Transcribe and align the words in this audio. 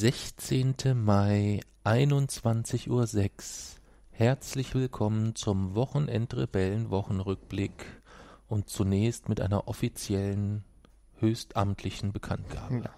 Sechzehnte 0.00 0.94
Mai, 0.94 1.58
einundzwanzig 1.82 2.88
Uhr. 2.88 3.08
sechs. 3.08 3.80
Herzlich 4.12 4.76
willkommen 4.76 5.34
zum 5.34 5.74
Wochenendrebellen-Wochenrückblick 5.74 7.84
und 8.46 8.68
zunächst 8.68 9.28
mit 9.28 9.40
einer 9.40 9.66
offiziellen, 9.66 10.62
höchstamtlichen 11.16 12.12
Bekanntgabe. 12.12 12.82
Ja. 12.84 12.90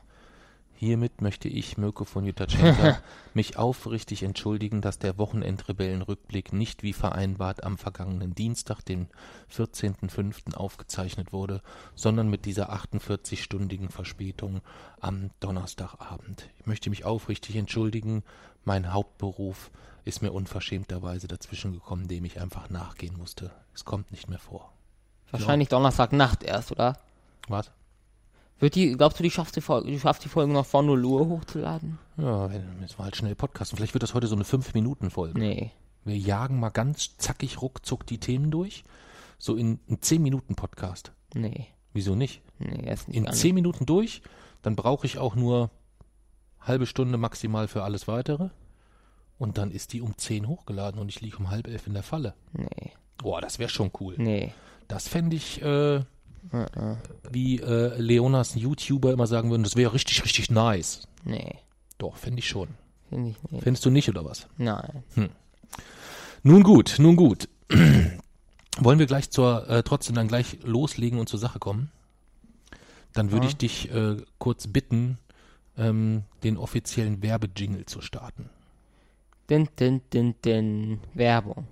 Hiermit 0.80 1.20
möchte 1.20 1.46
ich, 1.46 1.76
Mirko 1.76 2.06
von 2.06 2.24
Jutachenka, 2.24 3.02
mich 3.34 3.58
aufrichtig 3.58 4.22
entschuldigen, 4.22 4.80
dass 4.80 4.98
der 4.98 5.18
Wochenendrebellen-Rückblick 5.18 6.54
nicht 6.54 6.82
wie 6.82 6.94
vereinbart 6.94 7.64
am 7.64 7.76
vergangenen 7.76 8.34
Dienstag, 8.34 8.80
den 8.80 9.08
14.05. 9.54 10.54
aufgezeichnet 10.54 11.34
wurde, 11.34 11.60
sondern 11.94 12.30
mit 12.30 12.46
dieser 12.46 12.72
48-stündigen 12.72 13.90
Verspätung 13.90 14.62
am 15.00 15.28
Donnerstagabend. 15.40 16.48
Ich 16.58 16.64
möchte 16.64 16.88
mich 16.88 17.04
aufrichtig 17.04 17.56
entschuldigen. 17.56 18.24
Mein 18.64 18.94
Hauptberuf 18.94 19.70
ist 20.06 20.22
mir 20.22 20.32
unverschämterweise 20.32 21.28
dazwischen 21.28 21.72
gekommen, 21.74 22.08
dem 22.08 22.24
ich 22.24 22.40
einfach 22.40 22.70
nachgehen 22.70 23.18
musste. 23.18 23.50
Es 23.74 23.84
kommt 23.84 24.12
nicht 24.12 24.30
mehr 24.30 24.38
vor. 24.38 24.72
Wahrscheinlich 25.30 25.68
Donnerstagnacht 25.68 26.42
erst, 26.42 26.72
oder? 26.72 26.96
Was? 27.48 27.70
Wird 28.60 28.74
die, 28.74 28.92
glaubst 28.92 29.18
du, 29.18 29.22
die 29.22 29.30
schaffst 29.30 29.56
die 29.56 29.60
Folge, 29.62 29.90
du 29.90 29.98
schaffst 29.98 30.24
die 30.24 30.28
Folge 30.28 30.52
noch 30.52 30.66
vor 30.66 30.82
0 30.82 31.04
Uhr 31.04 31.26
hochzuladen? 31.28 31.98
Ja, 32.18 32.50
wenn- 32.50 32.80
jetzt 32.82 32.98
mal 32.98 33.04
halt 33.04 33.16
schnell 33.16 33.34
podcasten. 33.34 33.76
Vielleicht 33.76 33.94
wird 33.94 34.02
das 34.02 34.14
heute 34.14 34.26
so 34.26 34.34
eine 34.36 34.44
5-Minuten-Folge. 34.44 35.38
Nee. 35.38 35.72
Wir 36.04 36.16
jagen 36.18 36.60
mal 36.60 36.68
ganz 36.70 37.16
zackig 37.16 37.60
ruckzuck 37.62 38.06
die 38.06 38.18
Themen 38.18 38.50
durch. 38.50 38.84
So 39.38 39.56
in 39.56 39.80
einem 39.88 39.98
10-Minuten-Podcast. 40.00 41.12
Nee. 41.34 41.66
Wieso 41.94 42.14
nicht? 42.14 42.42
Nee, 42.58 42.84
erst 42.84 43.08
nicht. 43.08 43.16
In 43.16 43.24
gar 43.24 43.32
nicht. 43.32 43.40
10 43.40 43.54
Minuten 43.54 43.86
durch, 43.86 44.20
dann 44.62 44.76
brauche 44.76 45.06
ich 45.06 45.18
auch 45.18 45.34
nur 45.34 45.70
halbe 46.60 46.84
Stunde 46.86 47.16
maximal 47.16 47.66
für 47.68 47.82
alles 47.82 48.06
weitere. 48.06 48.50
Und 49.38 49.56
dann 49.56 49.70
ist 49.70 49.94
die 49.94 50.02
um 50.02 50.18
10 50.18 50.46
hochgeladen 50.46 51.00
und 51.00 51.08
ich 51.08 51.22
liege 51.22 51.38
um 51.38 51.48
halb 51.48 51.66
elf 51.66 51.86
in 51.86 51.94
der 51.94 52.02
Falle. 52.02 52.34
Nee. 52.52 52.92
Boah, 53.16 53.40
das 53.40 53.58
wäre 53.58 53.70
schon 53.70 53.90
cool. 54.00 54.14
Nee. 54.18 54.52
Das 54.88 55.08
fände 55.08 55.36
ich, 55.36 55.62
äh. 55.62 56.02
Wie 57.30 57.60
äh, 57.60 57.96
Leonas 58.00 58.54
YouTuber 58.54 59.12
immer 59.12 59.26
sagen 59.26 59.50
würden, 59.50 59.62
das 59.62 59.76
wäre 59.76 59.92
richtig, 59.92 60.24
richtig 60.24 60.50
nice. 60.50 61.06
Nee. 61.24 61.54
Doch, 61.98 62.16
fände 62.16 62.38
ich 62.38 62.48
schon. 62.48 62.68
Finde 63.08 63.30
ich 63.30 63.50
nicht. 63.50 63.62
Findest 63.62 63.84
du 63.84 63.90
nicht, 63.90 64.08
oder 64.08 64.24
was? 64.24 64.46
Nein. 64.56 65.02
Nun 66.42 66.62
gut, 66.62 66.96
nun 66.98 67.16
gut. 67.16 67.48
Wollen 68.78 68.98
wir 68.98 69.06
gleich 69.06 69.30
zur, 69.30 69.68
äh, 69.68 69.82
trotzdem 69.82 70.14
dann 70.14 70.28
gleich 70.28 70.58
loslegen 70.62 71.18
und 71.18 71.28
zur 71.28 71.38
Sache 71.38 71.58
kommen? 71.58 71.90
Dann 73.12 73.30
würde 73.32 73.46
Ja. 73.46 73.50
ich 73.50 73.56
dich 73.56 73.90
äh, 73.92 74.16
kurz 74.38 74.66
bitten, 74.68 75.18
ähm, 75.76 76.22
den 76.42 76.56
offiziellen 76.56 77.22
Werbejingle 77.22 77.84
zu 77.86 78.00
starten. 78.00 78.48
Din, 79.50 79.68
din, 79.78 80.00
din, 80.12 80.34
din. 80.44 81.00
Werbung. 81.14 81.66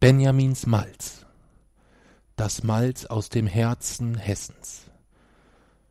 Benjamins 0.00 0.66
Malz. 0.66 1.23
Das 2.36 2.64
Malz 2.64 3.04
aus 3.04 3.28
dem 3.28 3.46
Herzen 3.46 4.16
Hessens. 4.16 4.86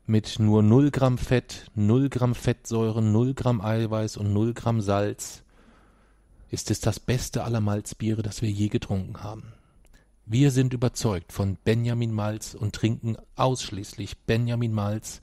Mit 0.05 0.39
nur 0.39 0.61
0 0.61 0.91
Gramm 0.91 1.17
Fett, 1.17 1.71
0 1.75 2.09
Gramm 2.09 2.35
Fettsäuren, 2.35 3.13
0 3.13 3.33
Gramm 3.33 3.61
Eiweiß 3.61 4.17
und 4.17 4.33
0 4.33 4.53
Gramm 4.53 4.81
Salz 4.81 5.43
ist 6.51 6.69
es 6.69 6.81
das 6.81 6.99
beste 6.99 7.45
aller 7.45 7.61
Malzbiere, 7.61 8.23
das 8.23 8.41
wir 8.41 8.49
je 8.49 8.67
getrunken 8.67 9.23
haben. 9.23 9.53
Wir 10.25 10.51
sind 10.51 10.73
überzeugt 10.73 11.31
von 11.31 11.55
Benjamin 11.63 12.11
Malz 12.11 12.55
und 12.55 12.75
trinken 12.75 13.15
ausschließlich 13.37 14.17
Benjamin 14.25 14.73
Malz, 14.73 15.21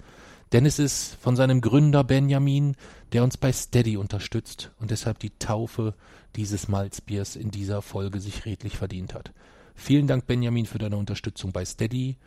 denn 0.52 0.64
es 0.64 0.78
ist 0.78 1.16
von 1.20 1.36
seinem 1.36 1.60
Gründer 1.60 2.02
Benjamin, 2.02 2.76
der 3.12 3.24
uns 3.24 3.36
bei 3.36 3.52
Steady 3.52 3.98
unterstützt 3.98 4.70
und 4.80 4.90
deshalb 4.90 5.18
die 5.18 5.36
Taufe 5.38 5.92
dieses 6.34 6.68
Malzbiers 6.68 7.36
in 7.36 7.50
dieser 7.50 7.82
Folge 7.82 8.20
sich 8.20 8.46
redlich 8.46 8.78
verdient 8.78 9.12
hat. 9.12 9.32
Vielen 9.80 10.06
Dank, 10.06 10.26
Benjamin, 10.26 10.66
für 10.66 10.76
deine 10.76 10.98
Unterstützung 10.98 11.52
bei 11.52 11.64
Steady. 11.64 12.18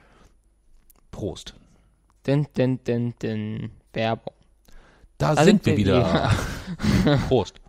Prost. 1.12 1.54
Din, 2.26 2.48
din, 2.58 2.84
din, 2.84 3.14
din. 3.22 3.72
Werbung. 3.94 4.34
Da, 5.20 5.36
Da 5.36 5.44
sind 5.44 5.64
sind 5.64 5.66
wir 5.68 5.78
wieder. 5.78 6.32
Prost. 7.28 7.62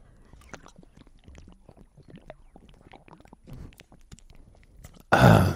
Ah. 5.11 5.55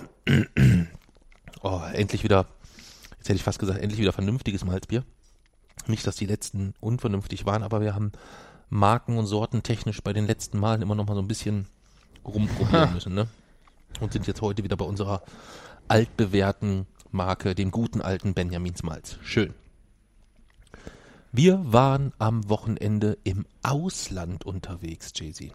Oh, 1.63 1.81
endlich 1.95 2.23
wieder, 2.23 2.47
jetzt 3.17 3.31
hätte 3.31 3.37
ich 3.37 3.43
fast 3.43 3.59
gesagt, 3.59 3.81
endlich 3.81 3.99
wieder 3.99 4.13
vernünftiges 4.13 4.63
Malzbier. 4.63 5.05
Nicht, 5.87 6.07
dass 6.07 6.17
die 6.17 6.27
letzten 6.27 6.75
unvernünftig 6.81 7.47
waren, 7.47 7.63
aber 7.63 7.81
wir 7.81 7.95
haben 7.95 8.13
Marken 8.69 9.17
und 9.17 9.27
Sorten 9.27 9.63
technisch 9.63 10.03
bei 10.03 10.13
den 10.13 10.27
letzten 10.27 10.59
Malen 10.59 10.83
immer 10.83 10.95
noch 10.95 11.07
mal 11.07 11.15
so 11.15 11.23
ein 11.23 11.29
bisschen 11.29 11.67
rumprobieren 12.27 12.93
müssen, 12.95 13.15
ne? 13.15 13.27
Und 14.01 14.13
sind 14.13 14.27
jetzt 14.27 14.43
heute 14.43 14.65
wieder 14.65 14.77
bei 14.77 14.85
unserer 14.85 15.23
altbewährten 15.89 16.87
Marke, 17.11 17.55
dem 17.55 17.71
guten 17.71 18.01
alten 18.01 18.35
Benjamins 18.35 18.83
Malz. 18.83 19.19
Schön. 19.23 19.55
Wir 21.33 21.61
waren 21.73 22.13
am 22.19 22.49
Wochenende 22.49 23.19
im 23.25 23.45
Ausland 23.63 24.47
unterwegs, 24.47 25.13
Jay-Z. 25.15 25.53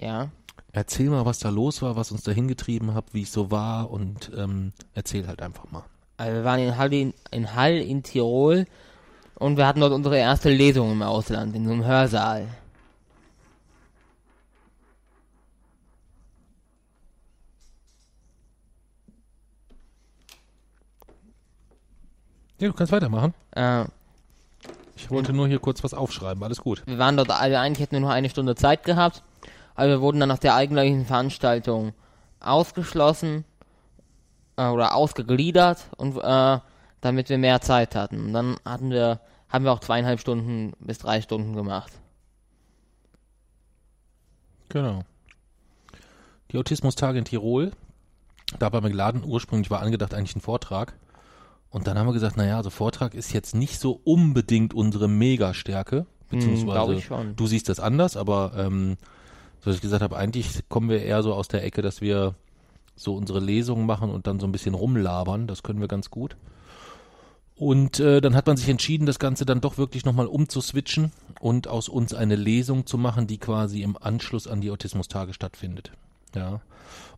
Ja. 0.00 0.30
Erzähl 0.72 1.10
mal, 1.10 1.26
was 1.26 1.38
da 1.38 1.50
los 1.50 1.82
war, 1.82 1.96
was 1.96 2.12
uns 2.12 2.22
da 2.22 2.32
hingetrieben 2.32 2.94
hat, 2.94 3.12
wie 3.12 3.22
es 3.22 3.32
so 3.32 3.50
war 3.50 3.90
und 3.90 4.32
ähm, 4.36 4.72
erzähl 4.94 5.26
halt 5.26 5.42
einfach 5.42 5.70
mal. 5.70 5.84
Also 6.16 6.34
wir 6.34 6.44
waren 6.44 6.60
in 6.60 6.76
Hall 6.76 6.92
in, 6.92 7.14
in 7.30 7.54
Hall 7.54 7.74
in 7.74 8.02
Tirol 8.02 8.66
und 9.34 9.56
wir 9.56 9.66
hatten 9.66 9.80
dort 9.80 9.92
unsere 9.92 10.16
erste 10.16 10.50
Lesung 10.50 10.92
im 10.92 11.02
Ausland, 11.02 11.54
in 11.54 11.66
so 11.66 11.72
einem 11.72 11.84
Hörsaal. 11.84 12.48
Ja, 22.62 22.68
du 22.68 22.74
kannst 22.74 22.92
weitermachen. 22.92 23.34
Äh, 23.56 23.86
Ich 24.94 25.10
wollte 25.10 25.32
nur 25.32 25.48
hier 25.48 25.58
kurz 25.58 25.82
was 25.82 25.94
aufschreiben, 25.94 26.44
alles 26.44 26.60
gut. 26.60 26.84
wir 26.86 26.96
waren 26.96 27.16
dort, 27.16 27.28
also 27.28 27.56
eigentlich 27.56 27.80
hätten 27.80 27.96
wir 27.96 28.00
nur 28.00 28.12
eine 28.12 28.30
Stunde 28.30 28.54
Zeit 28.54 28.84
gehabt, 28.84 29.24
aber 29.74 29.88
wir 29.88 30.00
wurden 30.00 30.20
dann 30.20 30.28
nach 30.28 30.38
der 30.38 30.54
eigentlichen 30.54 31.04
Veranstaltung 31.04 31.92
ausgeschlossen 32.38 33.44
äh, 34.56 34.68
oder 34.68 34.94
ausgegliedert 34.94 35.88
und 35.96 36.16
äh, 36.18 36.58
damit 37.00 37.28
wir 37.30 37.38
mehr 37.38 37.60
Zeit 37.62 37.96
hatten. 37.96 38.26
Und 38.26 38.32
dann 38.32 38.56
hatten 38.64 38.90
wir, 38.90 39.18
haben 39.48 39.64
wir 39.64 39.72
auch 39.72 39.80
zweieinhalb 39.80 40.20
Stunden 40.20 40.74
bis 40.78 40.98
drei 40.98 41.20
Stunden 41.20 41.56
gemacht. 41.56 41.92
Genau. 44.68 45.02
Die 46.52 46.58
Autismustage 46.58 47.18
in 47.18 47.24
Tirol. 47.24 47.72
Da 48.60 48.72
war 48.72 48.82
mir 48.82 48.90
geladen, 48.90 49.24
ursprünglich 49.24 49.68
war 49.68 49.80
angedacht 49.80 50.14
eigentlich 50.14 50.36
ein 50.36 50.40
Vortrag. 50.40 50.94
Und 51.72 51.86
dann 51.86 51.98
haben 51.98 52.06
wir 52.06 52.12
gesagt, 52.12 52.36
naja, 52.36 52.58
also 52.58 52.68
Vortrag 52.70 53.14
ist 53.14 53.32
jetzt 53.32 53.54
nicht 53.54 53.80
so 53.80 53.98
unbedingt 54.04 54.74
unsere 54.74 55.08
Megastärke. 55.08 56.06
Beziehungsweise, 56.28 56.72
glaub 56.72 56.90
ich 56.90 57.04
schon. 57.04 57.34
du 57.34 57.46
siehst 57.46 57.68
das 57.68 57.80
anders, 57.80 58.16
aber 58.16 58.52
ähm, 58.56 58.96
so 59.60 59.70
dass 59.70 59.76
ich 59.76 59.82
gesagt 59.82 60.02
habe, 60.02 60.16
eigentlich 60.16 60.68
kommen 60.68 60.88
wir 60.88 61.02
eher 61.02 61.22
so 61.22 61.34
aus 61.34 61.48
der 61.48 61.64
Ecke, 61.64 61.82
dass 61.82 62.00
wir 62.00 62.34
so 62.94 63.14
unsere 63.14 63.40
Lesungen 63.40 63.86
machen 63.86 64.10
und 64.10 64.26
dann 64.26 64.38
so 64.38 64.46
ein 64.46 64.52
bisschen 64.52 64.74
rumlabern. 64.74 65.46
Das 65.46 65.62
können 65.62 65.80
wir 65.80 65.88
ganz 65.88 66.10
gut. 66.10 66.36
Und 67.54 68.00
äh, 68.00 68.20
dann 68.20 68.34
hat 68.34 68.46
man 68.46 68.56
sich 68.56 68.68
entschieden, 68.68 69.06
das 69.06 69.18
Ganze 69.18 69.46
dann 69.46 69.60
doch 69.60 69.78
wirklich 69.78 70.04
nochmal 70.04 70.26
umzuswitchen 70.26 71.12
und 71.40 71.68
aus 71.68 71.88
uns 71.88 72.12
eine 72.12 72.36
Lesung 72.36 72.86
zu 72.86 72.98
machen, 72.98 73.26
die 73.26 73.38
quasi 73.38 73.82
im 73.82 73.96
Anschluss 73.96 74.46
an 74.46 74.60
die 74.60 74.70
Autismustage 74.70 75.32
stattfindet. 75.32 75.92
Ja. 76.34 76.60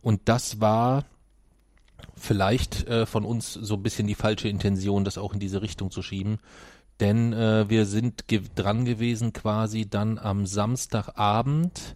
Und 0.01 0.21
das 0.25 0.61
war 0.61 1.03
vielleicht 2.15 2.87
äh, 2.87 3.05
von 3.05 3.25
uns 3.25 3.53
so 3.53 3.75
ein 3.75 3.83
bisschen 3.83 4.07
die 4.07 4.15
falsche 4.15 4.49
Intention, 4.49 5.03
das 5.05 5.17
auch 5.17 5.33
in 5.33 5.39
diese 5.39 5.61
Richtung 5.61 5.91
zu 5.91 6.01
schieben. 6.01 6.39
Denn 6.99 7.33
äh, 7.33 7.69
wir 7.69 7.85
sind 7.85 8.27
ge 8.27 8.41
dran 8.55 8.85
gewesen, 8.85 9.33
quasi 9.33 9.89
dann 9.89 10.17
am 10.17 10.45
Samstagabend 10.45 11.95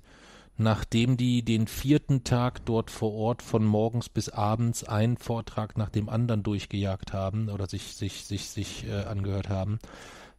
nachdem 0.59 1.15
die 1.15 1.41
den 1.41 1.67
vierten 1.67 2.25
Tag 2.25 2.65
dort 2.65 2.91
vor 2.91 3.13
Ort 3.13 3.41
von 3.41 3.63
morgens 3.63 4.09
bis 4.09 4.27
abends 4.29 4.83
einen 4.83 5.17
Vortrag 5.17 5.77
nach 5.77 5.89
dem 5.89 6.09
anderen 6.09 6.44
durchgejagt 6.44 7.13
haben 7.13 7.50
oder 7.50 7.67
sich 7.67 7.95
sich 7.95 8.25
sich 8.25 8.50
sich 8.50 8.85
äh, 8.85 9.06
angehört 9.06 9.47
haben, 9.47 9.79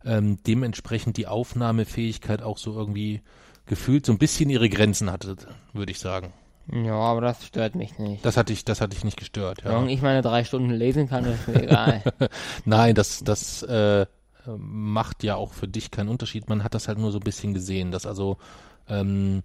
ähm, 0.05 0.38
dementsprechend 0.46 1.17
die 1.17 1.26
Aufnahmefähigkeit 1.26 2.43
auch 2.43 2.58
so 2.58 2.75
irgendwie 2.75 3.22
gefühlt 3.64 4.05
so 4.05 4.12
ein 4.12 4.19
bisschen 4.19 4.50
ihre 4.50 4.69
Grenzen 4.69 5.11
hatte, 5.11 5.37
würde 5.72 5.93
ich 5.93 5.99
sagen. 5.99 6.32
Ja, 6.72 6.94
aber 6.94 7.20
das 7.20 7.44
stört 7.44 7.75
mich 7.75 7.99
nicht. 7.99 8.25
Das 8.25 8.37
hatte 8.37 8.52
ich, 8.52 8.64
das 8.64 8.81
hatte 8.81 8.96
ich 8.96 9.05
nicht 9.05 9.19
gestört. 9.19 9.62
Ja. 9.62 9.70
Solange 9.70 9.93
ich 9.93 10.02
meine 10.02 10.22
drei 10.22 10.44
Stunden 10.44 10.70
lesen 10.70 11.08
kann, 11.08 11.25
ist 11.25 11.49
mir 11.49 11.62
egal. 11.64 12.02
Nein, 12.64 12.94
das, 12.94 13.25
das 13.25 13.62
äh, 13.64 14.06
macht 14.56 15.22
ja 15.25 15.37
auch 15.37 15.52
für 15.52 15.69
dich 15.69 15.90
keinen 15.90 16.08
Unterschied. 16.08 16.49
Man 16.49 16.62
hat 16.62 16.75
das 16.75 16.88
halt 16.88 16.99
nur 16.99 17.12
so 17.12 17.19
ein 17.19 17.25
bisschen 17.25 17.55
gesehen, 17.55 17.90
dass 17.90 18.06
also 18.06 18.37
ähm, 18.88 19.43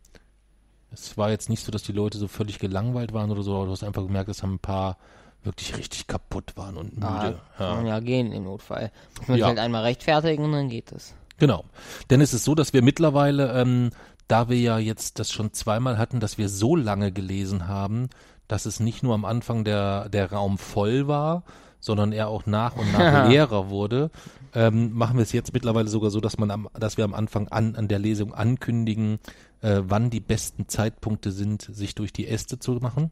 es 0.92 1.18
war 1.18 1.30
jetzt 1.30 1.50
nicht 1.50 1.63
so, 1.66 1.72
dass 1.72 1.83
die 1.83 1.92
Leute 1.92 2.18
so 2.18 2.27
völlig 2.27 2.60
gelangweilt 2.60 3.13
waren 3.13 3.31
oder 3.31 3.44
so, 3.44 3.56
aber 3.56 3.66
du 3.66 3.72
hast 3.72 3.83
einfach 3.83 4.04
gemerkt, 4.04 4.30
dass 4.30 4.44
ein 4.44 4.60
paar 4.60 4.98
wirklich 5.44 5.77
richtig 5.77 6.07
kaputt 6.07 6.54
waren 6.56 6.77
und 6.77 6.94
müde. 6.95 7.39
Ah, 7.57 7.60
ja. 7.60 7.83
ja 7.83 8.00
gehen 8.00 8.31
im 8.31 8.45
Notfall. 8.45 8.92
Muss 9.19 9.27
man 9.27 9.38
Ja. 9.38 9.48
halt 9.48 9.60
einmal 9.60 9.83
rechtfertigen 9.83 10.44
und 10.44 10.51
dann 10.54 10.69
geht 10.69 10.92
es. 10.92 11.13
Genau. 11.38 11.66
Denn 12.10 12.22
es 12.22 12.33
ist 12.33 12.45
so, 12.45 12.56
dass 12.56 12.74
wir 12.74 12.81
mittlerweile, 12.81 13.54
ähm, 13.60 13.89
da 14.27 14.50
wir 14.50 14.60
ja 14.60 14.77
jetzt 14.77 15.19
das 15.19 15.31
schon 15.31 15.54
zweimal 15.54 15.98
hatten, 15.98 16.19
dass 16.19 16.38
wir 16.38 16.50
so 16.50 16.75
lange 16.75 17.12
gelesen 17.12 17.68
haben, 17.68 18.10
dass 18.48 18.66
es 18.66 18.80
nicht 18.80 19.04
nur 19.04 19.13
am 19.13 19.25
Anfang 19.25 19.63
der, 19.63 20.10
der 20.10 20.31
Raum 20.31 20.57
voll 20.57 21.07
war, 21.07 21.44
sondern 21.80 22.12
er 22.12 22.27
auch 22.30 22.45
nach 22.45 22.75
und 22.75 22.92
nach 22.92 23.27
leerer 23.30 23.69
wurde, 23.69 24.10
ähm, 24.54 24.94
machen 24.94 25.18
wir 25.18 25.24
es 25.24 25.31
jetzt 25.31 25.54
mittlerweile 25.54 25.88
sogar 25.88 26.10
so, 26.10 26.19
dass 26.19 26.38
man 26.38 26.50
am, 26.50 26.69
dass 26.74 26.98
wir 26.98 27.04
am 27.04 27.13
Anfang 27.13 27.48
an, 27.50 27.75
an 27.75 27.88
der 27.88 28.00
Lesung 28.00 28.33
ankündigen, 28.33 29.19
äh, 29.62 29.81
wann 29.83 30.10
die 30.10 30.19
besten 30.19 30.68
Zeitpunkte 30.68 31.31
sind, 31.31 31.62
sich 31.62 31.94
durch 31.94 32.13
die 32.13 32.27
Äste 32.27 32.57
zu 32.57 32.74
machen. 32.74 33.12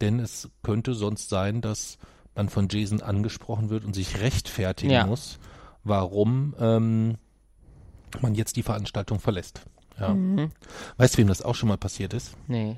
Denn 0.00 0.20
es 0.20 0.48
könnte 0.62 0.94
sonst 0.94 1.28
sein, 1.28 1.60
dass 1.60 1.98
man 2.34 2.48
von 2.48 2.68
Jason 2.70 3.02
angesprochen 3.02 3.70
wird 3.70 3.84
und 3.84 3.94
sich 3.94 4.20
rechtfertigen 4.20 4.92
Ja. 4.92 5.06
muss, 5.06 5.38
warum 5.82 6.54
ähm, 6.58 7.16
man 8.20 8.34
jetzt 8.34 8.56
die 8.56 8.62
Veranstaltung 8.62 9.18
verlässt. 9.20 9.62
Ja. 10.00 10.16
Weißt 10.96 11.14
du, 11.14 11.18
wem 11.18 11.28
das 11.28 11.42
auch 11.42 11.54
schon 11.54 11.68
mal 11.68 11.76
passiert 11.76 12.14
ist? 12.14 12.34
Nee. 12.48 12.76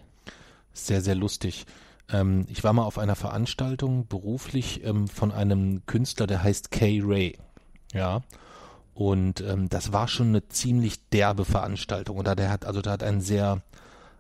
Sehr, 0.73 1.01
sehr 1.01 1.15
lustig. 1.15 1.67
Ähm, 2.11 2.47
ich 2.49 2.65
war 2.65 2.73
mal 2.73 2.85
auf 2.85 2.99
einer 2.99 3.15
Veranstaltung 3.15 4.07
beruflich 4.07 4.85
ähm, 4.85 5.09
von 5.09 5.33
einem 5.33 5.87
Künstler, 5.87 6.27
der 6.27 6.43
heißt 6.43 6.71
Kay 6.71 7.01
Ray. 7.05 7.39
Ja. 7.93 8.23
Und 8.95 9.41
ähm, 9.41 9.69
das 9.69 9.93
war 9.93 10.09
schon 10.09 10.29
eine 10.29 10.49
ziemlich 10.49 11.09
derbe 11.11 11.45
Veranstaltung. 11.45 12.19
Oder 12.19 12.35
der 12.35 12.51
hat, 12.51 12.65
also 12.65 12.83
der 12.83 12.93
hat 12.93 13.03
einen 13.03 13.21
sehr, 13.21 13.63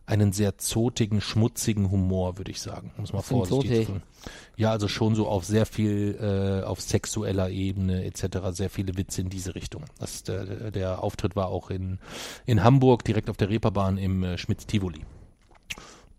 einen 0.06 0.32
sehr 0.32 0.58
zotigen, 0.58 1.20
schmutzigen 1.20 1.90
Humor, 1.90 2.38
würde 2.38 2.50
ich 2.50 2.60
sagen. 2.60 2.92
Muss 2.96 3.12
man 3.12 3.22
vorsichtig 3.22 3.86
tun. 3.86 4.02
Ja, 4.56 4.70
also 4.70 4.88
schon 4.88 5.14
so 5.14 5.28
auf 5.28 5.44
sehr 5.44 5.66
viel, 5.66 6.18
äh, 6.20 6.64
auf 6.64 6.80
sexueller 6.80 7.50
Ebene 7.50 8.04
etc. 8.04 8.38
sehr 8.50 8.70
viele 8.70 8.96
Witze 8.96 9.20
in 9.20 9.30
diese 9.30 9.54
Richtung. 9.54 9.84
Das, 9.98 10.22
der, 10.24 10.70
der 10.70 11.02
Auftritt 11.02 11.36
war 11.36 11.48
auch 11.48 11.70
in, 11.70 11.98
in 12.46 12.62
Hamburg, 12.62 13.04
direkt 13.04 13.30
auf 13.30 13.36
der 13.36 13.48
Reeperbahn 13.48 13.96
im 13.96 14.22
äh, 14.22 14.38
Schmitz-Tivoli. 14.38 15.02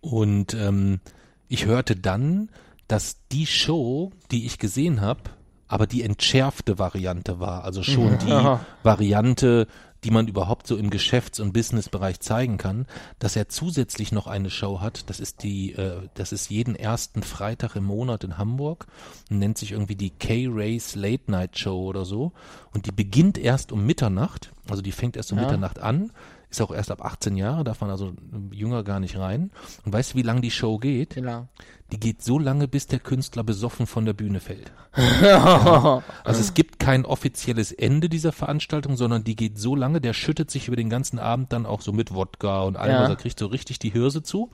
Und 0.02 0.54
ähm, 0.54 1.00
ich 1.48 1.66
hörte 1.66 1.96
dann, 1.96 2.50
dass 2.88 3.18
die 3.32 3.46
Show, 3.46 4.12
die 4.32 4.46
ich 4.46 4.60
gesehen 4.60 5.02
habe, 5.02 5.22
aber 5.68 5.88
die 5.88 6.04
entschärfte 6.04 6.78
Variante 6.78 7.40
war. 7.40 7.64
Also 7.64 7.84
schon 7.84 8.18
die 8.20 8.58
Variante, 8.84 9.68
die 10.04 10.12
man 10.12 10.28
überhaupt 10.28 10.68
so 10.68 10.78
im 10.78 10.90
Geschäfts- 10.90 11.40
und 11.40 11.54
Businessbereich 11.54 12.20
zeigen 12.20 12.58
kann, 12.58 12.86
dass 13.20 13.36
er 13.36 13.50
zusätzlich 13.50 14.12
noch 14.12 14.28
eine 14.28 14.50
Show 14.50 14.82
hat. 14.82 15.10
Das 15.10 15.20
ist 15.20 15.44
die, 15.44 15.74
äh, 15.74 16.10
das 16.14 16.32
ist 16.32 16.50
jeden 16.50 16.76
ersten 16.76 17.24
Freitag 17.24 17.76
im 17.76 17.86
Monat 17.86 18.24
in 18.24 18.38
Hamburg 18.38 18.88
und 19.30 19.40
nennt 19.40 19.58
sich 19.58 19.72
irgendwie 19.72 19.96
die 19.96 20.10
K-Race 20.12 20.96
Late 20.96 21.32
Night 21.32 21.58
Show 21.58 21.84
oder 21.84 22.06
so. 22.06 22.32
Und 22.74 22.86
die 22.86 22.92
beginnt 22.92 23.38
erst 23.38 23.72
um 23.72 23.86
Mitternacht. 23.86 24.52
Also 24.70 24.82
die 24.82 24.92
fängt 24.92 25.16
erst 25.18 25.32
um 25.32 25.38
Ja. 25.38 25.46
Mitternacht 25.46 25.80
an. 25.80 26.12
Ist 26.54 26.62
auch 26.62 26.72
erst 26.72 26.92
ab 26.92 27.04
18 27.04 27.36
Jahre, 27.36 27.64
darf 27.64 27.82
man 27.82 27.90
also 27.90 28.10
äh, 28.10 28.56
jünger 28.56 28.84
gar 28.84 29.00
nicht 29.00 29.18
rein. 29.18 29.50
Und 29.86 29.92
weißt 29.92 30.14
du, 30.14 30.18
wie 30.18 30.22
lang 30.22 30.44
die 30.44 30.52
Show 30.52 30.78
geht? 30.78 31.16
Lang? 31.16 31.48
Die 31.92 32.00
geht 32.00 32.22
so 32.22 32.38
lange, 32.38 32.68
bis 32.68 32.86
der 32.86 33.00
Künstler 33.00 33.44
besoffen 33.44 33.88
von 33.88 34.06
der 34.06 34.14
Bühne 34.14 34.40
fällt. 34.40 34.72
Ja. 35.24 36.04
Also 36.24 36.42
es 36.42 36.54
gibt 36.54 36.78
kein 36.78 37.06
offizielles 37.06 37.72
Ende 37.72 38.08
dieser 38.08 38.32
Veranstaltung, 38.32 38.98
sondern 38.98 39.24
die 39.24 39.36
geht 39.36 39.58
so 39.58 39.76
lange, 39.76 40.00
der 40.00 40.14
schüttet 40.14 40.52
sich 40.52 40.68
über 40.68 40.76
den 40.78 40.92
ganzen 40.92 41.18
Abend 41.18 41.52
dann 41.52 41.66
auch 41.66 41.82
so 41.82 41.92
mit 41.92 42.14
Wodka 42.14 42.62
und 42.62 42.78
allem, 42.78 42.94
Ja. 42.94 43.02
was 43.02 43.10
er 43.10 43.16
kriegt, 43.16 43.40
so 43.40 43.48
richtig 43.48 43.80
die 43.80 43.90
Hirse 43.90 44.22
zu 44.22 44.52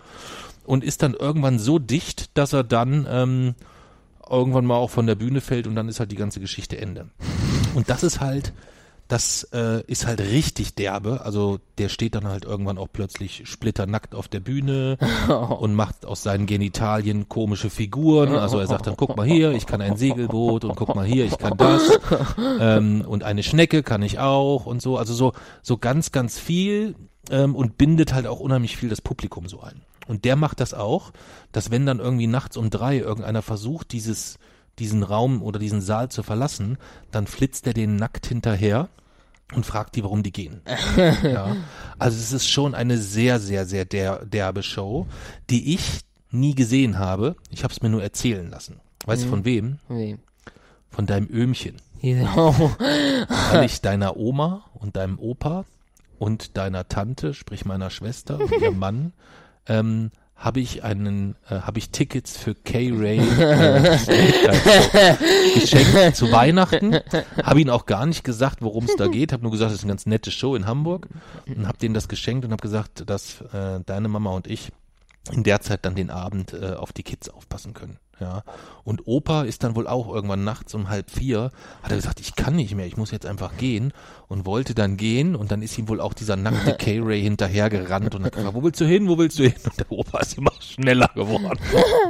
und 0.66 0.86
ist 0.86 1.04
dann 1.04 1.16
irgendwann 1.16 1.60
so 1.60 1.80
dicht, 1.80 2.38
dass 2.38 2.54
er 2.54 2.64
dann 2.64 3.06
ähm, 3.10 3.56
irgendwann 4.30 4.66
mal 4.66 4.76
auch 4.78 4.90
von 4.90 5.06
der 5.06 5.16
Bühne 5.16 5.42
fällt 5.42 5.68
und 5.68 5.76
dann 5.76 5.90
ist 5.90 6.00
halt 6.00 6.14
die 6.14 6.16
ganze 6.16 6.40
Geschichte 6.40 6.78
Ende. 6.80 7.10
Und 7.76 7.90
das 7.90 8.04
ist 8.04 8.22
halt, 8.22 8.54
das 9.10 9.44
äh, 9.54 9.82
ist 9.88 10.06
halt 10.06 10.22
richtig 10.22 10.76
derbe. 10.76 11.22
Also 11.26 11.60
der 11.80 11.90
steht 11.90 12.14
dann 12.14 12.28
halt 12.28 12.46
irgendwann 12.46 12.78
auch 12.78 12.88
plötzlich 12.94 13.42
splitternackt 13.46 14.14
auf 14.14 14.28
der 14.28 14.40
Bühne 14.40 14.98
und 15.60 15.74
macht 15.74 16.06
aus 16.06 16.22
seinen 16.22 16.46
Genitalien 16.46 17.28
komische 17.28 17.72
Figuren. 17.72 18.36
Also 18.36 18.60
er 18.60 18.68
sagt 18.68 18.86
dann, 18.86 18.96
guck 18.96 19.18
mal 19.18 19.26
hier, 19.26 19.52
ich 19.52 19.66
kann 19.66 19.82
ein 19.82 19.98
Segelboot 19.98 20.64
und 20.64 20.76
guck 20.76 20.96
mal 20.96 21.06
hier, 21.06 21.26
ich 21.26 21.38
kann 21.38 21.58
das. 21.58 22.00
Ähm, 22.60 23.06
und 23.08 23.24
eine 23.24 23.44
Schnecke 23.44 23.84
kann 23.84 24.02
ich 24.02 24.20
auch 24.20 24.66
und 24.66 24.82
so. 24.82 24.98
Also 24.98 25.14
so, 25.14 25.34
so 25.62 25.78
ganz, 25.78 26.12
ganz 26.12 26.38
viel 26.38 26.96
ähm, 27.32 27.56
und 27.56 27.78
bindet 27.78 28.14
halt 28.14 28.28
auch 28.28 28.40
unheimlich 28.40 28.78
viel 28.78 28.90
das 28.90 29.02
Publikum 29.02 29.48
so 29.48 29.62
ein. 29.62 29.82
Und 30.08 30.26
der 30.26 30.36
macht 30.36 30.60
das 30.60 30.74
auch, 30.74 31.12
dass 31.52 31.72
wenn 31.72 31.86
dann 31.86 32.00
irgendwie 32.00 32.28
nachts 32.28 32.58
um 32.58 32.70
drei 32.70 32.98
irgendeiner 32.98 33.42
versucht, 33.42 33.92
dieses, 33.92 34.38
diesen 34.80 35.04
Raum 35.04 35.42
oder 35.42 35.60
diesen 35.60 35.82
Saal 35.82 36.10
zu 36.10 36.24
verlassen, 36.24 36.78
dann 37.12 37.28
flitzt 37.28 37.68
er 37.68 37.74
den 37.74 37.96
nackt 37.96 38.26
hinterher 38.26 38.90
und 39.54 39.66
fragt 39.66 39.96
die, 39.96 40.04
warum 40.04 40.24
die 40.24 40.32
gehen. 40.32 40.62
ja. 41.24 41.56
Also 41.98 42.18
es 42.18 42.32
ist 42.32 42.50
schon 42.50 42.76
eine 42.76 42.98
sehr, 42.98 43.40
sehr, 43.40 43.66
sehr 43.66 43.86
der, 43.86 44.26
derbe 44.26 44.64
Show, 44.64 45.08
die 45.50 45.74
ich 45.74 46.02
nie 46.32 46.56
gesehen 46.56 47.00
habe. 47.00 47.36
Ich 47.50 47.64
habe 47.64 47.74
es 47.74 47.82
mir 47.82 47.90
nur 47.90 48.04
erzählen 48.04 48.50
lassen. 48.50 48.80
Weißt 49.06 49.24
du 49.26 49.30
von 49.30 49.46
wem? 49.46 49.80
Wie? 49.88 50.18
Von 50.90 51.06
deinem 51.06 51.30
Öhmchen. 51.30 51.78
Wieso? 52.02 52.72
Weil 53.52 53.66
ich 53.66 53.82
deiner 53.82 54.18
Oma 54.18 54.66
und 54.74 54.96
deinem 54.96 55.20
Opa 55.20 55.66
und 56.20 56.58
deiner 56.58 56.88
Tante, 56.88 57.34
sprich 57.34 57.66
meiner 57.66 57.90
Schwester 57.90 58.40
und 58.40 58.52
ihrem 58.52 58.78
Mann, 58.78 59.14
ähm, 59.68 60.12
habe 60.40 60.62
ich 60.62 60.84
einen, 60.84 61.36
äh, 61.50 61.60
habe 61.60 61.80
ich 61.80 61.90
Tickets 61.90 62.38
für 62.38 62.56
K-Ray 62.56 63.20
äh, 63.40 63.98
geschenkt 65.60 66.16
zu 66.16 66.32
Weihnachten. 66.32 66.98
Habe 67.44 67.60
ihnen 67.60 67.70
auch 67.70 67.86
gar 67.86 68.06
nicht 68.06 68.24
gesagt, 68.24 68.62
worum 68.62 68.86
es 68.86 68.96
da 68.96 69.08
geht. 69.12 69.34
Habe 69.34 69.44
nur 69.44 69.52
gesagt, 69.52 69.72
es 69.72 69.80
ist 69.80 69.84
eine 69.84 69.92
ganz 69.92 70.06
nette 70.06 70.32
Show 70.32 70.56
in 70.56 70.66
Hamburg 70.66 71.10
und 71.46 71.68
habe 71.68 71.78
denen 71.78 71.94
das 71.94 72.08
geschenkt 72.08 72.46
und 72.46 72.52
habe 72.52 72.62
gesagt, 72.62 73.10
dass 73.10 73.42
äh, 73.54 73.82
deine 73.86 74.08
Mama 74.08 74.32
und 74.32 74.48
ich 74.48 74.72
in 75.32 75.44
der 75.44 75.60
Zeit 75.60 75.86
dann 75.86 75.96
den 75.96 76.10
Abend 76.10 76.54
äh, 76.54 76.74
auf 76.74 76.94
die 76.94 77.04
Kids 77.04 77.30
aufpassen 77.30 77.74
können. 77.74 78.00
Ja. 78.20 78.44
Und 78.84 79.08
Opa 79.08 79.44
ist 79.44 79.64
dann 79.64 79.76
wohl 79.76 79.88
auch 79.88 80.14
irgendwann 80.14 80.44
nachts 80.44 80.74
um 80.74 80.90
halb 80.90 81.10
vier, 81.10 81.52
hat 81.84 81.92
er 81.92 81.98
gesagt, 81.98 82.20
ich 82.20 82.36
kann 82.36 82.56
nicht 82.56 82.76
mehr, 82.76 82.86
ich 82.86 82.98
muss 82.98 83.12
jetzt 83.12 83.26
einfach 83.26 83.58
gehen 83.58 83.94
und 84.30 84.46
wollte 84.46 84.76
dann 84.76 84.96
gehen 84.96 85.36
und 85.36 85.52
dann 85.52 85.64
ist 85.64 85.78
ihm 85.80 85.88
wohl 85.90 86.00
auch 86.00 86.14
dieser 86.14 86.36
nackte 86.36 86.74
K-Ray 86.78 87.20
hinterhergerannt 87.22 88.14
und 88.14 88.24
hat 88.24 88.36
gefragt, 88.36 88.54
wo 88.54 88.64
willst 88.64 88.80
du 88.80 88.86
hin, 88.86 89.10
wo 89.10 89.18
willst 89.18 89.40
du 89.40 89.44
hin? 89.44 89.56
Und 89.64 89.80
der 89.80 89.92
Opa 89.92 90.20
ist 90.20 90.38
immer 90.38 90.54
schneller 90.60 91.10
geworden, 91.16 91.60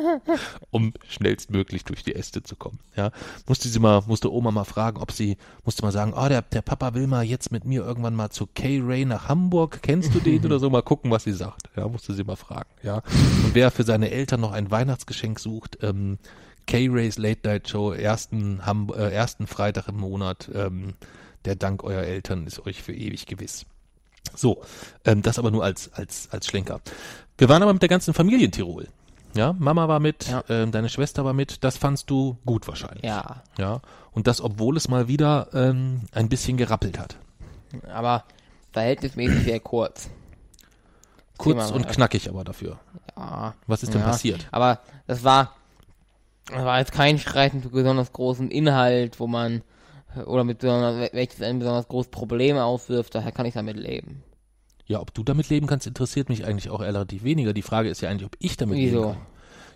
um 0.69 0.93
schnellstmöglich 1.07 1.85
durch 1.85 2.03
die 2.03 2.13
Äste 2.13 2.43
zu 2.43 2.57
kommen. 2.57 2.79
Ja. 2.97 3.11
Musste 3.47 3.69
sie 3.69 3.79
mal, 3.79 4.03
musste 4.05 4.31
Oma 4.31 4.51
mal 4.51 4.65
fragen, 4.65 4.97
ob 4.97 5.13
sie, 5.13 5.37
musste 5.63 5.81
mal 5.81 5.93
sagen, 5.93 6.13
oh, 6.13 6.27
der, 6.27 6.41
der 6.41 6.61
Papa 6.61 6.93
will 6.93 7.07
mal 7.07 7.23
jetzt 7.23 7.53
mit 7.53 7.63
mir 7.63 7.85
irgendwann 7.85 8.15
mal 8.15 8.29
zu 8.29 8.47
K-Ray 8.53 9.05
nach 9.05 9.29
Hamburg, 9.29 9.79
kennst 9.81 10.13
du 10.13 10.19
den 10.19 10.45
oder 10.45 10.59
so, 10.59 10.69
mal 10.69 10.83
gucken, 10.83 11.11
was 11.11 11.23
sie 11.23 11.33
sagt. 11.33 11.69
Ja, 11.77 11.87
musste 11.87 12.13
sie 12.13 12.25
mal 12.25 12.35
fragen. 12.35 12.69
Ja. 12.83 12.95
Und 13.43 13.51
wer 13.53 13.71
für 13.71 13.83
seine 13.83 14.11
Eltern 14.11 14.41
noch 14.41 14.51
ein 14.51 14.69
Weihnachtsgeschenk 14.69 15.39
sucht, 15.39 15.77
ähm, 15.81 16.17
K-Rays 16.67 17.17
Late 17.17 17.47
Night 17.47 17.69
Show, 17.69 17.93
ersten, 17.93 18.65
Ham 18.65 18.91
äh, 18.93 19.09
ersten 19.09 19.47
Freitag 19.47 19.87
im 19.87 19.97
Monat. 19.97 20.51
Ähm, 20.53 20.95
der 21.45 21.55
Dank 21.55 21.83
eurer 21.83 22.03
Eltern 22.03 22.45
ist 22.47 22.65
euch 22.65 22.81
für 22.81 22.93
ewig 22.93 23.25
gewiss. 23.25 23.65
So, 24.35 24.61
ähm, 25.05 25.21
das 25.21 25.39
aber 25.39 25.51
nur 25.51 25.63
als, 25.63 25.91
als, 25.93 26.29
als 26.31 26.47
Schlenker. 26.47 26.81
Wir 27.37 27.49
waren 27.49 27.63
aber 27.63 27.73
mit 27.73 27.81
der 27.81 27.89
ganzen 27.89 28.13
Familie 28.13 28.45
in 28.45 28.51
Tirol. 28.51 28.87
Ja, 29.35 29.53
Mama 29.59 29.87
war 29.87 29.99
mit, 29.99 30.27
Ja. 30.27 30.43
ähm, 30.49 30.71
deine 30.71 30.89
Schwester 30.89 31.23
war 31.23 31.33
mit. 31.33 31.63
Das 31.63 31.77
fandst 31.77 32.09
du 32.09 32.37
gut 32.45 32.67
wahrscheinlich. 32.67 33.03
Ja, 33.03 33.43
Ja. 33.57 33.81
Und 34.11 34.27
das, 34.27 34.41
obwohl 34.41 34.75
es 34.75 34.87
mal 34.87 35.07
wieder 35.07 35.49
ähm, 35.53 36.01
ein 36.11 36.29
bisschen 36.29 36.57
gerappelt 36.57 36.97
hat. 36.99 37.15
aber 37.93 38.23
verhältnismäßig 38.73 39.43
sehr 39.43 39.59
kurz. 39.59 40.09
Kurz 41.37 41.71
und 41.71 41.87
knackig 41.87 42.27
aber 42.27 42.43
dafür. 42.43 42.79
Ja. 43.15 43.53
Was 43.67 43.83
ist 43.83 43.93
denn 43.93 44.01
ja. 44.01 44.07
passiert? 44.07 44.47
Aber 44.51 44.79
das 45.07 45.23
war, 45.23 45.55
das 46.47 46.65
war 46.65 46.79
jetzt 46.79 46.91
kein 46.91 47.17
Streit 47.19 47.53
mit 47.53 47.71
besonders 47.71 48.11
großem 48.11 48.49
Inhalt, 48.49 49.19
wo 49.19 49.27
man, 49.27 49.61
oder 50.25 50.43
mit 50.43 50.63
welches 50.63 51.41
ein 51.41 51.59
besonders 51.59 51.87
großes 51.87 52.11
Problem 52.11 52.57
aufwirft, 52.57 53.15
daher 53.15 53.31
kann 53.31 53.45
ich 53.45 53.53
damit 53.53 53.77
leben. 53.77 54.23
Ja, 54.85 54.99
ob 54.99 55.13
du 55.13 55.23
damit 55.23 55.49
leben 55.49 55.67
kannst, 55.67 55.85
interessiert 55.85 56.29
mich 56.29 56.45
eigentlich 56.45 56.69
auch 56.71 56.81
relativ 56.81 57.23
weniger. 57.23 57.53
Die 57.53 57.61
Frage 57.61 57.89
ist 57.89 58.01
ja 58.01 58.09
eigentlich, 58.09 58.25
ob 58.25 58.35
ich 58.39 58.57
damit 58.57 58.77
Wieso? 58.77 59.01
leben 59.01 59.13
kann. 59.13 59.25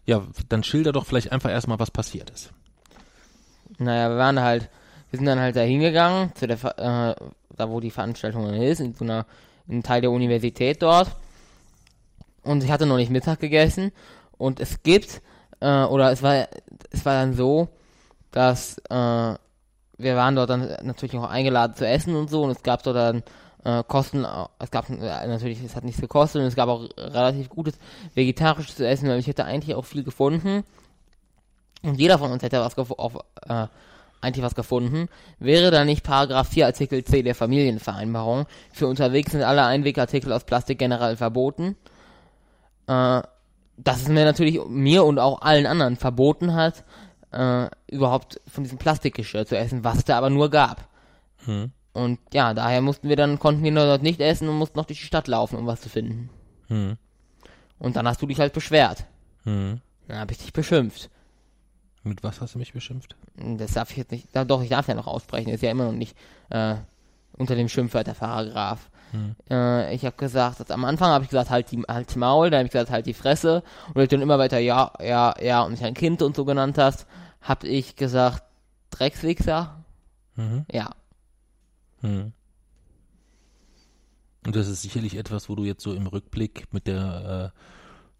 Ja, 0.05 0.23
dann 0.49 0.63
schilder 0.63 0.91
doch 0.91 1.05
vielleicht 1.05 1.31
einfach 1.31 1.51
erstmal, 1.51 1.79
was 1.79 1.91
passiert 1.91 2.29
ist. 2.31 2.51
Naja, 3.77 4.09
wir 4.09 4.17
waren 4.17 4.39
halt, 4.39 4.69
wir 5.11 5.17
sind 5.17 5.25
dann 5.27 5.39
halt 5.39 5.55
da 5.55 5.61
hingegangen, 5.61 6.31
zu 6.35 6.47
der, 6.47 6.57
äh, 6.57 7.15
da 7.55 7.69
wo 7.69 7.79
die 7.79 7.91
Veranstaltung 7.91 8.45
dann 8.45 8.55
ist, 8.55 8.79
in 8.79 8.95
so 8.95 9.05
einer, 9.05 9.25
in 9.67 9.75
einem 9.75 9.83
Teil 9.83 10.01
der 10.01 10.11
Universität 10.11 10.81
dort. 10.81 11.15
Und 12.41 12.63
ich 12.63 12.71
hatte 12.71 12.85
noch 12.85 12.97
nicht 12.97 13.11
Mittag 13.11 13.39
gegessen. 13.39 13.91
Und 14.37 14.59
es 14.59 14.81
gibt, 14.83 15.21
äh, 15.59 15.83
oder 15.83 16.11
es 16.11 16.23
war, 16.23 16.47
es 16.89 17.05
war 17.05 17.13
dann 17.13 17.33
so, 17.33 17.69
dass, 18.31 18.79
äh, 18.89 19.35
wir 19.97 20.15
waren 20.15 20.35
dort 20.35 20.49
dann 20.49 20.75
natürlich 20.83 21.17
auch 21.17 21.29
eingeladen 21.29 21.75
zu 21.75 21.87
essen 21.87 22.15
und 22.15 22.29
so 22.29 22.43
und 22.43 22.51
es 22.51 22.63
gab 22.63 22.83
dort 22.83 22.95
dann 22.95 23.23
äh, 23.63 23.83
Kosten, 23.87 24.25
es 24.59 24.71
gab 24.71 24.89
äh, 24.89 25.27
natürlich, 25.27 25.63
es 25.63 25.75
hat 25.75 25.83
nichts 25.83 26.01
gekostet 26.01 26.41
und 26.41 26.47
es 26.47 26.55
gab 26.55 26.69
auch 26.69 26.87
relativ 26.97 27.49
gutes 27.49 27.77
vegetarisches 28.13 28.75
zu 28.75 28.87
essen, 28.87 29.07
weil 29.09 29.19
ich 29.19 29.27
hätte 29.27 29.45
eigentlich 29.45 29.75
auch 29.75 29.85
viel 29.85 30.03
gefunden 30.03 30.63
und 31.83 31.99
jeder 31.99 32.17
von 32.17 32.31
uns 32.31 32.43
hätte 32.43 32.59
was 32.59 32.77
auf, 32.77 33.19
äh, 33.47 33.67
eigentlich 34.21 34.43
was 34.43 34.55
gefunden, 34.55 35.09
wäre 35.39 35.69
da 35.69 35.83
nicht 35.83 36.03
Paragraph 36.03 36.47
4 36.47 36.67
Artikel 36.67 37.03
C 37.03 37.23
der 37.23 37.35
Familienvereinbarung. 37.35 38.45
Für 38.71 38.87
unterwegs 38.87 39.33
sind 39.33 39.43
alle 39.43 39.65
Einwegartikel 39.65 40.31
aus 40.31 40.45
Plastik 40.45 40.79
generell 40.79 41.17
verboten. 41.17 41.75
Äh, 42.87 43.21
dass 43.75 44.01
es 44.01 44.07
mir 44.07 44.23
natürlich 44.23 44.59
mir 44.67 45.03
und 45.03 45.19
auch 45.19 45.41
allen 45.41 45.65
anderen 45.65 45.97
verboten 45.97 46.53
hat, 46.53 46.83
äh, 47.33 47.69
überhaupt 47.87 48.39
von 48.47 48.63
diesem 48.63 48.77
Plastikgeschirr 48.77 49.45
zu 49.45 49.57
essen, 49.57 49.83
was 49.83 49.99
es 49.99 50.05
da 50.05 50.17
aber 50.17 50.29
nur 50.29 50.49
gab. 50.49 50.87
Hm. 51.45 51.71
Und 51.93 52.19
ja, 52.33 52.53
daher 52.53 52.81
mussten 52.81 53.09
wir 53.09 53.15
dann, 53.15 53.39
konnten 53.39 53.63
wir 53.63 53.71
dort 53.71 54.01
nicht 54.01 54.19
essen 54.19 54.49
und 54.49 54.57
mussten 54.57 54.77
noch 54.79 54.85
durch 54.85 54.99
die 54.99 55.05
Stadt 55.05 55.27
laufen, 55.27 55.57
um 55.57 55.67
was 55.67 55.81
zu 55.81 55.89
finden. 55.89 56.29
Hm. 56.67 56.97
Und 57.79 57.95
dann 57.95 58.07
hast 58.07 58.21
du 58.21 58.27
dich 58.27 58.39
halt 58.39 58.53
beschwert. 58.53 59.05
Hm. 59.43 59.81
Dann 60.07 60.17
habe 60.19 60.31
ich 60.31 60.39
dich 60.39 60.53
beschimpft. 60.53 61.09
Mit 62.03 62.23
was 62.23 62.41
hast 62.41 62.55
du 62.55 62.59
mich 62.59 62.73
beschimpft? 62.73 63.15
Das 63.35 63.73
darf 63.73 63.91
ich 63.91 63.97
jetzt 63.97 64.11
nicht, 64.11 64.27
doch, 64.33 64.61
ich 64.61 64.69
darf 64.69 64.87
ja 64.87 64.95
noch 64.95 65.07
aussprechen, 65.07 65.49
ist 65.49 65.63
ja 65.63 65.71
immer 65.71 65.85
noch 65.85 65.93
nicht 65.93 66.17
äh, 66.49 66.75
unter 67.37 67.55
dem 67.55 67.69
Schimpfwörterparagraph. 67.69 68.89
Äh, 69.49 69.93
ich 69.93 70.05
habe 70.05 70.15
gesagt, 70.17 70.59
dass, 70.59 70.71
am 70.71 70.85
Anfang 70.85 71.09
habe 71.09 71.23
ich 71.23 71.29
gesagt, 71.29 71.49
halt 71.49 71.71
die, 71.71 71.81
halt 71.87 72.13
die 72.13 72.19
Maul, 72.19 72.49
dann 72.49 72.59
habe 72.59 72.65
ich 72.65 72.71
gesagt, 72.71 72.89
halt 72.89 73.05
die 73.05 73.13
Fresse 73.13 73.63
und 73.87 73.97
du 73.97 74.07
dann 74.07 74.21
immer 74.21 74.39
weiter 74.39 74.59
ja, 74.59 74.91
ja, 74.99 75.35
ja 75.39 75.61
und 75.61 75.71
mich 75.71 75.83
ein 75.83 75.93
Kind 75.93 76.21
und 76.21 76.35
so 76.35 76.45
genannt 76.45 76.77
hast, 76.77 77.05
habe 77.43 77.67
ich 77.67 77.95
gesagt, 77.95 78.43
Dreckswichser, 78.89 79.83
Mhm. 80.35 80.65
ja. 80.71 80.89
Hm. 82.01 82.33
Und 84.45 84.55
das 84.55 84.67
ist 84.67 84.81
sicherlich 84.81 85.15
etwas, 85.15 85.47
wo 85.47 85.55
du 85.55 85.63
jetzt 85.63 85.83
so 85.83 85.93
im 85.93 86.07
Rückblick 86.07 86.65
mit 86.73 86.87
der, 86.87 87.53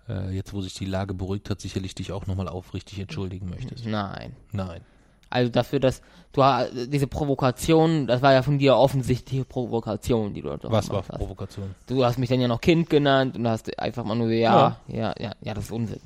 äh, 0.08 0.14
äh, 0.14 0.30
jetzt 0.36 0.54
wo 0.54 0.62
sich 0.62 0.74
die 0.74 0.86
Lage 0.86 1.14
beruhigt 1.14 1.50
hat, 1.50 1.60
sicherlich 1.60 1.96
dich 1.96 2.12
auch 2.12 2.28
nochmal 2.28 2.48
aufrichtig 2.48 3.00
entschuldigen 3.00 3.50
möchtest. 3.50 3.86
Nein. 3.86 4.36
Nein. 4.52 4.82
Also 5.30 5.52
dafür, 5.52 5.80
dass 5.80 6.02
du 6.32 6.44
diese 6.88 7.08
Provokation, 7.08 8.06
das 8.06 8.22
war 8.22 8.34
ja 8.34 8.44
von 8.44 8.60
dir 8.60 8.76
offensichtliche 8.78 9.44
Provokation, 9.46 10.34
die 10.36 10.42
du 10.44 10.50
dort 10.50 10.72
Was 10.72 10.90
war 10.92 11.00
hast. 11.00 11.10
Provokation? 11.18 11.74
Du 11.88 12.06
hast 12.06 12.20
mich 12.20 12.30
dann 12.30 12.40
ja 12.40 12.48
noch 12.48 12.62
Kind 12.62 12.88
genannt 12.90 13.36
und 13.36 13.48
hast 13.48 13.78
einfach 13.80 14.04
mal 14.06 14.16
nur 14.16 14.28
so, 14.28 14.34
ja, 14.34 14.78
ja, 14.88 15.14
ja, 15.20 15.34
ja, 15.42 15.54
das 15.56 15.66
ist 15.66 15.72
Unsinn. 15.72 16.00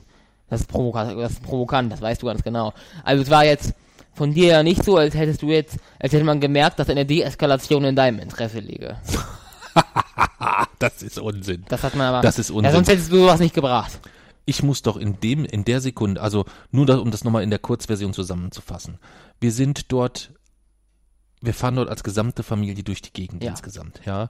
Das 0.50 0.62
ist, 0.62 0.68
provoka 0.68 1.14
das 1.14 1.32
ist 1.34 1.44
provokant, 1.44 1.92
das 1.92 2.02
weißt 2.02 2.22
du 2.22 2.28
ganz 2.28 2.42
genau. 2.44 2.74
Also 3.04 3.24
es 3.24 3.30
war 3.30 3.44
jetzt 3.46 3.74
von 4.14 4.34
dir 4.34 4.48
ja 4.48 4.64
nicht 4.64 4.84
so, 4.84 4.98
als 4.98 5.14
hättest 5.16 5.42
du 5.42 5.48
jetzt, 5.50 5.78
als 6.00 6.14
hätte 6.14 6.24
man 6.24 6.40
gemerkt, 6.40 6.80
dass 6.80 6.90
eine 6.90 7.06
Deeskalation 7.06 7.84
in 7.84 7.96
deinem 7.96 8.20
Interesse 8.20 8.60
liege. 8.60 8.98
Das 10.80 11.02
ist 11.02 11.18
Unsinn. 11.20 11.66
Das 11.70 11.84
hat 11.84 11.96
man 11.96 12.08
aber. 12.08 12.22
Das 12.22 12.38
ist 12.40 12.50
Ja, 12.50 12.56
Unsinn. 12.56 12.72
sonst 12.74 12.90
hättest 12.90 13.12
du 13.12 13.18
sowas 13.18 13.40
nicht 13.40 13.56
gebracht. 13.56 14.00
Ich 14.46 14.64
muss 14.64 14.82
doch 14.82 14.96
in 14.96 15.20
dem, 15.20 15.44
in 15.44 15.66
der 15.66 15.82
Sekunde, 15.82 16.22
also 16.22 16.46
nur 16.72 16.86
da, 16.86 16.98
um 17.00 17.12
das 17.12 17.24
nochmal 17.24 17.44
in 17.44 17.50
der 17.50 17.60
Kurzversion 17.60 18.14
zusammenzufassen. 18.14 18.98
Wir 19.40 19.52
sind 19.52 19.92
dort, 19.92 20.32
wir 21.42 21.54
fahren 21.54 21.76
dort 21.76 21.90
als 21.90 22.04
gesamte 22.04 22.44
Familie 22.44 22.84
durch 22.84 23.02
die 23.02 23.12
Gegend 23.12 23.44
Ja. 23.44 23.50
insgesamt, 23.52 24.02
ja. 24.06 24.30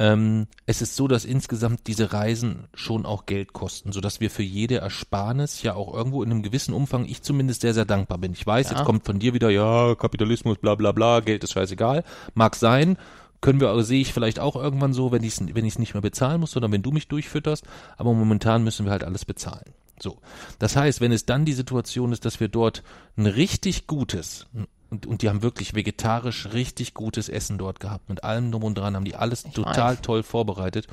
Ähm, 0.00 0.46
es 0.64 0.80
ist 0.80 0.94
so, 0.94 1.08
dass 1.08 1.24
insgesamt 1.24 1.86
diese 1.88 2.12
Reisen 2.12 2.68
schon 2.74 3.04
auch 3.04 3.26
Geld 3.26 3.52
kosten, 3.52 3.90
sodass 3.90 4.20
wir 4.20 4.30
für 4.30 4.44
jede 4.44 4.76
Ersparnis 4.76 5.62
ja 5.62 5.74
auch 5.74 5.92
irgendwo 5.92 6.22
in 6.22 6.30
einem 6.30 6.42
gewissen 6.42 6.72
Umfang, 6.72 7.04
ich 7.04 7.22
zumindest 7.22 7.62
sehr, 7.62 7.74
sehr 7.74 7.84
dankbar 7.84 8.18
bin. 8.18 8.32
Ich 8.32 8.46
weiß, 8.46 8.70
Ja. 8.70 8.76
jetzt 8.76 8.84
kommt 8.86 9.04
von 9.04 9.18
dir 9.18 9.34
wieder, 9.34 9.50
ja, 9.50 9.94
Kapitalismus, 9.96 10.58
bla 10.58 10.76
bla 10.76 10.92
bla, 10.92 11.20
Geld 11.20 11.42
ist 11.42 11.52
scheißegal. 11.52 12.04
Mag 12.34 12.54
sein, 12.54 12.96
können 13.40 13.60
wir, 13.60 13.82
sehe 13.82 14.00
ich 14.00 14.12
vielleicht 14.12 14.38
auch 14.40 14.56
irgendwann 14.56 14.92
so, 14.92 15.10
wenn 15.12 15.22
ich 15.22 15.40
es 15.40 15.54
wenn 15.54 15.64
ich's 15.64 15.78
nicht 15.78 15.94
mehr 15.94 16.00
bezahlen 16.00 16.40
muss, 16.40 16.52
sondern 16.52 16.72
wenn 16.72 16.82
du 16.82 16.90
mich 16.92 17.08
durchfütterst, 17.08 17.64
aber 17.96 18.12
momentan 18.14 18.62
müssen 18.64 18.86
wir 18.86 18.92
halt 18.92 19.04
alles 19.04 19.24
bezahlen. 19.24 19.74
So. 20.00 20.18
Das 20.60 20.76
heißt, 20.76 21.00
wenn 21.00 21.10
es 21.12 21.26
dann 21.26 21.44
die 21.44 21.52
Situation 21.52 22.12
ist, 22.12 22.24
dass 22.24 22.38
wir 22.38 22.48
dort 22.48 22.84
ein 23.16 23.26
richtig 23.26 23.88
gutes, 23.88 24.46
und, 24.90 25.06
und 25.06 25.22
die 25.22 25.28
haben 25.28 25.42
wirklich 25.42 25.74
vegetarisch 25.74 26.48
richtig 26.52 26.94
gutes 26.94 27.28
Essen 27.28 27.58
dort 27.58 27.80
gehabt, 27.80 28.08
mit 28.08 28.24
allem 28.24 28.50
drum 28.52 28.64
und 28.64 28.76
dran, 28.78 28.94
haben 28.96 29.04
die 29.04 29.14
alles 29.16 29.42
total 29.44 29.92
weiß. 29.94 30.00
toll 30.02 30.22
vorbereitet. 30.22 30.86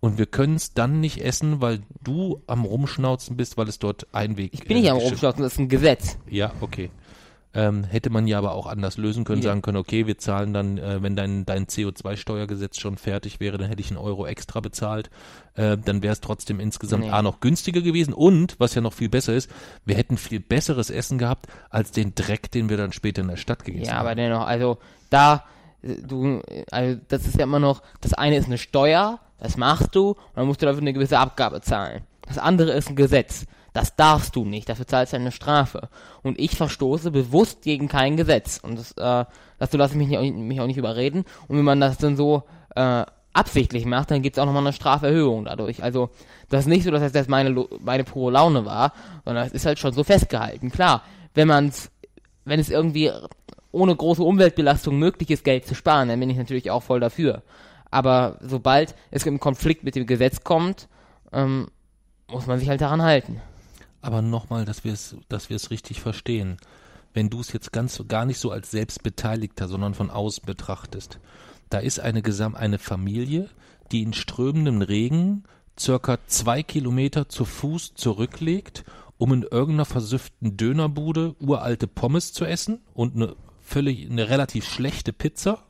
Und 0.00 0.16
wir 0.16 0.26
können 0.26 0.56
es 0.56 0.72
dann 0.72 1.00
nicht 1.00 1.18
essen, 1.22 1.60
weil 1.60 1.80
du 2.02 2.42
am 2.46 2.64
Rumschnauzen 2.64 3.36
bist, 3.36 3.58
weil 3.58 3.68
es 3.68 3.78
dort 3.78 4.06
Einweg 4.12 4.52
Ich 4.54 4.64
bin 4.64 4.78
nicht 4.78 4.90
am 4.90 4.96
Geschirr- 4.98 5.10
Rumschlossen, 5.10 5.42
das 5.42 5.52
ist 5.52 5.58
ein 5.58 5.68
Gesetz. 5.68 6.16
ja, 6.28 6.52
okay. 6.62 6.90
Ähm, 7.52 7.82
hätte 7.82 8.10
man 8.10 8.28
ja 8.28 8.38
aber 8.38 8.52
auch 8.52 8.66
anders 8.68 8.96
lösen 8.96 9.24
können, 9.24 9.42
Ja. 9.42 9.48
sagen 9.50 9.60
können, 9.62 9.76
okay, 9.76 10.06
wir 10.06 10.18
zahlen 10.18 10.52
dann, 10.52 10.78
äh, 10.78 11.02
wenn 11.02 11.16
dein, 11.16 11.44
dein 11.46 11.66
CO2-Steuergesetz 11.66 12.78
schon 12.78 12.96
fertig 12.96 13.40
wäre, 13.40 13.58
dann 13.58 13.68
hätte 13.68 13.80
ich 13.80 13.88
einen 13.90 13.98
Euro 13.98 14.24
extra 14.26 14.60
bezahlt. 14.60 15.10
Äh, 15.54 15.76
dann 15.76 16.02
wäre 16.02 16.12
es 16.12 16.20
trotzdem 16.20 16.60
insgesamt 16.60 17.04
Nee. 17.04 17.10
A 17.10 17.22
noch 17.22 17.40
günstiger 17.40 17.80
gewesen 17.80 18.14
und, 18.14 18.54
was 18.58 18.74
ja 18.74 18.80
noch 18.80 18.92
viel 18.92 19.08
besser 19.08 19.34
ist, 19.34 19.50
wir 19.84 19.96
hätten 19.96 20.16
viel 20.16 20.38
besseres 20.40 20.90
Essen 20.90 21.18
gehabt, 21.18 21.46
als 21.70 21.90
den 21.90 22.14
Dreck, 22.14 22.50
den 22.52 22.68
wir 22.68 22.76
dann 22.76 22.92
später 22.92 23.22
in 23.22 23.28
der 23.28 23.36
Stadt 23.36 23.64
gegessen 23.64 23.86
Ja, 23.86 23.94
haben. 23.94 24.06
aber 24.06 24.14
dennoch, 24.14 24.46
also 24.46 24.78
da, 25.10 25.44
äh, 25.82 25.96
du, 26.06 26.40
also 26.70 27.00
das 27.08 27.26
ist 27.26 27.36
ja 27.36 27.42
immer 27.44 27.58
noch, 27.58 27.82
das 28.00 28.14
eine 28.14 28.36
ist 28.36 28.46
eine 28.46 28.58
Steuer, 28.58 29.18
das 29.38 29.56
machst 29.56 29.96
du, 29.96 30.10
und 30.10 30.16
dann 30.36 30.46
musst 30.46 30.62
du 30.62 30.66
dafür 30.66 30.82
eine 30.82 30.92
gewisse 30.92 31.18
Abgabe 31.18 31.60
zahlen. 31.62 32.02
Das 32.28 32.38
andere 32.38 32.70
ist 32.72 32.88
ein 32.88 32.94
Gesetz. 32.96 33.46
Das 33.72 33.96
darfst 33.96 34.36
du 34.36 34.44
nicht, 34.44 34.68
dafür 34.68 34.86
zahlst 34.86 35.12
du 35.12 35.16
eine 35.16 35.32
Strafe. 35.32 35.88
Und 36.22 36.38
ich 36.38 36.56
verstoße 36.56 37.10
bewusst 37.10 37.62
gegen 37.62 37.88
kein 37.88 38.16
Gesetz. 38.16 38.58
Und 38.62 38.78
das, 38.78 38.92
äh, 38.92 39.24
dazu 39.58 39.76
lasse 39.76 39.94
ich 39.94 39.98
mich, 39.98 40.08
nicht, 40.08 40.34
mich 40.34 40.60
auch 40.60 40.66
nicht 40.66 40.76
überreden. 40.76 41.24
Und 41.48 41.56
wenn 41.56 41.64
man 41.64 41.80
das 41.80 41.98
dann 41.98 42.16
so 42.16 42.42
äh, 42.74 43.04
absichtlich 43.32 43.86
macht, 43.86 44.10
dann 44.10 44.22
gibt's 44.22 44.38
auch 44.38 44.46
nochmal 44.46 44.62
eine 44.62 44.72
Straferhöhung 44.72 45.44
dadurch. 45.44 45.82
Also 45.82 46.10
das 46.48 46.62
ist 46.62 46.66
nicht 46.66 46.84
so, 46.84 46.90
dass 46.90 47.02
das 47.02 47.12
jetzt 47.12 47.28
meine, 47.28 47.66
meine 47.80 48.04
pure 48.04 48.32
Laune 48.32 48.64
war, 48.64 48.92
sondern 49.24 49.46
es 49.46 49.52
ist 49.52 49.66
halt 49.66 49.78
schon 49.78 49.92
so 49.92 50.02
festgehalten. 50.02 50.70
Klar, 50.72 51.02
wenn 51.34 51.46
man's 51.46 51.90
wenn 52.44 52.60
es 52.60 52.70
irgendwie 52.70 53.10
ohne 53.72 53.94
große 53.94 54.22
Umweltbelastung 54.22 54.98
möglich 54.98 55.30
ist, 55.30 55.44
Geld 55.44 55.66
zu 55.66 55.74
sparen, 55.74 56.08
dann 56.08 56.20
bin 56.20 56.30
ich 56.30 56.36
natürlich 56.36 56.70
auch 56.70 56.82
voll 56.82 57.00
dafür. 57.00 57.42
Aber 57.90 58.38
sobald 58.40 58.94
es 59.10 59.26
im 59.26 59.40
Konflikt 59.40 59.84
mit 59.84 59.94
dem 59.94 60.06
Gesetz 60.06 60.42
kommt, 60.42 60.88
ähm, 61.32 61.68
muss 62.28 62.46
man 62.46 62.58
sich 62.58 62.68
halt 62.68 62.80
daran 62.80 63.02
halten. 63.02 63.40
Aber 64.00 64.22
nochmal, 64.22 64.64
dass 64.64 64.84
wir 64.84 64.92
es, 64.92 65.16
dass 65.28 65.50
wir 65.50 65.56
es 65.56 65.70
richtig 65.70 66.00
verstehen. 66.00 66.56
Wenn 67.12 67.28
du 67.28 67.40
es 67.40 67.52
jetzt 67.52 67.72
ganz 67.72 68.02
gar 68.08 68.24
nicht 68.24 68.38
so 68.38 68.50
als 68.50 68.70
Selbstbeteiligter, 68.70 69.68
sondern 69.68 69.94
von 69.94 70.10
außen 70.10 70.44
betrachtest, 70.46 71.18
da 71.68 71.78
ist 71.78 72.00
eine 72.00 72.22
Gesam 72.22 72.54
eine 72.54 72.78
Familie, 72.78 73.48
die 73.92 74.02
in 74.02 74.12
strömendem 74.12 74.82
Regen 74.82 75.44
circa 75.78 76.18
zwei 76.26 76.62
Kilometer 76.62 77.28
zu 77.28 77.44
Fuß 77.44 77.94
zurücklegt, 77.94 78.84
um 79.18 79.32
in 79.32 79.42
irgendeiner 79.42 79.84
versüfften 79.84 80.56
Dönerbude 80.56 81.34
uralte 81.40 81.86
Pommes 81.86 82.32
zu 82.32 82.44
essen 82.44 82.80
und 82.94 83.16
eine 83.16 83.36
völlig, 83.60 84.10
eine 84.10 84.28
relativ 84.28 84.68
schlechte 84.68 85.12
Pizza, 85.12 85.62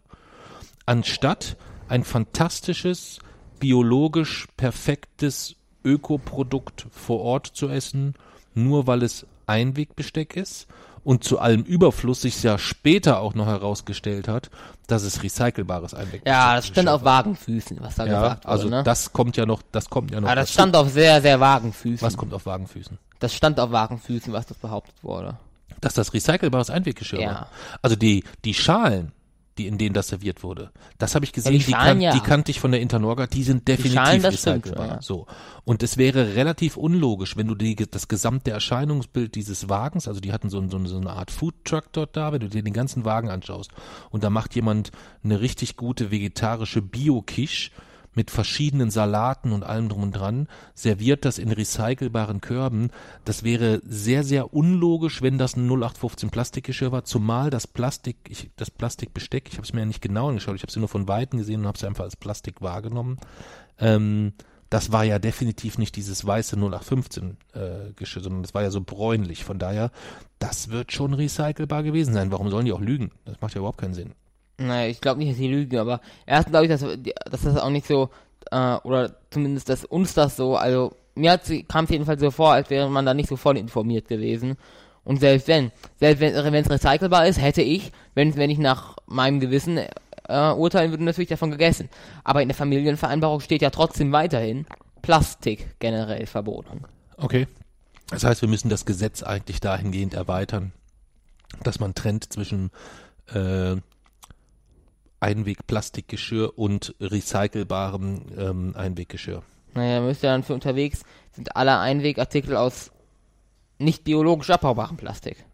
anstatt 0.87 1.57
ein 1.89 2.05
fantastisches, 2.05 3.19
biologisch 3.59 4.47
perfektes 4.57 5.57
Ökoprodukt 5.85 6.87
vor 6.91 7.21
Ort 7.21 7.47
zu 7.47 7.69
essen, 7.69 8.15
nur 8.55 8.87
weil 8.87 9.03
es 9.03 9.27
Einwegbesteck 9.47 10.37
ist 10.37 10.67
und 11.03 11.25
zu 11.25 11.39
allem 11.39 11.63
Überfluss 11.63 12.23
sich 12.23 12.43
ja 12.43 12.59
später 12.59 13.21
auch 13.21 13.35
noch 13.35 13.47
herausgestellt 13.47 14.29
hat, 14.29 14.51
dass 14.87 15.03
es 15.03 15.23
recycelbares 15.23 15.95
Einwegbesteck 15.95 16.27
Ja, 16.27 16.55
das 16.57 16.67
stand 16.67 16.89
ist. 16.89 16.95
auf 16.95 17.05
Wagenfüßen, 17.05 17.79
was 17.81 17.95
da 17.97 18.07
ja, 18.07 18.13
gesagt 18.21 18.45
wurde. 18.45 18.53
also 18.53 18.69
ne? 18.69 18.83
das 18.83 19.13
kommt 19.13 19.37
ja 19.37 19.47
noch, 19.47 19.63
das 19.73 19.89
kommt 19.89 20.11
ja 20.11 20.21
noch. 20.21 20.29
Aber 20.29 20.37
das 20.37 20.49
dazu. 20.49 20.55
stand 20.55 20.77
auf 20.77 20.91
sehr, 20.91 21.23
sehr 21.23 21.41
Wagenfüßen. 21.41 22.07
Was 22.07 22.17
kommt 22.17 22.35
auf 22.35 22.47
Wagenfüßen? 22.47 22.99
Das 23.19 23.35
stand 23.35 23.59
auf 23.61 23.71
Wagenfüßen, 23.71 24.33
was 24.33 24.47
das 24.47 24.59
behauptet 24.59 24.95
wurde. 25.03 25.37
Dass 25.81 25.95
das 25.95 26.13
recycelbares 26.13 26.69
Einweggeschirr 26.71 27.21
Ja. 27.21 27.29
war. 27.31 27.49
Also 27.83 27.97
die, 27.97 28.25
die 28.45 28.55
Schalen, 28.55 29.13
die, 29.61 29.67
in 29.67 29.79
denen 29.79 29.95
das 29.95 30.09
serviert 30.09 30.43
wurde, 30.43 30.71
das 30.99 31.15
habe 31.15 31.25
ich 31.25 31.33
gesehen, 31.33 31.53
die 31.53 31.59
die, 31.59 31.71
Schalen, 31.73 31.87
kan 31.87 32.01
ja. 32.01 32.13
die 32.13 32.21
kannte 32.21 32.51
ich 32.51 32.61
von 32.61 32.71
der 32.73 32.81
Internorga, 32.81 33.27
die 33.27 33.43
sind 33.43 33.69
definitiv 33.69 33.93
Schalen, 33.95 34.23
das 34.23 34.41
stimmt 34.41 34.65
recycelbar. 34.67 34.87
schon, 34.87 34.97
ja. 34.97 35.03
So. 35.03 35.27
Und 35.65 35.83
es 35.83 35.97
wäre 35.97 36.35
relativ 36.35 36.77
unlogisch, 36.77 37.37
wenn 37.37 37.47
du 37.47 37.55
die, 37.55 37.77
das 37.77 38.09
gesamte 38.09 38.51
Erscheinungsbild 38.51 39.35
dieses 39.35 39.69
Wagens, 39.69 40.09
also 40.09 40.21
die 40.21 40.33
hatten 40.33 40.51
so, 40.51 40.67
so, 40.69 40.77
eine- 40.79 40.89
so 40.89 40.97
eine 40.97 41.11
Art 41.11 41.31
Foodtruck 41.31 41.93
dort 41.93 42.17
da, 42.17 42.33
wenn 42.33 42.41
du 42.41 42.49
dir 42.49 42.63
den 42.63 42.73
ganzen 42.73 43.05
Wagen 43.05 43.29
anschaust 43.31 43.71
und 44.11 44.25
da 44.25 44.31
macht 44.31 44.55
jemand 44.55 44.91
eine 45.23 45.41
richtig 45.41 45.77
gute 45.77 46.11
vegetarische 46.11 46.83
Bio-Quiche 46.83 47.71
mit 48.15 48.31
verschiedenen 48.31 48.91
Salaten 48.91 49.53
und 49.53 49.63
allem 49.63 49.89
drum 49.89 50.03
und 50.03 50.13
dran, 50.13 50.49
serviert 50.75 51.25
das 51.25 51.39
in 51.39 51.53
recycelbaren 51.53 52.41
Körben. 52.41 52.91
Das 53.25 53.45
wäre 53.45 53.81
sehr, 53.85 54.25
sehr 54.25 54.53
unlogisch, 54.53 55.23
wenn 55.23 55.39
das 55.39 55.57
ein 55.57 55.67
0815 55.67 56.31
Plastikgeschirr 56.31 56.93
war, 56.93 57.05
zumal 57.05 57.51
das 57.51 57.67
Plastik, 57.67 58.17
ich, 58.29 58.51
das 58.57 58.71
Plastikbesteck, 58.71 59.49
ich 59.49 59.55
habe 59.55 59.65
es 59.65 59.73
mir 59.73 59.81
ja 59.81 59.87
nicht 59.87 60.03
genau 60.03 60.29
angeschaut, 60.29 60.57
ich 60.57 60.63
habe 60.63 60.71
es 60.71 60.77
nur 60.77 60.89
von 60.89 61.09
Weitem 61.09 61.39
gesehen 61.39 61.61
und 61.61 61.67
habe 61.67 61.79
es 61.79 61.85
einfach 61.85 62.05
als 62.05 62.17
Plastik 62.17 62.61
wahrgenommen. 62.61 63.19
Ähm, 63.79 64.33
das 64.71 64.93
war 64.93 65.03
ja 65.03 65.19
definitiv 65.19 65.79
nicht 65.79 65.97
dieses 65.97 66.25
weiße 66.25 66.57
0815 66.57 67.37
äh, 67.55 67.93
Geschirr, 67.97 68.23
sondern 68.23 68.43
das 68.43 68.55
war 68.55 68.63
ja 68.63 68.71
so 68.71 68.81
bräunlich. 68.81 69.45
Von 69.45 69.59
daher, 69.59 69.91
das 70.39 70.71
wird 70.71 70.93
schon 70.93 71.13
recycelbar 71.13 71.83
gewesen 71.83 72.15
sein. 72.15 72.31
Warum 72.31 72.51
sollen 72.51 72.67
die 72.67 72.73
auch 72.73 72.81
lügen? 72.81 73.11
Das 73.25 73.41
macht 73.41 73.55
ja 73.55 73.59
überhaupt 73.59 73.81
keinen 73.81 73.95
Sinn. 73.95 74.13
Naja, 74.61 74.91
ich 74.91 75.01
glaube 75.01 75.19
nicht, 75.19 75.33
dass 75.33 75.39
die 75.39 75.49
lügen, 75.49 75.79
aber 75.79 76.01
erst 76.27 76.49
glaube 76.49 76.67
ich, 76.67 76.71
dass, 76.71 76.81
dass 76.81 77.43
das 77.43 77.57
auch 77.57 77.71
nicht 77.71 77.87
so, 77.87 78.11
äh, 78.51 78.75
oder 78.83 79.17
zumindest, 79.31 79.69
dass 79.69 79.85
uns 79.85 80.15
das 80.15 80.37
so, 80.37 80.57
also 80.57 80.95
mir 81.15 81.41
kam 81.67 81.85
es 81.85 81.91
jedenfalls 81.91 82.21
so 82.21 82.31
vor, 82.31 82.53
als 82.53 82.71
wäre 82.71 82.91
man 82.91 83.07
da 83.07 83.15
nicht 83.15 83.29
so 83.29 83.37
voll 83.37 83.57
informiert 83.57 84.09
gewesen. 84.09 84.57
Und 85.03 85.19
selbst 85.21 85.49
wenn, 85.49 85.73
selbst 85.99 86.21
wenn 86.21 86.55
es 86.55 86.71
recycelbar 86.71 87.27
ist, 87.27 87.41
hätte 87.41 87.63
ich, 87.63 87.91
wenn, 88.15 88.37
wenn 88.37 88.51
ich 88.51 88.59
nach 88.59 88.97
meinem 89.07 89.41
Gewissen 89.41 89.79
äh, 89.79 90.53
urteilen 90.53 90.91
würde, 90.91 91.05
natürlich 91.05 91.31
davon 91.31 91.51
gegessen. 91.51 91.89
Aber 92.23 92.43
in 92.43 92.49
der 92.49 92.57
Familienvereinbarung 92.57 93.41
steht 93.41 93.63
ja 93.63 93.71
trotzdem 93.71 94.13
weiterhin 94.13 94.67
Plastik 95.03 95.75
generell 95.79 96.27
verboten. 96.27 96.85
Okay. 97.17 97.47
Das 98.11 98.25
heißt, 98.25 98.43
wir 98.43 98.49
müssen 98.49 98.69
das 98.69 98.85
Gesetz 98.85 99.23
eigentlich 99.23 99.61
dahingehend 99.61 100.15
erweitern, 100.15 100.73
dass 101.63 101.81
man 101.81 101.95
trennt 101.95 102.33
zwischen 102.33 102.71
äh, 103.33 103.77
Einweg-Plastikgeschirr 105.21 106.59
und 106.59 106.95
recycelbarem 107.01 108.23
ähm, 108.37 108.75
Einweggeschirr. 108.77 109.43
Naja, 109.75 110.01
müsste 110.01 110.27
dann 110.27 110.43
für 110.43 110.55
unterwegs 110.55 111.03
sind 111.33 111.57
alle 111.57 111.79
Einwegartikel 111.79 112.57
aus 112.57 112.91
nicht 113.79 114.05
biologisch 114.05 114.51
abbaubarem 114.51 114.97
Plastik. 114.97 115.45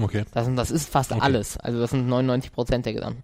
Okay. 0.00 0.24
Das, 0.32 0.48
das 0.54 0.70
ist 0.70 0.88
fast 0.88 1.12
okay. 1.12 1.20
alles. 1.20 1.56
Also 1.58 1.80
das 1.80 1.90
sind 1.90 2.08
99 2.08 2.52
Prozent 2.52 2.86
der 2.86 2.94
Gesamten. 2.94 3.22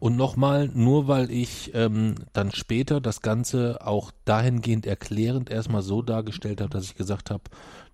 Und 0.00 0.16
nochmal, 0.16 0.70
nur 0.72 1.08
weil 1.08 1.30
ich 1.30 1.72
ähm, 1.74 2.14
dann 2.32 2.52
später 2.52 3.02
das 3.02 3.20
Ganze 3.20 3.86
auch 3.86 4.10
dahingehend 4.24 4.86
erklärend 4.86 5.50
erstmal 5.50 5.82
so 5.82 6.00
dargestellt 6.00 6.62
habe, 6.62 6.70
dass 6.70 6.84
ich 6.84 6.94
gesagt 6.94 7.30
habe, 7.30 7.44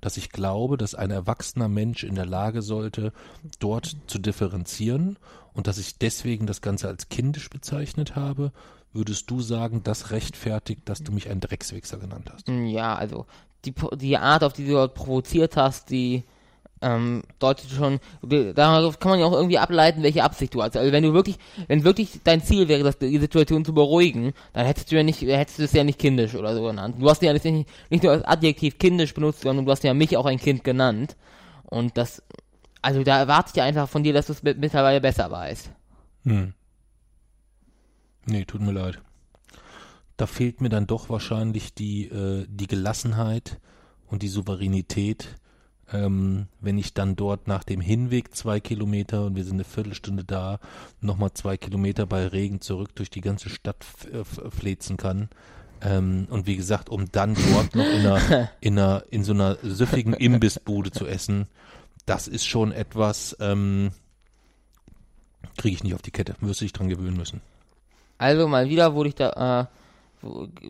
dass 0.00 0.16
ich 0.16 0.30
glaube, 0.30 0.76
dass 0.76 0.94
ein 0.94 1.10
erwachsener 1.10 1.68
Mensch 1.68 2.04
in 2.04 2.14
der 2.14 2.24
Lage 2.24 2.62
sollte, 2.62 3.12
dort 3.58 3.96
zu 4.06 4.20
differenzieren 4.20 5.18
und 5.52 5.66
dass 5.66 5.78
ich 5.78 5.98
deswegen 5.98 6.46
das 6.46 6.60
Ganze 6.60 6.86
als 6.86 7.08
kindisch 7.08 7.50
bezeichnet 7.50 8.14
habe, 8.14 8.52
würdest 8.92 9.28
du 9.28 9.40
sagen, 9.40 9.82
das 9.82 10.12
rechtfertigt, 10.12 10.82
dass 10.84 11.02
du 11.02 11.10
mich 11.10 11.28
ein 11.28 11.40
Dreckswichser 11.40 11.98
genannt 11.98 12.30
hast? 12.32 12.48
Ja, 12.48 12.94
also 12.94 13.26
die, 13.64 13.74
die 13.96 14.16
Art, 14.16 14.44
auf 14.44 14.52
die 14.52 14.64
du 14.64 14.72
dort 14.72 14.94
provoziert 14.94 15.56
hast, 15.56 15.90
die 15.90 16.22
ähm, 16.82 17.22
deutet 17.38 17.70
schon, 17.70 18.00
darauf 18.22 18.98
kann 18.98 19.10
man 19.10 19.20
ja 19.20 19.26
auch 19.26 19.32
irgendwie 19.32 19.58
ableiten, 19.58 20.02
welche 20.02 20.22
Absicht 20.22 20.54
du 20.54 20.62
hast. 20.62 20.76
Also 20.76 20.92
wenn 20.92 21.02
du 21.02 21.14
wirklich, 21.14 21.38
wenn 21.68 21.84
wirklich 21.84 22.20
dein 22.22 22.42
Ziel 22.42 22.68
wäre, 22.68 22.82
das, 22.82 22.98
die 22.98 23.18
Situation 23.18 23.64
zu 23.64 23.72
beruhigen, 23.72 24.34
dann 24.52 24.66
hättest 24.66 24.92
du 24.92 24.96
ja 24.96 25.02
nicht, 25.02 25.22
hättest 25.22 25.58
du 25.58 25.62
es 25.64 25.72
ja 25.72 25.84
nicht 25.84 25.98
kindisch 25.98 26.34
oder 26.34 26.54
so 26.54 26.62
genannt. 26.62 26.96
Du 26.98 27.08
hast 27.08 27.22
ja 27.22 27.32
nicht, 27.32 27.44
nicht 27.44 28.02
nur 28.02 28.16
das 28.16 28.24
Adjektiv 28.24 28.78
kindisch 28.78 29.14
benutzt, 29.14 29.42
sondern 29.42 29.64
du 29.64 29.72
hast 29.72 29.84
ja 29.84 29.94
mich 29.94 30.16
auch 30.16 30.26
ein 30.26 30.38
Kind 30.38 30.64
genannt. 30.64 31.16
Und 31.64 31.96
das, 31.96 32.22
also 32.82 33.02
da 33.02 33.18
erwarte 33.18 33.50
ich 33.50 33.56
ja 33.56 33.64
einfach 33.64 33.88
von 33.88 34.02
dir, 34.02 34.12
dass 34.12 34.26
du 34.26 34.32
es 34.34 34.42
mittlerweile 34.42 35.00
besser 35.00 35.30
weißt. 35.30 35.70
Hm. 36.24 36.52
Nee, 38.26 38.44
tut 38.44 38.60
mir 38.60 38.72
leid. 38.72 39.00
Da 40.16 40.26
fehlt 40.26 40.60
mir 40.60 40.68
dann 40.68 40.86
doch 40.86 41.08
wahrscheinlich 41.08 41.74
die, 41.74 42.06
äh, 42.06 42.46
die 42.48 42.66
Gelassenheit 42.66 43.60
und 44.06 44.22
die 44.22 44.28
Souveränität, 44.28 45.36
ähm, 45.92 46.46
wenn 46.60 46.78
ich 46.78 46.94
dann 46.94 47.16
dort 47.16 47.46
nach 47.46 47.62
dem 47.64 47.80
Hinweg 47.80 48.34
zwei 48.34 48.60
Kilometer 48.60 49.24
und 49.24 49.36
wir 49.36 49.44
sind 49.44 49.54
eine 49.54 49.64
Viertelstunde 49.64 50.24
da, 50.24 50.58
nochmal 51.00 51.32
zwei 51.34 51.56
Kilometer 51.56 52.06
bei 52.06 52.26
Regen 52.26 52.60
zurück 52.60 52.94
durch 52.94 53.10
die 53.10 53.20
ganze 53.20 53.50
Stadt 53.50 53.84
flezen 54.50 54.96
kann. 54.96 55.28
Ähm, 55.82 56.26
und 56.30 56.46
wie 56.46 56.56
gesagt, 56.56 56.88
um 56.88 57.10
dann 57.12 57.36
dort 57.52 57.74
noch 57.74 57.84
in 57.84 58.06
einer, 58.06 58.50
in 58.60 58.78
einer, 58.78 59.04
in 59.10 59.24
so 59.24 59.32
einer 59.32 59.56
süffigen 59.62 60.14
Imbissbude 60.14 60.90
zu 60.90 61.06
essen, 61.06 61.46
das 62.06 62.28
ist 62.28 62.46
schon 62.46 62.72
etwas, 62.72 63.36
ähm, 63.40 63.90
kriege 65.56 65.74
ich 65.74 65.84
nicht 65.84 65.94
auf 65.94 66.02
die 66.02 66.10
Kette, 66.10 66.34
müsste 66.40 66.64
ich 66.64 66.72
dran 66.72 66.88
gewöhnen 66.88 67.16
müssen. 67.16 67.40
Also 68.18 68.48
mal 68.48 68.68
wieder 68.68 68.94
wurde 68.94 69.10
ich 69.10 69.14
da, 69.14 69.68
äh, 70.22 70.26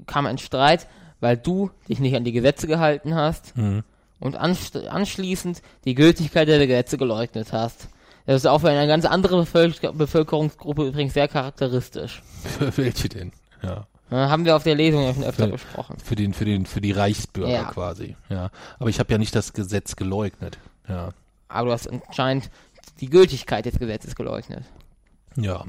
kam 0.07 0.27
ein 0.27 0.39
Streit, 0.39 0.89
weil 1.21 1.37
du 1.37 1.71
dich 1.89 2.01
nicht 2.01 2.17
an 2.17 2.25
die 2.25 2.33
Gesetze 2.33 2.67
gehalten 2.67 3.15
hast. 3.15 3.57
Mhm 3.57 3.85
und 4.19 4.37
anschließend 4.37 5.63
die 5.85 5.95
Gültigkeit 5.95 6.49
der 6.49 6.67
Gesetze 6.67 6.99
geleugnet 6.99 7.53
hast. 7.53 7.89
Das 8.27 8.37
ist 8.37 8.47
auch 8.47 8.61
für 8.61 8.71
eine 8.71 8.87
ganz 8.89 9.05
andere 9.05 9.37
Bevölker 9.37 9.93
Bevölkerungsgruppe 9.93 10.89
übrigens 10.89 11.15
sehr 11.15 11.29
charakteristisch. 11.29 12.23
Für 12.59 12.77
welche 12.77 13.09
denn? 13.09 13.33
Ja. 13.63 13.87
ja. 14.11 14.29
haben 14.29 14.45
wir 14.45 14.57
auf 14.57 14.65
der 14.65 14.75
Lesung 14.75 15.03
ja 15.03 15.15
schon 15.15 15.25
öfter 15.25 15.47
für, 15.47 15.53
besprochen. 15.53 15.97
Für 16.03 16.17
den, 16.17 16.35
für 16.35 16.45
den, 16.45 16.67
für 16.67 16.81
die 16.81 16.93
Reichsbürger 16.93 17.53
ja. 17.53 17.65
quasi. 17.65 18.17
Ja. 18.29 18.51
Aber 18.79 18.91
ich 18.91 18.99
habe 18.99 19.13
ja 19.13 19.19
nicht 19.19 19.35
das 19.35 19.53
Gesetz 19.53 19.95
geleugnet. 19.95 20.59
Ja. 20.89 21.11
Aber 21.49 21.69
du 21.69 21.73
hast 21.73 21.89
anscheinend 21.89 22.51
die 23.01 23.11
Gültigkeit 23.11 23.65
des 23.65 23.79
Gesetzes 23.79 24.17
geleugnet. 24.17 24.65
Ja. 25.37 25.65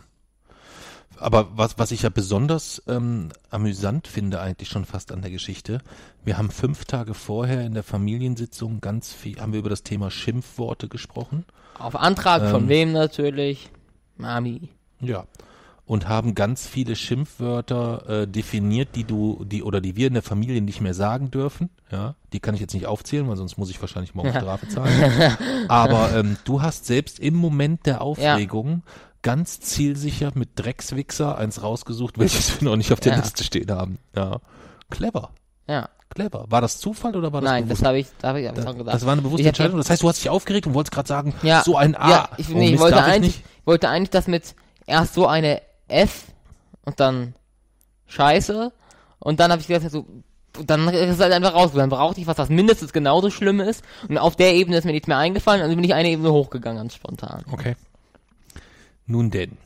Aber 1.20 1.48
was, 1.56 1.78
was 1.78 1.92
ich 1.92 2.04
ja 2.04 2.10
besonders 2.10 2.82
ähm, 2.88 3.30
amüsant 3.50 4.08
finde 4.08 4.40
eigentlich 4.40 4.70
schon 4.70 4.86
fast 4.86 5.12
an 5.12 5.22
der 5.22 5.32
Geschichte, 5.32 5.80
wir 6.24 6.38
haben 6.38 6.52
fünf 6.52 6.86
Tage 6.86 7.14
vorher 7.14 7.66
in 7.66 7.74
der 7.74 7.84
Familiensitzung 7.84 8.82
ganz 8.82 9.14
viel, 9.14 9.40
haben 9.40 9.54
wir 9.54 9.60
über 9.60 9.70
das 9.70 9.84
Thema 9.84 10.12
Schimpfworte 10.12 10.88
gesprochen. 10.88 11.46
Auf 11.80 11.96
Antrag 11.96 12.44
ähm, 12.44 12.52
von 12.52 12.70
wem 12.70 12.92
natürlich? 12.92 13.70
Mami. 14.18 14.70
Ja. 15.00 15.26
Und 15.86 16.10
haben 16.10 16.36
ganz 16.36 16.68
viele 16.68 16.98
Schimpfwörter 16.98 18.24
äh, 18.24 18.28
definiert, 18.28 18.90
die 18.96 19.06
du, 19.06 19.46
die 19.46 19.64
oder 19.64 19.80
die 19.80 19.96
wir 19.96 20.08
in 20.08 20.16
der 20.16 20.24
Familie 20.24 20.62
nicht 20.62 20.82
mehr 20.82 20.94
sagen 20.94 21.32
dürfen. 21.32 21.70
Ja, 21.90 22.16
die 22.34 22.42
kann 22.42 22.56
ich 22.56 22.60
jetzt 22.60 22.74
nicht 22.74 22.88
aufzählen, 22.88 23.26
weil 23.30 23.38
sonst 23.38 23.58
muss 23.58 23.70
ich 23.70 23.80
wahrscheinlich 23.80 24.14
morgen 24.14 24.30
Strafe 24.36 24.68
zahlen. 24.68 25.38
Aber 25.70 26.14
ähm, 26.14 26.36
du 26.44 26.62
hast 26.62 26.86
selbst 26.88 27.20
im 27.20 27.36
Moment 27.36 27.86
der 27.86 28.02
Aufregung 28.02 28.84
ja 28.86 28.92
ganz 29.28 29.60
zielsicher 29.60 30.32
mit 30.36 30.52
Dreckswichser 30.56 31.38
eins 31.38 31.62
rausgesucht, 31.62 32.18
welches 32.18 32.62
wir 32.62 32.70
noch 32.70 32.78
nicht 32.78 32.94
auf 32.94 33.02
der 33.02 33.12
ja. 33.12 33.20
Liste 33.20 33.44
stehen 33.44 33.70
haben. 33.70 34.00
Ja. 34.16 34.40
Clever. 34.90 35.32
Ja. 35.68 35.90
Clever. 36.08 36.46
War 36.48 36.62
das 36.62 36.80
Zufall 36.80 37.14
oder 37.14 37.34
war 37.34 37.42
das 37.42 37.50
Nein, 37.50 37.66
bewusst? 37.66 37.82
das 37.82 37.88
habe 37.90 38.00
ich, 38.00 38.08
da 38.22 38.30
habe 38.30 38.40
ich, 38.40 38.48
hab 38.48 38.58
ich 38.58 38.64
schon 38.64 38.78
gedacht. 38.78 38.96
Das 38.96 39.06
war 39.06 39.12
eine 39.12 39.22
bewusste 39.22 39.46
Entscheidung. 39.46 39.80
Das 39.80 39.90
heißt, 39.90 40.02
du 40.02 40.08
hast 40.08 40.20
dich 40.20 40.30
aufgeregt 40.30 40.66
und 40.66 40.76
wolltest 40.76 40.94
gerade 40.94 41.10
sagen, 41.10 41.34
ja, 41.44 41.62
so 41.62 41.76
ein 41.76 41.96
A. 41.96 42.10
Ja, 42.10 42.30
ich, 42.38 42.48
nee, 42.48 42.70
oh, 42.70 42.74
ich 42.76 42.80
wollte 42.80 43.04
eigentlich, 43.04 43.44
ich 43.60 43.68
wollte 43.68 43.90
eigentlich 43.90 44.12
das 44.12 44.28
mit 44.28 44.56
erst 44.86 45.14
so 45.14 45.28
eine 45.28 45.62
F 45.90 46.28
und 46.86 47.02
dann 47.02 47.36
Scheiße 48.06 48.72
und 49.20 49.42
dann 49.42 49.52
habe 49.52 49.60
ich 49.60 49.68
gedacht, 49.68 49.92
so, 49.92 50.06
dann 50.66 50.88
ist 50.88 51.16
es 51.16 51.20
halt 51.20 51.34
einfach 51.34 51.54
raus. 51.54 51.72
Dann 51.76 51.90
brauchte 51.90 52.22
ich 52.22 52.28
was, 52.28 52.38
was 52.38 52.48
mindestens 52.48 52.94
genauso 52.94 53.30
schlimm 53.30 53.60
ist. 53.60 53.84
Und 54.08 54.18
auf 54.18 54.38
der 54.38 54.56
Ebene 54.56 54.78
ist 54.78 54.86
mir 54.86 54.94
nichts 54.94 55.10
mehr 55.10 55.18
eingefallen, 55.18 55.62
also 55.62 55.76
bin 55.76 55.84
ich 55.84 55.94
eine 55.94 56.10
Ebene 56.10 56.32
hochgegangen, 56.32 56.78
ganz 56.78 56.96
spontan. 56.96 57.44
Okay. 57.52 57.76
Nun 59.08 59.32
denn, 59.32 59.58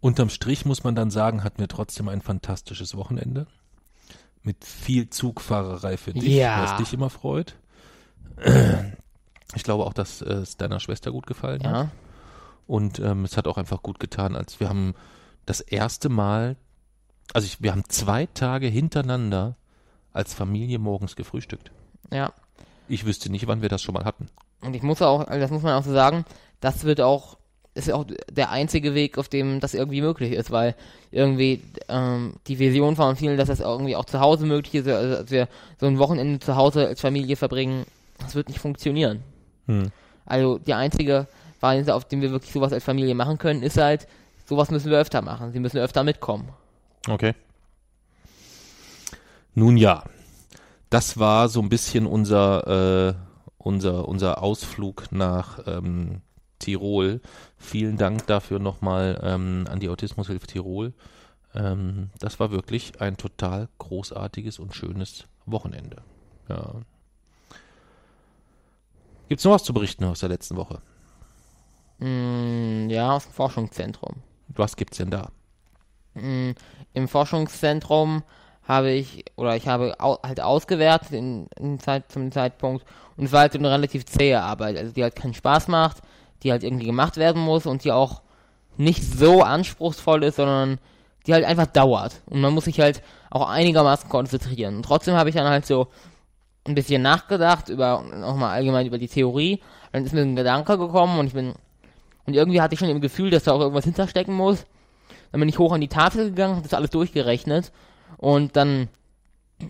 unterm 0.00 0.30
Strich 0.30 0.64
muss 0.64 0.84
man 0.84 0.94
dann 0.94 1.10
sagen, 1.10 1.44
hatten 1.44 1.58
wir 1.58 1.68
trotzdem 1.68 2.08
ein 2.08 2.22
fantastisches 2.22 2.96
Wochenende. 2.96 3.46
Mit 4.42 4.64
viel 4.64 5.10
Zugfahrerei 5.10 5.96
für 5.96 6.12
dich, 6.14 6.36
ja. 6.36 6.62
was 6.62 6.76
dich 6.76 6.94
immer 6.94 7.10
freut. 7.10 7.56
Ich 9.54 9.64
glaube 9.64 9.84
auch, 9.84 9.92
dass 9.92 10.20
es 10.22 10.56
deiner 10.56 10.78
Schwester 10.78 11.10
gut 11.10 11.26
gefallen 11.26 11.60
ja. 11.62 11.70
hat. 11.70 11.88
Und 12.68 13.00
ähm, 13.00 13.24
es 13.24 13.36
hat 13.36 13.48
auch 13.48 13.58
einfach 13.58 13.82
gut 13.82 13.98
getan, 13.98 14.36
als 14.36 14.60
wir 14.60 14.68
haben 14.68 14.94
das 15.44 15.60
erste 15.60 16.08
Mal, 16.08 16.56
also 17.32 17.46
ich, 17.46 17.62
wir 17.62 17.72
haben 17.72 17.84
zwei 17.88 18.26
Tage 18.26 18.68
hintereinander 18.68 19.56
als 20.12 20.34
Familie 20.34 20.78
morgens 20.78 21.16
gefrühstückt. 21.16 21.70
Ja. 22.12 22.32
Ich 22.88 23.04
wüsste 23.06 23.30
nicht, 23.30 23.46
wann 23.46 23.62
wir 23.62 23.68
das 23.68 23.82
schon 23.82 23.94
mal 23.94 24.04
hatten. 24.04 24.28
Und 24.60 24.74
ich 24.74 24.82
muss 24.82 25.02
auch, 25.02 25.26
also 25.26 25.40
das 25.40 25.50
muss 25.50 25.62
man 25.62 25.74
auch 25.74 25.84
so 25.84 25.92
sagen, 25.92 26.24
das 26.60 26.84
wird 26.84 27.00
auch 27.00 27.38
ist 27.76 27.92
auch 27.92 28.04
der 28.30 28.50
einzige 28.50 28.94
Weg, 28.94 29.18
auf 29.18 29.28
dem 29.28 29.60
das 29.60 29.74
irgendwie 29.74 30.00
möglich 30.00 30.32
ist, 30.32 30.50
weil 30.50 30.74
irgendwie 31.10 31.62
ähm, 31.88 32.34
die 32.46 32.58
Vision 32.58 32.96
von 32.96 33.16
vielen, 33.16 33.36
dass 33.36 33.48
das 33.48 33.60
irgendwie 33.60 33.96
auch 33.96 34.04
zu 34.04 34.20
Hause 34.20 34.46
möglich 34.46 34.74
ist, 34.74 34.88
also 34.88 35.22
dass 35.22 35.30
wir 35.30 35.48
so 35.78 35.86
ein 35.86 35.98
Wochenende 35.98 36.40
zu 36.40 36.56
Hause 36.56 36.86
als 36.86 37.00
Familie 37.00 37.36
verbringen, 37.36 37.84
das 38.18 38.34
wird 38.34 38.48
nicht 38.48 38.60
funktionieren. 38.60 39.22
Hm. 39.66 39.90
Also 40.24 40.58
die 40.58 40.74
einzige 40.74 41.26
Variante, 41.60 41.94
auf 41.94 42.04
dem 42.06 42.20
wir 42.20 42.30
wirklich 42.30 42.52
sowas 42.52 42.72
als 42.72 42.84
Familie 42.84 43.14
machen 43.14 43.38
können, 43.38 43.62
ist 43.62 43.78
halt, 43.78 44.06
sowas 44.46 44.70
müssen 44.70 44.90
wir 44.90 44.98
öfter 44.98 45.22
machen. 45.22 45.52
Sie 45.52 45.60
müssen 45.60 45.78
öfter 45.78 46.04
mitkommen. 46.04 46.48
Okay. 47.08 47.34
Nun 49.54 49.76
ja, 49.76 50.04
das 50.90 51.18
war 51.18 51.48
so 51.48 51.60
ein 51.60 51.68
bisschen 51.68 52.06
unser, 52.06 53.08
äh, 53.08 53.14
unser, 53.58 54.06
unser 54.06 54.42
Ausflug 54.42 55.10
nach 55.10 55.60
ähm, 55.66 56.20
Tirol. 56.58 57.20
Vielen 57.58 57.96
Dank 57.96 58.26
dafür 58.26 58.58
nochmal 58.58 59.20
ähm, 59.22 59.66
an 59.70 59.80
die 59.80 59.88
Autismushilfe 59.88 60.46
Tirol. 60.46 60.92
Ähm, 61.54 62.10
das 62.18 62.38
war 62.38 62.50
wirklich 62.50 63.00
ein 63.00 63.16
total 63.16 63.68
großartiges 63.78 64.58
und 64.58 64.74
schönes 64.74 65.24
Wochenende. 65.46 66.02
Ja. 66.48 66.74
Gibt's 69.28 69.44
noch 69.44 69.52
was 69.52 69.64
zu 69.64 69.72
berichten 69.72 70.04
aus 70.04 70.20
der 70.20 70.28
letzten 70.28 70.56
Woche? 70.56 70.80
Mm, 71.98 72.88
ja, 72.90 73.12
aus 73.12 73.24
dem 73.24 73.32
Forschungszentrum. 73.32 74.16
Was 74.48 74.76
gibt's 74.76 74.98
denn 74.98 75.10
da? 75.10 75.30
Mm, 76.14 76.52
Im 76.92 77.08
Forschungszentrum 77.08 78.22
habe 78.62 78.90
ich, 78.90 79.24
oder 79.36 79.56
ich 79.56 79.68
habe 79.68 79.98
au 79.98 80.18
halt 80.22 80.40
ausgewertet 80.40 81.12
in, 81.12 81.46
in 81.58 81.78
Zeit, 81.78 82.10
zum 82.12 82.30
Zeitpunkt 82.32 82.84
und 83.16 83.24
es 83.24 83.32
war 83.32 83.40
halt 83.40 83.54
eine 83.54 83.70
relativ 83.70 84.04
zähe 84.06 84.40
Arbeit, 84.42 84.76
also 84.76 84.92
die 84.92 85.02
halt 85.02 85.16
keinen 85.16 85.34
Spaß 85.34 85.68
macht, 85.68 86.02
die 86.42 86.50
halt 86.50 86.64
irgendwie 86.64 86.86
gemacht 86.86 87.16
werden 87.16 87.42
muss 87.42 87.66
und 87.66 87.84
die 87.84 87.92
auch 87.92 88.22
nicht 88.76 89.02
so 89.02 89.42
anspruchsvoll 89.42 90.24
ist, 90.24 90.36
sondern 90.36 90.78
die 91.26 91.32
halt 91.32 91.44
einfach 91.44 91.66
dauert. 91.66 92.22
Und 92.26 92.40
man 92.40 92.52
muss 92.52 92.66
sich 92.66 92.80
halt 92.80 93.02
auch 93.30 93.48
einigermaßen 93.48 94.08
konzentrieren. 94.08 94.76
Und 94.76 94.84
trotzdem 94.84 95.14
habe 95.14 95.28
ich 95.28 95.34
dann 95.34 95.48
halt 95.48 95.66
so 95.66 95.88
ein 96.66 96.74
bisschen 96.74 97.02
nachgedacht 97.02 97.68
über, 97.68 98.02
nochmal 98.02 98.52
allgemein 98.52 98.86
über 98.86 98.98
die 98.98 99.08
Theorie. 99.08 99.60
Dann 99.92 100.04
ist 100.04 100.12
mir 100.12 100.22
ein 100.22 100.36
Gedanke 100.36 100.78
gekommen 100.78 101.18
und 101.18 101.26
ich 101.26 101.32
bin, 101.32 101.54
und 102.26 102.34
irgendwie 102.34 102.60
hatte 102.60 102.74
ich 102.74 102.80
schon 102.80 102.88
im 102.88 103.00
Gefühl, 103.00 103.30
dass 103.30 103.44
da 103.44 103.52
auch 103.52 103.60
irgendwas 103.60 103.84
hinterstecken 103.84 104.34
muss. 104.34 104.66
Dann 105.32 105.40
bin 105.40 105.48
ich 105.48 105.58
hoch 105.58 105.72
an 105.72 105.80
die 105.80 105.88
Tafel 105.88 106.26
gegangen, 106.26 106.56
habe 106.56 106.68
das 106.68 106.74
alles 106.74 106.90
durchgerechnet 106.90 107.72
und 108.18 108.56
dann 108.56 108.88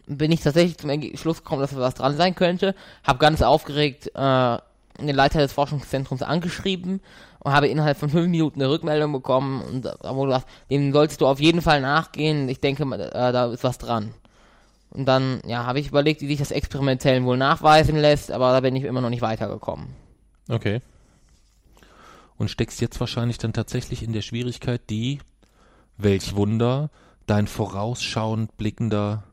bin 0.07 0.33
ich 0.33 0.41
tatsächlich 0.41 0.79
zum 0.79 0.91
Schluss 1.17 1.43
gekommen, 1.43 1.61
dass 1.61 1.71
da 1.71 1.79
was 1.79 1.95
dran 1.95 2.17
sein 2.17 2.35
könnte. 2.35 2.75
Habe 3.05 3.19
ganz 3.19 3.43
aufgeregt 3.43 4.11
äh, 4.15 4.59
den 5.01 5.15
Leiter 5.15 5.39
des 5.39 5.53
Forschungszentrums 5.53 6.23
angeschrieben 6.23 7.01
und 7.41 7.53
habe 7.53 7.69
innerhalb 7.69 7.97
von 7.99 8.11
fünf 8.11 8.29
Minuten 8.29 8.61
eine 8.61 8.71
Rückmeldung 8.71 9.13
bekommen 9.13 9.63
und 9.63 9.85
da 9.85 10.15
wurde 10.15 10.33
gesagt, 10.33 10.49
dem 10.71 10.93
sollst 10.93 11.21
du 11.21 11.27
auf 11.27 11.41
jeden 11.41 11.63
Fall 11.63 11.81
nachgehen. 11.81 12.49
Ich 12.49 12.61
denke, 12.61 12.83
äh, 12.83 13.33
da 13.33 13.53
ist 13.53 13.65
was 13.65 13.79
dran. 13.79 14.15
Und 14.91 15.07
dann, 15.07 15.41
ja, 15.47 15.67
habe 15.67 15.79
ich 15.79 15.89
überlegt, 15.89 16.23
wie 16.23 16.27
sich 16.27 16.39
das 16.39 16.51
experimentell 16.51 17.23
wohl 17.25 17.37
nachweisen 17.37 17.97
lässt, 17.97 18.31
aber 18.31 18.53
da 18.53 18.61
bin 18.61 18.77
ich 18.77 18.85
immer 18.85 19.01
noch 19.01 19.11
nicht 19.11 19.23
weitergekommen. 19.23 19.89
Okay. 20.49 20.81
Und 22.39 22.51
steckst 22.51 22.81
jetzt 22.81 22.99
wahrscheinlich 23.01 23.39
dann 23.39 23.53
tatsächlich 23.53 24.03
in 24.03 24.13
der 24.13 24.23
Schwierigkeit, 24.23 24.81
die, 24.89 25.19
welch 25.97 26.37
Wunder, 26.37 26.91
dein 27.27 27.47
vorausschauend 27.47 28.57
blickender, 28.57 29.25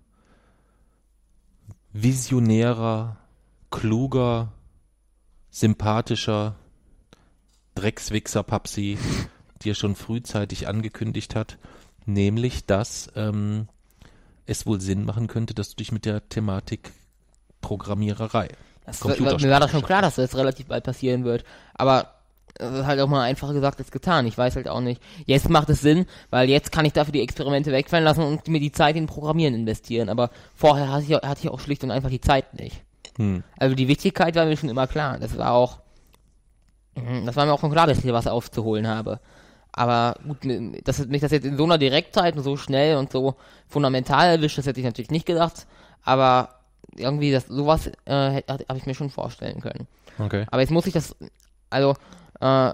visionärer, 1.94 3.18
kluger, 3.70 4.52
sympathischer 5.54 6.56
Dreckswichser 7.76 8.44
Papsi 8.44 8.98
dir 9.64 9.76
schon 9.76 9.96
frühzeitig 9.96 10.68
angekündigt 10.68 11.36
hat, 11.36 11.58
nämlich 12.06 12.66
dass 12.66 13.12
ähm, 13.16 13.68
es 14.46 14.66
wohl 14.66 14.82
Sinn 14.82 15.06
machen 15.06 15.28
könnte, 15.28 15.54
dass 15.54 15.70
du 15.70 15.76
dich 15.78 15.92
mit 15.92 16.06
der 16.06 16.28
Thematik 16.28 16.92
Programmiererei. 17.62 18.50
Das 18.86 19.02
mir 19.06 19.50
war 19.52 19.60
doch 19.62 19.70
schon 19.70 19.84
klar, 19.84 20.02
dass 20.02 20.16
das 20.16 20.36
relativ 20.36 20.68
bald 20.68 20.84
passieren 20.84 21.24
wird. 21.24 21.46
Aber 21.76 22.16
das 22.56 22.80
ist 22.80 22.86
halt 22.86 23.00
auch 23.00 23.08
mal 23.08 23.22
einfacher 23.22 23.54
gesagt 23.54 23.80
als 23.80 23.92
getan. 23.92 24.26
Ich 24.28 24.38
weiß 24.38 24.58
halt 24.58 24.68
auch 24.68 24.82
nicht. 24.82 25.02
Jetzt 25.26 25.50
macht 25.50 25.70
es 25.70 25.82
Sinn, 25.82 26.06
weil 26.32 26.50
jetzt 26.50 26.72
kann 26.72 26.84
ich 26.84 26.94
dafür 26.94 27.14
die 27.14 27.22
Experimente 27.22 27.72
wegfallen 27.72 28.04
lassen 28.04 28.24
und 28.24 28.48
mir 28.48 28.60
die 28.60 28.74
Zeit 28.74 28.96
in 28.96 29.06
Programmieren 29.06 29.54
investieren. 29.54 30.10
Aber 30.10 30.32
vorher 30.56 30.92
hatte 30.92 31.06
ich, 31.08 31.14
hatte 31.14 31.42
ich 31.44 31.50
auch 31.50 31.60
schlicht 31.60 31.84
und 31.84 31.92
einfach 31.92 32.10
die 32.10 32.22
Zeit 32.22 32.54
nicht. 32.56 32.83
Hm. 33.18 33.44
Also 33.58 33.76
die 33.76 33.88
Wichtigkeit 33.88 34.36
war 34.36 34.46
mir 34.46 34.58
schon 34.58 34.70
immer 34.70 34.88
klar. 34.88 35.20
Das 35.20 35.38
war 35.38 35.52
auch, 35.52 35.80
mhm, 36.96 37.26
das 37.26 37.36
war 37.36 37.46
mir 37.46 37.54
auch 37.54 37.60
schon 37.60 37.72
klar, 37.72 37.88
dass 37.88 37.98
ich 37.98 38.04
hier 38.04 38.14
was 38.14 38.28
aufzuholen 38.28 38.88
habe. 38.88 39.20
Aber 39.72 40.16
gut, 40.28 40.38
dass 40.84 41.06
mich 41.08 41.22
das 41.22 41.32
jetzt 41.32 41.46
in 41.46 41.58
so 41.58 41.64
einer 41.64 41.80
Direktzeit 41.80 42.38
und 42.38 42.44
so 42.44 42.58
schnell 42.58 42.98
und 42.98 43.12
so 43.12 43.36
fundamental 43.68 44.30
erwischt, 44.30 44.58
das 44.58 44.68
hätte 44.68 44.80
ich 44.80 44.86
natürlich 44.86 45.12
nicht 45.12 45.26
gedacht. 45.26 45.66
Aber 46.04 46.60
irgendwie 46.96 47.32
das 47.32 47.48
sowas 47.48 47.88
äh, 48.06 48.44
habe 48.48 48.78
ich 48.78 48.86
mir 48.86 48.94
schon 48.94 49.10
vorstellen 49.10 49.62
können. 49.62 49.88
Okay. 50.20 50.46
Aber 50.52 50.62
jetzt 50.62 50.70
muss 50.70 50.86
ich 50.86 50.94
das, 50.94 51.16
also 51.72 51.96
äh, 52.40 52.74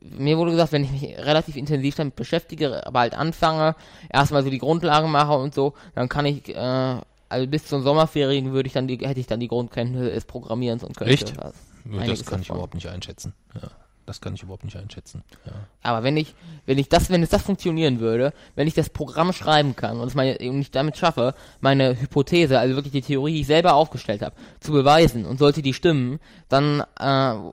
mir 0.00 0.38
wurde 0.38 0.52
gesagt, 0.52 0.72
wenn 0.72 0.84
ich 0.84 0.92
mich 0.92 1.18
relativ 1.18 1.56
intensiv 1.56 1.96
damit 1.96 2.16
beschäftige, 2.16 2.82
bald 2.92 3.14
anfange, 3.14 3.74
erstmal 4.08 4.42
so 4.42 4.50
die 4.50 4.58
Grundlagen 4.58 5.10
mache 5.10 5.32
und 5.32 5.54
so, 5.54 5.74
dann 5.94 6.08
kann 6.08 6.26
ich, 6.26 6.48
äh, 6.48 6.96
also 7.28 7.46
bis 7.46 7.66
zum 7.66 7.82
Sommerferien 7.82 8.52
würde 8.52 8.66
ich 8.66 8.72
dann 8.72 8.88
die, 8.88 8.98
hätte 8.98 9.20
ich 9.20 9.26
dann 9.26 9.40
die 9.40 9.48
Grundkenntnisse 9.48 10.10
des 10.10 10.24
Programmierens 10.24 10.84
und 10.84 10.96
könnte 10.96 11.12
Echt? 11.12 11.36
was. 11.36 11.54
Das 11.84 12.24
kann 12.24 12.42
ich 12.42 12.48
überhaupt 12.50 12.74
nicht 12.74 12.88
einschätzen. 12.88 13.34
Ja. 13.54 13.68
Das 14.08 14.22
kann 14.22 14.34
ich 14.34 14.42
überhaupt 14.42 14.64
nicht 14.64 14.76
einschätzen. 14.78 15.22
Ja. 15.44 15.52
Aber 15.82 16.02
wenn 16.02 16.16
ich, 16.16 16.34
wenn 16.64 16.78
ich 16.78 16.88
das, 16.88 17.10
wenn 17.10 17.22
es 17.22 17.28
das 17.28 17.42
funktionieren 17.42 18.00
würde, 18.00 18.32
wenn 18.54 18.66
ich 18.66 18.72
das 18.72 18.88
Programm 18.88 19.34
schreiben 19.34 19.76
kann 19.76 20.00
und 20.00 20.08
es 20.08 20.14
meine, 20.14 20.38
und 20.38 20.60
ich 20.60 20.70
damit 20.70 20.96
schaffe, 20.96 21.34
meine 21.60 22.00
Hypothese, 22.00 22.58
also 22.58 22.74
wirklich 22.74 22.92
die 22.92 23.02
Theorie, 23.02 23.34
die 23.34 23.40
ich 23.42 23.46
selber 23.46 23.74
aufgestellt 23.74 24.22
habe, 24.22 24.34
zu 24.60 24.72
beweisen 24.72 25.26
und 25.26 25.38
sollte 25.38 25.60
die 25.60 25.74
stimmen, 25.74 26.20
dann 26.48 26.82
äh, 26.98 27.04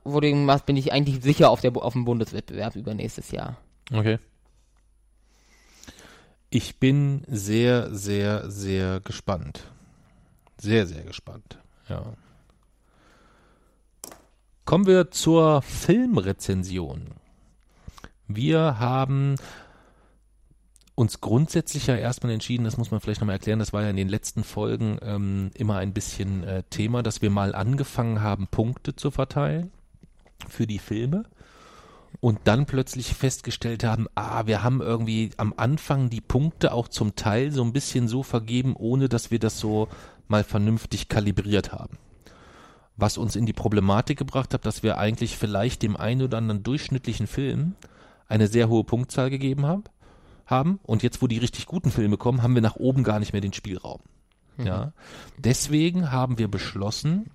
wurde 0.05 0.27
irgendwas, 0.27 0.63
bin 0.63 0.77
ich 0.77 0.93
eigentlich 0.93 1.21
sicher 1.21 1.49
auf 1.49 1.59
der 1.59 1.75
auf 1.75 1.91
dem 1.91 2.05
Bundeswettbewerb 2.05 2.77
über 2.77 2.93
nächstes 2.93 3.31
Jahr. 3.31 3.57
Okay. 3.93 4.19
Ich 6.55 6.79
bin 6.79 7.23
sehr, 7.27 7.93
sehr, 7.93 8.49
sehr 8.49 9.01
gespannt. 9.01 9.65
Sehr, 10.57 10.87
sehr 10.87 11.03
gespannt. 11.03 11.57
Ja. 11.89 12.13
Kommen 14.63 14.85
wir 14.85 15.11
zur 15.11 15.61
Filmrezension. 15.63 17.07
Wir 18.29 18.79
haben 18.79 19.35
uns 20.95 21.19
grundsätzlich 21.19 21.87
ja 21.87 21.97
erstmal 21.97 22.31
entschieden, 22.31 22.63
das 22.63 22.77
muss 22.77 22.89
man 22.89 23.01
vielleicht 23.01 23.19
nochmal 23.19 23.35
erklären, 23.35 23.59
das 23.59 23.73
war 23.73 23.83
ja 23.83 23.89
in 23.89 23.97
den 23.97 24.07
letzten 24.07 24.45
Folgen 24.45 24.97
ähm, 25.01 25.51
immer 25.55 25.79
ein 25.79 25.91
bisschen 25.91 26.45
äh, 26.45 26.63
Thema, 26.69 27.03
dass 27.03 27.21
wir 27.21 27.31
mal 27.31 27.53
angefangen 27.53 28.21
haben, 28.21 28.47
Punkte 28.47 28.95
zu 28.95 29.11
verteilen 29.11 29.73
für 30.47 30.67
die 30.67 30.79
Filme 30.79 31.25
und 32.19 32.39
dann 32.45 32.65
plötzlich 32.65 33.13
festgestellt 33.13 33.83
haben, 33.83 34.07
ah, 34.15 34.45
wir 34.45 34.63
haben 34.63 34.81
irgendwie 34.81 35.31
am 35.37 35.53
Anfang 35.57 36.09
die 36.09 36.21
Punkte 36.21 36.73
auch 36.73 36.87
zum 36.87 37.15
Teil 37.15 37.51
so 37.51 37.63
ein 37.63 37.73
bisschen 37.73 38.07
so 38.07 38.23
vergeben, 38.23 38.75
ohne 38.75 39.09
dass 39.09 39.31
wir 39.31 39.39
das 39.39 39.59
so 39.59 39.87
mal 40.27 40.43
vernünftig 40.43 41.09
kalibriert 41.09 41.71
haben 41.71 41.97
was 42.97 43.17
uns 43.17 43.35
in 43.35 43.45
die 43.45 43.53
Problematik 43.53 44.17
gebracht 44.17 44.53
hat, 44.53 44.65
dass 44.65 44.83
wir 44.83 44.97
eigentlich 44.97 45.37
vielleicht 45.37 45.83
dem 45.83 45.97
einen 45.97 46.21
oder 46.21 46.37
anderen 46.37 46.63
durchschnittlichen 46.63 47.27
Film 47.27 47.75
eine 48.27 48.47
sehr 48.47 48.69
hohe 48.69 48.83
Punktzahl 48.83 49.29
gegeben 49.29 49.65
haben, 49.65 49.83
haben. 50.45 50.79
Und 50.83 51.03
jetzt, 51.03 51.21
wo 51.21 51.27
die 51.27 51.37
richtig 51.37 51.65
guten 51.65 51.91
Filme 51.91 52.17
kommen, 52.17 52.41
haben 52.41 52.55
wir 52.55 52.61
nach 52.61 52.75
oben 52.75 53.03
gar 53.03 53.19
nicht 53.19 53.33
mehr 53.33 53.41
den 53.41 53.53
Spielraum. 53.53 53.99
Mhm. 54.57 54.65
Ja. 54.65 54.93
Deswegen 55.37 56.11
haben 56.11 56.37
wir 56.37 56.47
beschlossen, 56.47 57.31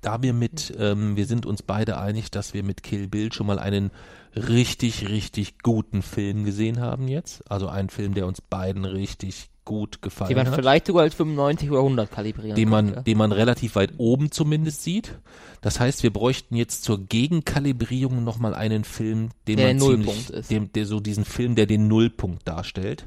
da 0.00 0.22
wir 0.22 0.32
mit, 0.32 0.72
ähm, 0.78 1.16
wir 1.16 1.26
sind 1.26 1.46
uns 1.46 1.62
beide 1.62 1.98
einig, 1.98 2.30
dass 2.30 2.54
wir 2.54 2.62
mit 2.62 2.82
Kill 2.82 3.08
Bill 3.08 3.32
schon 3.32 3.46
mal 3.46 3.58
einen 3.58 3.90
richtig, 4.34 5.08
richtig 5.08 5.58
guten 5.62 6.02
Film 6.02 6.44
gesehen 6.44 6.80
haben 6.80 7.08
jetzt. 7.08 7.50
Also 7.50 7.68
einen 7.68 7.88
Film, 7.88 8.14
der 8.14 8.26
uns 8.26 8.40
beiden 8.40 8.84
richtig 8.84 9.50
gut 9.64 10.00
gefallen 10.00 10.28
hat. 10.28 10.30
Den 10.30 10.36
man 10.38 10.46
hat. 10.46 10.54
vielleicht 10.54 10.86
sogar 10.86 11.02
als 11.02 11.14
95 11.14 11.70
oder 11.70 11.80
100 11.80 12.10
kalibrieren 12.10 12.54
den 12.54 12.68
man, 12.68 12.86
könnte. 12.86 13.02
Den 13.02 13.18
man 13.18 13.32
relativ 13.32 13.74
weit 13.74 13.94
oben 13.98 14.30
zumindest 14.30 14.82
sieht. 14.82 15.18
Das 15.60 15.80
heißt, 15.80 16.02
wir 16.02 16.12
bräuchten 16.12 16.56
jetzt 16.56 16.84
zur 16.84 17.06
Gegenkalibrierung 17.06 18.24
nochmal 18.24 18.54
einen 18.54 18.84
Film, 18.84 19.30
den 19.48 19.56
der 19.56 19.68
man 19.68 19.80
ziemlich, 19.80 20.30
ist. 20.30 20.50
Dem, 20.50 20.72
der 20.72 20.86
so 20.86 21.00
diesen 21.00 21.24
Film, 21.24 21.56
der 21.56 21.66
den 21.66 21.88
Nullpunkt 21.88 22.46
darstellt. 22.46 23.06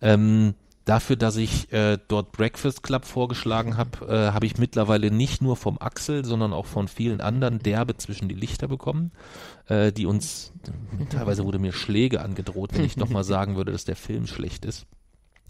Ähm, 0.00 0.54
dafür, 0.86 1.16
dass 1.16 1.36
ich 1.36 1.70
äh, 1.72 1.98
dort 2.08 2.32
Breakfast 2.32 2.82
Club 2.82 3.04
vorgeschlagen 3.04 3.76
habe, 3.76 4.06
äh, 4.06 4.32
habe 4.32 4.46
ich 4.46 4.56
mittlerweile 4.56 5.10
nicht 5.10 5.42
nur 5.42 5.56
vom 5.56 5.78
Axel, 5.78 6.24
sondern 6.24 6.54
auch 6.54 6.64
von 6.64 6.88
vielen 6.88 7.20
anderen 7.20 7.58
derbe 7.58 7.96
zwischen 7.98 8.28
die 8.28 8.34
Lichter 8.34 8.68
bekommen, 8.68 9.12
äh, 9.66 9.92
die 9.92 10.06
uns, 10.06 10.52
teilweise 11.10 11.44
wurde 11.44 11.58
mir 11.58 11.72
Schläge 11.72 12.22
angedroht, 12.22 12.70
wenn 12.72 12.84
ich 12.84 12.96
nochmal 12.96 13.24
sagen 13.24 13.56
würde, 13.56 13.72
dass 13.72 13.84
der 13.84 13.96
Film 13.96 14.26
schlecht 14.26 14.64
ist. 14.64 14.86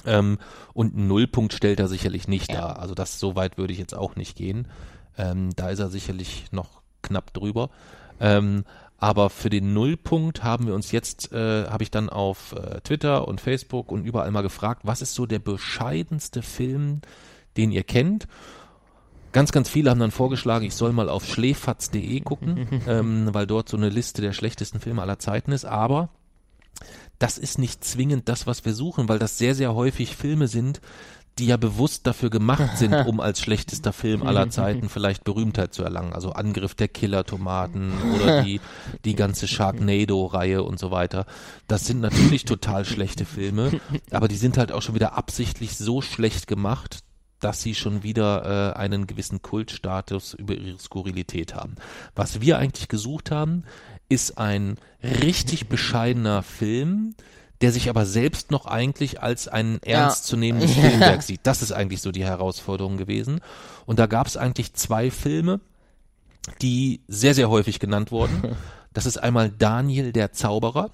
Ähm, 0.06 0.38
und 0.72 0.94
einen 0.94 1.06
Nullpunkt 1.06 1.52
stellt 1.52 1.80
er 1.80 1.88
sicherlich 1.88 2.28
nicht 2.28 2.50
ja. 2.50 2.60
dar. 2.60 2.78
Also 2.78 2.94
das 2.94 3.20
so 3.20 3.36
weit 3.36 3.58
würde 3.58 3.72
ich 3.72 3.78
jetzt 3.78 3.94
auch 3.94 4.16
nicht 4.16 4.36
gehen. 4.36 4.68
Ähm, 5.18 5.50
da 5.54 5.68
ist 5.68 5.80
er 5.80 5.90
sicherlich 5.90 6.46
noch 6.50 6.80
knapp 7.02 7.32
drüber. 7.34 7.70
Ähm, 8.20 8.64
aber 8.98 9.28
für 9.28 9.50
den 9.50 9.74
Nullpunkt 9.74 10.42
haben 10.42 10.66
wir 10.66 10.74
uns 10.74 10.90
jetzt, 10.90 11.32
äh, 11.32 11.66
habe 11.66 11.82
ich 11.82 11.90
dann 11.90 12.08
auf 12.08 12.52
äh, 12.52 12.80
Twitter 12.80 13.28
und 13.28 13.40
Facebook 13.40 13.92
und 13.92 14.04
überall 14.04 14.30
mal 14.30 14.42
gefragt, 14.42 14.82
was 14.84 15.02
ist 15.02 15.14
so 15.14 15.26
der 15.26 15.38
bescheidenste 15.38 16.42
Film, 16.42 17.02
den 17.56 17.72
ihr 17.72 17.84
kennt? 17.84 18.26
Ganz, 19.32 19.52
ganz 19.52 19.68
viele 19.68 19.90
haben 19.90 20.00
dann 20.00 20.12
vorgeschlagen, 20.12 20.64
ich 20.64 20.74
soll 20.74 20.92
mal 20.92 21.10
auf 21.10 21.26
schläfatz.de 21.26 22.20
gucken, 22.20 22.82
ähm, 22.88 23.28
weil 23.32 23.46
dort 23.46 23.68
so 23.68 23.76
eine 23.76 23.90
Liste 23.90 24.22
der 24.22 24.32
schlechtesten 24.32 24.80
Filme 24.80 25.02
aller 25.02 25.18
Zeiten 25.18 25.52
ist. 25.52 25.66
Aber 25.66 26.08
das 27.18 27.36
ist 27.36 27.58
nicht 27.58 27.84
zwingend 27.84 28.30
das, 28.30 28.46
was 28.46 28.64
wir 28.64 28.72
suchen, 28.72 29.10
weil 29.10 29.18
das 29.18 29.36
sehr, 29.36 29.54
sehr 29.54 29.74
häufig 29.74 30.16
Filme 30.16 30.48
sind, 30.48 30.80
die 31.38 31.46
ja 31.46 31.56
bewusst 31.56 32.06
dafür 32.06 32.30
gemacht 32.30 32.78
sind, 32.78 32.92
um 33.06 33.20
als 33.20 33.40
schlechtester 33.40 33.92
Film 33.92 34.26
aller 34.26 34.48
Zeiten 34.50 34.88
vielleicht 34.88 35.24
Berühmtheit 35.24 35.74
zu 35.74 35.82
erlangen. 35.82 36.12
Also 36.12 36.32
Angriff 36.32 36.74
der 36.74 36.88
Killer-Tomaten 36.88 37.92
oder 38.14 38.42
die, 38.42 38.60
die 39.04 39.14
ganze 39.14 39.46
Sharknado-Reihe 39.46 40.62
und 40.62 40.78
so 40.78 40.90
weiter. 40.90 41.26
Das 41.68 41.84
sind 41.84 42.00
natürlich 42.00 42.44
total 42.44 42.84
schlechte 42.84 43.24
Filme, 43.24 43.80
aber 44.10 44.28
die 44.28 44.36
sind 44.36 44.56
halt 44.56 44.72
auch 44.72 44.82
schon 44.82 44.94
wieder 44.94 45.16
absichtlich 45.16 45.76
so 45.76 46.00
schlecht 46.00 46.46
gemacht, 46.46 47.00
dass 47.40 47.62
sie 47.62 47.74
schon 47.74 48.02
wieder 48.02 48.72
äh, 48.74 48.78
einen 48.78 49.06
gewissen 49.06 49.42
Kultstatus 49.42 50.32
über 50.34 50.54
ihre 50.54 50.78
Skurrilität 50.78 51.54
haben. 51.54 51.76
Was 52.14 52.40
wir 52.40 52.58
eigentlich 52.58 52.88
gesucht 52.88 53.30
haben, 53.30 53.64
ist 54.08 54.38
ein 54.38 54.78
richtig 55.02 55.68
bescheidener 55.68 56.42
Film, 56.42 57.14
der 57.60 57.72
sich 57.72 57.88
aber 57.88 58.04
selbst 58.04 58.50
noch 58.50 58.66
eigentlich 58.66 59.22
als 59.22 59.48
ein 59.48 59.82
ernstzunehmendes 59.82 60.76
Ja. 60.76 60.82
Filmwerk 60.82 61.22
sieht. 61.22 61.40
Das 61.44 61.62
ist 61.62 61.72
eigentlich 61.72 62.02
so 62.02 62.12
die 62.12 62.24
Herausforderung 62.24 62.96
gewesen. 62.96 63.40
Und 63.86 63.98
da 63.98 64.06
gab 64.06 64.26
es 64.26 64.36
eigentlich 64.36 64.74
zwei 64.74 65.10
Filme, 65.10 65.60
die 66.62 67.00
sehr, 67.08 67.34
sehr 67.34 67.50
häufig 67.50 67.78
genannt 67.78 68.10
wurden. 68.10 68.56
Das 68.92 69.04
ist 69.04 69.18
einmal 69.18 69.50
Daniel 69.50 70.10
der 70.10 70.32
Zauberer 70.32 70.90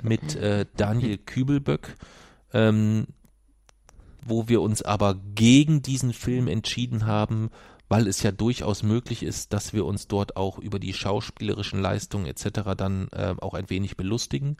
mit 0.00 0.34
äh, 0.34 0.64
Daniel 0.78 1.18
Kübelböck, 1.18 1.94
ähm, 2.54 3.06
wo 4.22 4.48
wir 4.48 4.62
uns 4.62 4.80
aber 4.80 5.16
gegen 5.34 5.82
diesen 5.82 6.14
Film 6.14 6.48
entschieden 6.48 7.04
haben, 7.04 7.50
weil 7.90 8.08
es 8.08 8.22
ja 8.22 8.32
durchaus 8.32 8.82
möglich 8.82 9.22
ist, 9.22 9.52
dass 9.52 9.74
wir 9.74 9.84
uns 9.84 10.08
dort 10.08 10.38
auch 10.38 10.58
über 10.58 10.78
die 10.78 10.94
schauspielerischen 10.94 11.82
Leistungen 11.82 12.24
etc. 12.24 12.60
dann 12.78 13.08
äh, 13.08 13.34
auch 13.38 13.52
ein 13.52 13.68
wenig 13.68 13.98
belustigen. 13.98 14.56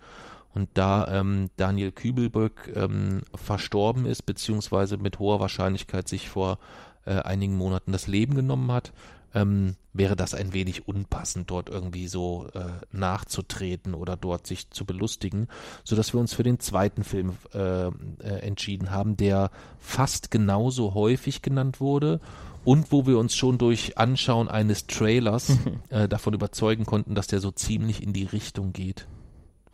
Und 0.54 0.68
da 0.74 1.08
ähm, 1.08 1.50
Daniel 1.56 1.92
Kübelböck 1.92 2.72
ähm, 2.74 3.22
verstorben 3.34 4.06
ist, 4.06 4.22
beziehungsweise 4.22 4.96
mit 4.96 5.18
hoher 5.18 5.40
Wahrscheinlichkeit 5.40 6.08
sich 6.08 6.28
vor 6.28 6.58
äh, 7.04 7.14
einigen 7.14 7.56
Monaten 7.56 7.92
das 7.92 8.06
Leben 8.06 8.34
genommen 8.34 8.70
hat, 8.70 8.92
ähm, 9.34 9.74
wäre 9.92 10.16
das 10.16 10.34
ein 10.34 10.52
wenig 10.52 10.88
unpassend, 10.88 11.50
dort 11.50 11.68
irgendwie 11.68 12.06
so 12.06 12.46
äh, 12.54 12.64
nachzutreten 12.92 13.94
oder 13.94 14.16
dort 14.16 14.46
sich 14.46 14.70
zu 14.70 14.84
belustigen, 14.84 15.48
so 15.82 15.96
dass 15.96 16.12
wir 16.12 16.20
uns 16.20 16.34
für 16.34 16.42
den 16.42 16.60
zweiten 16.60 17.04
Film 17.04 17.36
äh, 17.52 17.86
äh, 17.86 17.90
entschieden 18.20 18.90
haben, 18.90 19.16
der 19.16 19.50
fast 19.80 20.30
genauso 20.30 20.94
häufig 20.94 21.42
genannt 21.42 21.80
wurde 21.80 22.20
und 22.64 22.92
wo 22.92 23.06
wir 23.06 23.18
uns 23.18 23.34
schon 23.34 23.58
durch 23.58 23.98
Anschauen 23.98 24.48
eines 24.48 24.86
Trailers 24.86 25.58
äh, 25.90 26.08
davon 26.08 26.34
überzeugen 26.34 26.86
konnten, 26.86 27.14
dass 27.14 27.26
der 27.26 27.40
so 27.40 27.50
ziemlich 27.50 28.02
in 28.02 28.12
die 28.12 28.24
Richtung 28.24 28.72
geht, 28.72 29.06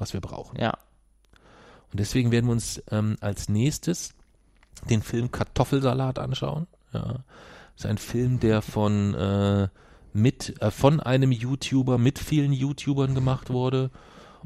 was 0.00 0.12
wir 0.12 0.20
brauchen. 0.20 0.58
Ja. 0.60 0.72
Und 1.92 2.00
deswegen 2.00 2.30
werden 2.30 2.46
wir 2.46 2.52
uns 2.52 2.82
ähm, 2.90 3.16
als 3.20 3.48
nächstes 3.48 4.14
den 4.88 5.02
Film 5.02 5.30
Kartoffelsalat 5.30 6.18
anschauen. 6.18 6.66
Ja. 6.92 7.24
Das 7.74 7.84
ist 7.84 7.86
ein 7.86 7.98
Film, 7.98 8.40
der 8.40 8.62
von 8.62 9.14
äh, 9.14 9.68
mit 10.12 10.60
äh, 10.60 10.70
von 10.70 11.00
einem 11.00 11.32
YouTuber 11.32 11.98
mit 11.98 12.18
vielen 12.18 12.52
YouTubern 12.52 13.14
gemacht 13.14 13.50
wurde 13.50 13.90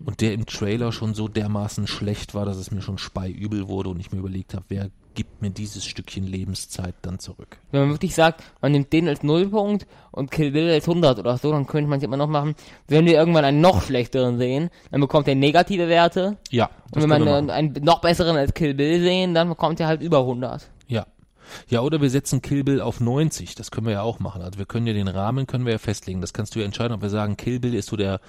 und 0.04 0.20
der 0.20 0.34
im 0.34 0.46
Trailer 0.46 0.92
schon 0.92 1.14
so 1.14 1.28
dermaßen 1.28 1.86
schlecht 1.86 2.34
war, 2.34 2.44
dass 2.44 2.56
es 2.56 2.70
mir 2.70 2.82
schon 2.82 2.98
speiübel 2.98 3.68
wurde 3.68 3.90
und 3.90 4.00
ich 4.00 4.12
mir 4.12 4.18
überlegt 4.18 4.54
habe, 4.54 4.64
wer 4.68 4.90
gibt 5.14 5.42
mir 5.42 5.50
dieses 5.50 5.84
Stückchen 5.84 6.26
Lebenszeit 6.26 6.94
dann 7.02 7.18
zurück. 7.18 7.58
Wenn 7.70 7.82
man 7.82 7.90
wirklich 7.90 8.14
sagt, 8.14 8.42
man 8.60 8.72
nimmt 8.72 8.92
den 8.92 9.08
als 9.08 9.22
Nullpunkt 9.22 9.86
und 10.10 10.30
Kill 10.30 10.50
Bill 10.52 10.70
als 10.70 10.88
100 10.88 11.18
oder 11.18 11.38
so, 11.38 11.50
dann 11.50 11.66
könnte 11.66 11.88
man 11.88 11.98
es 11.98 12.04
immer 12.04 12.16
noch 12.16 12.28
machen. 12.28 12.54
Wenn 12.88 13.06
wir 13.06 13.14
irgendwann 13.14 13.44
einen 13.44 13.60
noch 13.60 13.82
schlechteren 13.82 14.38
sehen, 14.38 14.70
dann 14.90 15.00
bekommt 15.00 15.28
er 15.28 15.34
negative 15.34 15.88
Werte. 15.88 16.36
Ja, 16.50 16.70
Und 16.92 17.02
wenn 17.02 17.08
man 17.08 17.48
äh, 17.48 17.52
einen 17.52 17.72
noch 17.82 18.00
besseren 18.00 18.36
als 18.36 18.54
Kill 18.54 18.74
Bill 18.74 19.00
sehen, 19.00 19.34
dann 19.34 19.48
bekommt 19.48 19.80
er 19.80 19.86
halt 19.86 20.02
über 20.02 20.20
100. 20.20 20.68
Ja. 20.88 21.06
Ja, 21.68 21.80
oder 21.80 22.00
wir 22.00 22.10
setzen 22.10 22.42
Kill 22.42 22.64
Bill 22.64 22.80
auf 22.80 23.00
90. 23.00 23.54
Das 23.54 23.70
können 23.70 23.86
wir 23.86 23.92
ja 23.94 24.02
auch 24.02 24.18
machen. 24.18 24.42
Also 24.42 24.58
wir 24.58 24.66
können 24.66 24.86
ja 24.86 24.92
den 24.92 25.08
Rahmen 25.08 25.46
können 25.46 25.66
wir 25.66 25.72
ja 25.72 25.78
festlegen. 25.78 26.20
Das 26.20 26.32
kannst 26.32 26.54
du 26.54 26.60
ja 26.60 26.64
entscheiden, 26.64 26.94
ob 26.94 27.02
wir 27.02 27.10
sagen, 27.10 27.36
Kill 27.36 27.60
Bill 27.60 27.74
ist 27.74 27.88
so 27.88 27.96
der 27.96 28.20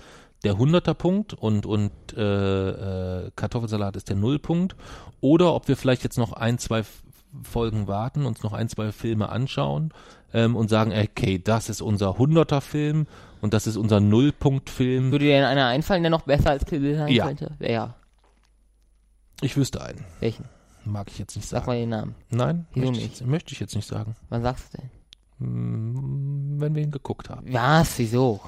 der 0.45 0.55
100er 0.55 0.93
Punkt 0.93 1.33
und 1.33 1.65
und 1.65 1.91
äh, 2.15 3.25
äh, 3.25 3.31
Kartoffelsalat 3.35 3.95
ist 3.97 4.07
der 4.09 4.15
Nullpunkt 4.15 4.75
oder 5.21 5.53
ob 5.53 5.67
wir 5.67 5.75
vielleicht 5.75 6.03
jetzt 6.03 6.17
noch 6.17 6.31
ein, 6.33 6.57
zwei 6.59 6.83
Folgen 7.43 7.87
warten, 7.87 8.25
uns 8.25 8.43
noch 8.43 8.53
ein, 8.53 8.69
zwei 8.69 8.91
Filme 8.93 9.27
anschauen 9.29 9.91
ähm, 10.33 10.55
und 10.55 10.69
sagen, 10.69 10.93
okay, 10.93 11.37
das 11.43 11.67
ist 11.69 11.81
unser 11.81 12.11
100er 12.11 12.61
Film 12.61 13.07
und 13.41 13.53
das 13.53 13.67
ist 13.67 13.75
unser 13.75 13.99
Nullpunkt-Film. 13.99 15.11
Würde 15.11 15.25
dir 15.25 15.33
denn 15.35 15.43
einer 15.43 15.67
einfallen, 15.67 16.03
der 16.03 16.09
noch 16.11 16.21
besser 16.21 16.51
als 16.51 16.65
Kill 16.65 16.79
Bill 16.79 16.95
sein 16.95 17.11
Ja. 17.11 17.25
könnte? 17.27 17.51
Ja? 17.59 17.95
Ich 19.41 19.57
wüsste 19.57 19.81
einen. 19.83 20.05
Welchen? 20.21 20.45
Mag 20.85 21.07
ich 21.09 21.17
jetzt 21.19 21.35
nicht 21.35 21.47
Sag 21.49 21.61
sagen. 21.65 21.71
mal 21.71 21.77
den 21.79 21.89
Namen. 21.89 22.15
Nein, 22.29 22.67
Wieso 22.73 22.85
möchte 22.87 23.01
ich, 23.01 23.07
nicht? 23.09 23.19
jetzt, 23.19 23.27
möchte 23.27 23.53
ich 23.53 23.59
jetzt 23.59 23.75
nicht 23.75 23.87
sagen. 23.87 24.15
Wann 24.29 24.43
sagst 24.43 24.73
du 24.73 24.77
denn? 24.77 24.89
Hm, 25.39 26.55
Wenn 26.61 26.73
wir 26.75 26.83
ihn 26.83 26.91
geguckt 26.91 27.29
haben. 27.29 27.51
Was? 27.51 27.99
Wieso? 27.99 28.39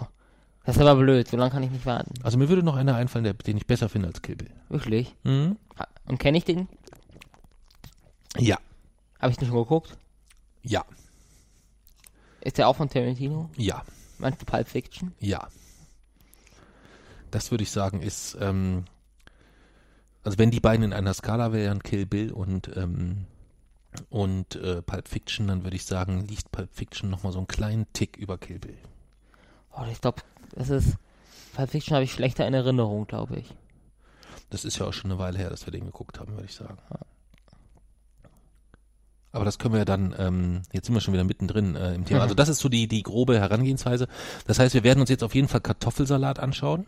Das 0.67 0.75
ist 0.75 0.82
aber 0.82 0.99
blöd, 0.99 1.30
so 1.30 1.38
lange 1.38 1.49
kann 1.49 1.63
ich 1.63 1.71
nicht 1.71 1.86
warten. 1.86 2.13
Also 2.23 2.38
mir 2.38 2.49
würde 2.49 2.62
noch 2.62 2.75
einer 2.75 2.93
einfallen, 2.93 3.23
der, 3.23 3.36
den 3.36 3.56
ich 3.56 3.65
besser 3.65 3.88
finde 3.88 4.10
als 4.10 4.21
Kill 4.21 4.36
Bill. 4.36 4.49
Wirklich? 4.67 5.15
Mhm. 5.23 5.56
Und 6.03 6.17
kenne 6.19 6.38
ich 6.38 6.43
den? 6.43 6.67
Ja. 8.38 8.58
Habe 9.17 9.32
ich 9.32 9.38
den 9.38 9.47
schon 9.47 9.56
geguckt? 9.56 9.95
Ja. 10.63 10.84
Ist 12.41 12.58
der 12.58 12.67
auch 12.67 12.75
von 12.75 12.89
Tarantino? 12.89 13.49
Ja. 13.56 13.82
Meinst 14.17 14.41
du 14.41 14.45
Pulp 14.45 14.67
Fiction? 14.67 15.13
Ja. 15.19 15.47
Das 17.32 17.49
würde 17.49 17.63
ich 17.63 17.71
sagen 17.71 18.01
ist, 18.01 18.38
ähm, 18.41 18.84
also 20.25 20.38
wenn 20.38 20.51
die 20.51 20.60
beiden 20.60 20.84
in 20.84 20.91
einer 20.91 21.13
Skala 21.13 21.53
wären, 21.53 21.82
Kill 21.82 22.06
Bill 22.06 22.34
und 22.34 22.75
ähm, 22.75 23.25
und 24.10 24.58
äh, 24.58 24.82
Pulp 24.82 25.08
Fiction, 25.08 25.47
dann 25.47 25.63
würde 25.63 25.77
ich 25.77 25.86
sagen, 25.86 26.27
liegt 26.27 26.51
Pulp 26.51 26.75
Fiction 26.75 27.10
nochmal 27.10 27.32
so 27.32 27.39
einen 27.39 27.47
kleinen 27.47 27.88
Tick 27.93 28.17
über 28.17 28.38
Kill 28.38 28.60
Bill. 28.60 28.77
Oh, 29.71 29.86
ich 29.89 30.01
glaube, 30.01 30.21
das 30.55 30.69
ist. 30.69 30.95
Pulp 31.53 31.71
Fiction 31.71 31.95
habe 31.95 32.03
ich 32.03 32.12
schlechter 32.12 32.47
in 32.47 32.53
Erinnerung, 32.53 33.07
glaube 33.07 33.38
ich. 33.38 33.55
Das 34.49 34.63
ist 34.63 34.77
ja 34.79 34.86
auch 34.86 34.93
schon 34.93 35.12
eine 35.12 35.19
Weile 35.19 35.39
her, 35.39 35.49
dass 35.49 35.65
wir 35.65 35.71
den 35.71 35.86
geguckt 35.86 36.19
haben, 36.19 36.33
würde 36.33 36.45
ich 36.45 36.53
sagen. 36.53 36.77
Aber 39.31 39.45
das 39.45 39.60
können 39.60 39.73
wir 39.73 39.79
ja 39.79 39.86
dann, 39.86 40.15
ähm, 40.17 40.62
jetzt 40.71 40.86
sind 40.86 40.95
wir 40.95 41.01
schon 41.01 41.13
wieder 41.13 41.23
mittendrin 41.23 41.75
äh, 41.75 41.93
im 41.93 42.05
Thema. 42.05 42.21
Also 42.21 42.33
das 42.33 42.49
ist 42.49 42.60
so 42.60 42.69
die, 42.69 42.88
die 42.88 43.03
grobe 43.03 43.39
Herangehensweise. 43.39 44.07
Das 44.45 44.60
heißt, 44.60 44.73
wir 44.73 44.83
werden 44.83 45.01
uns 45.01 45.10
jetzt 45.10 45.23
auf 45.23 45.36
jeden 45.36 45.47
Fall 45.47 45.62
Kartoffelsalat 45.62 46.39
anschauen. 46.39 46.86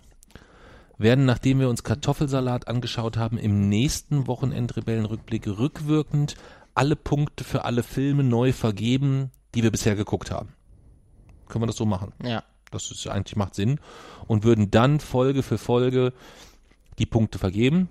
Werden, 0.97 1.25
nachdem 1.25 1.59
wir 1.59 1.69
uns 1.69 1.83
Kartoffelsalat 1.83 2.67
angeschaut 2.67 3.17
haben, 3.17 3.37
im 3.37 3.69
nächsten 3.69 4.27
Wochenendrebellenrückblick 4.27 5.47
rückwirkend 5.47 6.35
alle 6.75 6.95
Punkte 6.95 7.43
für 7.43 7.65
alle 7.65 7.83
Filme 7.83 8.23
neu 8.23 8.51
vergeben, 8.51 9.31
die 9.53 9.63
wir 9.63 9.71
bisher 9.71 9.95
geguckt 9.95 10.31
haben. 10.31 10.49
Können 11.47 11.63
wir 11.63 11.67
das 11.67 11.77
so 11.77 11.85
machen? 11.85 12.13
Ja. 12.23 12.43
Das 12.71 12.91
ist 12.91 13.07
eigentlich 13.07 13.35
macht 13.35 13.55
Sinn. 13.55 13.79
Und 14.27 14.43
würden 14.43 14.71
dann 14.71 14.99
Folge 14.99 15.43
für 15.43 15.57
Folge 15.57 16.13
die 16.97 17.05
Punkte 17.05 17.39
vergeben. 17.39 17.89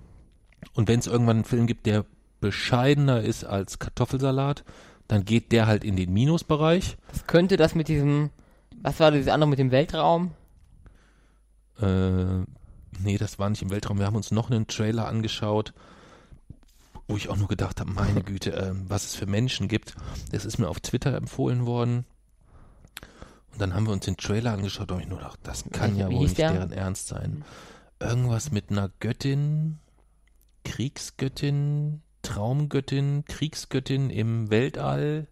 Und 0.74 0.88
wenn 0.88 1.00
es 1.00 1.06
irgendwann 1.06 1.38
einen 1.38 1.44
Film 1.44 1.66
gibt, 1.66 1.86
der 1.86 2.04
bescheidener 2.40 3.22
ist 3.22 3.44
als 3.44 3.78
Kartoffelsalat, 3.78 4.64
dann 5.08 5.24
geht 5.24 5.52
der 5.52 5.66
halt 5.66 5.84
in 5.84 5.96
den 5.96 6.12
Minusbereich. 6.12 6.96
Das 7.10 7.26
könnte 7.26 7.56
das 7.56 7.74
mit 7.74 7.88
diesem. 7.88 8.30
Was 8.80 9.00
war 9.00 9.10
dieses 9.10 9.28
andere 9.28 9.50
mit 9.50 9.58
dem 9.58 9.70
Weltraum? 9.70 10.32
Äh, 11.80 12.44
nee, 13.00 13.18
das 13.18 13.38
war 13.38 13.50
nicht 13.50 13.62
im 13.62 13.70
Weltraum. 13.70 13.98
Wir 13.98 14.06
haben 14.06 14.16
uns 14.16 14.30
noch 14.30 14.50
einen 14.50 14.66
Trailer 14.66 15.08
angeschaut, 15.08 15.72
wo 17.08 17.16
ich 17.16 17.28
auch 17.28 17.36
nur 17.36 17.48
gedacht 17.48 17.80
habe, 17.80 17.90
meine 17.90 18.22
Güte, 18.24 18.50
ähm, 18.50 18.84
was 18.88 19.04
es 19.04 19.14
für 19.16 19.26
Menschen 19.26 19.66
gibt. 19.66 19.96
Das 20.30 20.44
ist 20.44 20.58
mir 20.58 20.68
auf 20.68 20.80
Twitter 20.80 21.14
empfohlen 21.16 21.66
worden. 21.66 22.04
Und 23.58 23.62
dann 23.62 23.74
haben 23.74 23.88
wir 23.88 23.92
uns 23.92 24.04
den 24.04 24.16
Trailer 24.16 24.52
angeschaut 24.52 24.92
und 24.92 25.00
ich 25.00 25.08
nur 25.08 25.18
gedacht, 25.18 25.40
das 25.42 25.64
kann 25.72 25.96
ja 25.96 26.08
wie 26.08 26.14
wohl 26.14 26.22
nicht 26.22 26.38
der? 26.38 26.52
deren 26.52 26.70
Ernst 26.70 27.08
sein. 27.08 27.44
Irgendwas 27.98 28.52
mit 28.52 28.70
einer 28.70 28.88
Göttin, 29.00 29.80
Kriegsgöttin, 30.64 32.02
Traumgöttin, 32.22 33.24
Kriegsgöttin 33.24 34.10
im 34.10 34.48
Weltall. 34.48 35.26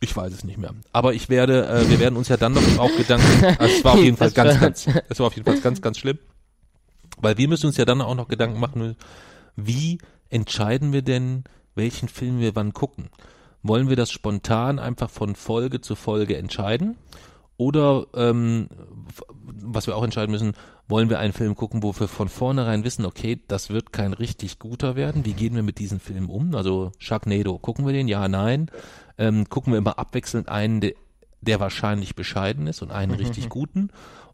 Ich 0.00 0.16
weiß 0.16 0.32
es 0.32 0.42
nicht 0.42 0.56
mehr. 0.56 0.72
Aber 0.92 1.12
ich 1.12 1.28
werde, 1.28 1.66
äh, 1.68 1.90
wir 1.90 2.00
werden 2.00 2.16
uns 2.16 2.28
ja 2.28 2.38
dann 2.38 2.54
noch 2.54 2.78
auch 2.78 2.96
Gedanken, 2.96 3.44
also 3.58 3.76
es 3.76 3.84
war 3.84 3.92
auf 3.92 4.02
jeden 4.02 4.16
Fall 4.16 4.30
ganz, 4.30 4.58
ganz, 4.58 4.86
es 5.10 5.18
war 5.18 5.26
auf 5.26 5.36
jeden 5.36 5.44
Fall 5.44 5.60
ganz, 5.60 5.82
ganz 5.82 5.98
schlimm. 5.98 6.18
Weil 7.18 7.36
wir 7.36 7.48
müssen 7.48 7.66
uns 7.66 7.76
ja 7.76 7.84
dann 7.84 8.00
auch 8.00 8.14
noch 8.14 8.28
Gedanken 8.28 8.58
machen, 8.58 8.96
wie 9.56 9.98
entscheiden 10.30 10.94
wir 10.94 11.02
denn, 11.02 11.44
welchen 11.74 12.08
Film 12.08 12.40
wir 12.40 12.56
wann 12.56 12.72
gucken? 12.72 13.10
Wollen 13.62 13.88
wir 13.88 13.96
das 13.96 14.10
spontan 14.10 14.78
einfach 14.78 15.10
von 15.10 15.34
Folge 15.34 15.80
zu 15.80 15.94
Folge 15.94 16.36
entscheiden? 16.36 16.96
Oder, 17.56 18.06
ähm, 18.14 18.68
was 19.42 19.86
wir 19.86 19.94
auch 19.94 20.02
entscheiden 20.02 20.30
müssen, 20.30 20.54
wollen 20.88 21.10
wir 21.10 21.18
einen 21.18 21.34
Film 21.34 21.54
gucken, 21.54 21.82
wo 21.82 21.94
wir 21.98 22.08
von 22.08 22.30
vornherein 22.30 22.84
wissen, 22.84 23.04
okay, 23.04 23.38
das 23.48 23.68
wird 23.68 23.92
kein 23.92 24.14
richtig 24.14 24.58
guter 24.58 24.96
werden. 24.96 25.26
Wie 25.26 25.34
gehen 25.34 25.54
wir 25.54 25.62
mit 25.62 25.78
diesem 25.78 26.00
Film 26.00 26.30
um? 26.30 26.54
Also 26.54 26.92
Sharknado, 26.98 27.58
gucken 27.58 27.84
wir 27.86 27.92
den? 27.92 28.08
Ja, 28.08 28.28
nein. 28.28 28.70
Ähm, 29.18 29.48
gucken 29.48 29.74
wir 29.74 29.78
immer 29.78 29.98
abwechselnd 29.98 30.48
einen, 30.48 30.80
der, 30.80 30.94
der 31.42 31.60
wahrscheinlich 31.60 32.14
bescheiden 32.14 32.66
ist 32.66 32.80
und 32.80 32.90
einen 32.90 33.12
richtig 33.12 33.50
guten? 33.50 33.90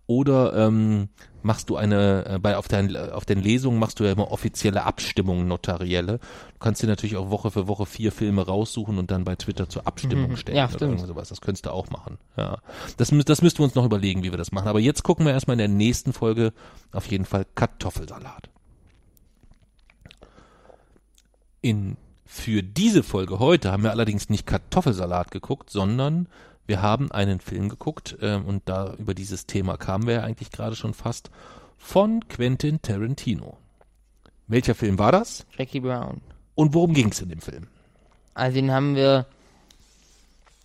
Oder 0.09 0.55
ähm, 0.55 1.09
machst 1.43 1.69
du 1.69 1.77
eine, 1.77 2.25
äh, 2.27 2.39
bei 2.39 2.57
auf, 2.57 2.69
dein, 2.69 2.97
auf 2.97 3.25
den 3.25 3.41
Lesungen 3.41 3.81
machst 3.81 3.99
du 3.99 4.05
ja 4.05 4.13
immer 4.13 4.31
offizielle 4.31 4.85
Abstimmungen, 4.85 5.49
notarielle. 5.49 6.19
Du 6.19 6.59
kannst 6.61 6.83
dir 6.83 6.87
natürlich 6.87 7.17
auch 7.17 7.31
Woche 7.31 7.51
für 7.51 7.67
Woche 7.67 7.87
vier 7.87 8.13
Filme 8.13 8.47
raussuchen 8.47 8.99
und 8.99 9.11
dann 9.11 9.25
bei 9.25 9.35
Twitter 9.35 9.69
zur 9.69 9.87
Abstimmung 9.87 10.31
Mhm. 10.31 10.37
stellen 10.37 10.59
Ja, 10.59 10.65
oder 10.67 10.75
stimmt. 10.75 10.93
irgend 10.93 11.09
sowas. 11.09 11.29
Das 11.29 11.41
könntest 11.41 11.67
du 11.67 11.71
auch 11.71 11.91
machen. 11.91 12.19
Ja. 12.37 12.59
Das, 12.99 13.11
das 13.11 13.43
müssten 13.43 13.59
wir 13.59 13.65
uns 13.65 13.75
noch 13.75 13.85
überlegen, 13.85 14.23
wie 14.23 14.31
wir 14.33 14.39
das 14.39 14.53
machen. 14.53 14.69
Aber 14.69 14.81
jetzt 14.81 15.03
gucken 15.03 15.27
wir 15.27 15.33
erstmal 15.33 15.55
in 15.55 15.59
der 15.59 15.69
nächsten 15.69 16.13
Folge 16.13 16.53
auf 16.93 17.07
jeden 17.07 17.25
Fall 17.25 17.45
Kartoffelsalat. 17.57 18.49
In, 21.63 21.97
für 22.25 22.63
diese 22.63 23.03
Folge 23.03 23.39
heute 23.39 23.73
haben 23.73 23.83
wir 23.83 23.91
allerdings 23.91 24.29
nicht 24.29 24.47
Kartoffelsalat 24.47 25.31
geguckt, 25.31 25.71
sondern 25.71 26.29
wir 26.67 26.83
haben 26.83 27.11
einen 27.13 27.41
Film 27.41 27.69
geguckt 27.69 28.17
ähm, 28.21 28.45
und 28.45 28.63
da 28.67 28.95
über 28.99 29.15
dieses 29.15 29.47
Thema 29.47 29.77
kamen 29.77 30.07
wir 30.07 30.15
ja 30.15 30.23
eigentlich 30.23 30.51
gerade 30.51 30.77
schon 30.77 30.95
fast 30.95 31.31
von 31.79 32.27
Quentin 32.29 32.83
Tarantino. 32.83 33.59
Welcher 34.49 34.75
Film 34.75 34.99
war 34.99 35.13
das 35.13 35.47
Jackie 35.57 35.81
Brown. 35.81 36.21
und 36.55 36.75
worum 36.75 36.95
ging 36.95 37.11
es 37.11 37.21
in 37.21 37.29
dem 37.29 37.41
Film? 37.41 37.67
Also 38.35 38.57
den 38.57 38.71
haben 38.71 38.95
wir, 38.95 39.27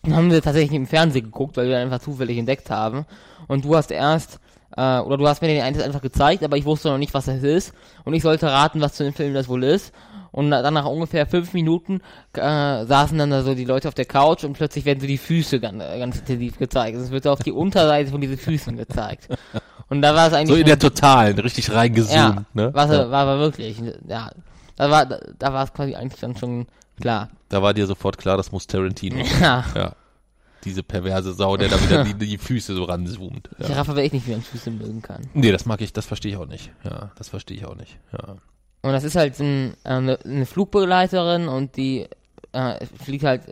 den 0.05 0.15
haben 0.15 0.31
wir 0.31 0.41
tatsächlich 0.41 0.75
im 0.75 0.87
Fernsehen 0.87 1.25
geguckt, 1.25 1.57
weil 1.57 1.67
wir 1.67 1.77
ihn 1.77 1.83
einfach 1.83 2.01
zufällig 2.01 2.37
entdeckt 2.37 2.69
haben. 2.69 3.05
Und 3.47 3.65
du 3.65 3.75
hast 3.75 3.91
erst, 3.91 4.39
äh, 4.75 4.99
oder 4.99 5.17
du 5.17 5.27
hast 5.27 5.41
mir 5.41 5.47
den 5.47 5.61
eines 5.61 5.81
einfach 5.81 6.01
gezeigt, 6.01 6.43
aber 6.43 6.57
ich 6.57 6.65
wusste 6.65 6.89
noch 6.89 6.97
nicht, 6.97 7.13
was 7.13 7.25
das 7.25 7.43
ist. 7.43 7.73
Und 8.03 8.13
ich 8.13 8.23
sollte 8.23 8.47
raten, 8.47 8.81
was 8.81 8.93
zu 8.93 9.03
dem 9.03 9.13
Film 9.13 9.33
das 9.33 9.47
wohl 9.47 9.63
ist. 9.63 9.93
Und 10.31 10.49
dann 10.49 10.73
nach 10.73 10.85
ungefähr 10.85 11.27
fünf 11.27 11.53
Minuten 11.53 12.01
äh, 12.33 12.85
saßen 12.85 13.17
dann 13.17 13.31
da 13.31 13.43
so 13.43 13.53
die 13.53 13.65
Leute 13.65 13.87
auf 13.89 13.93
der 13.93 14.05
Couch 14.05 14.43
und 14.45 14.53
plötzlich 14.53 14.85
werden 14.85 15.01
so 15.01 15.07
die 15.07 15.17
Füße 15.17 15.59
ganz, 15.59 15.79
ganz 15.79 16.19
intensiv 16.19 16.57
gezeigt. 16.57 16.97
Es 16.97 17.11
wird 17.11 17.25
so 17.25 17.31
auf 17.31 17.39
die 17.39 17.51
Unterseite 17.51 18.11
von 18.11 18.21
diesen 18.21 18.37
Füßen 18.37 18.77
gezeigt. 18.77 19.27
Und 19.89 20.01
da 20.01 20.15
war 20.15 20.27
es 20.27 20.33
eigentlich 20.33 20.49
So 20.49 20.55
in 20.55 20.65
der 20.65 20.79
Totalen, 20.79 21.37
richtig 21.37 21.69
reingezoomt. 21.73 22.15
ja, 22.15 22.45
ne? 22.53 22.69
was, 22.73 22.89
ja. 22.91 23.11
war 23.11 23.27
aber 23.27 23.39
wirklich, 23.39 23.77
ja, 24.07 24.31
da 24.77 24.89
war, 24.89 25.05
da, 25.05 25.19
da 25.37 25.53
war 25.53 25.65
es 25.65 25.73
quasi 25.73 25.95
eigentlich 25.95 26.21
dann 26.21 26.37
schon 26.37 26.65
klar. 27.01 27.29
Da 27.49 27.61
war 27.61 27.73
dir 27.73 27.85
sofort 27.85 28.17
klar, 28.17 28.37
das 28.37 28.53
muss 28.53 28.67
Tarantino. 28.67 29.17
Ja, 29.41 29.65
ja. 29.75 29.95
Diese 30.63 30.83
perverse 30.83 31.33
Sau, 31.33 31.57
der 31.57 31.69
da 31.69 31.81
wieder 31.81 32.03
die, 32.05 32.13
die 32.13 32.37
Füße 32.37 32.73
so 32.73 32.83
ranzoomt. 32.85 33.49
ich 33.59 33.67
Ja. 33.67 33.75
raff 33.75 33.89
aber 33.89 34.01
echt 34.01 34.13
nicht, 34.13 34.27
wie 34.27 34.31
man 34.31 34.43
Füße 34.43 34.71
mögen 34.71 35.01
kann. 35.01 35.27
Nee, 35.33 35.51
das 35.51 35.65
mag 35.65 35.81
ich, 35.81 35.91
das 35.91 36.05
verstehe 36.05 36.31
ich 36.33 36.37
auch 36.37 36.45
nicht. 36.45 36.71
Ja, 36.83 37.11
das 37.17 37.29
verstehe 37.29 37.57
ich 37.57 37.65
auch 37.65 37.75
nicht. 37.75 37.97
Ja. 38.13 38.35
Und 38.81 38.91
das 38.91 39.03
ist 39.03 39.15
halt 39.15 39.39
ein, 39.39 39.73
äh, 39.83 40.17
eine, 40.23 40.45
Flugbegleiterin 40.45 41.47
und 41.47 41.77
die 41.77 42.07
äh, 42.51 42.85
fliegt 42.85 43.23
halt, 43.23 43.43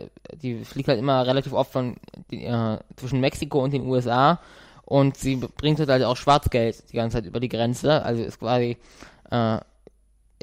die 0.42 0.64
fliegt 0.64 0.88
halt 0.88 0.98
immer 0.98 1.24
relativ 1.26 1.52
oft 1.52 1.72
von 1.72 1.96
äh, 2.32 2.76
zwischen 2.96 3.20
Mexiko 3.20 3.62
und 3.62 3.72
den 3.72 3.86
USA 3.86 4.40
und 4.84 5.16
sie 5.16 5.36
bringt 5.36 5.78
halt 5.78 6.02
auch 6.02 6.16
Schwarzgeld 6.16 6.90
die 6.90 6.96
ganze 6.96 7.18
Zeit 7.18 7.26
über 7.26 7.38
die 7.38 7.48
Grenze, 7.48 8.04
also 8.04 8.24
ist 8.24 8.40
quasi 8.40 8.76
äh, 9.30 9.58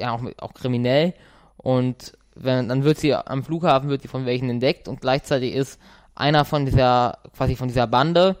ja 0.00 0.10
auch, 0.10 0.22
auch 0.38 0.54
kriminell. 0.54 1.12
Und 1.58 2.14
wenn, 2.34 2.68
dann 2.68 2.84
wird 2.84 2.98
sie 2.98 3.14
am 3.14 3.44
Flughafen 3.44 3.90
wird 3.90 4.02
sie 4.02 4.08
von 4.08 4.24
welchen 4.24 4.48
entdeckt. 4.48 4.88
Und 4.88 5.02
gleichzeitig 5.02 5.54
ist 5.54 5.78
einer 6.14 6.44
von 6.44 6.64
dieser 6.64 7.18
quasi 7.36 7.56
von 7.56 7.68
dieser 7.68 7.86
Bande 7.86 8.36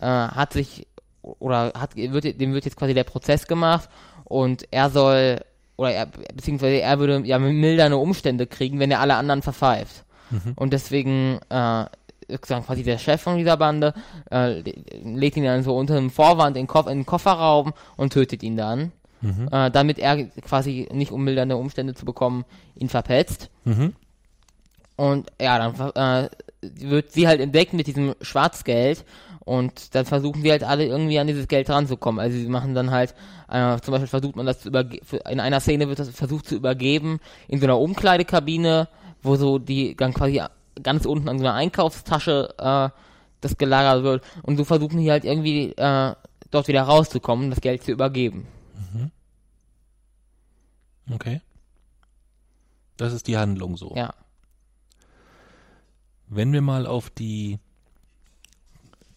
äh, 0.00 0.06
hat 0.06 0.54
sich 0.54 0.86
oder 1.22 1.72
hat 1.78 1.94
wird 1.94 2.40
dem 2.40 2.54
wird 2.54 2.64
jetzt 2.64 2.76
quasi 2.76 2.94
der 2.94 3.04
Prozess 3.04 3.46
gemacht. 3.46 3.90
Und 4.24 4.66
er 4.70 4.88
soll 4.88 5.40
oder 5.80 5.92
er, 5.92 6.06
beziehungsweise 6.06 6.80
er 6.80 6.98
würde 6.98 7.26
ja 7.26 7.38
mildernde 7.38 7.96
Umstände 7.96 8.46
kriegen, 8.46 8.78
wenn 8.78 8.90
er 8.90 9.00
alle 9.00 9.14
anderen 9.14 9.40
verpfeift. 9.42 10.04
Und 10.54 10.72
deswegen 10.72 11.40
äh, 11.48 11.84
sozusagen 12.28 12.64
quasi 12.64 12.84
der 12.84 12.98
Chef 12.98 13.20
von 13.20 13.38
dieser 13.38 13.56
Bande 13.56 13.94
äh, 14.30 14.60
le- 14.60 14.74
legt 15.02 15.36
ihn 15.36 15.44
dann 15.44 15.64
so 15.64 15.76
unter 15.76 15.96
einem 15.96 16.10
Vorwand 16.10 16.56
in, 16.56 16.64
den 16.64 16.66
Koff 16.68 16.86
in 16.86 16.98
den 16.98 17.06
Kofferraum 17.06 17.72
und 17.96 18.12
tötet 18.12 18.42
ihn 18.42 18.56
dann. 18.56 18.92
Äh, 19.50 19.70
damit 19.70 19.98
er 19.98 20.24
quasi 20.48 20.88
nicht 20.92 21.12
um 21.12 21.24
mildernde 21.24 21.56
Umstände 21.56 21.94
zu 21.94 22.04
bekommen, 22.04 22.44
ihn 22.76 22.88
verpetzt. 22.88 23.50
Mhm. 23.64 23.94
Und 24.96 25.30
ja, 25.40 25.58
dann 25.58 26.24
äh, 26.24 26.28
wird 26.62 27.12
sie 27.12 27.26
halt 27.26 27.40
entdeckt 27.40 27.72
mit 27.72 27.86
diesem 27.86 28.14
Schwarzgeld 28.20 29.04
und 29.40 29.94
dann 29.94 30.04
versuchen 30.04 30.42
sie 30.42 30.50
halt 30.50 30.64
alle 30.64 30.86
irgendwie 30.86 31.18
an 31.18 31.26
dieses 31.26 31.48
Geld 31.48 31.68
ranzukommen. 31.68 32.20
Also 32.20 32.38
sie 32.38 32.46
machen 32.46 32.74
dann 32.74 32.90
halt, 32.90 33.14
äh, 33.48 33.78
zum 33.80 33.92
Beispiel 33.92 34.08
versucht 34.08 34.36
man 34.36 34.46
das 34.46 34.60
zu 34.60 34.68
übergeben, 34.68 35.04
in 35.28 35.40
einer 35.40 35.60
Szene 35.60 35.88
wird 35.88 35.98
das 35.98 36.10
versucht 36.10 36.46
zu 36.46 36.56
übergeben 36.56 37.20
in 37.48 37.58
so 37.60 37.66
einer 37.66 37.78
Umkleidekabine, 37.78 38.88
wo 39.22 39.36
so 39.36 39.58
die 39.58 39.96
dann 39.96 40.14
quasi 40.14 40.42
ganz 40.82 41.04
unten 41.04 41.28
an 41.28 41.38
so 41.38 41.44
einer 41.44 41.54
Einkaufstasche 41.54 42.54
äh, 42.58 42.88
das 43.40 43.56
gelagert 43.56 44.04
wird 44.04 44.24
und 44.42 44.56
so 44.56 44.64
versuchen 44.64 45.00
die 45.00 45.10
halt 45.10 45.24
irgendwie 45.24 45.72
äh, 45.72 46.14
dort 46.50 46.68
wieder 46.68 46.82
rauszukommen, 46.82 47.50
das 47.50 47.60
Geld 47.60 47.82
zu 47.82 47.92
übergeben. 47.92 48.46
Okay. 51.12 51.40
Das 52.96 53.12
ist 53.12 53.26
die 53.26 53.36
Handlung 53.36 53.76
so. 53.76 53.94
Ja. 53.96 54.14
Wenn 56.28 56.52
wir 56.52 56.60
mal 56.60 56.86
auf 56.86 57.10
die, 57.10 57.58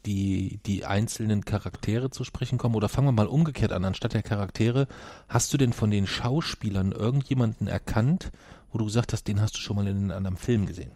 die, 0.05 0.59
die 0.65 0.85
einzelnen 0.85 1.45
Charaktere 1.45 2.09
zu 2.09 2.23
sprechen 2.23 2.57
kommen, 2.57 2.75
oder 2.75 2.89
fangen 2.89 3.07
wir 3.07 3.11
mal 3.11 3.27
umgekehrt 3.27 3.71
an, 3.71 3.85
anstatt 3.85 4.13
der 4.13 4.23
Charaktere, 4.23 4.87
hast 5.27 5.53
du 5.53 5.57
denn 5.57 5.73
von 5.73 5.91
den 5.91 6.07
Schauspielern 6.07 6.91
irgendjemanden 6.91 7.67
erkannt, 7.67 8.31
wo 8.71 8.79
du 8.79 8.85
gesagt 8.85 9.13
hast, 9.13 9.27
den 9.27 9.41
hast 9.41 9.55
du 9.55 9.59
schon 9.59 9.75
mal 9.75 9.87
in 9.87 9.97
einem 9.97 10.11
anderen 10.11 10.37
Film 10.37 10.65
gesehen? 10.65 10.91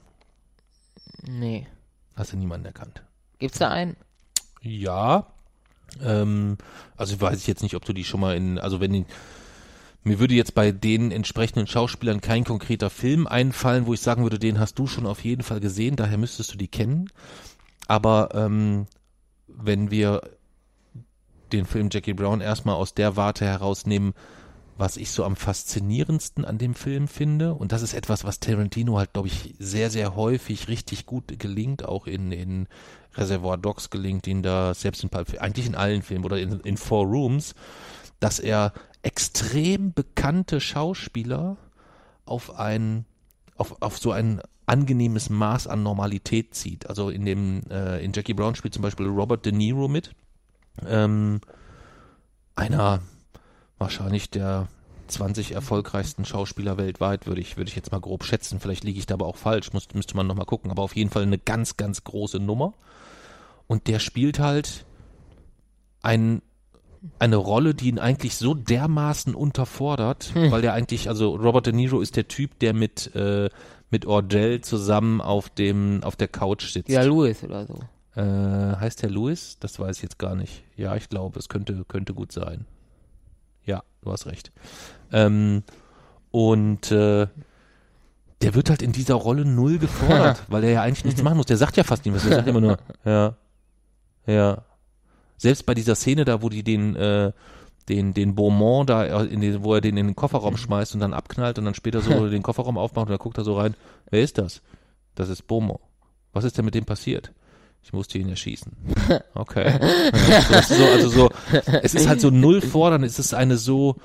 Nee. 1.24 1.68
Hast 2.16 2.34
du 2.34 2.38
niemanden 2.38 2.66
erkannt? 2.66 3.04
Gibt's 3.40 3.60
da 3.60 3.70
einen? 3.70 3.96
Ja. 4.62 5.28
Ähm, 6.02 6.58
also 6.96 7.20
weiß 7.20 7.40
ich 7.40 7.48
jetzt 7.48 7.64
nicht, 7.64 7.76
ob 7.76 7.86
du 7.86 7.94
die 7.94 8.04
schon 8.04 8.20
mal 8.20 8.36
in, 8.36 8.58
also 8.60 8.80
wenn 8.80 8.92
die, 8.92 9.06
mir 10.04 10.20
würde 10.20 10.34
jetzt 10.34 10.56
bei 10.56 10.72
den 10.72 11.12
entsprechenden 11.12 11.68
Schauspielern 11.68 12.22
kein 12.22 12.44
konkreter 12.44 12.90
Film 12.90 13.28
einfallen, 13.28 13.86
wo 13.86 13.94
ich 13.94 14.02
sagen 14.02 14.24
würde, 14.24 14.40
den 14.40 14.60
hast 14.60 14.80
du 14.80 14.88
schon 14.88 15.06
auf 15.06 15.24
jeden 15.24 15.44
Fall 15.44 15.60
gesehen, 15.60 15.96
daher 15.96 16.18
müsstest 16.18 16.54
du 16.54 16.58
die 16.58 16.68
kennen. 16.68 17.10
Aber 17.88 18.30
ähm, 18.34 18.88
wenn 19.58 19.92
wir 19.92 20.22
den 21.52 21.66
Film 21.66 21.90
Jackie 21.92 22.14
Brown 22.14 22.42
erstmal 22.42 22.76
aus 22.76 22.94
der 22.94 23.16
Warte 23.16 23.46
herausnehmen, 23.46 24.14
was 24.78 24.98
ich 24.98 25.10
so 25.10 25.24
am 25.24 25.36
faszinierendsten 25.36 26.46
an 26.46 26.60
dem 26.60 26.76
Film 26.76 27.08
finde, 27.08 27.56
und 27.56 27.72
das 27.72 27.82
ist 27.82 27.94
etwas, 27.94 28.24
was 28.24 28.40
Tarantino 28.40 28.98
halt, 28.98 29.14
glaube 29.14 29.28
ich, 29.28 29.56
sehr, 29.58 29.90
sehr 29.90 30.16
häufig 30.16 30.68
richtig 30.68 31.08
gut 31.08 31.40
gelingt, 31.40 31.84
auch 31.84 32.06
in, 32.06 32.32
in 32.32 32.68
Reservoir 33.16 33.58
Dogs 33.58 33.90
gelingt 33.90 34.28
ihn 34.28 34.44
da, 34.44 34.76
selbst 34.76 35.04
in 35.04 35.10
eigentlich 35.40 35.66
in 35.66 35.76
allen 35.76 36.04
Filmen 36.04 36.26
oder 36.26 36.40
in, 36.40 36.60
in 36.60 36.78
Four 36.78 37.06
Rooms, 37.06 37.56
dass 38.20 38.40
er 38.40 38.74
extrem 39.02 39.94
bekannte 39.94 40.60
Schauspieler 40.60 41.58
auf 42.26 42.60
ein, 42.60 43.06
auf, 43.56 43.82
auf 43.82 43.98
so 43.98 44.12
ein 44.12 44.42
angenehmes 44.68 45.30
Maß 45.30 45.68
an 45.68 45.82
Normalität 45.82 46.54
zieht. 46.54 46.88
Also 46.88 47.10
in 47.10 47.26
dem, 47.26 47.64
äh, 47.72 48.04
in 48.04 48.12
Jackie 48.14 48.34
Brown 48.34 48.54
spielt 48.56 48.74
zum 48.74 48.84
Beispiel 48.84 49.08
Robert 49.08 49.46
De 49.46 49.54
Niro 49.54 49.88
mit. 49.88 50.12
Ähm, 50.86 51.40
einer 52.56 53.02
wahrscheinlich 53.80 54.30
der 54.30 54.68
20 55.08 55.54
erfolgreichsten 55.54 56.26
Schauspieler 56.26 56.78
weltweit, 56.78 57.28
würde 57.28 57.40
ich, 57.40 57.56
würde 57.56 57.70
ich 57.70 57.76
jetzt 57.76 57.94
mal 57.94 58.02
grob 58.02 58.26
schätzen. 58.26 58.60
Vielleicht 58.60 58.84
liege 58.84 59.00
ich 59.00 59.06
da 59.06 59.14
aber 59.14 59.26
auch 59.26 59.38
falsch, 59.38 59.72
muss, 59.72 59.88
müsste 59.94 60.18
man 60.18 60.28
nochmal 60.28 60.46
gucken. 60.46 60.70
Aber 60.70 60.84
auf 60.84 60.96
jeden 60.96 61.10
Fall 61.10 61.24
eine 61.24 61.38
ganz, 61.38 61.78
ganz 61.78 62.04
große 62.04 62.40
Nummer. 62.40 62.74
Und 63.68 63.88
der 63.88 64.00
spielt 64.00 64.40
halt 64.40 64.86
ein, 66.02 66.42
eine 67.20 67.38
Rolle, 67.38 67.74
die 67.74 67.88
ihn 67.88 68.00
eigentlich 68.00 68.36
so 68.36 68.54
dermaßen 68.54 69.34
unterfordert, 69.34 70.34
weil 70.52 70.62
der 70.62 70.74
eigentlich, 70.74 71.08
also 71.08 71.36
Robert 71.36 71.68
De 71.68 71.74
Niro 71.74 72.02
ist 72.02 72.18
der 72.18 72.28
Typ, 72.28 72.60
der 72.60 72.74
mit, 72.74 73.16
äh, 73.16 73.50
mit 73.90 74.06
Ordell 74.06 74.62
zusammen 74.62 75.22
auf 75.22 75.50
dem, 75.50 76.04
auf 76.04 76.16
der 76.16 76.28
Couch 76.28 76.72
sitzt. 76.72 76.90
Ja, 76.90 77.04
Louis 77.04 77.44
oder 77.44 77.66
so. 77.66 77.80
Äh, 78.20 78.76
heißt 78.78 79.04
der 79.04 79.10
Louis? 79.10 79.58
Das 79.60 79.80
weiß 79.80 79.98
ich 79.98 80.04
jetzt 80.04 80.18
gar 80.18 80.36
nicht. 80.36 80.64
Ja, 80.76 80.96
ich 80.96 81.10
glaube, 81.10 81.40
es 81.40 81.50
könnte, 81.50 81.86
könnte 81.88 82.14
gut 82.14 82.32
sein. 82.32 82.66
Ja, 83.64 83.84
du 84.02 84.12
hast 84.12 84.26
recht. 84.26 84.52
Ähm, 85.12 85.64
und 86.32 86.92
äh, 86.92 87.28
der 88.42 88.56
wird 88.56 88.70
halt 88.70 88.82
in 88.82 88.92
dieser 88.92 89.16
Rolle 89.16 89.46
null 89.46 89.78
gefordert, 89.78 90.44
weil 90.48 90.64
er 90.64 90.72
ja 90.72 90.82
eigentlich 90.82 91.06
nichts 91.06 91.24
machen 91.24 91.38
muss. 91.38 91.46
Der 91.46 91.58
sagt 91.58 91.78
ja 91.78 91.84
fast 91.84 92.06
nichts. 92.06 92.24
Der 92.24 92.38
sagt 92.38 92.48
immer 92.48 92.62
nur, 92.62 92.78
ja, 93.06 93.36
ja. 94.26 94.64
Selbst 95.38 95.66
bei 95.68 95.76
dieser 95.76 95.96
Szene 95.96 96.26
da, 96.26 96.42
wo 96.42 96.50
die 96.50 96.64
den, 96.64 96.96
äh, 96.96 97.32
den, 97.90 98.14
den 98.14 98.36
Beaumont 98.36 98.90
da, 98.90 99.24
in 99.24 99.42
den, 99.42 99.64
wo 99.64 99.74
er 99.74 99.82
den 99.82 99.98
in 99.98 100.08
den 100.08 100.16
Kofferraum 100.16 100.58
schmeißt 100.58 100.94
und 100.94 101.00
dann 101.00 101.14
abknallt 101.14 101.58
und 101.58 101.66
dann 101.66 101.74
später 101.74 102.02
so 102.02 102.28
den 102.30 102.44
Kofferraum 102.44 102.78
aufmacht 102.78 103.08
und 103.08 103.12
dann 103.12 103.20
guckt 103.20 103.38
er 103.38 103.44
so 103.44 103.58
rein, 103.58 103.76
wer 104.10 104.22
ist 104.22 104.38
das? 104.38 104.62
Das 105.16 105.30
ist 105.30 105.48
Beaumont. 105.48 105.80
Was 106.34 106.44
ist 106.44 106.58
denn 106.58 106.66
mit 106.66 106.76
dem 106.76 106.86
passiert? 106.86 107.32
Ich 107.84 107.94
musste 107.94 108.18
ihn 108.18 108.30
erschießen. 108.30 108.72
Okay. 109.34 109.80
Ja, 110.30 110.42
so, 110.42 110.54
das 110.54 110.72
ist 110.72 110.78
so, 110.78 110.86
also 110.86 111.10
so, 111.10 111.30
es 111.84 111.94
ist 111.94 112.08
halt 112.08 112.20
so 112.20 112.32
null 112.32 112.60
fordern, 112.60 113.04
es 113.04 113.20
ist 113.20 113.34
eine 113.34 113.56
so 113.56 113.96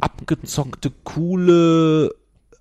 abgezockte, 0.00 0.90
coole 1.04 2.14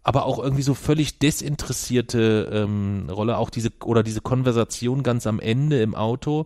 aber 0.07 0.25
auch 0.25 0.39
irgendwie 0.39 0.63
so 0.63 0.73
völlig 0.73 1.19
desinteressierte 1.19 2.49
ähm, 2.53 3.09
Rolle, 3.09 3.37
auch 3.37 3.49
diese 3.49 3.71
oder 3.83 4.03
diese 4.03 4.21
Konversation 4.21 5.03
ganz 5.03 5.27
am 5.27 5.41
Ende 5.41 5.81
im 5.81 5.95
Auto, 5.95 6.45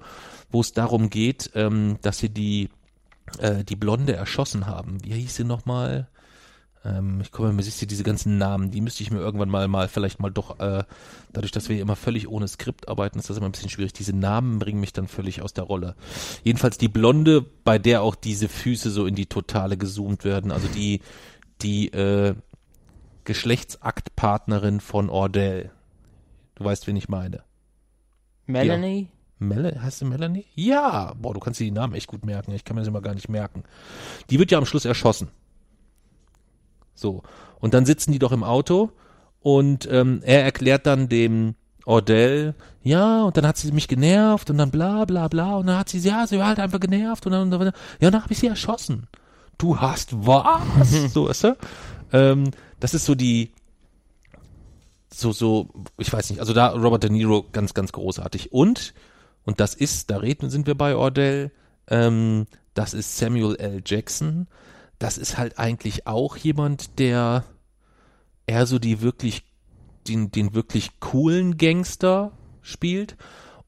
wo 0.50 0.62
es 0.62 0.74
darum 0.74 1.12
geht, 1.12 1.52
ähm, 1.54 2.00
dass 2.02 2.18
sie 2.18 2.30
die 2.30 2.70
äh, 3.40 3.64
die 3.64 3.76
Blonde 3.76 4.16
erschossen 4.16 4.68
haben. 4.68 4.98
Wie 5.04 5.14
hieß 5.14 5.36
sie 5.36 5.44
nochmal? 5.44 6.10
Ähm, 6.84 7.22
ich 7.22 7.32
komme 7.32 7.54
mir, 7.54 7.64
siehst 7.64 7.82
du 7.82 7.86
diese 7.86 8.04
ganzen 8.04 8.38
Namen, 8.38 8.72
die 8.72 8.82
müsste 8.82 9.04
ich 9.04 9.12
mir 9.12 9.20
irgendwann 9.20 9.50
mal 9.50 9.68
mal 9.68 9.88
vielleicht 9.88 10.20
mal 10.20 10.32
doch, 10.32 10.60
äh, 10.60 10.84
dadurch, 11.32 11.52
dass 11.52 11.70
wir 11.70 11.80
immer 11.80 11.96
völlig 11.96 12.28
ohne 12.28 12.48
Skript 12.48 12.88
arbeiten, 12.88 13.20
ist 13.20 13.30
das 13.30 13.38
immer 13.38 13.46
ein 13.46 13.52
bisschen 13.52 13.70
schwierig. 13.70 13.94
Diese 13.94 14.16
Namen 14.16 14.58
bringen 14.58 14.80
mich 14.80 14.94
dann 14.94 15.08
völlig 15.08 15.42
aus 15.42 15.54
der 15.54 15.66
Rolle. 15.66 15.96
Jedenfalls 16.44 16.78
die 16.78 16.88
Blonde, 16.88 17.42
bei 17.64 17.78
der 17.78 18.02
auch 18.02 18.16
diese 18.16 18.50
Füße 18.50 18.90
so 18.90 19.06
in 19.06 19.16
die 19.16 19.28
Totale 19.28 19.78
gezoomt 19.78 20.24
werden, 20.24 20.52
also 20.52 20.68
die 20.68 21.02
die 21.62 21.90
äh, 21.90 22.34
Geschlechtsaktpartnerin 23.26 24.80
von 24.80 25.10
Ordell. 25.10 25.72
Du 26.56 26.64
weißt, 26.64 26.88
wen 26.88 26.96
ich 26.96 27.08
meine. 27.08 27.44
Melanie? 28.48 29.10
Mel 29.42 29.80
heißt 29.82 30.00
sie 30.00 30.06
Melanie? 30.06 30.46
Ja, 30.56 31.14
boah, 31.20 31.34
du 31.34 31.40
kannst 31.40 31.60
dir 31.60 31.66
die 31.66 31.72
Namen 31.72 31.94
echt 31.94 32.08
gut 32.08 32.26
merken. 32.26 32.52
Ich 32.52 32.64
kann 32.64 32.76
mir 32.76 32.82
das 32.82 32.88
immer 32.88 33.02
gar 33.02 33.16
nicht 33.16 33.30
merken. 33.30 33.64
Die 34.30 34.40
wird 34.40 34.52
ja 34.52 34.58
am 34.58 34.66
Schluss 34.66 34.86
erschossen. 34.86 35.30
So. 36.94 37.24
Und 37.60 37.74
dann 37.74 37.86
sitzen 37.86 38.12
die 38.12 38.20
doch 38.20 38.32
im 38.32 38.44
Auto 38.44 38.92
und 39.42 39.88
ähm, 39.92 40.22
er 40.24 40.44
erklärt 40.44 40.86
dann 40.86 41.10
dem 41.10 41.56
Ordell, 41.86 42.54
ja, 42.84 43.24
und 43.24 43.38
dann 43.38 43.48
hat 43.48 43.58
sie 43.58 43.72
mich 43.72 43.88
genervt 43.88 44.50
und 44.50 44.58
dann 44.58 44.70
bla 44.70 45.06
bla 45.06 45.28
bla 45.28 45.56
und 45.56 45.68
dann 45.68 45.80
hat 45.80 45.90
sie, 45.90 45.98
ja, 46.00 46.28
sie 46.28 46.38
war 46.38 46.48
halt 46.48 46.60
einfach 46.60 46.80
genervt 46.80 47.26
und 47.26 47.32
dann, 47.32 47.52
und 47.52 47.52
dann 47.52 47.74
ja, 48.00 48.12
dann 48.12 48.22
habe 48.22 48.34
ich 48.34 48.40
sie 48.40 48.48
erschossen. 48.48 49.08
Du 49.58 49.80
hast 49.80 50.14
was? 50.26 50.92
so, 51.14 51.28
weißt 51.28 51.44
du? 51.44 51.58
Ähm, 52.14 52.52
das 52.80 52.94
ist 52.94 53.06
so 53.06 53.16
die, 53.16 53.52
so, 55.14 55.32
so, 55.32 55.70
ich 55.98 56.12
weiß 56.12 56.30
nicht, 56.30 56.40
also 56.40 56.54
da 56.54 56.70
Robert 56.70 57.04
De 57.04 57.10
Niro 57.10 57.46
ganz, 57.52 57.74
ganz 57.74 57.92
großartig. 57.92 58.52
Und, 58.52 58.94
und 59.46 59.60
das 59.60 59.74
ist, 59.74 60.10
da 60.10 60.18
reden, 60.18 60.50
sind 60.50 60.68
wir 60.68 60.76
bei 60.76 60.96
Ordell, 60.96 61.52
ähm, 61.88 62.46
das 62.74 62.94
ist 62.94 63.18
Samuel 63.18 63.56
L. 63.56 63.82
Jackson. 63.86 64.48
Das 65.00 65.18
ist 65.18 65.38
halt 65.38 65.58
eigentlich 65.58 66.08
auch 66.08 66.38
jemand, 66.38 67.00
der 67.00 67.44
eher 68.46 68.66
so 68.66 68.80
die 68.80 69.02
wirklich, 69.02 69.44
den, 70.08 70.32
den 70.32 70.54
wirklich 70.54 71.00
coolen 71.00 71.58
Gangster 71.58 72.32
spielt. 72.62 73.18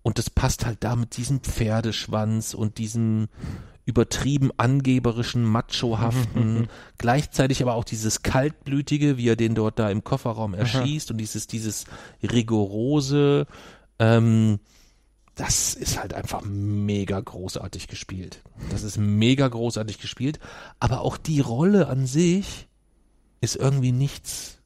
Und 0.04 0.20
das 0.20 0.30
passt 0.30 0.66
halt 0.66 0.84
da 0.84 0.96
mit 0.96 1.18
diesem 1.18 1.40
Pferdeschwanz 1.40 2.54
und 2.54 2.78
diesem, 2.78 3.30
übertrieben 3.86 4.52
angeberischen, 4.58 5.44
machohaften, 5.44 6.68
gleichzeitig 6.98 7.62
aber 7.62 7.74
auch 7.74 7.84
dieses 7.84 8.24
kaltblütige, 8.24 9.18
wie 9.18 9.28
er 9.28 9.36
den 9.36 9.56
dort 9.56 9.78
da 9.78 9.90
im 9.90 10.04
Kofferraum 10.04 10.54
erschießt 10.54 11.12
und 11.12 11.18
dieses, 11.18 11.48
dieses 11.48 11.86
rigorose, 12.22 13.46
ähm, 14.00 14.60
das 15.36 15.74
ist 15.74 16.00
halt 16.00 16.14
einfach 16.14 16.42
mega 16.44 17.20
großartig 17.20 17.88
gespielt. 17.88 18.42
Das 18.70 18.84
ist 18.84 18.98
mega 18.98 19.48
großartig 19.48 20.00
gespielt, 20.00 20.40
aber 20.80 21.02
auch 21.02 21.18
die 21.18 21.40
Rolle 21.40 21.88
an 21.88 22.06
sich 22.06 22.68
ist 23.42 23.56
irgendwie 23.56 23.92
nichts, 23.92 24.60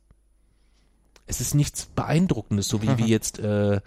es 1.26 1.42
ist 1.42 1.56
nichts 1.56 1.86
Beeindruckendes, 1.86 2.68
so 2.68 2.82
wie, 2.82 2.98
wie 2.98 3.06
jetzt, 3.08 3.40
äh, 3.40 3.80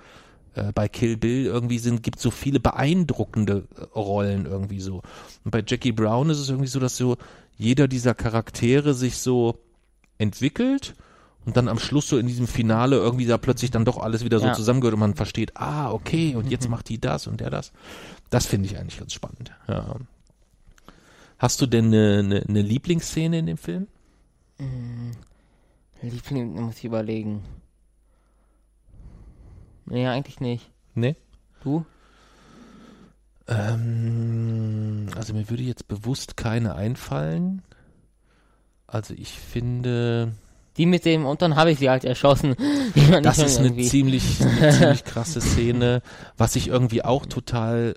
äh, 0.54 0.72
bei 0.74 0.88
Kill 0.88 1.16
Bill 1.16 1.46
irgendwie 1.46 1.78
sind, 1.78 2.02
gibt 2.02 2.18
so 2.18 2.30
viele 2.30 2.60
beeindruckende 2.60 3.68
äh, 3.76 3.82
Rollen 3.98 4.46
irgendwie 4.46 4.80
so. 4.80 5.02
Und 5.44 5.50
bei 5.50 5.62
Jackie 5.66 5.92
Brown 5.92 6.30
ist 6.30 6.38
es 6.38 6.48
irgendwie 6.48 6.68
so, 6.68 6.80
dass 6.80 6.96
so 6.96 7.16
jeder 7.56 7.88
dieser 7.88 8.14
Charaktere 8.14 8.94
sich 8.94 9.18
so 9.18 9.58
entwickelt 10.18 10.94
und 11.46 11.56
dann 11.56 11.68
am 11.68 11.78
Schluss 11.78 12.08
so 12.08 12.18
in 12.18 12.26
diesem 12.26 12.46
Finale 12.46 12.96
irgendwie 12.96 13.26
da 13.26 13.38
plötzlich 13.38 13.70
dann 13.70 13.84
doch 13.84 13.98
alles 13.98 14.24
wieder 14.24 14.38
so 14.40 14.46
Ja. 14.46 14.52
zusammengehört 14.52 14.94
und 14.94 15.00
man 15.00 15.14
versteht, 15.14 15.56
ah, 15.56 15.90
okay, 15.90 16.34
und 16.36 16.50
jetzt 16.50 16.68
macht 16.68 16.88
die 16.88 17.00
das 17.00 17.26
und 17.26 17.40
der 17.40 17.50
das. 17.50 17.72
Das 18.28 18.46
finde 18.46 18.66
ich 18.68 18.78
eigentlich 18.78 18.98
ganz 18.98 19.12
spannend. 19.12 19.52
Ja. 19.66 19.96
Hast 21.38 21.60
du 21.62 21.66
denn 21.66 21.86
eine, 21.86 22.18
eine, 22.18 22.44
eine 22.46 22.62
Lieblingsszene 22.62 23.38
in 23.38 23.46
dem 23.46 23.56
Film? 23.56 23.86
Liebling, 26.02 26.52
muss 26.60 26.76
ich 26.78 26.84
überlegen. 26.84 27.42
Nee, 29.86 30.06
eigentlich 30.06 30.38
nicht. 30.40 30.70
Nee? 30.94 31.16
Du? 31.64 31.84
Ähm, 33.48 35.08
also 35.16 35.34
mir 35.34 35.48
würde 35.50 35.62
jetzt 35.62 35.88
bewusst 35.88 36.36
keine 36.36 36.74
einfallen. 36.74 37.62
Also 38.86 39.14
ich 39.14 39.32
finde, 39.32 40.32
Die 40.80 40.86
mit 40.86 41.04
dem, 41.04 41.26
und 41.26 41.42
dann 41.42 41.56
habe 41.56 41.70
ich 41.72 41.78
sie 41.78 41.90
halt 41.90 42.04
erschossen. 42.06 42.56
Das 43.22 43.36
ist 43.38 43.58
eine 43.58 43.76
ziemlich, 43.76 44.40
eine 44.40 44.72
ziemlich 44.72 45.04
krasse 45.04 45.42
Szene. 45.42 46.00
Was 46.38 46.56
ich 46.56 46.68
irgendwie 46.68 47.04
auch 47.04 47.26
total, 47.26 47.96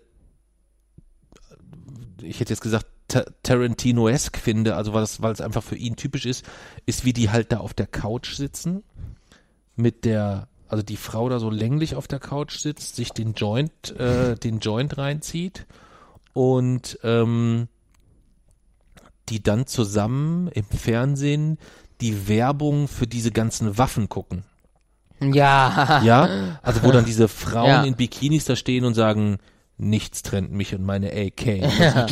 ich 2.21 2.41
hätte 2.41 2.51
jetzt 2.51 2.61
gesagt, 2.61 2.87
Ta- 3.07 3.25
Tarantino-esque 3.43 4.37
finde, 4.37 4.75
also 4.75 4.91
weil 4.93 5.03
es, 5.03 5.21
weil 5.21 5.31
es 5.31 5.39
einfach 5.39 5.63
für 5.63 5.77
ihn 5.77 5.95
typisch 5.95 6.25
ist, 6.25 6.45
ist, 6.85 7.05
wie 7.05 7.13
die 7.13 7.29
halt 7.29 7.53
da 7.53 7.57
auf 7.59 7.73
der 7.73 7.87
Couch 7.87 8.33
sitzen. 8.35 8.83
Mit 9.77 10.03
der, 10.03 10.49
also 10.67 10.83
die 10.83 10.97
Frau 10.97 11.29
da 11.29 11.39
so 11.39 11.49
länglich 11.49 11.95
auf 11.95 12.07
der 12.09 12.19
Couch 12.19 12.57
sitzt, 12.59 12.97
sich 12.97 13.11
den 13.11 13.33
Joint, 13.33 13.97
äh, 13.97 14.35
den 14.35 14.59
Joint 14.59 14.97
reinzieht 14.97 15.65
und 16.33 16.99
ähm, 17.03 17.69
die 19.29 19.41
dann 19.41 19.67
zusammen 19.67 20.49
im 20.49 20.65
Fernsehen 20.65 21.57
die 22.03 22.27
Werbung 22.27 22.87
für 22.87 23.07
diese 23.07 23.31
ganzen 23.31 23.77
Waffen 23.79 24.09
gucken. 24.09 24.43
Ja. 25.21 26.01
Ja, 26.03 26.59
also 26.61 26.83
wo 26.83 26.91
dann 26.91 27.05
diese 27.05 27.27
Frauen 27.27 27.67
Ja. 27.69 27.83
in 27.83 27.95
Bikinis 27.95 28.45
da 28.45 28.55
stehen 28.55 28.83
und 28.85 28.93
sagen, 28.93 29.37
nichts 29.77 30.21
trennt 30.21 30.51
mich 30.51 30.75
und 30.75 30.83
meine 30.83 31.11
AK. 31.11 31.63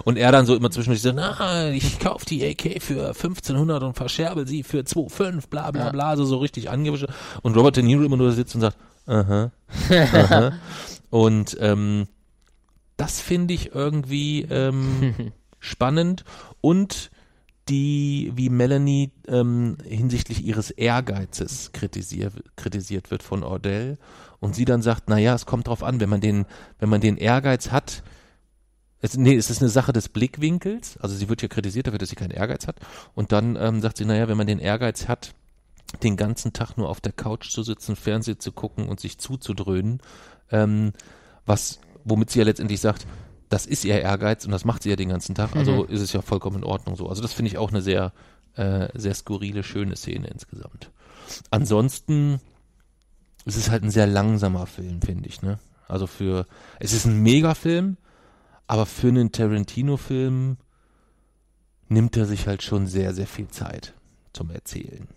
und 0.04 0.16
er 0.16 0.32
dann 0.32 0.46
so 0.46 0.54
immer 0.56 0.70
zwischendurch 0.70 1.02
so, 1.02 1.12
na, 1.12 1.70
ich 1.70 1.98
kauf 1.98 2.24
die 2.24 2.44
AK 2.48 2.80
für 2.82 3.08
1500 3.08 3.82
und 3.82 3.94
verscherbel 3.96 4.46
sie 4.46 4.62
für 4.62 4.78
2,5, 4.80 5.48
bla 5.50 5.70
bla 5.70 5.86
Ja. 5.86 5.90
bla, 5.90 6.16
so, 6.16 6.24
so 6.24 6.38
richtig 6.38 6.70
angewischt. 6.70 7.06
Und 7.42 7.56
Robert 7.56 7.76
De 7.76 7.82
Niro 7.82 8.02
immer 8.02 8.16
nur 8.16 8.28
da 8.28 8.32
sitzt 8.32 8.54
und 8.54 8.60
sagt, 8.62 8.76
aha, 9.06 9.50
aha. 9.90 10.52
Und 11.10 11.56
ähm, 11.60 12.06
das 12.96 13.20
finde 13.20 13.54
ich 13.54 13.74
irgendwie 13.74 14.42
ähm, 14.50 15.32
spannend 15.58 16.24
und 16.60 17.10
die, 17.68 18.32
wie 18.34 18.50
Melanie 18.50 19.12
ähm, 19.28 19.76
hinsichtlich 19.84 20.44
ihres 20.44 20.70
Ehrgeizes 20.70 21.72
kritisier, 21.72 22.32
kritisiert 22.56 23.10
wird 23.10 23.22
von 23.22 23.42
Ordell 23.42 23.98
und 24.40 24.54
sie 24.54 24.64
dann 24.64 24.82
sagt, 24.82 25.08
naja, 25.08 25.34
es 25.34 25.46
kommt 25.46 25.68
drauf 25.68 25.82
an, 25.82 26.00
wenn 26.00 26.08
man 26.08 26.20
den, 26.20 26.46
wenn 26.78 26.88
man 26.88 27.00
den 27.00 27.16
Ehrgeiz 27.16 27.70
hat, 27.70 28.02
es, 29.02 29.16
nee, 29.16 29.36
es 29.36 29.50
ist 29.50 29.62
eine 29.62 29.70
Sache 29.70 29.92
des 29.92 30.08
Blickwinkels, 30.08 30.98
also 30.98 31.14
sie 31.14 31.28
wird 31.28 31.42
ja 31.42 31.48
kritisiert 31.48 31.86
dafür, 31.86 31.98
dass 31.98 32.10
sie 32.10 32.16
keinen 32.16 32.32
Ehrgeiz 32.32 32.66
hat 32.66 32.80
und 33.14 33.32
dann 33.32 33.56
ähm, 33.56 33.80
sagt 33.80 33.98
sie, 33.98 34.04
naja, 34.04 34.28
wenn 34.28 34.36
man 34.36 34.46
den 34.46 34.58
Ehrgeiz 34.58 35.08
hat, 35.08 35.34
den 36.02 36.16
ganzen 36.16 36.52
Tag 36.52 36.76
nur 36.76 36.88
auf 36.88 37.00
der 37.00 37.12
Couch 37.12 37.50
zu 37.50 37.62
sitzen, 37.62 37.96
Fernsehen 37.96 38.40
zu 38.40 38.52
gucken 38.52 38.88
und 38.88 39.00
sich 39.00 39.18
zuzudröhnen, 39.18 40.00
ähm, 40.50 40.92
was, 41.46 41.80
womit 42.04 42.30
sie 42.30 42.40
ja 42.40 42.44
letztendlich 42.44 42.80
sagt, 42.80 43.06
das 43.50 43.66
ist 43.66 43.84
ihr 43.84 44.00
Ehrgeiz 44.00 44.46
und 44.46 44.52
das 44.52 44.64
macht 44.64 44.82
sie 44.82 44.88
ja 44.88 44.96
den 44.96 45.10
ganzen 45.10 45.34
Tag, 45.34 45.54
also 45.54 45.84
ist 45.84 46.00
es 46.00 46.14
ja 46.14 46.22
vollkommen 46.22 46.58
in 46.58 46.64
Ordnung 46.64 46.96
so. 46.96 47.08
Also 47.08 47.20
das 47.20 47.34
finde 47.34 47.50
ich 47.50 47.58
auch 47.58 47.68
eine 47.70 47.82
sehr, 47.82 48.12
äh, 48.54 48.88
sehr 48.98 49.14
skurrile, 49.14 49.62
schöne 49.62 49.96
Szene 49.96 50.28
insgesamt. 50.28 50.90
Ansonsten 51.50 52.40
es 53.44 53.56
ist 53.56 53.70
halt 53.70 53.82
ein 53.82 53.90
sehr 53.90 54.06
langsamer 54.06 54.66
Film, 54.66 55.02
finde 55.02 55.28
ich, 55.28 55.42
ne? 55.42 55.58
Also 55.88 56.06
für, 56.06 56.46
es 56.78 56.92
ist 56.92 57.06
ein 57.06 57.22
Megafilm, 57.22 57.96
aber 58.66 58.86
für 58.86 59.08
einen 59.08 59.32
Tarantino-Film 59.32 60.56
nimmt 61.88 62.16
er 62.16 62.26
sich 62.26 62.46
halt 62.46 62.62
schon 62.62 62.86
sehr, 62.86 63.12
sehr 63.14 63.26
viel 63.26 63.48
Zeit 63.48 63.94
zum 64.32 64.50
Erzählen, 64.50 65.08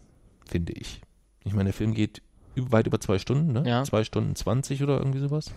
finde 0.46 0.74
ich. 0.74 1.02
Ich 1.44 1.54
meine, 1.54 1.66
der 1.66 1.74
Film 1.74 1.94
geht 1.94 2.24
weit 2.56 2.88
über 2.88 3.00
zwei 3.00 3.20
Stunden, 3.20 3.52
ne? 3.52 3.64
Ja. 3.68 3.84
Zwei 3.84 4.04
Stunden 4.04 4.36
zwanzig 4.36 4.82
oder 4.82 4.98
irgendwie 4.98 5.20
sowas. 5.20 5.52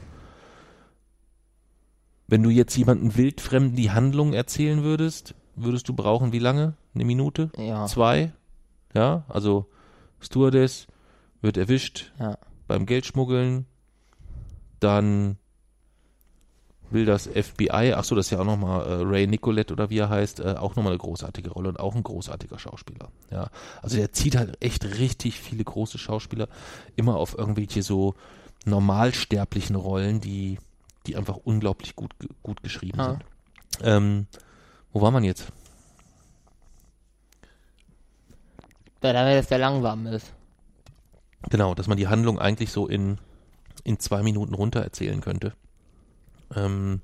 Wenn 2.28 2.42
du 2.42 2.50
jetzt 2.50 2.76
jemanden 2.76 3.16
wildfremden 3.16 3.76
die 3.76 3.90
Handlung 3.90 4.32
erzählen 4.32 4.82
würdest, 4.82 5.34
würdest 5.54 5.88
du 5.88 5.94
brauchen 5.94 6.32
wie 6.32 6.38
lange? 6.40 6.74
Eine 6.94 7.04
Minute? 7.04 7.50
Ja. 7.56 7.86
Zwei? 7.86 8.32
Ja, 8.94 9.24
also 9.28 9.66
Stewardess 10.20 10.86
wird 11.40 11.56
erwischt 11.56 12.12
Ja. 12.18 12.38
beim 12.66 12.86
Geldschmuggeln, 12.86 13.66
dann 14.80 15.36
will 16.90 17.04
das 17.04 17.26
FBI, 17.26 17.94
ach 17.96 18.04
so, 18.04 18.14
das 18.14 18.26
ist 18.26 18.30
ja 18.30 18.38
auch 18.40 18.44
nochmal 18.44 18.86
äh, 18.86 19.02
Ray 19.04 19.26
Nicolette 19.26 19.72
oder 19.72 19.90
wie 19.90 19.98
er 19.98 20.08
heißt, 20.08 20.40
äh, 20.40 20.54
auch 20.56 20.76
nochmal 20.76 20.92
eine 20.92 20.98
großartige 20.98 21.50
Rolle 21.50 21.68
und 21.70 21.80
auch 21.80 21.94
ein 21.96 22.02
großartiger 22.04 22.58
Schauspieler. 22.58 23.10
Ja, 23.30 23.50
also 23.82 23.96
der 23.96 24.12
zieht 24.12 24.36
halt 24.36 24.62
echt 24.62 24.84
richtig 24.98 25.40
viele 25.40 25.64
große 25.64 25.98
Schauspieler 25.98 26.48
immer 26.94 27.16
auf 27.16 27.36
irgendwelche 27.36 27.82
so 27.82 28.14
normalsterblichen 28.66 29.74
Rollen, 29.76 30.20
die, 30.20 30.58
die 31.06 31.16
einfach 31.16 31.36
unglaublich 31.36 31.96
gut, 31.96 32.12
gut 32.42 32.62
geschrieben 32.62 32.98
Ja. 32.98 33.10
sind. 33.10 33.24
Ähm, 33.82 34.26
wo 34.92 35.00
war 35.02 35.10
man 35.10 35.24
jetzt? 35.24 35.52
Da, 39.00 39.12
da 39.12 39.24
wäre 39.26 39.36
das 39.36 39.48
der 39.48 39.58
langsam 39.58 40.06
ist. 40.06 40.32
Genau, 41.50 41.74
dass 41.74 41.86
man 41.86 41.96
die 41.98 42.08
Handlung 42.08 42.38
eigentlich 42.38 42.72
so 42.72 42.86
in, 42.88 43.18
in 43.84 43.98
zwei 44.00 44.22
Minuten 44.22 44.54
runter 44.54 44.80
erzählen 44.80 45.20
könnte. 45.20 45.52
Ähm, 46.54 47.02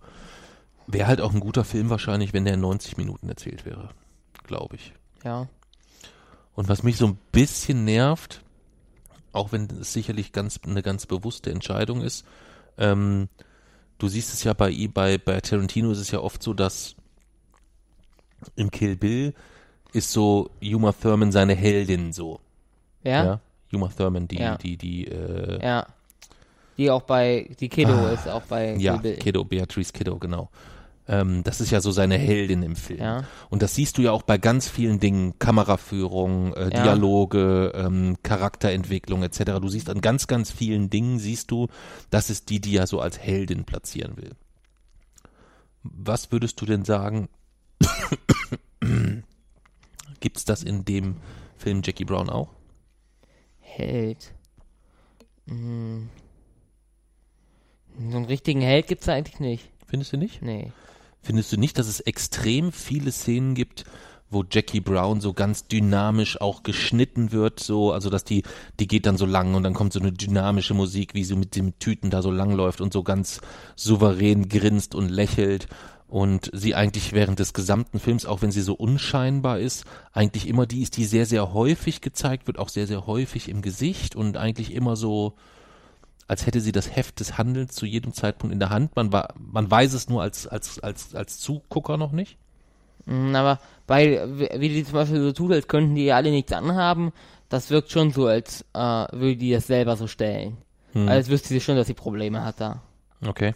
wäre 0.87 1.07
halt 1.07 1.21
auch 1.21 1.33
ein 1.33 1.41
guter 1.41 1.65
Film 1.65 1.91
wahrscheinlich, 1.91 2.33
wenn 2.33 2.45
der 2.45 2.55
in 2.55 2.61
90 2.61 2.97
Minuten 2.97 3.29
erzählt 3.29 3.65
wäre, 3.65 3.91
glaube 4.45 4.77
ich. 4.77 4.95
Ja. 5.25 5.49
Und 6.55 6.69
was 6.69 6.83
mich 6.83 6.97
so 6.97 7.07
ein 7.07 7.19
bisschen 7.31 7.85
nervt, 7.85 8.43
auch 9.33 9.53
wenn 9.53 9.69
es 9.81 9.93
sicherlich 9.93 10.33
ganz 10.33 10.61
eine 10.67 10.83
ganz 10.83 11.07
bewusste 11.07 11.51
Entscheidung 11.51 12.03
ist, 12.03 12.27
ähm, 12.79 13.29
du 14.03 14.09
siehst 14.09 14.35
es 14.35 14.43
ja 14.43 14.53
bei 14.53 14.89
bei 14.93 15.17
bei 15.19 15.41
Tarantino 15.41 15.93
ist 15.93 15.99
es 15.99 16.11
ja 16.11 16.19
oft 16.19 16.43
so, 16.43 16.53
dass 16.55 16.97
im 18.57 18.71
Kill 18.71 18.97
Bill 18.97 19.33
ist 19.93 20.11
so 20.11 20.51
Uma 20.61 20.93
Thurman 20.93 21.31
seine 21.31 21.55
Heldin 21.55 22.13
so. 22.13 22.41
Ja? 23.05 23.25
Ja. 23.25 23.41
Uma 23.73 23.89
Thurman, 23.89 24.27
die, 24.27 24.39
Ja. 24.39 24.57
die, 24.57 24.77
die, 24.77 25.07
äh, 25.07 25.65
ja. 25.65 25.87
Die 26.77 26.91
auch 26.91 27.03
bei, 27.03 27.49
die 27.61 27.69
Kiddo 27.69 27.93
Ah, 27.93 28.11
ist 28.11 28.27
auch 28.27 28.43
bei 28.43 28.75
ja, 28.77 28.95
Kill 28.95 29.03
Bill. 29.03 29.17
Kiddo, 29.19 29.45
Beatrice 29.45 29.93
Kiddo, 29.93 30.19
genau. 30.19 30.51
Ähm, 31.09 31.43
das 31.43 31.61
ist 31.61 31.71
ja 31.71 31.81
so 31.81 31.91
seine 31.91 32.17
Heldin 32.17 32.63
im 32.63 32.77
Film. 32.77 33.01
Ja. 33.01 33.25
Und 33.51 33.63
das 33.63 33.75
siehst 33.75 33.99
du 33.99 34.03
ja 34.03 34.13
auch 34.13 34.23
bei 34.23 34.39
ganz 34.39 34.69
vielen 34.69 35.01
Dingen, 35.01 35.39
Kameraführung, 35.39 36.55
äh, 36.55 36.71
Ja. 36.73 36.83
Dialoge, 36.85 37.73
ähm, 37.75 38.17
Charakterentwicklung 38.23 39.23
etc. 39.23 39.59
Du 39.61 39.69
siehst 39.69 39.91
an 39.91 40.01
ganz, 40.01 40.27
ganz 40.29 40.53
vielen 40.53 40.91
Dingen, 40.91 41.19
siehst 41.19 41.51
du, 41.51 41.69
das 42.11 42.31
ist 42.31 42.51
die, 42.51 42.61
die 42.61 42.77
er 42.77 42.87
so 42.87 43.01
als 43.01 43.19
Heldin 43.19 43.65
platzieren 43.65 44.17
will. 44.17 44.31
Was 45.83 46.31
würdest 46.31 46.61
du 46.61 46.67
denn 46.67 46.85
sagen, 46.85 47.29
gibt's 50.21 50.45
das 50.45 50.63
in 50.63 50.85
dem 50.85 51.17
Film 51.57 51.83
Jackie 51.85 52.05
Brown 52.05 52.31
auch? 52.31 52.51
Held. 53.59 54.33
Hm. 55.49 56.09
So 58.11 58.17
einen 58.17 58.25
richtigen 58.27 58.61
Held 58.61 58.87
gibt's 58.87 59.07
da 59.07 59.15
eigentlich 59.15 59.41
nicht. 59.41 59.69
Findest 59.87 60.13
du 60.13 60.17
nicht? 60.17 60.43
Nee. 60.43 60.73
Findest 61.23 61.53
du 61.53 61.57
nicht, 61.57 61.79
dass 61.79 61.87
es 61.87 62.01
extrem 62.01 62.73
viele 62.73 63.13
Szenen 63.13 63.55
gibt, 63.55 63.85
wo 64.29 64.45
Jackie 64.51 64.81
Brown 64.81 65.21
so 65.21 65.35
ganz 65.35 65.67
dynamisch 65.67 66.41
auch 66.41 66.63
geschnitten 66.63 67.33
wird, 67.33 67.61
so, 67.61 67.93
also 67.93 68.11
dass 68.11 68.25
die, 68.25 68.43
die 68.81 68.89
geht 68.89 69.07
dann 69.07 69.19
so 69.19 69.27
lang 69.27 69.55
und 69.55 69.63
dann 69.63 69.75
kommt 69.75 69.93
so 69.93 70.01
eine 70.01 70.13
dynamische 70.13 70.75
Musik, 70.75 71.15
wie 71.15 71.25
sie 71.25 71.37
mit 71.37 71.55
dem 71.55 71.79
Tüten 71.79 72.11
da 72.11 72.23
so 72.23 72.31
lang 72.31 72.53
läuft 72.53 72.81
und 72.81 72.93
so 72.93 73.03
ganz 73.03 73.41
souverän 73.77 74.49
grinst 74.49 74.95
und 74.95 75.11
lächelt 75.11 75.69
und 76.09 76.51
sie 76.53 76.75
eigentlich 76.75 77.13
während 77.13 77.39
des 77.39 77.53
gesamten 77.53 78.01
Films, 78.01 78.27
auch 78.27 78.43
wenn 78.43 78.51
sie 78.51 78.63
so 78.63 78.75
unscheinbar 78.75 79.59
ist, 79.59 79.85
eigentlich 80.13 80.49
immer 80.49 80.67
die 80.67 80.83
ist, 80.83 80.97
die 80.97 81.05
sehr, 81.05 81.27
sehr 81.27 81.53
häufig 81.53 82.01
gezeigt 82.01 82.47
wird, 82.47 82.59
auch 82.59 82.69
sehr, 82.69 82.87
sehr 82.87 83.07
häufig 83.07 83.49
im 83.49 83.63
Gesicht 83.63 84.17
und 84.17 84.37
eigentlich 84.37 84.75
immer 84.75 84.97
so, 84.97 85.35
als 86.29 86.47
hätte 86.47 86.61
sie 86.61 86.73
das 86.73 86.95
Heft 86.95 87.21
des 87.21 87.39
Handelns 87.39 87.75
zu 87.75 87.87
jedem 87.87 88.13
Zeitpunkt 88.13 88.53
in 88.53 88.61
der 88.61 88.71
Hand. 88.71 88.95
Man, 88.97 89.13
war, 89.13 89.35
man 89.37 89.71
weiß 89.71 89.93
es 89.93 90.09
nur 90.09 90.23
als, 90.23 90.47
als, 90.47 90.79
als, 90.81 91.15
als 91.15 91.39
Zugucker 91.39 91.97
noch 91.97 92.13
nicht. 92.13 92.39
Mm, 93.07 93.35
Aber 93.35 93.59
weil, 93.87 94.39
wie 94.39 94.49
wie 94.61 94.69
die 94.69 94.85
zum 94.85 94.95
Beispiel 94.95 95.21
so 95.21 95.33
tut, 95.33 95.53
als 95.53 95.69
könnten 95.69 95.95
die 95.95 96.13
alle 96.13 96.31
nichts 96.31 96.53
anhaben, 96.53 97.13
das 97.49 97.71
wirkt 97.71 97.91
schon 97.91 98.13
so, 98.13 98.27
als 98.27 98.65
äh, 98.73 98.79
würde 98.79 99.37
die 99.37 99.53
das 99.53 99.67
selber 99.67 99.97
so 99.97 100.07
stellen. 100.07 100.59
Hm. 100.93 101.09
Als 101.09 101.29
wüsste 101.29 101.49
sie 101.49 101.61
schon, 101.61 101.77
dass 101.77 101.87
sie 101.87 101.95
Probleme 101.95 102.45
hat 102.45 102.61
da. 102.61 102.83
Okay. 103.25 103.55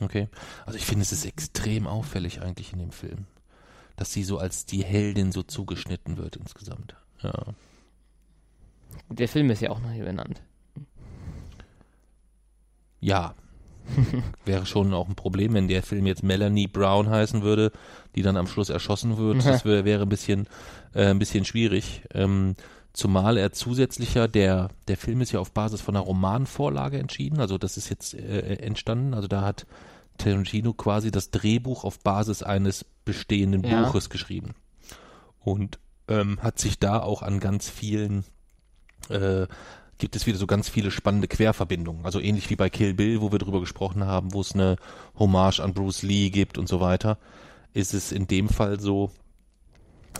Okay. 0.00 0.28
Also 0.66 0.78
ich 0.78 0.84
finde, 0.84 1.02
es 1.02 1.12
ist 1.12 1.24
extrem 1.24 1.86
auffällig 1.86 2.42
eigentlich 2.42 2.72
in 2.72 2.80
dem 2.80 2.92
Film, 2.92 3.26
dass 3.96 4.12
sie 4.12 4.24
so 4.24 4.38
als 4.38 4.66
die 4.66 4.84
Heldin 4.84 5.32
so 5.32 5.42
zugeschnitten 5.42 6.16
wird 6.16 6.36
insgesamt. 6.36 6.96
Ja. 7.22 7.32
Der 9.08 9.28
Film 9.28 9.50
ist 9.50 9.62
ja 9.62 9.70
auch 9.70 9.80
nach 9.80 9.94
ihr 9.94 10.04
benannt. 10.04 10.42
Ja. 13.02 13.34
Wäre 14.44 14.64
schon 14.64 14.94
auch 14.94 15.08
ein 15.08 15.16
Problem, 15.16 15.54
wenn 15.54 15.68
der 15.68 15.82
Film 15.82 16.06
jetzt 16.06 16.22
Melanie 16.22 16.68
Brown 16.68 17.10
heißen 17.10 17.42
würde, 17.42 17.72
die 18.14 18.22
dann 18.22 18.36
am 18.36 18.46
Schluss 18.46 18.70
erschossen 18.70 19.18
wird. 19.18 19.44
Das 19.44 19.64
wär, 19.64 19.84
wäre 19.84 20.02
ein 20.04 20.08
bisschen, 20.08 20.46
äh, 20.94 21.06
ein 21.06 21.18
bisschen 21.18 21.44
schwierig. 21.44 22.02
Ähm, 22.14 22.54
zumal 22.92 23.36
er 23.36 23.52
zusätzlicher, 23.52 24.28
der, 24.28 24.68
der 24.88 24.96
Film 24.96 25.20
ist 25.20 25.32
ja 25.32 25.40
auf 25.40 25.50
Basis 25.52 25.80
von 25.80 25.96
einer 25.96 26.04
Romanvorlage 26.04 26.98
entschieden. 26.98 27.40
Also 27.40 27.58
das 27.58 27.76
ist 27.76 27.90
jetzt 27.90 28.14
äh, 28.14 28.54
entstanden. 28.54 29.14
Also 29.14 29.26
da 29.28 29.42
hat 29.42 29.66
Tarantino 30.16 30.72
quasi 30.72 31.10
das 31.10 31.30
Drehbuch 31.30 31.84
auf 31.84 31.98
Basis 31.98 32.42
eines 32.42 32.84
bestehenden 33.04 33.64
Ja. 33.64 33.82
Buches 33.82 34.10
geschrieben. 34.10 34.54
Und 35.40 35.80
ähm, 36.06 36.38
hat 36.40 36.60
sich 36.60 36.78
da 36.78 37.00
auch 37.00 37.22
an 37.22 37.40
ganz 37.40 37.68
vielen 37.68 38.24
äh, 39.08 39.46
gibt 40.02 40.16
es 40.16 40.26
wieder 40.26 40.36
so 40.36 40.48
ganz 40.48 40.68
viele 40.68 40.90
spannende 40.90 41.28
Querverbindungen. 41.28 42.04
Also 42.04 42.18
ähnlich 42.18 42.50
wie 42.50 42.56
bei 42.56 42.68
Kill 42.68 42.92
Bill, 42.92 43.20
wo 43.20 43.30
wir 43.30 43.38
drüber 43.38 43.60
gesprochen 43.60 44.04
haben, 44.04 44.34
wo 44.34 44.40
es 44.40 44.52
eine 44.52 44.74
Hommage 45.16 45.60
an 45.60 45.74
Bruce 45.74 46.02
Lee 46.02 46.30
gibt 46.30 46.58
und 46.58 46.68
so 46.68 46.80
weiter, 46.80 47.18
ist 47.72 47.94
es 47.94 48.10
in 48.10 48.26
dem 48.26 48.48
Fall 48.48 48.80
so, 48.80 49.12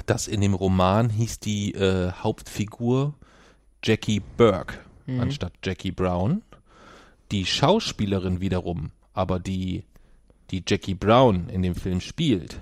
dass 0.07 0.28
in 0.28 0.41
dem 0.41 0.55
Roman 0.55 1.11
hieß 1.11 1.41
die 1.41 1.74
äh, 1.74 2.12
Hauptfigur 2.12 3.14
Jackie 3.83 4.22
Burke 4.37 4.78
anstatt 5.18 5.53
Jackie 5.64 5.91
Brown. 5.91 6.43
Die 7.33 7.45
Schauspielerin 7.45 8.41
wiederum, 8.41 8.93
aber 9.14 9.41
die, 9.41 9.83
die 10.53 10.62
Jackie 10.64 10.95
Brown 10.95 11.49
in 11.49 11.62
dem 11.62 11.74
Film 11.74 12.01
spielt, 12.01 12.61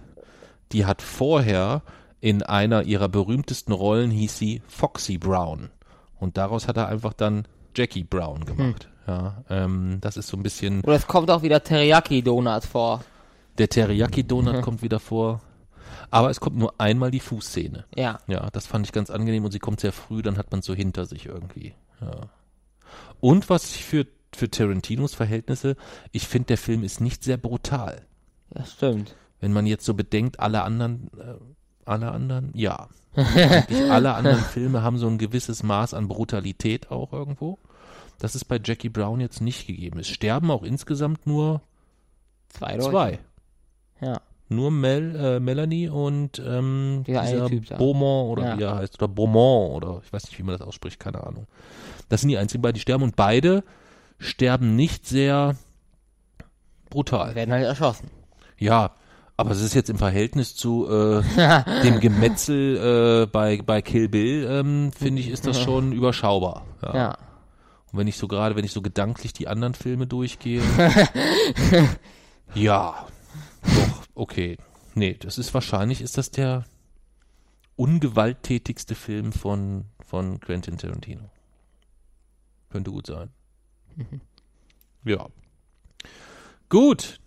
die 0.73 0.87
hat 0.87 1.03
vorher 1.03 1.83
in 2.23 2.43
einer 2.43 2.85
ihrer 2.85 3.11
berühmtesten 3.11 3.73
Rollen 3.73 4.11
hieß 4.11 4.39
sie 4.39 4.62
Foxy 4.68 5.18
Brown. 5.18 5.68
Und 6.21 6.37
daraus 6.37 6.68
hat 6.68 6.77
er 6.77 6.89
einfach 6.89 7.12
dann 7.14 7.47
Jackie 7.75 8.05
Brown 8.05 8.45
gemacht. 8.45 8.89
Ja, 9.07 9.43
ähm, 9.49 9.99
das 10.01 10.16
ist 10.16 10.29
so 10.29 10.37
ein 10.37 10.43
bisschen, 10.43 10.83
Oder 10.83 10.97
es 10.97 11.07
kommt 11.07 11.31
auch 11.31 11.43
wieder 11.43 11.62
Teriyaki-Donut 11.62 12.64
vor. 12.64 13.03
der 13.59 13.68
Teriyaki-Donut 13.68 14.62
kommt 14.62 14.83
wieder 14.83 15.01
vor. 15.01 15.41
Aber 16.12 16.31
es 16.31 16.41
kommt 16.41 16.57
nur 16.57 16.75
einmal 16.79 17.11
die 17.11 17.21
Fußszene. 17.21 17.85
Ja. 17.95 18.18
Ja, 18.27 18.51
das 18.51 18.66
fand 18.66 18.87
ich 18.87 18.93
ganz 18.93 19.11
angenehm 19.11 19.45
und 19.45 19.53
sie 19.53 19.59
kommt 19.59 19.81
sehr 19.81 19.93
früh, 19.93 20.23
dann 20.23 20.39
hat 20.39 20.51
man 20.53 20.62
so 20.62 20.75
hinter 20.75 21.07
sich 21.07 21.27
irgendwie. 21.27 21.75
Ja. 22.01 22.29
Und 23.21 23.49
was 23.49 23.75
ich 23.75 23.85
für, 23.85 24.07
für 24.35 24.51
Tarantinos 24.51 25.14
Verhältnisse, 25.14 25.77
ich 26.12 26.27
finde, 26.27 26.47
der 26.47 26.59
Film 26.59 26.83
ist 26.83 27.01
nicht 27.01 27.23
sehr 27.25 27.37
brutal. 27.37 28.03
Das 28.51 28.73
stimmt. 28.73 29.14
Wenn 29.41 29.53
man 29.53 29.66
jetzt 29.66 29.85
so 29.85 29.95
bedenkt, 29.95 30.41
alle 30.41 30.62
anderen, 30.62 31.11
äh, 31.18 31.35
alle 31.85 32.11
anderen, 32.11 32.51
ja. 32.55 32.89
Alle 33.91 34.14
anderen 34.14 34.39
Filme 34.39 34.83
haben 34.83 34.97
so 34.97 35.09
ein 35.09 35.18
gewisses 35.18 35.64
Maß 35.64 35.95
an 35.95 36.07
Brutalität 36.07 36.93
auch 36.93 37.12
irgendwo. 37.12 37.59
Das 38.20 38.37
ist 38.37 38.45
bei 38.45 38.61
Jackie 38.62 38.89
Brown 38.89 39.18
jetzt 39.20 39.41
nicht 39.41 39.66
gegeben. 39.66 39.99
Es 39.99 40.07
sterben 40.09 40.49
auch 40.53 40.62
insgesamt 40.62 41.26
nur 41.26 41.61
Zwei 42.51 42.76
Leute. 42.76 42.91
zwei. 42.91 43.18
Ja. 44.01 44.20
Nur 44.49 44.70
Mel, 44.70 45.16
äh, 45.16 45.41
Melanie 45.41 45.89
und 45.89 46.39
ähm, 46.39 47.03
eine 47.09 47.22
dieser 47.31 47.47
Typ 47.49 47.66
da. 47.66 47.76
Beaumont 47.78 48.31
oder 48.39 48.49
Ja. 48.51 48.59
wie 48.59 48.62
er 48.62 48.76
heißt. 48.76 48.95
Oder 49.03 49.09
Beaumont 49.09 49.74
oder 49.85 50.01
ich 50.05 50.12
weiß 50.12 50.26
nicht, 50.26 50.39
wie 50.39 50.43
man 50.45 50.57
das 50.57 50.66
ausspricht, 50.66 51.01
keine 51.01 51.24
Ahnung. 51.26 51.47
Das 52.09 52.20
sind 52.20 52.31
die 52.31 52.39
einzigen 52.39 52.62
beiden, 52.62 52.74
die 52.74 52.81
sterben 52.81 53.03
und 53.03 53.16
beide 53.16 53.64
sterben 54.18 54.76
nicht 54.76 55.07
sehr 55.07 55.57
brutal. 56.91 57.35
Werden 57.35 57.53
halt 57.53 57.64
erschossen. 57.64 58.09
Ja, 58.57 58.93
aber 59.41 59.53
es 59.53 59.62
ist 59.62 59.74
jetzt 59.74 59.88
im 59.88 59.99
Verhältnis 59.99 60.55
zu 60.55 60.86
äh, 60.88 61.22
dem 61.82 62.01
Gemetzel 62.01 63.24
äh, 63.24 63.26
bei, 63.26 63.62
bei 63.62 63.80
Kill 63.80 64.09
Bill, 64.09 64.47
ähm, 64.49 64.93
finde 64.93 65.20
ich, 65.22 65.28
ist 65.28 65.47
das 65.47 65.59
schon 65.61 65.93
überschaubar. 65.93 66.66
Ja. 66.82 66.95
Ja. 66.95 67.18
Und 67.91 67.99
wenn 67.99 68.07
ich 68.07 68.16
so 68.16 68.28
gerade, 68.28 68.55
wenn 68.55 68.64
ich 68.64 68.72
so 68.72 68.82
gedanklich 68.82 69.32
die 69.32 69.49
anderen 69.49 69.74
Filme 69.74 70.07
durchgehe, 70.07 70.62
ja, 72.55 73.07
doch, 73.62 74.03
okay. 74.14 74.59
Nee, 74.95 75.16
das 75.18 75.38
ist 75.38 75.55
wahrscheinlich, 75.55 76.03
ist 76.03 76.18
das 76.18 76.30
der 76.30 76.64
ungewalttätigste 77.76 78.95
Film 78.95 79.32
von, 79.32 79.86
von 80.07 80.38
Quentin 80.41 80.76
Tarantino. 80.76 81.30
Könnte 82.68 82.91
gut 82.91 83.07
sein. 83.07 83.30
Ja. 85.05 85.26
Gut. 86.68 87.18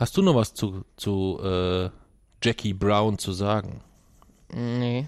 Hast 0.00 0.16
du 0.16 0.22
noch 0.22 0.34
was 0.34 0.54
zu, 0.54 0.86
zu 0.96 1.38
äh, 1.42 1.90
Jackie 2.42 2.72
Brown 2.72 3.18
zu 3.18 3.34
sagen? 3.34 3.82
Nee. 4.50 5.06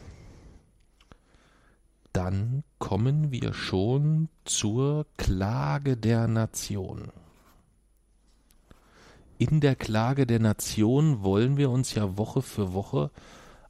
Dann 2.12 2.62
kommen 2.78 3.30
wir 3.30 3.54
schon 3.54 4.28
zur 4.44 5.06
Klage 5.16 5.96
der 5.96 6.28
Nation. 6.28 7.10
In 9.38 9.60
der 9.60 9.76
Klage 9.76 10.26
der 10.26 10.40
Nation 10.40 11.22
wollen 11.22 11.56
wir 11.56 11.70
uns 11.70 11.94
ja 11.94 12.18
Woche 12.18 12.42
für 12.42 12.74
Woche 12.74 13.10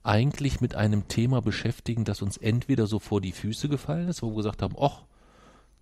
eigentlich 0.03 0.61
mit 0.61 0.75
einem 0.75 1.07
Thema 1.07 1.41
beschäftigen, 1.41 2.05
das 2.05 2.20
uns 2.20 2.37
entweder 2.37 2.89
so 2.89 2.99
vor 2.99 3.20
die 3.20 3.31
Füße 3.31 3.68
gefallen 3.68 4.09
ist, 4.09 4.25
wo 4.25 4.31
wir 4.31 4.39
gesagt 4.39 4.61
haben, 4.61 4.75
ach, 4.77 5.05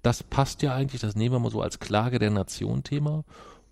das 0.02 0.22
passt 0.22 0.60
ja 0.60 0.74
eigentlich, 0.74 1.00
das 1.00 1.16
nehmen 1.16 1.34
wir 1.34 1.38
mal 1.38 1.50
so 1.50 1.62
als 1.62 1.78
Klage 1.78 2.18
der 2.18 2.30
Nation 2.30 2.84
Thema, 2.84 3.24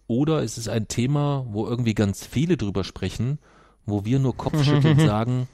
oder 0.08 0.42
es 0.42 0.58
ist 0.58 0.68
ein 0.68 0.88
Thema, 0.88 1.46
wo 1.50 1.66
irgendwie 1.66 1.94
ganz 1.94 2.26
viele 2.26 2.56
drüber 2.56 2.82
sprechen, 2.82 3.38
wo 3.86 4.04
wir 4.04 4.18
nur 4.18 4.36
Kopfschütteln 4.36 4.98
sagen, 5.06 5.48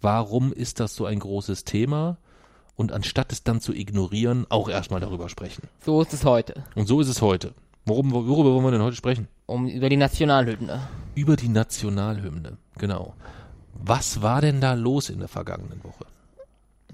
warum 0.00 0.52
ist 0.52 0.80
das 0.80 0.94
so 0.94 1.06
ein 1.06 1.20
großes 1.20 1.64
Thema? 1.64 2.18
Und 2.76 2.92
anstatt 2.92 3.32
es 3.32 3.44
dann 3.44 3.60
zu 3.60 3.72
ignorieren, 3.72 4.46
auch 4.48 4.68
erstmal 4.68 5.00
darüber 5.00 5.28
sprechen. 5.28 5.68
So 5.84 6.02
ist 6.02 6.12
es 6.12 6.24
heute. 6.24 6.64
Und 6.74 6.86
so 6.86 7.00
ist 7.00 7.08
es 7.08 7.22
heute. 7.22 7.54
Worum, 7.84 8.12
worüber 8.12 8.52
wollen 8.52 8.64
wir 8.64 8.70
denn 8.72 8.82
heute 8.82 8.96
sprechen? 8.96 9.28
Um 9.46 9.68
über 9.68 9.88
die 9.88 9.96
Nationalhymne. 9.96 10.80
Über 11.14 11.36
die 11.36 11.48
Nationalhymne, 11.48 12.56
genau. 12.78 13.14
Was 13.74 14.22
war 14.22 14.40
denn 14.40 14.60
da 14.60 14.74
los 14.74 15.10
in 15.10 15.18
der 15.18 15.28
vergangenen 15.28 15.82
Woche? 15.84 16.06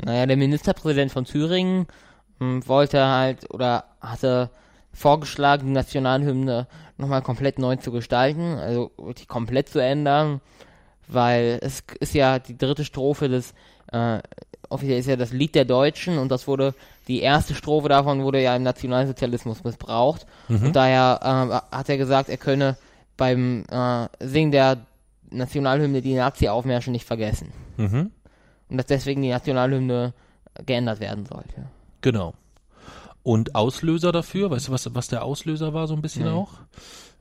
Naja, 0.03 0.27
der 0.27 0.37
Ministerpräsident 0.37 1.13
von 1.13 1.25
Thüringen 1.25 1.87
hm, 2.39 2.67
wollte 2.67 3.07
halt 3.07 3.53
oder 3.53 3.85
hatte 4.01 4.51
vorgeschlagen, 4.93 5.67
die 5.67 5.73
Nationalhymne 5.73 6.67
nochmal 6.99 7.23
komplett 7.23 7.59
neu 7.59 7.77
zu 7.77 7.93
gestalten, 7.93 8.55
also 8.55 8.91
wirklich 8.99 9.29
komplett 9.29 9.69
zu 9.69 9.79
ändern, 9.79 10.41
weil 11.07 11.59
es 11.63 11.83
ist 12.01 12.15
ja 12.15 12.39
die 12.39 12.59
dritte 12.59 12.85
Strophe 12.85 13.29
des, 13.29 13.55
äh, 13.93 14.19
offiziell 14.69 14.99
ist 14.99 15.07
ja 15.07 15.17
das 15.17 15.33
Lied 15.33 15.55
der 15.55 15.65
Deutschen 15.65 16.19
und 16.19 16.31
das 16.31 16.47
wurde, 16.47 16.75
die 17.07 17.21
erste 17.21 17.55
Strophe 17.55 17.89
davon 17.89 18.23
wurde 18.23 18.43
ja 18.43 18.55
im 18.55 18.65
Nationalsozialismus 18.65 19.65
missbraucht 19.65 20.27
und 20.49 20.77
daher 20.77 21.63
äh, 21.73 21.77
hat 21.77 21.89
er 21.89 21.97
gesagt, 21.97 22.29
er 22.29 22.37
könne 22.37 22.77
beim 23.17 23.65
äh, 23.71 24.09
Singen 24.21 24.53
der 24.53 24.79
Nationalhymne 25.31 26.03
die 26.03 26.15
Nazi-Aufmärsche 26.15 26.91
nicht 26.91 27.05
vergessen. 27.05 27.53
Mhm. 27.77 28.11
Und 28.71 28.77
dass 28.77 28.87
deswegen 28.87 29.23
die 29.23 29.31
Nationalhymne 29.31 30.13
geändert 30.67 31.01
werden 31.01 31.27
sollte. 31.27 31.67
Genau. 32.01 32.35
Und 33.29 33.55
Auslöser 33.55 34.11
dafür, 34.11 34.51
weißt 34.51 34.69
du, 34.69 34.73
was, 34.73 34.95
was 34.95 35.09
der 35.09 35.23
Auslöser 35.23 35.75
war, 35.75 35.87
so 35.87 35.93
ein 35.95 36.01
bisschen 36.01 36.25
Nee. 36.25 36.31
auch? 36.31 36.49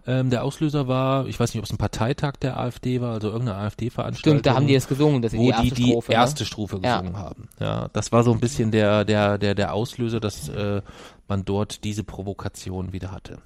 Ähm, 0.05 0.29
der 0.29 0.45
Auslöser 0.45 0.87
war, 0.87 1.27
ich 1.27 1.37
weiß 1.37 1.53
nicht, 1.53 1.59
ob 1.59 1.65
es 1.65 1.71
ein 1.73 1.77
Parteitag 1.77 2.37
der 2.41 2.57
AfD 2.57 3.01
war, 3.01 3.11
also 3.15 3.27
irgendeine 3.27 3.57
AfD-Veranstaltung. 3.59 4.37
Stimmt, 4.39 4.45
da 4.45 4.55
haben 4.55 4.67
die 4.67 4.75
es 4.75 4.87
gesungen, 4.87 5.21
dass 5.21 5.33
sie 5.33 5.37
wo 5.37 5.43
die 5.43 5.49
erste 5.49 5.63
die 5.65 5.71
die 5.83 5.89
Strophe. 5.89 6.13
erste 6.13 6.43
ne? 6.43 6.45
Strophe 6.45 6.79
Ja. 6.81 6.99
gesungen 7.01 7.17
haben. 7.17 7.49
Ja, 7.59 7.89
das 7.91 8.13
war 8.13 8.23
so 8.23 8.31
ein 8.31 8.39
bisschen 8.39 8.71
der 8.71 9.03
der 9.03 9.37
der 9.37 9.53
der 9.53 9.73
Auslöser, 9.73 10.21
dass 10.21 10.47
äh, 10.47 10.81
man 11.27 11.43
dort 11.43 11.83
diese 11.83 12.05
Provokation 12.05 12.93
wieder 12.93 13.11
hatte. 13.11 13.39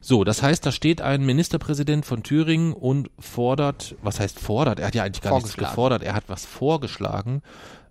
So, 0.00 0.22
das 0.22 0.44
heißt, 0.44 0.64
da 0.64 0.70
steht 0.70 1.00
ein 1.02 1.26
Ministerpräsident 1.26 2.06
von 2.06 2.22
Thüringen 2.22 2.72
und 2.72 3.10
fordert, 3.18 3.96
was 4.00 4.20
heißt 4.20 4.38
fordert? 4.38 4.78
Er 4.78 4.86
hat 4.86 4.94
ja 4.94 5.02
eigentlich 5.02 5.22
gar 5.22 5.34
nichts 5.34 5.56
gefordert, 5.56 6.04
er 6.04 6.14
hat 6.14 6.28
was 6.28 6.46
vorgeschlagen. 6.46 7.42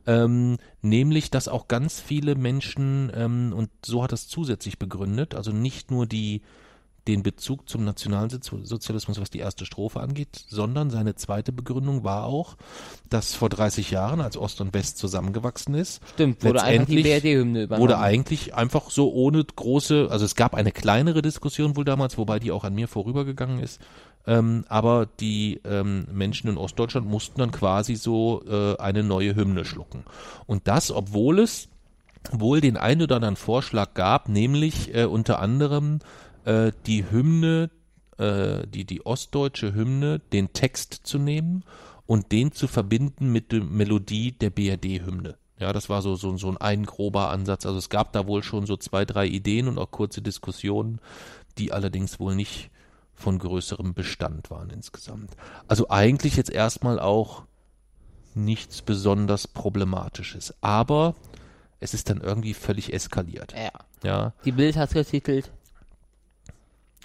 Ähm, 0.07 0.57
nämlich, 0.81 1.31
dass 1.31 1.47
auch 1.47 1.67
ganz 1.67 1.99
viele 1.99 2.35
Menschen, 2.35 3.11
ähm, 3.15 3.53
und 3.55 3.69
so 3.83 4.03
hat 4.03 4.13
es 4.13 4.27
zusätzlich 4.27 4.77
begründet, 4.77 5.35
also 5.35 5.51
nicht 5.51 5.91
nur 5.91 6.05
die 6.05 6.41
den 7.07 7.23
Bezug 7.23 7.69
zum 7.69 7.83
Nationalsozialismus, 7.85 9.19
was 9.19 9.29
die 9.29 9.39
erste 9.39 9.65
Strophe 9.65 9.99
angeht, 9.99 10.45
sondern 10.47 10.89
seine 10.89 11.15
zweite 11.15 11.51
Begründung 11.51 12.03
war 12.03 12.25
auch, 12.25 12.55
dass 13.09 13.35
vor 13.35 13.49
30 13.49 13.91
Jahren, 13.91 14.21
als 14.21 14.37
Ost 14.37 14.59
und 14.61 14.73
West 14.73 14.97
zusammengewachsen 14.97 15.75
ist, 15.75 16.01
Stimmt, 16.13 16.43
wurde 16.43 16.63
einfach 16.63 16.89
letztendlich 16.89 17.23
übernommen. 17.63 17.81
wurde 17.81 17.99
eigentlich 17.99 18.55
einfach 18.55 18.89
so 18.89 19.13
ohne 19.13 19.43
große, 19.43 20.07
also 20.09 20.25
es 20.25 20.35
gab 20.35 20.55
eine 20.55 20.71
kleinere 20.71 21.21
Diskussion 21.21 21.75
wohl 21.75 21.85
damals, 21.85 22.17
wobei 22.17 22.39
die 22.39 22.51
auch 22.51 22.63
an 22.63 22.73
mir 22.73 22.87
vorübergegangen 22.87 23.59
ist, 23.59 23.79
ähm, 24.27 24.65
aber 24.67 25.07
die 25.19 25.61
ähm, 25.63 26.07
Menschen 26.11 26.49
in 26.49 26.57
Ostdeutschland 26.57 27.07
mussten 27.07 27.39
dann 27.39 27.51
quasi 27.51 27.95
so 27.95 28.43
äh, 28.47 28.77
eine 28.77 29.03
neue 29.03 29.35
Hymne 29.35 29.65
schlucken. 29.65 30.03
Und 30.47 30.67
das, 30.67 30.91
obwohl 30.91 31.39
es 31.39 31.69
wohl 32.31 32.61
den 32.61 32.77
einen 32.77 33.03
oder 33.03 33.17
anderen 33.17 33.35
Vorschlag 33.35 33.93
gab, 33.93 34.29
nämlich 34.29 34.95
äh, 34.95 35.05
unter 35.05 35.39
anderem 35.39 35.99
äh, 36.45 36.71
die 36.85 37.09
Hymne, 37.09 37.69
äh, 38.17 38.65
die, 38.67 38.85
die 38.85 39.05
ostdeutsche 39.05 39.73
Hymne, 39.73 40.19
den 40.31 40.53
Text 40.53 41.01
zu 41.03 41.19
nehmen 41.19 41.63
und 42.05 42.31
den 42.31 42.51
zu 42.51 42.67
verbinden 42.67 43.31
mit 43.31 43.51
der 43.51 43.63
Melodie 43.63 44.31
der 44.31 44.51
BRD-Hymne. 44.51 45.37
Ja, 45.57 45.73
das 45.73 45.89
war 45.89 46.01
so, 46.01 46.15
so, 46.15 46.35
so 46.37 46.49
ein, 46.49 46.57
ein 46.57 46.85
grober 46.85 47.29
Ansatz. 47.29 47.65
Also 47.65 47.79
es 47.79 47.89
gab 47.89 48.11
da 48.13 48.27
wohl 48.27 48.43
schon 48.43 48.65
so 48.65 48.77
zwei, 48.77 49.05
drei 49.05 49.25
Ideen 49.25 49.67
und 49.67 49.77
auch 49.77 49.91
kurze 49.91 50.21
Diskussionen, 50.21 50.99
die 51.57 51.71
allerdings 51.71 52.19
wohl 52.19 52.35
nicht 52.35 52.69
von 53.13 53.39
größerem 53.39 53.93
Bestand 53.93 54.51
waren 54.51 54.69
insgesamt. 54.69 55.31
Also 55.67 55.89
eigentlich 55.89 56.35
jetzt 56.35 56.51
erstmal 56.51 56.99
auch 56.99 57.43
nichts 58.33 58.81
besonders 58.81 59.47
Problematisches. 59.47 60.53
Aber 60.61 61.15
es 61.79 61.93
ist 61.93 62.09
dann 62.09 62.19
irgendwie 62.19 62.53
völlig 62.53 62.93
eskaliert. 62.93 63.53
Ja. 63.53 63.71
Ja, 64.03 64.33
Die 64.43 64.51
Bild 64.51 64.75
hat 64.75 64.91
getitelt, 64.91 65.51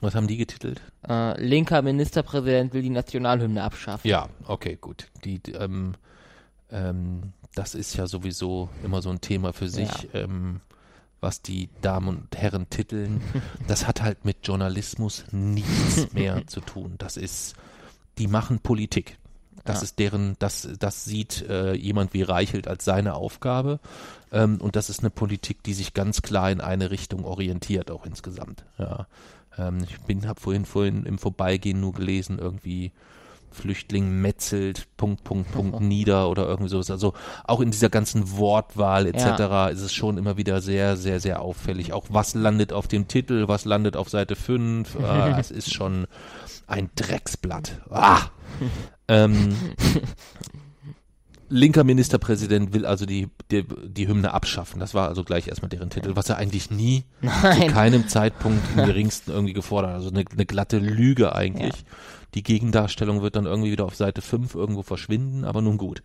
was 0.01 0.15
haben 0.15 0.27
die 0.27 0.37
getitelt? 0.37 0.81
äh, 1.09 1.41
linker 1.43 1.83
Ministerpräsident 1.83 2.73
will 2.75 2.83
die 2.83 2.91
Nationalhymne 2.91 3.63
abschaffen. 3.63 4.09
Ja, 4.09 4.29
okay, 4.47 4.77
gut. 4.81 5.07
Die, 5.25 5.41
ähm, 5.55 5.95
ähm, 6.71 7.33
das 7.55 7.75
ist 7.75 7.97
ja 7.97 8.07
sowieso 8.07 8.69
immer 8.85 9.03
so 9.03 9.11
ein 9.11 9.21
Thema 9.21 9.53
für 9.53 9.69
sich, 9.69 10.09
ähm, 10.15 10.61
was 11.21 11.43
die 11.43 11.69
Damen 11.83 12.09
und 12.09 12.37
Herren 12.37 12.71
titeln. 12.71 13.21
Das 13.69 13.87
hat 13.87 14.03
halt 14.03 14.25
mit 14.25 14.39
Journalismus 14.45 15.25
nichts 15.33 16.11
mehr 16.13 16.47
zu 16.47 16.61
tun. 16.61 16.95
Das 16.99 17.17
ist, 17.17 17.55
die 18.19 18.27
machen 18.27 18.61
Politik. 18.61 19.19
Das 19.65 19.79
Ja. 19.79 19.83
ist 19.83 19.99
deren, 19.99 20.37
das, 20.39 20.67
das 20.79 21.05
sieht 21.05 21.43
äh, 21.49 21.75
jemand 21.75 22.15
wie 22.15 22.23
Reichelt 22.23 22.67
als 22.67 22.85
seine 22.87 23.15
Aufgabe. 23.15 23.79
Ähm, 24.33 24.59
und 24.61 24.75
das 24.77 24.89
ist 24.89 25.01
eine 25.01 25.11
Politik, 25.11 25.63
die 25.63 25.75
sich 25.75 25.93
ganz 25.93 26.23
klar 26.23 26.51
in 26.51 26.61
eine 26.63 26.91
Richtung 26.91 27.25
orientiert, 27.25 27.91
auch 27.91 28.07
insgesamt. 28.07 28.65
Ja. 28.79 29.07
Ähm, 29.59 29.79
ich 29.85 29.99
bin, 30.01 30.27
habe 30.27 30.41
vorhin, 30.41 30.65
vorhin 30.65 31.05
im 31.05 31.19
Vorbeigehen 31.19 31.81
nur 31.81 31.93
gelesen, 31.93 32.39
irgendwie 32.39 32.93
Flüchtling 33.53 34.21
metzelt, 34.21 34.87
Punkt, 34.97 35.25
Punkt, 35.25 35.53
Punkt 35.53 35.81
nieder 35.81 36.29
oder 36.29 36.47
irgendwie 36.47 36.71
sowas. 36.71 36.91
Also 36.91 37.15
auch 37.45 37.61
in 37.61 37.71
dieser 37.71 37.89
ganzen 37.89 38.37
Wortwahl 38.39 39.07
etc. 39.07 39.73
ist 39.73 39.83
es 39.83 39.93
schon 39.93 40.19
immer 40.19 40.37
wieder 40.37 40.61
sehr, 40.61 40.97
sehr, 40.97 41.21
sehr 41.21 41.43
auffällig. 41.43 41.93
Auch 41.93 42.07
was 42.11 42.35
landet 42.35 42.73
auf 42.73 42.89
dem 42.89 43.09
Titel, 43.09 43.49
was 43.49 43.65
landet 43.65 43.97
auf 43.97 44.09
Seite 44.09 44.37
5. 44.37 44.97
Ah, 45.01 45.37
es 45.41 45.51
ist 45.51 45.73
schon 45.73 46.07
ein 46.67 46.91
Drecksblatt. 46.95 47.81
Ah! 47.91 48.21
ähm, 49.09 49.57
linker 51.51 51.85
Ministerpräsident 51.85 52.73
will 52.73 52.87
also 52.87 53.05
die, 53.05 53.29
die, 53.51 53.65
die 53.65 54.09
Hymne 54.09 54.33
abschaffen. 54.33 54.81
Das 54.81 54.95
war 54.95 55.09
also 55.09 55.25
gleich 55.25 55.49
erstmal 55.49 55.69
deren 55.69 55.91
Titel, 55.91 56.17
was 56.17 56.29
er 56.29 56.37
eigentlich 56.37 56.71
nie 56.71 57.05
zu 57.21 57.27
Nein. 57.27 57.71
keinem 57.71 58.09
Zeitpunkt 58.09 58.63
im 58.77 58.77
geringsten 58.87 59.33
irgendwie 59.33 59.53
gefordert 59.53 59.91
hat. 59.91 59.97
Also 59.97 60.11
eine, 60.11 60.25
eine 60.31 60.47
glatte 60.47 60.79
Lüge 60.79 61.35
eigentlich. 61.35 61.75
Die 62.35 62.45
Gegendarstellung 62.45 63.21
wird 63.21 63.37
dann 63.37 63.47
irgendwie 63.47 63.73
wieder 63.73 63.85
auf 63.85 63.97
Seite 63.97 64.23
5 64.23 64.55
irgendwo 64.55 64.83
verschwinden, 64.83 65.45
aber 65.45 65.61
nun 65.61 65.77
gut. 65.77 66.03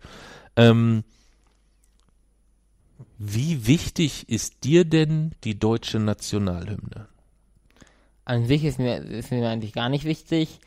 Ähm, 0.56 1.04
wie 3.18 3.66
wichtig 3.66 4.28
ist 4.28 4.64
dir 4.64 4.84
denn 4.84 5.32
die 5.44 5.58
deutsche 5.58 6.00
Nationalhymne? 6.00 7.08
An 8.24 8.46
sich 8.46 8.64
ist 8.64 8.78
mir, 8.78 8.96
ist 8.98 9.30
mir 9.30 9.48
eigentlich 9.48 9.72
gar 9.72 9.88
nicht 9.88 10.04
wichtig. 10.04 10.58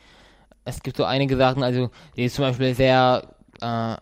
Es 0.64 0.82
gibt 0.82 0.96
so 0.96 1.04
einige 1.04 1.36
Sachen, 1.36 1.62
also 1.62 1.90
die 2.16 2.24
ist 2.24 2.36
zum 2.36 2.44
Beispiel 2.44 2.74
sehr, 2.74 3.34
äh, 3.60 3.96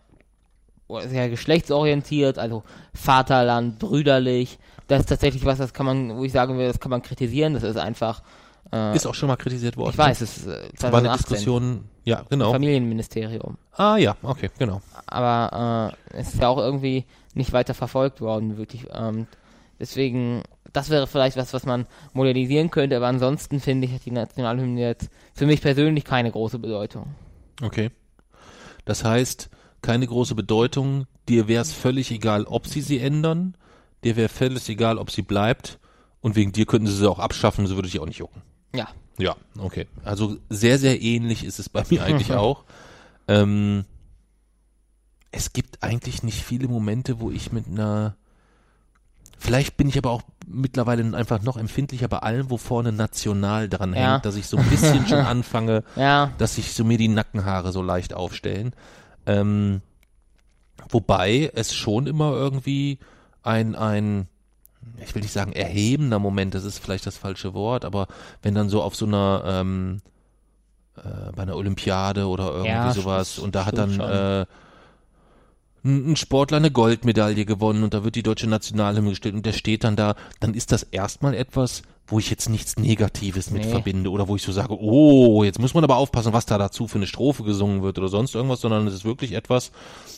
sehr 1.07 1.29
geschlechtsorientiert, 1.29 2.39
also 2.39 2.63
Vaterland, 2.93 3.79
brüderlich. 3.79 4.57
Das 4.87 5.01
ist 5.01 5.09
tatsächlich 5.09 5.45
was, 5.45 5.57
das 5.59 5.73
kann 5.73 5.85
man, 5.85 6.17
wo 6.17 6.23
ich 6.23 6.31
sagen 6.31 6.57
will, 6.57 6.67
das 6.67 6.79
kann 6.79 6.89
man 6.89 7.01
kritisieren. 7.01 7.53
Das 7.53 7.63
ist 7.63 7.77
einfach, 7.77 8.23
äh, 8.71 8.95
Ist 8.95 9.05
auch 9.05 9.15
schon 9.15 9.27
mal 9.27 9.35
kritisiert 9.35 9.77
worden. 9.77 9.91
ich 9.91 9.97
weiß, 9.97 10.21
es 10.21 10.37
ist 10.37 10.47
äh, 10.47 10.49
war 10.49 10.57
eine 10.57 10.73
2018, 10.73 11.17
Diskussion. 11.29 11.85
Ja, 12.03 12.23
genau. 12.29 12.51
Familienministerium. 12.51 13.57
Ah 13.73 13.97
ja, 13.97 14.15
okay, 14.23 14.49
genau. 14.57 14.81
aber 15.05 15.95
äh, 16.13 16.17
es 16.19 16.33
ist 16.33 16.41
ja 16.41 16.47
auch 16.47 16.57
irgendwie 16.57 17.05
nicht 17.33 17.53
weiter 17.53 17.73
verfolgt 17.73 18.21
worden, 18.21 18.57
wirklich. 18.57 18.87
Ähm, 18.91 19.27
deswegen, 19.79 20.43
das 20.73 20.89
wäre 20.89 21.07
vielleicht 21.07 21.37
was, 21.37 21.53
was 21.53 21.65
man 21.65 21.85
modernisieren 22.13 22.71
könnte, 22.71 22.97
aber 22.97 23.07
ansonsten 23.07 23.59
finde 23.59 23.87
ich, 23.87 23.93
hat 23.93 24.05
die 24.05 24.11
Nationalhymne 24.11 24.81
jetzt 24.81 25.09
für 25.33 25.45
mich 25.45 25.61
persönlich 25.61 26.03
keine 26.03 26.31
große 26.31 26.59
Bedeutung. 26.59 27.07
Okay. 27.61 27.91
Das 28.85 29.03
heißt, 29.03 29.49
keine 29.81 30.07
große 30.07 30.35
Bedeutung. 30.35 31.05
Dir 31.27 31.47
wäre 31.47 31.61
es 31.61 31.71
völlig 31.73 32.11
egal, 32.11 32.43
ob 32.45 32.67
sie 32.67 32.81
sie 32.81 32.99
ändern. 32.99 33.55
Dir 34.03 34.15
wäre 34.15 34.29
völlig 34.29 34.67
egal, 34.69 34.97
ob 34.97 35.11
sie 35.11 35.21
bleibt. 35.21 35.79
Und 36.21 36.35
wegen 36.35 36.51
dir 36.51 36.65
könnten 36.65 36.87
sie 36.87 36.95
sie 36.97 37.09
auch 37.09 37.19
abschaffen, 37.19 37.67
so 37.67 37.75
würde 37.75 37.87
ich 37.87 37.99
auch 37.99 38.05
nicht 38.05 38.19
jucken. 38.19 38.41
Ja, 38.75 38.87
Ja, 39.17 39.35
okay. 39.57 39.87
Also 40.03 40.37
sehr, 40.49 40.77
sehr 40.79 41.01
ähnlich 41.01 41.43
ist 41.43 41.59
es 41.59 41.69
bei 41.69 41.83
mir 41.89 42.03
eigentlich 42.03 42.33
auch. 42.35 42.63
Ähm, 43.27 43.85
es 45.31 45.53
gibt 45.53 45.83
eigentlich 45.83 46.23
nicht 46.23 46.41
viele 46.43 46.67
Momente, 46.67 47.19
wo 47.19 47.31
ich 47.31 47.51
mit 47.51 47.67
einer 47.67 48.15
Vielleicht 49.41 49.77
bin 49.77 49.87
ich 49.87 49.97
aber 49.97 50.11
auch 50.11 50.23
mittlerweile 50.47 51.15
einfach 51.15 51.41
noch 51.41 51.55
empfindlicher 51.55 52.09
bei 52.09 52.17
allem, 52.19 52.49
wo 52.49 52.57
vorne 52.57 52.91
national 52.91 53.69
dran 53.69 53.93
Ja. 53.93 54.13
hängt, 54.13 54.25
dass 54.25 54.35
ich 54.35 54.47
so 54.47 54.57
ein 54.57 54.65
bisschen 54.69 55.07
schon 55.07 55.19
anfange, 55.19 55.83
ja, 55.95 56.31
dass 56.37 56.55
sich 56.55 56.73
so 56.73 56.83
mir 56.83 56.97
die 56.97 57.07
Nackenhaare 57.07 57.71
so 57.71 57.81
leicht 57.81 58.13
aufstellen. 58.13 58.73
Ähm, 59.29 59.81
wobei 60.89 61.51
es 61.53 61.73
schon 61.73 62.07
immer 62.07 62.31
irgendwie 62.31 62.97
ein, 63.43 63.75
ein, 63.75 64.27
ich 65.03 65.13
will 65.13 65.21
nicht 65.21 65.33
sagen 65.33 65.53
erhebender 65.53 66.19
Moment, 66.19 66.55
das 66.55 66.63
ist 66.63 66.79
vielleicht 66.79 67.05
das 67.05 67.17
falsche 67.17 67.53
Wort, 67.53 67.85
aber 67.85 68.07
wenn 68.41 68.55
dann 68.55 68.69
so 68.69 68.81
auf 68.81 68.95
so 68.95 69.05
einer, 69.05 69.43
ähm, 69.45 70.01
äh, 70.97 71.31
bei 71.35 71.43
einer 71.43 71.55
Olympiade 71.55 72.27
oder 72.27 72.47
irgendwie 72.51 72.69
Ja, 72.69 72.93
sowas 72.93 73.39
und 73.39 73.55
da 73.55 73.65
hat 73.65 73.77
dann 73.77 73.99
äh, 73.99 74.45
ein 75.83 76.11
ein 76.11 76.15
Sportler 76.15 76.57
eine 76.57 76.71
Goldmedaille 76.71 77.45
gewonnen 77.45 77.83
und 77.83 77.93
da 77.93 78.03
wird 78.03 78.15
die 78.15 78.23
deutsche 78.23 78.47
Nationalhymne 78.47 79.11
gestellt 79.11 79.35
und 79.35 79.45
der 79.45 79.53
steht 79.53 79.83
dann 79.83 79.95
da, 79.95 80.15
dann 80.39 80.53
ist 80.53 80.71
das 80.71 80.83
erstmal 80.83 81.35
etwas, 81.35 81.83
wo 82.09 82.19
ich 82.19 82.29
jetzt 82.29 82.49
nichts 82.49 82.77
Negatives 82.77 83.51
mit 83.51 83.65
Nee. 83.65 83.71
verbinde 83.71 84.09
oder 84.09 84.27
wo 84.27 84.35
ich 84.35 84.41
so 84.41 84.51
sage, 84.51 84.75
oh, 84.79 85.43
jetzt 85.43 85.59
muss 85.59 85.73
man 85.73 85.83
aber 85.83 85.97
aufpassen, 85.97 86.33
was 86.33 86.45
da 86.45 86.57
dazu 86.57 86.87
für 86.87 86.97
eine 86.97 87.07
Strophe 87.07 87.43
gesungen 87.43 87.81
wird 87.83 87.97
oder 87.99 88.07
sonst 88.07 88.33
irgendwas, 88.35 88.61
sondern 88.61 88.87
es 88.87 88.93
ist 88.93 89.05
wirklich 89.05 89.33
etwas, 89.33 89.71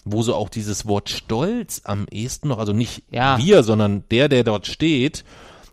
wo 0.05 0.23
so 0.23 0.35
auch 0.35 0.49
dieses 0.49 0.87
Wort 0.87 1.09
Stolz 1.09 1.81
am 1.83 2.05
ehesten 2.09 2.47
noch, 2.47 2.59
also 2.59 2.71
nicht 2.73 3.03
Ja. 3.11 3.37
wir, 3.37 3.63
sondern 3.63 4.03
der, 4.11 4.29
der 4.29 4.43
dort 4.43 4.67
steht, 4.67 5.23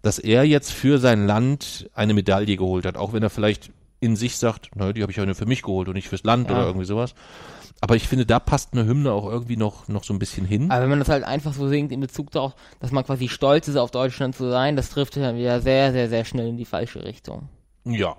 dass 0.03 0.19
er 0.19 0.45
jetzt 0.45 0.73
für 0.73 0.99
sein 0.99 1.27
Land 1.27 1.89
eine 1.95 2.15
Medaille 2.15 2.57
geholt 2.57 2.85
hat, 2.87 2.97
auch 2.97 3.13
wenn 3.13 3.23
er 3.23 3.31
vielleicht 3.31 3.71
in 4.01 4.15
sich 4.15 4.37
sagt, 4.37 4.71
naja, 4.77 4.93
die 4.93 5.03
habe 5.03 5.11
ich 5.11 5.19
ja 5.19 5.27
nur 5.27 5.35
für 5.35 5.47
mich 5.47 5.63
geholt 5.63 5.89
und 5.89 5.95
nicht 5.95 6.09
fürs 6.09 6.23
Land 6.25 6.49
Ja. 6.51 6.57
oder 6.57 6.67
irgendwie 6.67 6.87
sowas. 6.87 7.15
Aber 7.81 7.95
ich 7.95 8.09
finde, 8.09 8.27
da 8.27 8.41
passt 8.41 8.73
eine 8.73 8.87
Hymne 8.87 9.13
auch 9.13 9.27
irgendwie 9.27 9.57
noch, 9.57 9.87
noch 9.87 10.03
so 10.03 10.13
ein 10.13 10.19
bisschen 10.19 10.45
hin. 10.45 10.71
Aber 10.71 10.83
wenn 10.83 10.91
man 10.91 10.99
das 10.99 11.09
halt 11.09 11.23
einfach 11.25 11.53
so 11.53 11.69
singt 11.69 11.93
in 11.93 12.01
Bezug 12.01 12.31
darauf, 12.33 12.55
dass 12.81 12.91
man 12.91 13.05
quasi 13.05 13.29
stolz 13.29 13.69
ist, 13.69 13.77
auf 13.77 13.93
Deutschland 13.93 14.35
zu 14.35 14.51
sein, 14.51 14.75
das 14.75 14.91
trifft 14.91 15.17
dann 15.17 15.37
wieder 15.37 15.61
sehr, 15.61 15.93
sehr, 15.93 16.09
sehr 16.09 16.25
schnell 16.25 16.49
in 16.49 16.57
die 16.57 16.65
falsche 16.65 17.05
Richtung. 17.05 17.49
Ja. 17.85 18.17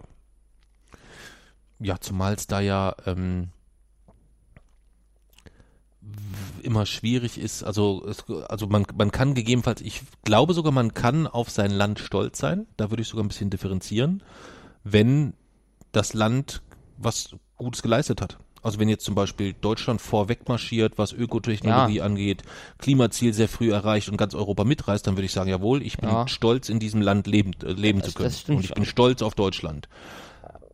Ja, 1.80 2.00
zumal 2.00 2.34
es 2.34 2.48
da 2.48 2.62
ja 2.62 2.96
ähm, 3.06 3.50
immer 6.64 6.86
schwierig 6.86 7.38
ist. 7.38 7.64
Also, 7.64 8.06
es, 8.08 8.24
also 8.48 8.68
man, 8.68 8.86
man 8.96 9.12
kann 9.12 9.34
gegebenenfalls, 9.34 9.82
ich 9.82 10.04
glaube 10.24 10.54
sogar, 10.54 10.72
man 10.72 10.94
kann 10.94 11.28
auf 11.28 11.50
sein 11.50 11.72
Land 11.72 12.00
stolz 12.00 12.40
sein. 12.40 12.66
Da 12.78 12.92
würde 12.92 13.02
ich 13.02 13.10
sogar 13.10 13.26
ein 13.26 13.30
bisschen 13.30 13.50
differenzieren, 13.50 14.24
wenn 14.84 15.34
das 15.92 16.14
Land 16.14 16.62
was 16.98 17.36
Gutes 17.58 17.82
geleistet 17.82 18.22
hat. 18.22 18.38
Also 18.62 18.80
wenn 18.80 18.90
jetzt 18.90 19.06
zum 19.06 19.16
Beispiel 19.16 19.54
Deutschland 19.54 20.02
vorweg 20.02 20.48
marschiert, 20.50 20.98
was 20.98 21.14
Ökotechnologie 21.14 22.02
angeht, 22.02 22.44
Klimaziel 22.78 23.34
sehr 23.34 23.48
früh 23.48 23.72
erreicht 23.72 24.10
und 24.10 24.18
ganz 24.18 24.36
Europa 24.36 24.64
mitreißt, 24.66 25.06
dann 25.08 25.16
würde 25.16 25.26
ich 25.26 25.32
sagen, 25.32 25.50
jawohl, 25.50 25.82
ich 25.82 25.98
bin 25.98 26.10
Ja. 26.10 26.28
stolz, 26.28 26.70
in 26.70 26.80
diesem 26.80 27.02
Land 27.02 27.28
leben, 27.28 27.54
äh, 27.64 27.72
leben 27.72 28.00
Das- 28.02 28.10
zu 28.12 28.18
können. 28.18 28.34
und 28.48 28.64
ich 28.66 28.74
bin 28.74 28.86
stolz 28.86 29.22
auf 29.22 29.36
Deutschland. 29.36 29.88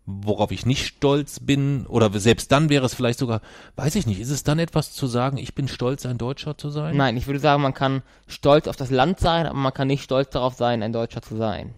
Worauf 0.07 0.51
ich 0.51 0.67
nicht 0.67 0.85
stolz 0.85 1.39
bin, 1.39 1.87
oder 1.87 2.11
selbst 2.19 2.51
dann 2.51 2.69
wäre 2.69 2.85
es 2.85 2.93
vielleicht 2.93 3.17
sogar, 3.17 3.41
weiß 3.75 3.95
ich 3.95 4.05
nicht, 4.05 4.19
ist 4.19 4.29
es 4.29 4.43
dann 4.43 4.59
etwas 4.59 4.91
zu 4.93 5.07
sagen, 5.07 5.37
ich 5.37 5.55
bin 5.55 5.67
stolz, 5.67 6.05
ein 6.05 6.19
Deutscher 6.19 6.57
zu 6.59 6.69
sein? 6.69 6.95
Nein, 6.95 7.17
ich 7.17 7.25
würde 7.25 7.39
sagen, 7.39 7.63
man 7.63 7.73
kann 7.73 8.03
stolz 8.27 8.67
auf 8.67 8.75
das 8.75 8.91
Land 8.91 9.19
sein, 9.19 9.47
aber 9.47 9.57
man 9.57 9.73
kann 9.73 9.87
nicht 9.87 10.03
stolz 10.03 10.29
darauf 10.29 10.53
sein, 10.53 10.83
ein 10.83 10.93
Deutscher 10.93 11.23
zu 11.23 11.35
sein. 11.37 11.73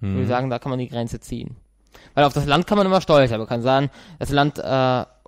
Ich 0.00 0.08
Hm. 0.08 0.14
würde 0.16 0.26
sagen, 0.26 0.50
da 0.50 0.58
kann 0.58 0.70
man 0.70 0.80
die 0.80 0.88
Grenze 0.88 1.20
ziehen. 1.20 1.54
Weil 2.14 2.24
auf 2.24 2.32
das 2.32 2.46
Land 2.46 2.66
kann 2.66 2.78
man 2.78 2.86
immer 2.86 3.00
stolz 3.00 3.30
sein. 3.30 3.38
Man 3.38 3.48
kann 3.48 3.62
sagen, 3.62 3.90
das 4.18 4.30
Land, 4.30 4.58
äh, 4.58 4.62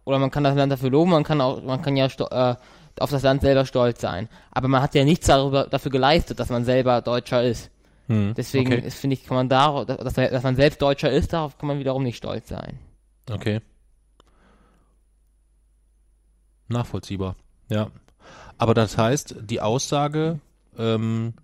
oder 0.05 0.19
man 0.19 0.31
kann 0.31 0.45
das 0.45 0.55
Land 0.55 0.73
dafür 0.73 0.91
loben, 0.91 1.11
man 1.11 1.25
kann 1.25 1.41
auch, 1.41 1.63
man 1.63 1.83
kann 1.83 1.97
ja 1.97 2.07
äh, 2.07 2.57
auf 3.01 3.11
das 3.11 3.23
Land 3.23 3.43
selber 3.43 3.65
stolz 3.67 4.01
sein. 4.01 4.29
Aber 4.51 4.69
man 4.69 4.83
hat 4.83 4.95
ja 4.95 5.05
nichts 5.05 5.27
darüber, 5.27 5.67
dafür 5.67 5.91
geleistet, 5.91 6.39
dass 6.39 6.51
man 6.51 6.65
selber 6.65 7.01
Deutscher 7.03 7.43
ist. 7.43 7.71
Hm, 8.07 8.35
Deswegen 8.37 8.73
okay. 8.73 8.91
finde 8.91 9.15
ich, 9.15 9.25
kann 9.25 9.37
man 9.37 9.49
darauf, 9.49 9.87
dass, 9.87 10.15
dass 10.15 10.43
man 10.43 10.57
selbst 10.57 10.81
Deutscher 10.83 11.11
ist, 11.11 11.33
darauf 11.33 11.57
kann 11.59 11.69
man 11.69 11.79
wiederum 11.79 12.03
nicht 12.03 12.17
stolz 12.17 12.49
sein. 12.49 12.79
Okay. 13.31 13.61
Nachvollziehbar, 16.69 17.37
ja. 17.69 17.89
Aber 18.59 18.75
das 18.75 18.97
heißt, 18.97 19.37
die 19.41 19.61
Aussage, 19.61 20.41
ähm, 20.79 21.35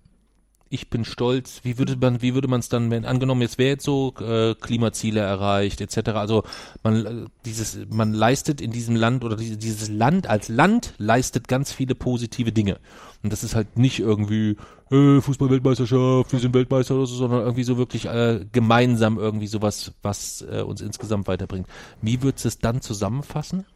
ich 0.72 0.88
bin 0.88 1.04
stolz, 1.04 1.60
wie 1.64 1.78
würde 1.78 1.96
man, 1.96 2.22
wie 2.22 2.32
würde 2.34 2.46
man 2.46 2.60
es 2.60 2.68
dann, 2.68 2.92
wenn 2.92 3.04
angenommen, 3.04 3.42
jetzt 3.42 3.58
wäre 3.58 3.70
jetzt 3.70 3.84
so 3.84 4.14
äh, 4.20 4.54
Klimaziele 4.54 5.18
erreicht, 5.18 5.80
etc. 5.80 6.10
Also 6.10 6.44
man 6.84 7.06
äh, 7.06 7.26
dieses, 7.44 7.76
man 7.90 8.14
leistet 8.14 8.60
in 8.60 8.70
diesem 8.70 8.94
Land 8.94 9.24
oder 9.24 9.34
diese, 9.34 9.56
dieses 9.56 9.88
Land 9.88 10.28
als 10.28 10.48
Land 10.48 10.94
leistet 10.96 11.48
ganz 11.48 11.72
viele 11.72 11.96
positive 11.96 12.52
Dinge. 12.52 12.78
Und 13.24 13.32
das 13.32 13.42
ist 13.42 13.56
halt 13.56 13.78
nicht 13.78 13.98
irgendwie 13.98 14.56
äh, 14.92 15.20
Fußball-Weltmeisterschaft, 15.20 16.32
wir 16.32 16.38
sind 16.38 16.54
Weltmeister 16.54 16.94
oder 16.94 17.06
so, 17.06 17.16
sondern 17.16 17.40
irgendwie 17.40 17.64
so 17.64 17.76
wirklich 17.76 18.06
äh, 18.06 18.46
gemeinsam 18.52 19.18
irgendwie 19.18 19.48
sowas, 19.48 19.92
was 20.02 20.42
äh, 20.42 20.62
uns 20.62 20.80
insgesamt 20.80 21.26
weiterbringt. 21.26 21.66
Wie 22.00 22.22
würdest 22.22 22.44
du 22.44 22.48
es 22.48 22.58
dann 22.58 22.80
zusammenfassen? 22.80 23.66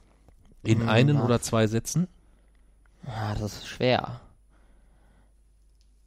In 0.63 0.83
Hm, 0.83 0.89
einen 0.89 1.17
na. 1.17 1.25
oder 1.25 1.43
zwei 1.43 1.67
Sätzen? 1.67 2.07
Ah, 3.05 3.35
das 3.35 3.55
ist 3.55 3.67
schwer. 3.67 4.21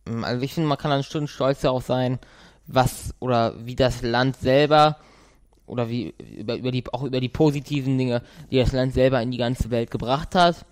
Mm, 0.08 0.24
Also 0.24 0.42
ich 0.44 0.54
finde, 0.54 0.70
man 0.70 0.78
kann 0.78 0.92
dann 0.92 1.04
schon 1.04 1.28
stolz 1.28 1.62
darauf 1.62 1.86
sein, 1.86 2.20
was 2.66 3.14
oder 3.20 3.54
wie 3.66 3.76
das 3.76 4.02
Land 4.02 4.38
selber 4.38 4.98
oder 5.66 5.90
wie 5.90 6.14
über, 6.38 6.56
über 6.56 6.72
die 6.72 6.84
auch 6.92 7.04
über 7.04 7.20
die 7.20 7.30
positiven 7.30 7.98
Dinge, 7.98 8.22
die 8.52 8.58
das 8.58 8.72
Land 8.72 8.94
selber 8.94 9.22
in 9.22 9.32
die 9.32 9.38
ganze 9.38 9.70
Welt 9.72 9.92
gebracht 9.92 10.36
hat. 10.36 10.66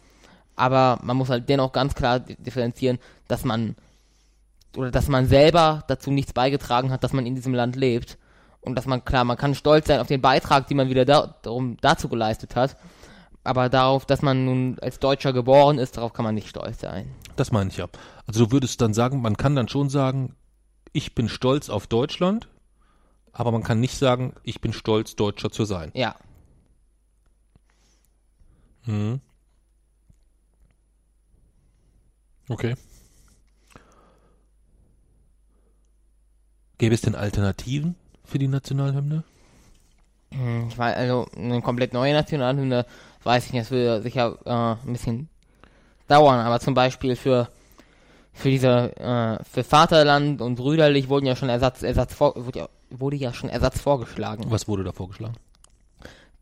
Aber 0.56 1.00
man 1.04 1.18
muss 1.18 1.30
halt 1.30 1.50
dennoch 1.50 1.72
ganz 1.74 1.96
klar 1.96 2.20
di- 2.20 2.36
differenzieren, 2.36 3.00
dass 3.28 3.44
man 3.44 3.76
oder 4.76 4.92
dass 4.92 5.08
man 5.08 5.28
selber 5.28 5.84
dazu 5.88 6.12
nichts 6.12 6.34
beigetragen 6.34 6.92
hat, 6.92 7.04
dass 7.04 7.14
man 7.14 7.26
in 7.26 7.36
diesem 7.36 7.54
Land 7.54 7.76
lebt. 7.76 8.18
Und 8.62 8.76
dass 8.76 8.88
man, 8.88 9.06
klar, 9.06 9.24
man 9.26 9.38
kann 9.38 9.54
stolz 9.54 9.88
sein 9.88 10.00
auf 10.00 10.08
den 10.08 10.22
Beitrag, 10.22 10.68
den 10.68 10.78
man 10.78 10.90
wieder 10.90 11.06
da, 11.06 11.36
darum, 11.44 11.78
dazu 11.82 12.10
geleistet 12.10 12.56
hat. 12.56 12.76
Aber 13.46 13.70
darauf, 13.70 14.06
dass 14.06 14.22
man 14.24 14.44
nun 14.44 14.80
als 14.80 15.00
Deutscher 15.00 15.32
geboren 15.32 15.78
ist, 15.78 15.98
darauf 15.98 16.14
kann 16.14 16.26
man 16.26 16.34
nicht 16.36 16.50
stolz 16.50 16.80
sein. 16.82 17.14
Das 17.36 17.52
meine 17.52 17.70
ich 17.70 17.78
ja. 17.78 17.88
Also 18.26 18.46
du 18.46 18.52
würdest 18.52 18.82
dann 18.82 18.94
sagen, 18.94 19.22
man 19.22 19.38
kann 19.38 19.56
dann 19.56 19.68
schon 19.68 19.90
sagen, 19.90 20.36
ich 20.94 21.14
bin 21.14 21.30
stolz 21.30 21.70
auf 21.70 21.86
Deutschland, 21.86 22.48
aber 23.32 23.52
man 23.52 23.62
kann 23.62 23.80
nicht 23.80 23.98
sagen, 23.98 24.34
ich 24.44 24.62
bin 24.62 24.74
stolz, 24.74 25.16
Deutscher 25.16 25.52
zu 25.52 25.64
sein. 25.66 25.92
Ja. 25.94 26.16
Mhm. 28.86 29.22
Okay. 32.50 32.76
Gäbe 36.78 36.96
es 36.96 37.02
denn 37.02 37.16
Alternativen 37.16 37.96
für 38.24 38.40
die 38.40 38.48
Nationalhymne? 38.48 39.24
Hm, 40.32 40.68
Ich 40.70 40.78
weiß, 40.78 40.96
also 40.96 41.28
eine 41.36 41.62
komplett 41.62 41.94
neue 41.94 42.14
Nationalhymne, 42.14 42.86
weiß 43.26 43.48
ich 43.48 43.54
nicht, 43.54 43.64
das 43.66 43.72
würde 43.72 44.02
sicher 44.02 44.38
äh, 44.46 44.88
ein 44.88 44.94
bisschen 44.94 45.30
dauern, 46.08 46.40
aber 46.40 46.60
zum 46.60 46.74
Beispiel 46.74 47.16
für 47.16 47.50
für 48.34 48.50
diese 48.50 48.96
äh, 48.98 49.44
für 49.44 49.64
Vaterland 49.64 50.42
und 50.42 50.56
Brüderlich 50.56 51.08
wurden 51.10 51.26
ja 51.26 51.36
schon 51.36 51.50
Ersatz 51.50 51.84
Ersatz 51.84 52.14
vor, 52.14 52.34
wurde, 52.36 52.60
ja, 52.60 52.70
wurde 52.90 53.16
ja 53.16 53.34
schon 53.34 53.50
Ersatz 53.50 53.80
vorgeschlagen. 53.80 54.44
Was 54.50 54.68
wurde 54.68 54.84
da 54.84 54.92
vorgeschlagen? 54.92 55.36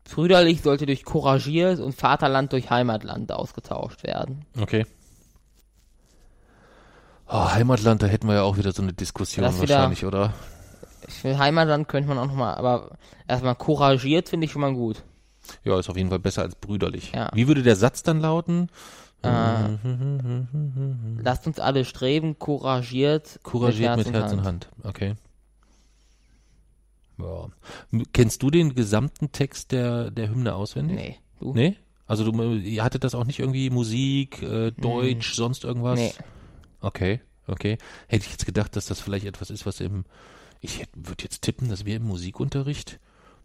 Brüderlich 0.04 0.60
sollte 0.62 0.86
durch 0.86 1.04
Couragiert 1.04 1.80
und 1.80 1.94
Vaterland 1.94 2.52
durch 2.52 2.68
Heimatland 2.68 3.32
ausgetauscht 3.32 4.02
werden. 4.02 4.44
Okay. 4.60 4.84
Oh, 7.26 7.50
Heimatland, 7.50 8.02
da 8.02 8.06
hätten 8.06 8.26
wir 8.28 8.34
ja 8.34 8.42
auch 8.42 8.58
wieder 8.58 8.72
so 8.72 8.82
eine 8.82 8.92
Diskussion 8.92 9.44
Das 9.44 9.60
wieder- 9.60 9.74
wahrscheinlich, 9.76 10.04
oder? 10.04 10.34
Für 11.08 11.38
Heimatland 11.38 11.88
könnte 11.88 12.08
man 12.08 12.18
auch 12.18 12.26
nochmal, 12.26 12.54
aber 12.56 12.90
erstmal 13.28 13.54
Couragiert 13.54 14.28
finde 14.28 14.44
ich 14.46 14.52
schon 14.52 14.60
mal 14.62 14.74
gut. 14.74 15.02
Ja, 15.64 15.78
ist 15.78 15.88
auf 15.88 15.96
jeden 15.96 16.10
Fall 16.10 16.18
besser 16.18 16.42
als 16.42 16.54
brüderlich. 16.56 17.12
Ja. 17.14 17.30
Wie 17.34 17.48
würde 17.48 17.62
der 17.62 17.76
Satz 17.76 18.02
dann 18.02 18.20
lauten? 18.20 18.68
Äh, 19.22 19.78
lasst 21.22 21.46
uns 21.46 21.58
alle 21.58 21.84
streben, 21.84 22.38
couragiert, 22.38 23.40
Couragiert 23.42 23.96
mit 23.96 24.12
Herz 24.12 24.32
und 24.32 24.44
Hand. 24.44 24.68
Okay. 24.82 25.14
Ja. 27.18 27.48
Kennst 28.12 28.42
du 28.42 28.50
den 28.50 28.74
gesamten 28.74 29.32
Text 29.32 29.72
der, 29.72 30.10
der 30.10 30.28
Hymne 30.28 30.54
auswendig? 30.54 30.96
Nee, 30.96 31.18
du? 31.40 31.54
Nee? 31.54 31.76
Also 32.06 32.30
du, 32.30 32.54
ihr 32.54 32.84
hattet 32.84 33.04
das 33.04 33.14
auch 33.14 33.24
nicht 33.24 33.38
irgendwie 33.38 33.70
Musik, 33.70 34.42
äh, 34.42 34.72
Deutsch, 34.72 35.34
sonst 35.34 35.64
irgendwas? 35.64 35.98
Nee. 35.98 36.12
Okay, 36.80 37.20
okay. 37.46 37.78
Hätte 38.08 38.26
ich 38.26 38.32
jetzt 38.32 38.44
gedacht, 38.44 38.76
dass 38.76 38.86
das 38.86 39.00
vielleicht 39.00 39.24
etwas 39.24 39.48
ist, 39.50 39.64
was 39.64 39.80
im, 39.80 40.04
ich 40.60 40.84
würde 40.94 41.24
jetzt 41.24 41.42
tippen, 41.42 41.70
dass 41.70 41.86
wir 41.86 41.96
im 41.96 42.02
Musikunterricht 42.02 43.00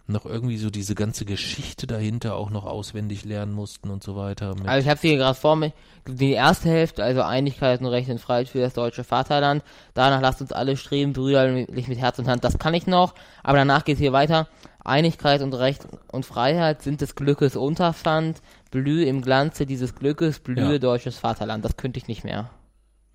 noch 0.09 0.25
irgendwie 0.25 0.57
so 0.57 0.69
diese 0.69 0.95
ganze 0.95 1.23
Geschichte 1.25 1.85
dahinter 1.87 2.35
auch 2.35 2.49
noch 2.49 2.65
auswendig 2.65 3.25
lernen 3.25 3.53
mussten 3.53 3.89
und 3.89 4.03
so 4.03 4.15
weiter. 4.15 4.55
Also 4.65 4.83
ich 4.83 4.89
habe 4.89 4.99
sie 4.99 5.09
hier 5.09 5.17
gerade 5.17 5.39
vor 5.39 5.55
mir. 5.55 5.71
Die 6.07 6.31
erste 6.31 6.69
Hälfte, 6.69 7.03
also 7.03 7.21
Einigkeit 7.21 7.79
und 7.81 7.85
Recht 7.87 8.09
und 8.09 8.19
Freiheit 8.19 8.49
für 8.49 8.59
das 8.59 8.73
deutsche 8.73 9.03
Vaterland. 9.03 9.63
Danach 9.93 10.21
lasst 10.21 10.41
uns 10.41 10.51
alle 10.51 10.77
streben, 10.77 11.13
brüderlich 11.13 11.87
mit 11.87 11.99
Herz 11.99 12.17
und 12.19 12.27
Hand. 12.27 12.43
Das 12.43 12.57
kann 12.57 12.73
ich 12.73 12.87
noch. 12.87 13.13
Aber 13.43 13.57
danach 13.59 13.85
geht 13.85 13.95
es 13.95 13.99
hier 14.01 14.13
weiter. 14.13 14.47
Einigkeit 14.83 15.41
und 15.41 15.53
Recht 15.53 15.85
und 16.11 16.25
Freiheit 16.25 16.81
sind 16.81 17.01
des 17.01 17.13
Glückes 17.15 17.55
Unterpfand. 17.55 18.41
Blühe 18.71 19.05
im 19.05 19.21
Glanze 19.21 19.65
dieses 19.65 19.93
Glückes, 19.93 20.39
blühe 20.39 20.73
Ja. 20.73 20.79
deutsches 20.79 21.17
Vaterland. 21.17 21.63
Das 21.65 21.77
könnte 21.77 21.99
ich 21.99 22.07
nicht 22.07 22.23
mehr. 22.23 22.49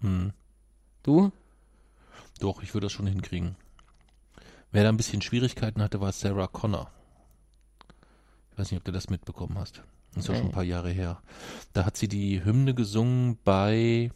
hm. 0.00 0.32
Du? 1.02 1.32
Doch, 2.40 2.62
ich 2.62 2.72
würde 2.74 2.86
das 2.86 2.92
schon 2.92 3.06
hinkriegen. 3.06 3.56
Wer 4.74 4.82
da 4.82 4.88
ein 4.88 4.96
bisschen 4.96 5.22
Schwierigkeiten 5.22 5.80
hatte, 5.80 6.00
war 6.00 6.10
Sarah 6.10 6.48
Connor. 6.48 6.90
Ich 8.50 8.58
weiß 8.58 8.72
nicht, 8.72 8.78
ob 8.80 8.84
du 8.84 8.90
das 8.90 9.08
mitbekommen 9.08 9.56
hast. 9.56 9.84
Das 10.14 10.24
ist 10.24 10.26
ja 10.26 10.32
Nee. 10.34 10.38
schon 10.40 10.48
ein 10.48 10.52
paar 10.52 10.64
Jahre 10.64 10.90
her. 10.90 11.22
Da 11.74 11.84
hat 11.84 11.96
sie 11.96 12.08
die 12.08 12.44
Hymne 12.44 12.74
gesungen 12.74 13.38
bei, 13.44 14.10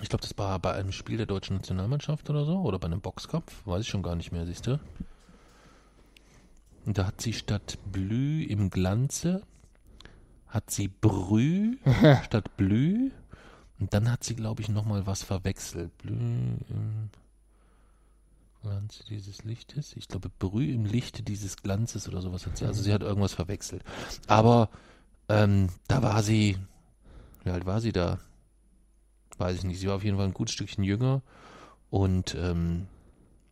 ich 0.00 0.08
glaube, 0.08 0.22
das 0.22 0.38
war 0.38 0.60
bei 0.60 0.74
einem 0.74 0.92
Spiel 0.92 1.16
der 1.16 1.26
deutschen 1.26 1.56
Nationalmannschaft 1.56 2.30
oder 2.30 2.44
so, 2.44 2.60
oder 2.60 2.78
bei 2.78 2.86
einem 2.86 3.00
Boxkampf, 3.00 3.66
weiß 3.66 3.80
ich 3.82 3.88
schon 3.88 4.04
gar 4.04 4.14
nicht 4.14 4.30
mehr, 4.30 4.46
siehst 4.46 4.68
du. 4.68 4.78
Und 6.86 6.96
da 6.96 7.06
hat 7.06 7.20
sie 7.20 7.32
statt 7.32 7.76
Blü 7.90 8.44
im 8.44 8.70
Glanze, 8.70 9.42
hat 10.46 10.70
sie 10.70 10.86
Brü 10.86 11.78
statt 12.24 12.56
Blü. 12.56 13.10
Und 13.80 13.92
dann 13.92 14.08
hat 14.08 14.22
sie, 14.22 14.36
glaube 14.36 14.62
ich, 14.62 14.68
nochmal 14.68 15.04
was 15.08 15.24
verwechselt. 15.24 15.98
Blü 15.98 16.14
im 16.14 17.10
Glanze 18.64 19.04
dieses 19.04 19.44
Lichtes. 19.44 19.94
Ich 19.94 20.08
glaube, 20.08 20.30
Brü 20.38 20.72
im 20.72 20.86
Lichte 20.86 21.22
dieses 21.22 21.56
Glanzes 21.58 22.08
oder 22.08 22.20
sowas 22.22 22.46
hat 22.46 22.56
sie. 22.56 22.64
Also 22.64 22.82
sie 22.82 22.92
hat 22.92 23.02
irgendwas 23.02 23.34
verwechselt. 23.34 23.84
Aber 24.26 24.70
ähm, 25.28 25.68
da 25.86 26.02
war 26.02 26.22
sie, 26.22 26.56
wie 27.44 27.50
alt 27.50 27.66
war 27.66 27.80
sie 27.80 27.92
da? 27.92 28.18
Weiß 29.38 29.56
ich 29.58 29.64
nicht. 29.64 29.78
Sie 29.80 29.86
war 29.86 29.96
auf 29.96 30.04
jeden 30.04 30.16
Fall 30.16 30.26
ein 30.26 30.34
gutes 30.34 30.54
Stückchen 30.54 30.82
jünger. 30.82 31.22
Und 31.90 32.34
ähm, 32.36 32.86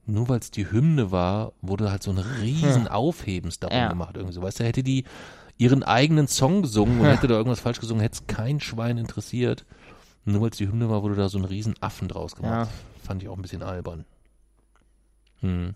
nur 0.06 0.28
weil 0.28 0.40
es 0.40 0.50
die 0.50 0.70
Hymne 0.70 1.12
war, 1.12 1.52
wurde 1.60 1.90
halt 1.90 2.02
so 2.02 2.10
ein 2.10 2.18
riesen 2.18 2.88
Aufhebens 2.88 3.60
darum 3.60 3.76
Ja. 3.76 3.88
gemacht. 3.88 4.16
Irgendwie 4.16 4.34
so. 4.34 4.42
Weißt 4.42 4.60
du, 4.60 4.64
hätte 4.64 4.82
die 4.82 5.04
ihren 5.58 5.82
eigenen 5.82 6.26
Song 6.26 6.62
gesungen 6.62 6.98
und 7.00 7.06
hätte 7.06 7.28
da 7.28 7.34
irgendwas 7.34 7.60
falsch 7.60 7.80
gesungen, 7.80 8.00
hätte 8.00 8.14
es 8.20 8.26
kein 8.26 8.60
Schwein 8.60 8.96
interessiert. 8.96 9.66
Nur 10.24 10.40
weil 10.40 10.50
es 10.50 10.56
die 10.56 10.68
Hymne 10.68 10.88
war, 10.88 11.02
wurde 11.02 11.16
da 11.16 11.28
so 11.28 11.36
ein 11.38 11.44
riesen 11.44 11.74
Affen 11.80 12.08
draus 12.08 12.34
gemacht. 12.34 12.70
Fand 13.04 13.22
ich 13.22 13.28
auch 13.28 13.36
ein 13.36 13.42
bisschen 13.42 13.62
albern. 13.62 14.04
Hm. 15.42 15.74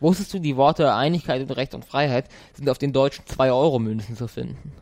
Wusstest 0.00 0.32
du, 0.32 0.38
die 0.38 0.56
Worte 0.56 0.94
Einigkeit 0.94 1.42
und 1.42 1.50
Recht 1.50 1.74
und 1.74 1.84
Freiheit 1.84 2.28
sind 2.54 2.70
auf 2.70 2.78
den 2.78 2.92
deutschen 2.92 3.24
2-Euro-Münzen 3.24 4.16
zu 4.16 4.28
finden? 4.28 4.72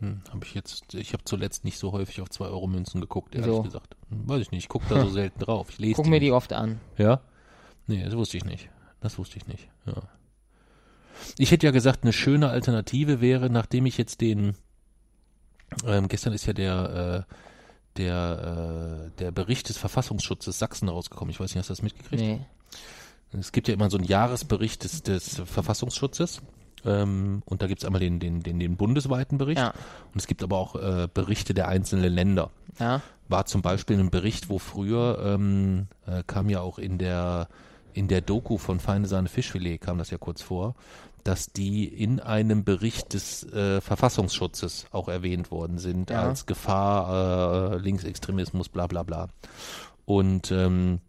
Hm, 0.00 0.22
habe 0.30 0.44
ich 0.44 0.54
jetzt, 0.54 0.94
ich 0.94 1.12
habe 1.12 1.24
zuletzt 1.24 1.64
nicht 1.64 1.78
so 1.78 1.92
häufig 1.92 2.20
auf 2.20 2.30
2 2.30 2.46
Euro 2.46 2.66
Münzen 2.66 3.00
geguckt, 3.00 3.34
ehrlich 3.34 3.50
Wieso? 3.50 3.62
gesagt. 3.62 3.96
Hm, 4.10 4.28
Weiß 4.28 4.40
ich 4.40 4.50
nicht, 4.50 4.64
ich 4.64 4.68
gucke 4.68 4.86
da 4.88 5.00
so 5.00 5.08
selten 5.10 5.38
drauf. 5.38 5.68
Ich 5.70 5.78
lese 5.78 5.96
Guck 5.96 6.06
mir 6.06 6.20
die 6.20 6.32
oft 6.32 6.52
an. 6.52 6.80
Ja? 6.96 7.20
Nee, 7.86 8.02
das 8.02 8.16
wusste 8.16 8.36
ich 8.38 8.44
nicht. 8.44 8.70
Das 9.00 9.18
wusste 9.18 9.36
ich 9.36 9.46
nicht, 9.46 9.68
ja. 9.86 10.02
Ich 11.38 11.50
hätte 11.52 11.66
ja 11.66 11.70
gesagt, 11.72 12.02
eine 12.02 12.12
schöne 12.12 12.48
Alternative 12.48 13.20
wäre, 13.20 13.50
nachdem 13.50 13.86
ich 13.86 13.98
jetzt 13.98 14.20
den, 14.20 14.56
ähm, 15.86 16.08
gestern 16.08 16.32
ist 16.32 16.46
ja 16.46 16.52
der, 16.54 17.26
äh, 17.28 17.34
der, 17.96 19.06
äh, 19.06 19.18
der 19.18 19.30
Bericht 19.30 19.68
des 19.68 19.78
Verfassungsschutzes 19.78 20.58
Sachsen 20.58 20.88
rausgekommen. 20.88 21.30
Ich 21.30 21.40
weiß 21.40 21.50
nicht, 21.50 21.58
hast 21.58 21.68
du 21.68 21.72
das 21.72 21.82
mitgekriegt? 21.82 22.22
Nee. 22.22 22.40
Es 23.38 23.50
gibt 23.52 23.66
ja 23.68 23.74
immer 23.74 23.90
so 23.90 23.96
einen 23.98 24.06
Jahresbericht 24.06 24.84
des, 24.84 25.02
des 25.02 25.40
Verfassungsschutzes. 25.44 26.42
Ähm, 26.84 27.42
und 27.46 27.62
da 27.62 27.66
gibt 27.66 27.80
es 27.82 27.84
einmal 27.86 28.00
den, 28.00 28.20
den, 28.20 28.42
den, 28.42 28.58
den 28.60 28.76
bundesweiten 28.76 29.38
Bericht. 29.38 29.58
Ja. 29.60 29.70
Und 29.70 30.16
es 30.20 30.26
gibt 30.26 30.42
aber 30.42 30.58
auch 30.58 30.76
äh, 30.76 31.08
Berichte 31.12 31.54
der 31.54 31.68
einzelnen 31.68 32.12
Länder 32.12 32.50
Ja. 32.78 33.00
war 33.28 33.46
zum 33.46 33.62
Beispiel 33.62 33.98
ein 33.98 34.10
Bericht, 34.10 34.50
wo 34.50 34.58
früher 34.58 35.18
ähm, 35.24 35.86
äh, 36.06 36.22
kam 36.26 36.50
ja 36.50 36.60
auch 36.60 36.78
in 36.78 36.98
der 36.98 37.48
in 37.94 38.08
der 38.08 38.20
Doku 38.20 38.58
von 38.58 38.80
Feine 38.80 39.06
Sahne 39.06 39.28
Fischfilet 39.28 39.78
kam 39.80 39.98
das 39.98 40.10
ja 40.10 40.18
kurz 40.18 40.42
vor, 40.42 40.74
dass 41.22 41.46
die 41.46 41.86
in 41.86 42.20
einem 42.20 42.64
Bericht 42.64 43.14
des 43.14 43.44
äh, 43.52 43.80
Verfassungsschutzes 43.80 44.86
auch 44.90 45.08
erwähnt 45.08 45.50
worden 45.50 45.78
sind 45.78 46.10
Ja. 46.10 46.22
als 46.28 46.44
Gefahr 46.44 47.72
äh, 47.72 47.78
Linksextremismus, 47.78 48.68
bla 48.68 48.86
bla 48.86 49.02
bla. 49.04 49.28
Und 50.04 50.50
ähm, 50.50 51.00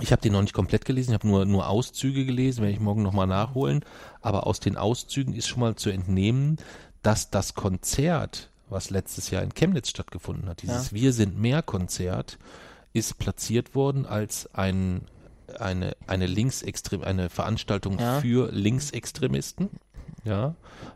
ich 0.00 0.12
habe 0.12 0.22
den 0.22 0.32
noch 0.32 0.42
nicht 0.42 0.54
komplett 0.54 0.84
gelesen, 0.84 1.10
ich 1.10 1.14
habe 1.18 1.26
nur, 1.28 1.44
nur 1.44 1.68
Auszüge 1.68 2.24
gelesen, 2.24 2.60
werde 2.62 2.72
ich 2.72 2.80
morgen 2.80 3.02
nochmal 3.02 3.26
nachholen. 3.26 3.84
Aber 4.20 4.46
aus 4.46 4.60
den 4.60 4.76
Auszügen 4.76 5.34
ist 5.34 5.48
schon 5.48 5.60
mal 5.60 5.74
zu 5.76 5.90
entnehmen, 5.90 6.56
dass 7.02 7.30
das 7.30 7.54
Konzert, 7.54 8.50
was 8.68 8.90
letztes 8.90 9.30
Jahr 9.30 9.42
in 9.42 9.54
Chemnitz 9.54 9.90
stattgefunden 9.90 10.48
hat, 10.48 10.62
dieses 10.62 10.92
Wir 10.92 11.12
sind 11.12 11.38
mehr 11.38 11.62
Konzert, 11.62 12.38
ist 12.92 13.18
platziert 13.18 13.74
worden 13.74 14.06
als 14.06 14.52
ein, 14.54 15.02
eine, 15.60 15.96
eine 16.06 16.26
Linksextrem, 16.26 17.02
eine 17.02 17.28
Veranstaltung 17.30 17.98
Ja. 17.98 18.20
für 18.20 18.50
Linksextremisten. 18.52 19.70
Ja, 20.24 20.54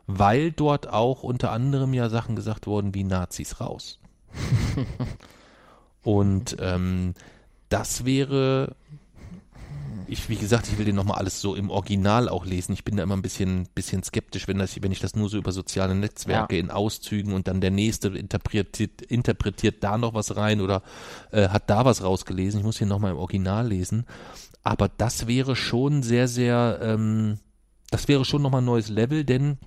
weil 0.09 0.51
dort 0.51 0.89
auch 0.89 1.23
unter 1.23 1.53
anderem 1.53 1.95
ja 1.95 2.09
Sachen 2.09 2.35
gesagt 2.35 2.67
wurden 2.67 2.95
wie 2.95 3.05
Nazis 3.05 3.61
raus. 3.61 4.01
Und 6.03 6.57
ähm, 6.61 7.15
das 7.69 8.05
wäre, 8.05 8.75
ich, 10.07 10.29
wie 10.29 10.37
gesagt, 10.37 10.67
ich 10.69 10.79
will 10.79 10.85
den 10.85 10.97
nochmal 10.97 11.19
alles 11.19 11.41
so 11.41 11.55
im 11.55 11.71
Original 11.71 12.29
auch 12.29 12.45
lesen. 12.45 12.73
Ich 12.73 12.85
bin 12.85 12.97
da 12.97 13.03
immer 13.03 13.17
ein 13.17 13.23
bisschen, 13.23 13.69
bisschen 13.75 14.03
skeptisch, 14.03 14.49
wenn, 14.49 14.59
das, 14.59 14.83
wenn 14.83 14.91
ich 14.93 15.01
das 15.01 15.15
nur 15.15 15.29
so 15.29 15.37
über 15.37 15.53
soziale 15.53 15.95
Netzwerke 15.95 16.59
in 16.59 16.71
Auszügen 16.71 17.33
und 17.33 17.47
dann 17.49 17.61
der 17.61 17.71
nächste 17.71 18.09
interpretiert, 18.09 19.03
interpretiert 19.03 19.85
da 19.85 19.99
noch 19.99 20.15
was 20.15 20.35
rein 20.37 20.61
oder 20.61 20.83
äh, 21.31 21.49
hat 21.51 21.69
da 21.71 21.85
was 21.85 22.03
rausgelesen. 22.03 22.61
Ich 22.61 22.67
muss 22.67 22.79
hier 22.79 22.87
nochmal 22.89 23.13
im 23.13 23.19
Original 23.19 23.69
lesen. 23.69 24.07
Aber 24.63 24.89
das 24.89 25.27
wäre 25.27 25.57
schon 25.57 26.03
sehr, 26.03 26.29
sehr, 26.29 26.79
ähm, 26.83 27.39
das 27.91 28.09
wäre 28.09 28.25
schon 28.25 28.43
nochmal 28.43 28.63
ein 28.63 28.67
neues 28.67 28.89
Level, 28.89 29.25
denn 29.25 29.59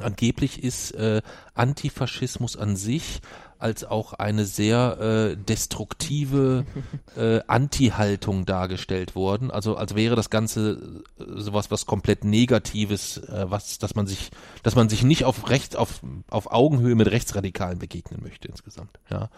angeblich 0.00 0.62
ist 0.62 0.92
äh, 0.92 1.22
Antifaschismus 1.54 2.56
an 2.56 2.76
sich 2.76 3.20
als 3.58 3.84
auch 3.84 4.12
eine 4.12 4.44
sehr 4.44 4.98
äh, 5.00 5.36
destruktive 5.36 6.64
äh, 7.16 7.40
Anti-Haltung 7.46 8.46
dargestellt 8.46 9.14
worden. 9.14 9.50
Also 9.50 9.76
als 9.76 9.94
wäre 9.94 10.14
das 10.14 10.30
Ganze 10.30 11.02
äh, 11.18 11.24
sowas 11.40 11.70
was 11.70 11.86
komplett 11.86 12.24
Negatives, 12.24 13.18
äh, 13.18 13.46
was, 13.48 13.78
dass 13.78 13.94
man 13.94 14.06
sich, 14.06 14.30
dass 14.62 14.76
man 14.76 14.88
sich 14.88 15.02
nicht 15.02 15.24
auf 15.24 15.50
rechts, 15.50 15.74
auf, 15.74 16.02
auf 16.30 16.52
Augenhöhe 16.52 16.94
mit 16.94 17.10
Rechtsradikalen 17.10 17.78
begegnen 17.78 18.22
möchte 18.22 18.48
insgesamt. 18.48 19.00
Ja. 19.10 19.28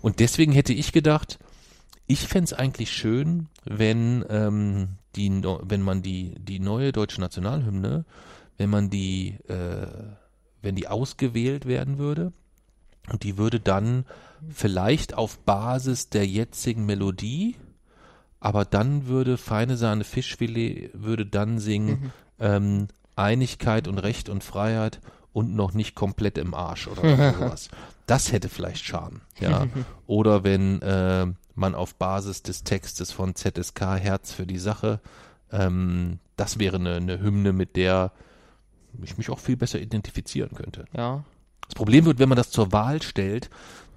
Und 0.00 0.20
deswegen 0.20 0.52
hätte 0.52 0.72
ich 0.72 0.92
gedacht, 0.92 1.38
ich 2.06 2.20
fänd's 2.20 2.52
eigentlich 2.52 2.92
schön, 2.92 3.48
wenn 3.64 4.24
ähm, 4.28 4.88
die, 5.16 5.42
wenn 5.62 5.82
man 5.82 6.02
die, 6.02 6.34
die 6.38 6.60
neue 6.60 6.92
deutsche 6.92 7.20
Nationalhymne, 7.20 8.04
wenn 8.58 8.70
man 8.70 8.90
die, 8.90 9.38
äh, 9.48 9.86
wenn 10.62 10.74
die 10.74 10.88
ausgewählt 10.88 11.66
werden 11.66 11.98
würde 11.98 12.32
und 13.10 13.22
die 13.22 13.38
würde 13.38 13.60
dann 13.60 14.04
vielleicht 14.48 15.14
auf 15.14 15.38
Basis 15.38 16.10
der 16.10 16.26
jetzigen 16.26 16.86
Melodie, 16.86 17.56
aber 18.40 18.64
dann 18.64 19.06
würde 19.06 19.38
Feine 19.38 19.76
Sahne 19.76 20.04
Fischfilet 20.04 20.90
würde 20.92 21.24
dann 21.24 21.58
singen 21.58 22.12
ähm, 22.38 22.88
Einigkeit 23.16 23.88
und 23.88 23.98
Recht 23.98 24.28
und 24.28 24.44
Freiheit 24.44 25.00
und 25.32 25.54
noch 25.54 25.72
nicht 25.72 25.94
komplett 25.94 26.36
im 26.36 26.52
Arsch 26.54 26.86
oder 26.88 27.32
sowas. 27.34 27.68
Das 28.06 28.32
hätte 28.32 28.48
vielleicht 28.50 28.84
Charme, 28.84 29.22
ja. 29.40 29.66
Oder 30.06 30.44
wenn 30.44 30.82
äh, 30.82 31.26
man 31.54 31.74
auf 31.74 31.94
Basis 31.94 32.42
des 32.42 32.64
Textes 32.64 33.12
von 33.12 33.34
ZSK 33.34 33.80
Herz 33.98 34.32
für 34.32 34.46
die 34.46 34.58
Sache, 34.58 35.00
ähm, 35.52 36.18
das 36.36 36.58
wäre 36.58 36.76
eine, 36.76 36.96
eine 36.96 37.20
Hymne, 37.20 37.52
mit 37.52 37.76
der 37.76 38.12
ich 39.02 39.18
mich 39.18 39.30
auch 39.30 39.38
viel 39.38 39.56
besser 39.56 39.80
identifizieren 39.80 40.50
könnte. 40.54 40.84
Ja. 40.96 41.24
Das 41.66 41.74
Problem 41.74 42.04
wird, 42.04 42.18
wenn 42.18 42.28
man 42.28 42.36
das 42.36 42.50
zur 42.50 42.72
Wahl 42.72 43.02
stellt, 43.02 43.50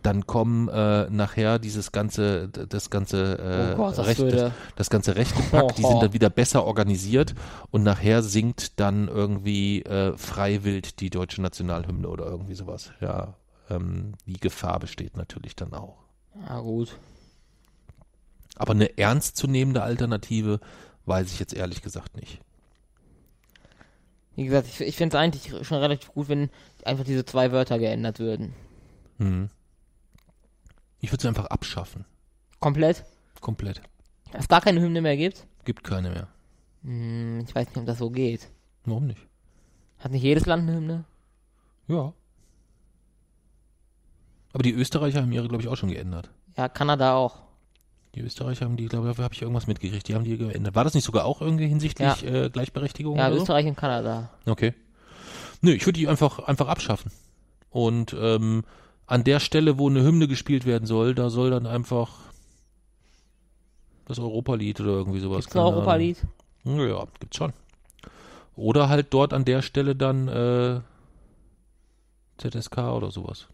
dann 0.03 0.25
kommen 0.25 0.69
äh, 0.69 1.09
nachher 1.09 1.59
dieses 1.59 1.91
ganze, 1.91 2.47
das 2.47 2.89
ganze 2.89 3.39
äh, 3.39 3.73
Oh 3.73 3.77
Gott, 3.77 3.97
das 3.97 4.07
Recht, 4.07 4.21
das, 4.21 4.51
das 4.75 4.89
ganze 4.89 5.15
rechte 5.15 5.41
Pack, 5.51 5.75
die 5.75 5.83
Oh, 5.83 5.89
sind 5.89 6.03
dann 6.03 6.13
wieder 6.13 6.29
besser 6.29 6.63
organisiert 6.63 7.35
und 7.71 7.83
nachher 7.83 8.21
singt 8.23 8.79
dann 8.79 9.07
irgendwie 9.07 9.81
äh, 9.83 10.15
freiwillig 10.15 10.95
die 10.95 11.09
deutsche 11.09 11.41
Nationalhymne 11.41 12.07
oder 12.07 12.25
irgendwie 12.25 12.55
sowas. 12.55 12.91
Ja, 13.01 13.33
ähm, 13.69 14.13
die 14.25 14.39
Gefahr 14.39 14.79
besteht 14.79 15.17
natürlich 15.17 15.55
dann 15.55 15.73
auch. 15.73 15.97
Ja, 16.47 16.59
gut. 16.59 16.95
Aber 18.57 18.71
eine 18.71 18.97
ernstzunehmende 18.97 19.83
Alternative 19.83 20.59
weiß 21.05 21.31
ich 21.31 21.39
jetzt 21.39 21.53
ehrlich 21.53 21.81
gesagt 21.81 22.17
nicht. 22.17 22.39
Wie 24.35 24.45
gesagt, 24.45 24.67
ich, 24.67 24.81
ich 24.81 24.95
finde 24.95 25.15
es 25.15 25.21
eigentlich 25.21 25.65
schon 25.65 25.79
relativ 25.79 26.13
gut, 26.13 26.29
wenn 26.29 26.49
einfach 26.83 27.05
diese 27.05 27.25
zwei 27.25 27.51
Wörter 27.51 27.79
geändert 27.79 28.19
würden. 28.19 28.53
Hm. 29.17 29.49
Ich 30.99 31.11
würde 31.11 31.21
es 31.21 31.25
einfach 31.25 31.45
abschaffen. 31.45 32.05
Komplett? 32.59 33.03
Komplett. 33.41 33.81
Dass 34.31 34.43
es 34.43 34.47
gar 34.47 34.61
keine 34.61 34.81
Hymne 34.81 35.01
mehr 35.01 35.17
gibt? 35.17 35.45
Gibt 35.65 35.83
keine 35.83 36.09
mehr. 36.09 36.27
Hm, 36.83 37.41
ich 37.47 37.53
weiß 37.53 37.67
nicht, 37.67 37.77
ob 37.77 37.85
das 37.85 37.97
so 37.99 38.09
geht. 38.09 38.49
Warum 38.85 39.07
nicht? 39.07 39.25
Hat 39.99 40.11
nicht 40.11 40.23
jedes 40.23 40.45
Land 40.45 40.63
eine 40.63 40.77
Hymne? 40.77 41.05
Ja. 41.87 42.13
Aber 44.53 44.63
die 44.63 44.73
Österreicher 44.73 45.21
haben 45.21 45.31
ihre, 45.31 45.47
glaube 45.47 45.63
ich, 45.63 45.69
auch 45.69 45.77
schon 45.77 45.89
geändert. 45.89 46.31
Ja, 46.55 46.69
Kanada 46.69 47.15
auch. 47.15 47.46
Die 48.17 48.23
Österreicher 48.23 48.65
haben 48.65 48.77
die, 48.77 48.87
glaube 48.87 49.05
ich, 49.05 49.11
dafür 49.11 49.25
habe 49.25 49.35
ich 49.35 49.43
irgendwas 49.43 49.67
mitgekriegt. 49.67 50.07
Die 50.07 50.15
haben 50.15 50.23
die 50.23 50.39
geändert. 50.39 50.73
War 50.73 50.83
das 50.83 50.95
nicht 50.95 51.03
sogar 51.03 51.25
auch 51.25 51.39
irgendwie 51.39 51.67
hinsichtlich 51.67 52.25
äh, 52.25 52.49
Gleichberechtigung? 52.49 53.15
Ja, 53.15 53.27
oder 53.27 53.35
so? 53.35 53.41
Österreich 53.43 53.67
und 53.67 53.77
Kanada. 53.77 54.31
Okay. 54.47 54.73
Nö, 55.61 55.71
ich 55.73 55.85
würde 55.85 55.99
die 55.99 56.07
einfach, 56.07 56.39
einfach 56.39 56.67
abschaffen. 56.67 57.11
Und 57.69 58.15
ähm, 58.19 58.63
an 59.05 59.23
der 59.23 59.39
Stelle, 59.39 59.77
wo 59.77 59.87
eine 59.87 60.01
Hymne 60.01 60.27
gespielt 60.27 60.65
werden 60.65 60.87
soll, 60.87 61.13
da 61.13 61.29
soll 61.29 61.51
dann 61.51 61.67
einfach 61.67 62.09
das 64.05 64.17
Europalied 64.17 64.81
oder 64.81 64.93
irgendwie 64.93 65.19
sowas. 65.19 65.41
Gibt's 65.41 65.55
ein 65.55 65.61
Europalied? 65.61 66.17
Ja, 66.63 67.05
gibt's 67.19 67.37
schon. 67.37 67.53
Oder 68.55 68.89
halt 68.89 69.13
dort 69.13 69.31
an 69.31 69.45
der 69.45 69.61
Stelle 69.61 69.95
dann 69.95 70.27
äh, 70.27 70.81
ZSK 72.39 72.79
oder 72.79 73.11
sowas. 73.11 73.45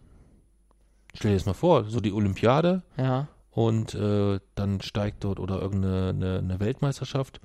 Stell 1.16 1.32
dir 1.32 1.38
das 1.38 1.46
mal 1.46 1.54
vor, 1.54 1.84
so 1.90 2.00
die 2.00 2.14
Olympiade 2.14 2.82
Ja. 2.96 3.28
Und 3.54 3.94
äh, 3.96 4.40
dann 4.56 4.82
steigt 4.82 5.24
dort 5.24 5.40
oder 5.40 5.62
irgendeine 5.62 6.10
eine, 6.10 6.38
eine 6.40 6.60
Weltmeisterschaft 6.60 7.40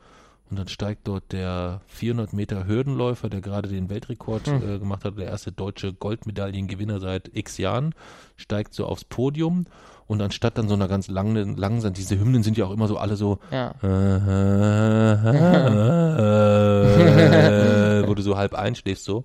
und 0.50 0.58
dann 0.58 0.68
steigt 0.68 1.06
dort 1.06 1.30
der 1.32 1.82
400 1.88 2.32
Meter 2.32 2.66
Hürdenläufer, 2.66 3.28
der 3.28 3.42
gerade 3.42 3.68
den 3.68 3.90
Weltrekord 3.90 4.46
Hm. 4.46 4.76
äh, 4.76 4.78
gemacht 4.78 5.04
hat, 5.04 5.18
der 5.18 5.26
erste 5.26 5.52
deutsche 5.52 5.92
Goldmedaillengewinner 5.92 7.00
seit 7.00 7.30
x 7.34 7.58
Jahren, 7.58 7.94
steigt 8.36 8.72
so 8.72 8.86
aufs 8.86 9.04
Podium 9.04 9.66
und 10.06 10.22
anstatt 10.22 10.56
dann 10.56 10.68
so 10.68 10.74
einer 10.74 10.88
ganz 10.88 11.08
langen, 11.08 11.56
langsam, 11.58 11.92
diese 11.92 12.18
Hymnen 12.18 12.42
sind 12.42 12.56
ja 12.56 12.64
auch 12.64 12.70
immer 12.72 12.88
so 12.88 12.96
alle 12.96 13.16
so, 13.16 13.40
Ja. 13.50 13.74
wo 18.06 18.14
du 18.14 18.22
so 18.22 18.36
halb 18.38 18.54
einschläfst 18.54 19.04
so. 19.04 19.24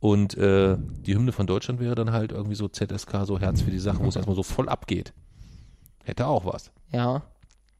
Und 0.00 0.36
äh, 0.36 0.76
die 1.06 1.14
Hymne 1.14 1.32
von 1.32 1.46
Deutschland 1.46 1.80
wäre 1.80 1.94
dann 1.94 2.12
halt 2.12 2.32
irgendwie 2.32 2.54
so 2.54 2.68
ZSK, 2.68 3.24
so 3.24 3.38
Herz 3.38 3.62
für 3.62 3.70
die 3.70 3.78
Sache, 3.78 3.98
wo 4.00 4.08
es 4.08 4.16
erstmal 4.16 4.36
so 4.36 4.42
voll 4.42 4.68
abgeht. 4.68 5.12
Hätte 6.06 6.28
auch 6.28 6.44
was. 6.44 6.70
Ja. 6.92 7.22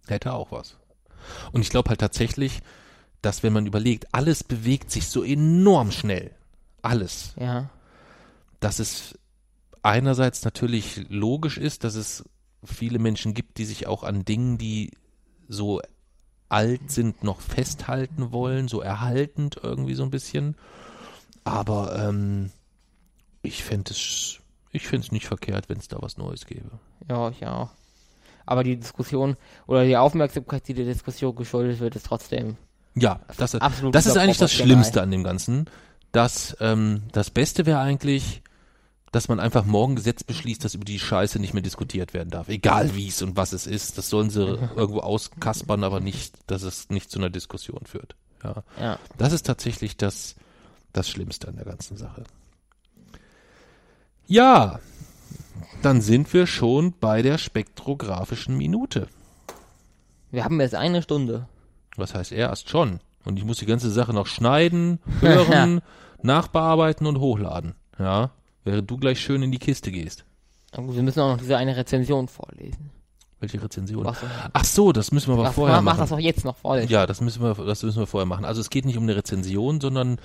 Hätte 0.09 0.33
auch 0.33 0.51
was. 0.51 0.77
Und 1.53 1.61
ich 1.63 1.71
glaube 1.71 1.91
halt 1.91 2.01
tatsächlich, 2.01 2.61
dass 3.23 3.45
wenn 3.45 3.53
man 3.53 3.67
überlegt, 3.67 4.13
alles 4.13 4.43
bewegt 4.43 4.91
sich 4.91 5.07
so 5.07 5.23
enorm 5.23 5.93
schnell. 5.93 6.35
Alles. 6.83 7.35
Ja. 7.39 7.71
Dass 8.59 8.81
es 8.81 9.17
einerseits 9.83 10.45
natürlich 10.45 11.07
logisch 11.09 11.57
ist, 11.57 11.85
dass 11.85 11.95
es 11.95 12.25
viele 12.65 12.99
Menschen 12.99 13.33
gibt, 13.33 13.59
die 13.59 13.65
sich 13.65 13.87
auch 13.87 14.03
an 14.03 14.25
Dingen, 14.25 14.59
die 14.59 14.91
so 15.47 15.81
alt 16.49 16.91
sind, 16.91 17.23
noch 17.23 17.41
festhalten 17.41 18.33
wollen, 18.33 18.67
so 18.67 18.81
erhaltend 18.81 19.61
irgendwie 19.63 19.95
so 19.95 20.03
ein 20.03 20.11
bisschen. 20.11 20.57
Aber 21.45 21.97
ähm, 21.97 22.51
ich 23.43 23.63
fände 23.63 23.93
es, 23.93 24.41
ich 24.73 24.89
fände 24.89 25.07
es 25.07 25.13
nicht 25.13 25.29
verkehrt, 25.29 25.69
wenn 25.69 25.79
es 25.79 25.87
da 25.87 25.99
was 26.01 26.17
Neues 26.17 26.47
gäbe. 26.47 26.81
Ja, 27.09 27.31
ich 27.31 27.47
auch. 27.47 27.71
Aber 28.47 28.63
die 28.65 28.77
Diskussion 28.77 29.37
oder 29.67 29.85
die 29.85 29.97
Aufmerksamkeit, 29.97 30.67
die 30.69 30.75
der 30.75 30.85
Diskussion 30.85 31.35
geschuldet 31.35 31.81
wird, 31.81 31.97
ist 31.97 32.07
trotzdem. 32.07 32.57
Ja, 32.95 33.21
das, 33.37 33.55
absolut 33.57 33.95
das 33.95 34.07
ist 34.07 34.17
eigentlich 34.17 34.39
das. 34.39 34.53
Schlimmste 34.53 35.03
an 35.03 35.11
dem 35.11 35.25
Ganzen. 35.25 35.67
Dass 36.13 36.57
ähm, 36.61 37.03
das 37.13 37.31
Beste 37.31 37.67
wäre 37.67 37.81
eigentlich, 37.81 38.43
dass 39.13 39.29
man 39.29 39.41
einfach 39.41 39.67
morgen 39.67 39.93
ein 39.93 39.97
Gesetz 39.97 40.25
beschließt, 40.25 40.65
dass 40.65 40.75
über 40.75 40.85
die 40.85 40.99
Scheiße 40.99 41.39
nicht 41.39 41.53
mehr 41.53 41.63
diskutiert 41.63 42.15
werden 42.15 42.31
darf. 42.31 42.49
Egal 42.49 42.95
wie 42.95 43.09
es 43.09 43.21
und 43.21 43.37
was 43.37 43.53
es 43.53 43.67
ist. 43.67 43.99
Das 43.99 44.09
sollen 44.09 44.31
sie 44.31 44.41
irgendwo 44.77 45.01
auskaspern, 45.01 45.85
aber 45.85 46.01
nicht, 46.01 46.35
dass 46.47 46.63
es 46.63 46.89
nicht 46.89 47.11
zu 47.11 47.19
einer 47.19 47.29
Diskussion 47.29 47.85
führt. 47.85 48.15
Ja. 48.43 48.63
Ja. 48.81 48.99
Das 49.19 49.33
ist 49.33 49.45
tatsächlich 49.45 49.97
das, 49.97 50.37
das 50.93 51.09
Schlimmste 51.09 51.49
an 51.49 51.57
der 51.57 51.67
ganzen 51.67 51.97
Sache. 51.97 52.25
Ja, 54.27 54.81
dann 55.87 56.01
sind 56.01 56.35
wir 56.35 56.49
schon 56.49 56.95
bei 56.99 57.23
der 57.23 57.39
spektrographischen 57.39 58.57
Minute. 58.57 59.07
Wir 60.33 60.45
haben 60.45 60.61
jetzt 60.61 60.75
eine 60.75 61.01
Stunde. 61.01 61.47
Was 61.95 62.13
heißt 62.13 62.33
erst 62.33 62.69
schon? 62.69 62.99
Und 63.25 63.39
ich 63.39 63.45
muss 63.45 63.59
die 63.59 63.67
ganze 63.67 63.93
Sache 63.93 64.13
noch 64.13 64.27
schneiden, 64.27 64.99
hören, 65.21 65.81
nachbearbeiten 66.23 67.07
und 67.07 67.21
hochladen. 67.21 67.77
Ja, 68.01 68.33
während 68.65 68.91
du 68.91 68.97
gleich 68.97 69.21
schön 69.21 69.45
in 69.45 69.53
die 69.53 69.61
Kiste 69.61 69.93
gehst. 69.93 70.25
Aber 70.73 70.89
gut, 70.89 70.97
wir 70.97 71.05
müssen 71.05 71.21
auch 71.21 71.31
noch 71.31 71.39
diese 71.39 71.57
eine 71.57 71.77
Rezension 71.77 72.27
vorlesen. 72.27 72.91
Welche 73.39 73.63
Rezension? 73.63 74.13
Ach 74.53 74.65
so, 74.65 74.91
das 74.91 75.13
müssen 75.13 75.29
wir 75.29 75.39
aber 75.39 75.53
vorher 75.53 75.77
mach, 75.77 75.83
mach 75.83 75.93
machen. 75.93 76.01
das 76.01 76.09
doch 76.11 76.19
jetzt 76.19 76.45
noch 76.45 76.57
voll. 76.57 76.85
Ja, 76.89 77.07
das 77.07 77.21
müssen 77.21 77.43
wir, 77.43 77.55
das 77.55 77.85
müssen 77.85 78.01
wir 78.01 78.09
vorher 78.09 78.27
machen. 78.27 78.45
Also 78.45 78.61
es 78.61 78.71
geht 78.71 78.87
nicht 78.87 78.97
um 78.97 79.05
eine 79.05 79.15
Rezension, 79.15 79.81
sondern 79.81 80.19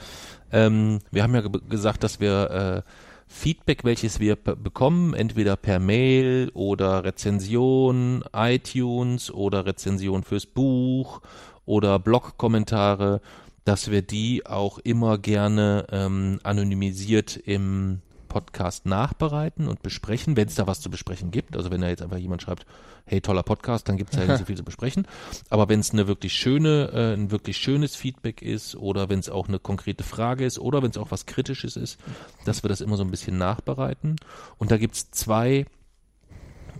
ähm, 0.51 1.01
wir 1.11 1.21
haben 1.21 1.35
ja 1.35 1.41
ge 1.41 1.61
gesagt, 1.69 2.03
dass 2.03 2.19
wir 2.19 2.83
äh, 2.87 2.91
Feedback, 3.31 3.83
welches 3.83 4.19
wir 4.19 4.35
bekommen, 4.35 5.13
entweder 5.13 5.55
per 5.55 5.79
Mail 5.79 6.51
oder 6.53 7.03
Rezension, 7.05 8.23
iTunes 8.33 9.31
oder 9.31 9.65
Rezension 9.65 10.23
fürs 10.23 10.45
Buch 10.45 11.21
oder 11.65 11.97
Blog-Kommentare, 11.97 13.21
dass 13.63 13.89
wir 13.89 14.01
die 14.01 14.45
auch 14.45 14.77
immer 14.79 15.17
gerne 15.17 15.87
ähm, 15.91 16.39
anonymisiert 16.43 17.37
im 17.37 18.01
Podcast 18.31 18.85
nachbereiten 18.85 19.67
und 19.67 19.83
besprechen, 19.83 20.37
wenn 20.37 20.47
es 20.47 20.55
da 20.55 20.65
was 20.65 20.79
zu 20.79 20.89
besprechen 20.89 21.31
gibt. 21.31 21.57
Also 21.57 21.69
wenn 21.69 21.81
da 21.81 21.89
jetzt 21.89 22.01
einfach 22.01 22.17
jemand 22.17 22.41
schreibt, 22.41 22.65
hey, 23.05 23.19
toller 23.19 23.43
Podcast, 23.43 23.89
dann 23.89 23.97
gibt 23.97 24.13
es 24.13 24.19
ja 24.19 24.25
nicht 24.25 24.37
so 24.37 24.45
viel 24.45 24.55
zu 24.55 24.63
besprechen. 24.63 25.05
Aber 25.49 25.67
wenn 25.67 25.81
es 25.81 25.91
eine 25.91 26.07
wirklich 26.07 26.31
schöne, 26.31 26.91
äh, 26.93 27.13
ein 27.13 27.29
wirklich 27.29 27.57
schönes 27.57 27.97
Feedback 27.97 28.41
ist 28.41 28.77
oder 28.77 29.09
wenn 29.09 29.19
es 29.19 29.29
auch 29.29 29.49
eine 29.49 29.59
konkrete 29.59 30.05
Frage 30.05 30.45
ist 30.45 30.59
oder 30.59 30.81
wenn 30.81 30.91
es 30.91 30.97
auch 30.97 31.11
was 31.11 31.25
Kritisches 31.25 31.75
ist, 31.75 31.99
dass 32.45 32.63
wir 32.63 32.69
das 32.69 32.79
immer 32.79 32.95
so 32.95 33.03
ein 33.03 33.11
bisschen 33.11 33.37
nachbereiten. 33.37 34.15
Und 34.57 34.71
da 34.71 34.77
gibt 34.77 34.95
es 34.95 35.11
zwei, 35.11 35.65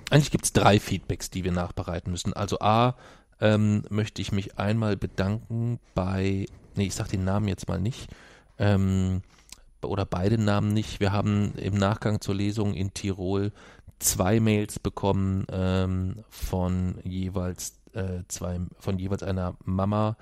eigentlich 0.10 0.32
gibt 0.32 0.46
es 0.46 0.54
drei 0.54 0.80
Feedbacks, 0.80 1.32
die 1.32 1.44
wir 1.44 1.52
nachbereiten 1.52 2.12
müssen. 2.12 2.32
Also 2.32 2.60
A, 2.62 2.96
ähm, 3.42 3.84
möchte 3.90 4.22
ich 4.22 4.32
mich 4.32 4.58
einmal 4.58 4.96
bedanken 4.96 5.80
bei, 5.96 6.46
nee, 6.76 6.86
ich 6.86 6.96
sag 6.96 7.10
den 7.10 7.26
Namen 7.26 7.50
jetzt 7.50 7.68
mal 7.68 7.82
nicht, 7.82 8.08
ähm, 8.58 9.22
oder 9.84 10.06
beide 10.06 10.38
Namen 10.38 10.74
nicht. 10.74 11.00
Wir 11.00 11.12
haben 11.12 11.54
im 11.56 11.76
Nachgang 11.76 12.22
zur 12.22 12.36
Lesung 12.36 12.74
in 12.74 12.94
Tirol 12.94 13.52
zwei 14.00 14.40
Mails 14.40 14.80
bekommen 14.80 15.46
ähm, 15.52 16.24
von 16.30 16.96
jeweils 17.04 17.80
äh, 17.94 18.24
zwei, 18.28 18.60
von 18.80 18.98
jeweils 18.98 19.24
einer 19.24 19.56
Mama, 19.64 20.18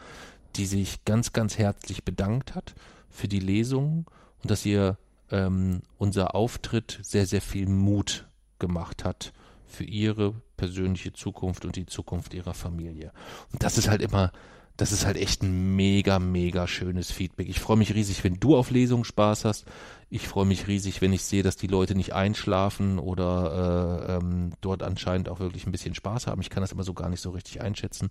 die 0.56 0.66
sich 0.66 1.06
ganz, 1.06 1.34
ganz 1.34 1.58
herzlich 1.58 2.04
bedankt 2.04 2.56
hat 2.56 2.76
für 3.10 3.28
die 3.28 3.40
Lesung 3.40 4.06
und 4.42 4.52
dass 4.52 4.66
ihr 4.66 4.98
ähm, 5.32 5.82
unser 5.98 6.36
Auftritt 6.36 7.00
sehr, 7.02 7.26
sehr 7.26 7.42
viel 7.42 7.68
Mut 7.68 8.28
gemacht 8.58 9.06
hat 9.06 9.34
für 9.66 9.84
ihre 9.84 10.34
persönliche 10.58 11.14
Zukunft 11.14 11.64
und 11.64 11.76
die 11.76 11.86
Zukunft 11.86 12.34
ihrer 12.34 12.54
Familie. 12.54 13.12
Und 13.54 13.64
das 13.64 13.78
ist 13.78 13.88
halt 13.88 14.02
immer, 14.02 14.32
das 14.80 14.94
ist 14.94 15.06
halt 15.06 15.18
echt 15.18 15.44
ein 15.44 15.76
mega, 15.76 16.20
mega 16.20 16.66
schönes 16.66 17.12
Feedback. 17.12 17.50
Ich 17.50 17.60
freue 17.60 17.76
mich 17.76 17.94
riesig, 17.94 18.24
wenn 18.24 18.40
du 18.40 18.56
auf 18.56 18.72
Lesung 18.72 19.04
Spaß 19.04 19.44
hast. 19.44 19.66
Ich 20.10 20.26
freue 20.26 20.46
mich 20.46 20.68
riesig, 20.68 21.02
wenn 21.02 21.12
ich 21.12 21.24
sehe, 21.24 21.44
dass 21.44 21.58
die 21.58 21.68
Leute 21.68 21.96
nicht 21.96 22.14
einschlafen 22.14 22.98
oder 22.98 24.08
äh, 24.08 24.16
ähm, 24.16 24.54
dort 24.62 24.82
anscheinend 24.82 25.28
auch 25.28 25.42
wirklich 25.42 25.68
ein 25.68 25.74
bisschen 25.74 25.96
Spaß 25.96 26.28
haben. 26.28 26.40
Ich 26.40 26.50
kann 26.50 26.62
das 26.62 26.72
immer 26.72 26.84
so 26.84 26.94
gar 26.94 27.10
nicht 27.10 27.20
so 27.20 27.32
richtig 27.32 27.62
einschätzen. 27.62 28.08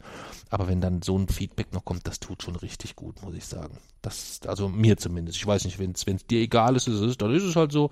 Aber 0.51 0.69
wenn 0.69 0.83
dann 0.83 1.01
so 1.01 1.17
ein 1.17 1.29
Feedback 1.29 1.73
noch 1.73 1.87
kommt, 1.87 2.07
das 2.07 2.21
tut 2.21 2.43
schon 2.43 2.57
richtig 2.57 2.97
gut, 2.97 3.23
muss 3.23 3.35
ich 3.35 3.47
sagen. 3.47 3.79
Das, 4.03 4.41
also 4.47 4.69
mir 4.69 4.99
zumindest. 4.99 5.39
Ich 5.39 5.47
weiß 5.47 5.65
nicht, 5.65 5.79
wenn 5.79 5.93
es 5.93 6.05
dir 6.27 6.41
egal 6.41 6.77
ist, 6.77 6.87
ist 6.87 7.01
es, 7.01 7.17
dann 7.17 7.33
ist 7.33 7.45
es 7.45 7.57
halt 7.57 7.73
so. 7.73 7.89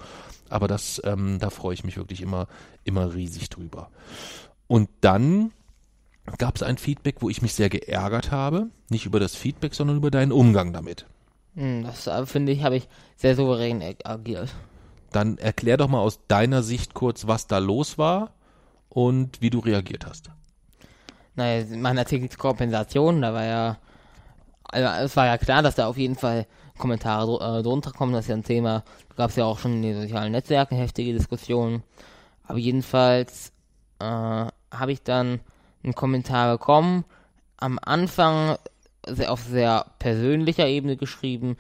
Aber 0.51 0.69
das, 0.69 1.01
ähm, 1.03 1.39
da 1.41 1.49
freue 1.49 1.73
ich 1.73 1.83
mich 1.83 1.97
wirklich 1.97 2.21
immer, 2.21 2.47
immer 2.85 3.15
riesig 3.15 3.49
drüber. 3.49 3.91
Und 4.67 4.91
dann 5.01 5.53
gab 6.39 6.57
es 6.57 6.63
ein 6.63 6.79
Feedback, 6.79 7.17
wo 7.21 7.29
ich 7.31 7.43
mich 7.43 7.55
sehr 7.55 7.69
geärgert 7.69 8.31
habe. 8.31 8.69
Nicht 8.91 9.07
über 9.07 9.21
das 9.21 9.35
Feedback, 9.37 9.75
sondern 9.75 9.97
über 9.97 10.11
deinen 10.11 10.33
Umgang 10.33 10.73
damit. 10.73 11.07
Hm, 11.55 11.85
Das 11.85 12.07
äh, 12.07 12.27
finde 12.27 12.53
ich, 12.53 12.63
habe 12.63 12.77
ich 12.77 12.89
sehr 13.17 13.37
souverän 13.37 13.83
ag- 13.83 14.05
agiert. 14.05 14.55
Dann 15.13 15.39
erklär 15.39 15.77
doch 15.77 15.89
mal 15.89 16.01
aus 16.01 16.21
deiner 16.29 16.63
Sicht 16.63 16.95
kurz, 16.95 17.27
was 17.27 17.47
da 17.47 17.59
los 17.59 17.97
war 17.97 18.33
und 18.89 19.41
wie 19.41 19.51
du 19.51 19.61
reagiert 19.61 20.07
hast. 20.07 20.31
Naja, 21.35 21.65
mein 21.77 21.99
Artikel 21.99 22.29
zur 22.29 22.39
Kompensation, 22.39 23.23
da 23.23 23.33
war 23.33 23.45
ja, 23.45 23.79
also 24.65 25.05
es 25.05 25.17
war 25.17 25.27
ja 25.27 25.39
klar, 25.39 25.63
dass 25.63 25.75
da 25.75 25.87
auf 25.87 25.97
jeden 25.99 26.17
Fall 26.17 26.47
Kommentare 26.79 27.59
äh, 27.59 27.63
drunter 27.63 27.93
kommen, 27.93 28.13
das 28.13 28.25
ist 28.25 28.29
ja 28.31 28.37
ein 28.37 28.45
Thema, 28.45 28.85
gab 29.17 29.31
es 29.31 29.37
ja 29.37 29.45
auch 29.45 29.59
schon 29.59 29.75
in 29.75 29.83
den 29.83 30.01
sozialen 30.03 30.33
Netzwerken 30.33 30.77
heftige 30.77 31.13
Diskussionen. 31.13 31.83
Aber 32.45 32.59
jedenfalls 32.59 33.53
äh, 33.99 34.05
habe 34.05 34.93
ich 34.93 35.03
dann 35.03 35.41
einen 35.87 35.95
Kommentar 35.95 36.59
bekommen, 36.59 37.05
am 37.57 37.79
Anfang 37.83 38.57
sehr, 39.07 39.33
auf 39.33 39.41
sehr 39.43 39.87
persönlicher 39.99 40.67
Ebene 40.67 40.97
geschrieben, 40.97 41.57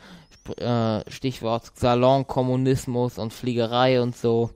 äh, 0.59 1.11
Stichwort 1.11 1.73
Salonkommunismus 1.75 3.19
und 3.19 3.33
Fliegerei 3.33 4.01
und 4.01 4.17
so, 4.17 4.51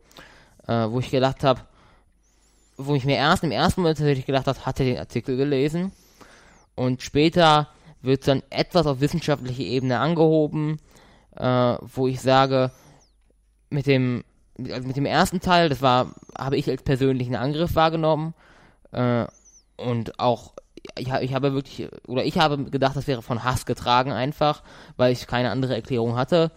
äh, 0.66 0.87
wo 0.89 1.01
ich 1.01 1.11
gedacht 1.11 1.43
habe, 1.45 1.61
wo 2.77 2.95
ich 2.95 3.05
mir 3.05 3.16
erst 3.16 3.45
im 3.45 3.51
ersten 3.51 3.83
Moment 3.83 3.99
tatsächlich 3.99 4.27
gedacht 4.27 4.47
habe, 4.47 4.64
hat 4.64 4.81
er 4.81 4.87
den 4.87 4.99
Artikel 4.99 5.37
gelesen? 5.37 5.93
Und 6.75 7.03
später 7.03 7.68
wird 8.03 8.27
dann 8.27 8.43
etwas 8.51 8.87
auf 8.87 9.01
wissenschaftliche 9.01 9.62
Ebene 9.62 9.99
angehoben, 9.99 10.79
äh, 11.37 11.77
wo 11.81 12.07
ich 12.07 12.21
sage, 12.21 12.71
mit 13.68 13.87
dem, 13.87 14.25
also 14.59 14.87
mit 14.87 14.97
dem 14.97 15.07
ersten 15.07 15.41
Teil, 15.41 15.68
das 15.68 15.83
war, 15.83 16.14
habe 16.37 16.57
ich 16.57 16.68
als 16.68 16.83
persönlichen 16.83 17.37
Angriff 17.37 17.75
wahrgenommen, 17.75 18.35
äh, 18.93 19.27
und 19.81 20.18
auch, 20.18 20.53
ich, 20.97 21.09
ich 21.09 21.35
habe 21.35 21.53
wirklich, 21.53 21.89
oder 22.07 22.24
ich 22.24 22.39
habe 22.39 22.64
gedacht, 22.64 22.97
das 22.97 23.07
wäre 23.07 23.22
von 23.22 23.45
Hass 23.45 23.66
getragen 23.66 24.12
einfach, 24.12 24.62
weil 24.97 25.12
ich 25.12 25.26
keine 25.26 25.51
andere 25.51 25.74
Erklärung 25.74 26.16
hatte. 26.16 26.51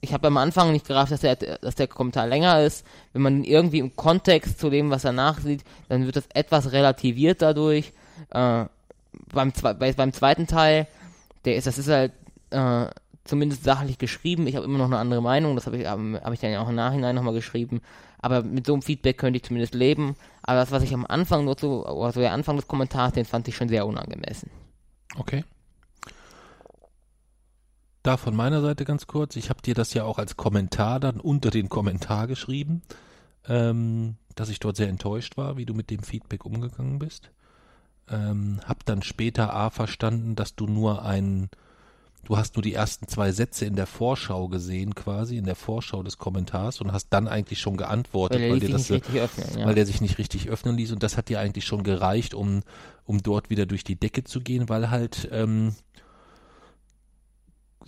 Ich 0.00 0.12
habe 0.12 0.28
am 0.28 0.36
Anfang 0.36 0.72
nicht 0.72 0.86
gerafft, 0.86 1.10
dass 1.10 1.20
der, 1.20 1.36
dass 1.36 1.74
der 1.74 1.88
Kommentar 1.88 2.26
länger 2.26 2.62
ist. 2.62 2.86
Wenn 3.12 3.22
man 3.22 3.44
irgendwie 3.44 3.80
im 3.80 3.96
Kontext 3.96 4.60
zu 4.60 4.70
dem, 4.70 4.90
was 4.90 5.02
danach 5.02 5.40
sieht, 5.40 5.64
dann 5.88 6.06
wird 6.06 6.16
das 6.16 6.28
etwas 6.34 6.72
relativiert 6.72 7.42
dadurch. 7.42 7.92
Äh, 8.30 8.66
beim, 9.32 9.52
bei, 9.62 9.92
beim 9.92 10.12
zweiten 10.12 10.46
Teil, 10.46 10.86
der 11.44 11.56
ist, 11.56 11.66
das 11.66 11.78
ist 11.78 11.88
halt 11.88 12.12
äh, 12.50 12.86
zumindest 13.24 13.64
sachlich 13.64 13.98
geschrieben. 13.98 14.46
Ich 14.46 14.56
habe 14.56 14.64
immer 14.64 14.78
noch 14.78 14.86
eine 14.86 14.98
andere 14.98 15.22
Meinung, 15.22 15.54
das 15.54 15.66
habe 15.66 15.78
ich, 15.78 15.86
ähm, 15.86 16.18
hab 16.22 16.32
ich 16.32 16.40
dann 16.40 16.52
ja 16.52 16.60
auch 16.60 16.68
im 16.68 16.76
Nachhinein 16.76 17.14
nochmal 17.14 17.34
geschrieben. 17.34 17.80
Aber 18.20 18.42
mit 18.42 18.66
so 18.66 18.72
einem 18.72 18.82
Feedback 18.82 19.18
könnte 19.18 19.36
ich 19.36 19.44
zumindest 19.44 19.74
leben. 19.74 20.16
Aber 20.48 20.60
das, 20.60 20.70
was 20.70 20.82
ich 20.82 20.94
am 20.94 21.04
Anfang 21.04 21.44
nur 21.44 21.58
so, 21.60 21.84
also 21.84 22.20
der 22.20 22.32
Anfang 22.32 22.56
des 22.56 22.66
Kommentars, 22.66 23.12
den 23.12 23.26
fand 23.26 23.46
ich 23.48 23.54
schon 23.54 23.68
sehr 23.68 23.86
unangemessen. 23.86 24.50
Okay. 25.18 25.44
da 28.02 28.16
von 28.16 28.34
meiner 28.34 28.62
Seite 28.62 28.86
ganz 28.86 29.06
kurz. 29.06 29.36
Ich 29.36 29.50
habe 29.50 29.60
dir 29.60 29.74
das 29.74 29.92
ja 29.92 30.04
auch 30.04 30.18
als 30.18 30.38
Kommentar 30.38 31.00
dann 31.00 31.20
unter 31.20 31.50
den 31.50 31.68
Kommentar 31.68 32.26
geschrieben, 32.26 32.80
ähm, 33.46 34.16
dass 34.36 34.48
ich 34.48 34.58
dort 34.58 34.76
sehr 34.76 34.88
enttäuscht 34.88 35.36
war, 35.36 35.58
wie 35.58 35.66
du 35.66 35.74
mit 35.74 35.90
dem 35.90 36.02
Feedback 36.02 36.46
umgegangen 36.46 36.98
bist. 36.98 37.30
Ähm, 38.08 38.60
hab 38.64 38.86
dann 38.86 39.02
später 39.02 39.52
A 39.52 39.68
verstanden, 39.68 40.34
dass 40.34 40.54
du 40.54 40.66
nur 40.66 41.02
ein, 41.02 41.50
du 42.24 42.36
hast 42.36 42.56
nur 42.56 42.62
die 42.62 42.74
ersten 42.74 43.08
zwei 43.08 43.32
Sätze 43.32 43.64
in 43.64 43.76
der 43.76 43.86
Vorschau 43.86 44.48
gesehen, 44.48 44.94
quasi 44.94 45.36
in 45.36 45.44
der 45.44 45.54
Vorschau 45.54 46.02
des 46.02 46.18
Kommentars 46.18 46.80
und 46.80 46.92
hast 46.92 47.08
dann 47.10 47.28
eigentlich 47.28 47.60
schon 47.60 47.76
geantwortet, 47.76 48.40
Weil 48.40 48.52
weil, 48.52 48.60
der 48.60 48.70
das, 48.70 48.88
sich 48.88 48.90
nicht 48.90 49.06
richtig 49.06 49.20
öffnen, 49.20 49.58
ja. 49.58 49.66
weil 49.66 49.74
der 49.74 49.86
sich 49.86 50.00
nicht 50.00 50.18
richtig 50.18 50.48
öffnen 50.48 50.76
ließ 50.76 50.92
und 50.92 51.02
das 51.02 51.16
hat 51.16 51.28
dir 51.28 51.40
eigentlich 51.40 51.64
schon 51.64 51.82
gereicht, 51.82 52.34
um, 52.34 52.62
um 53.04 53.22
dort 53.22 53.50
wieder 53.50 53.66
durch 53.66 53.84
die 53.84 53.96
Decke 53.96 54.24
zu 54.24 54.40
gehen, 54.40 54.68
weil 54.68 54.90
halt 54.90 55.28
ähm, 55.32 55.74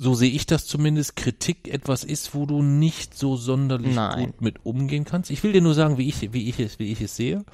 so 0.01 0.15
sehe 0.15 0.31
ich 0.31 0.47
das 0.47 0.67
zumindest, 0.67 1.15
Kritik 1.15 1.69
etwas 1.69 2.05
ist, 2.05 2.35
wo 2.35 2.47
du 2.47 2.63
nicht 2.63 3.19
so 3.19 3.37
sonderlich 3.37 3.95
Nein. 3.95 4.27
gut 4.27 4.41
mit 4.41 4.65
umgehen 4.65 5.05
kannst. 5.05 5.31
Ich 5.31 5.43
will 5.43 5.53
dir 5.53 5.61
nur 5.61 5.75
sagen, 5.75 5.99
wie 5.99 6.09
ich, 6.09 6.33
wie 6.33 6.49
ich 6.49 6.59
es, 6.59 6.79
wie 6.79 6.91
ich 6.91 7.03
es 7.03 7.17
sehe. 7.17 7.45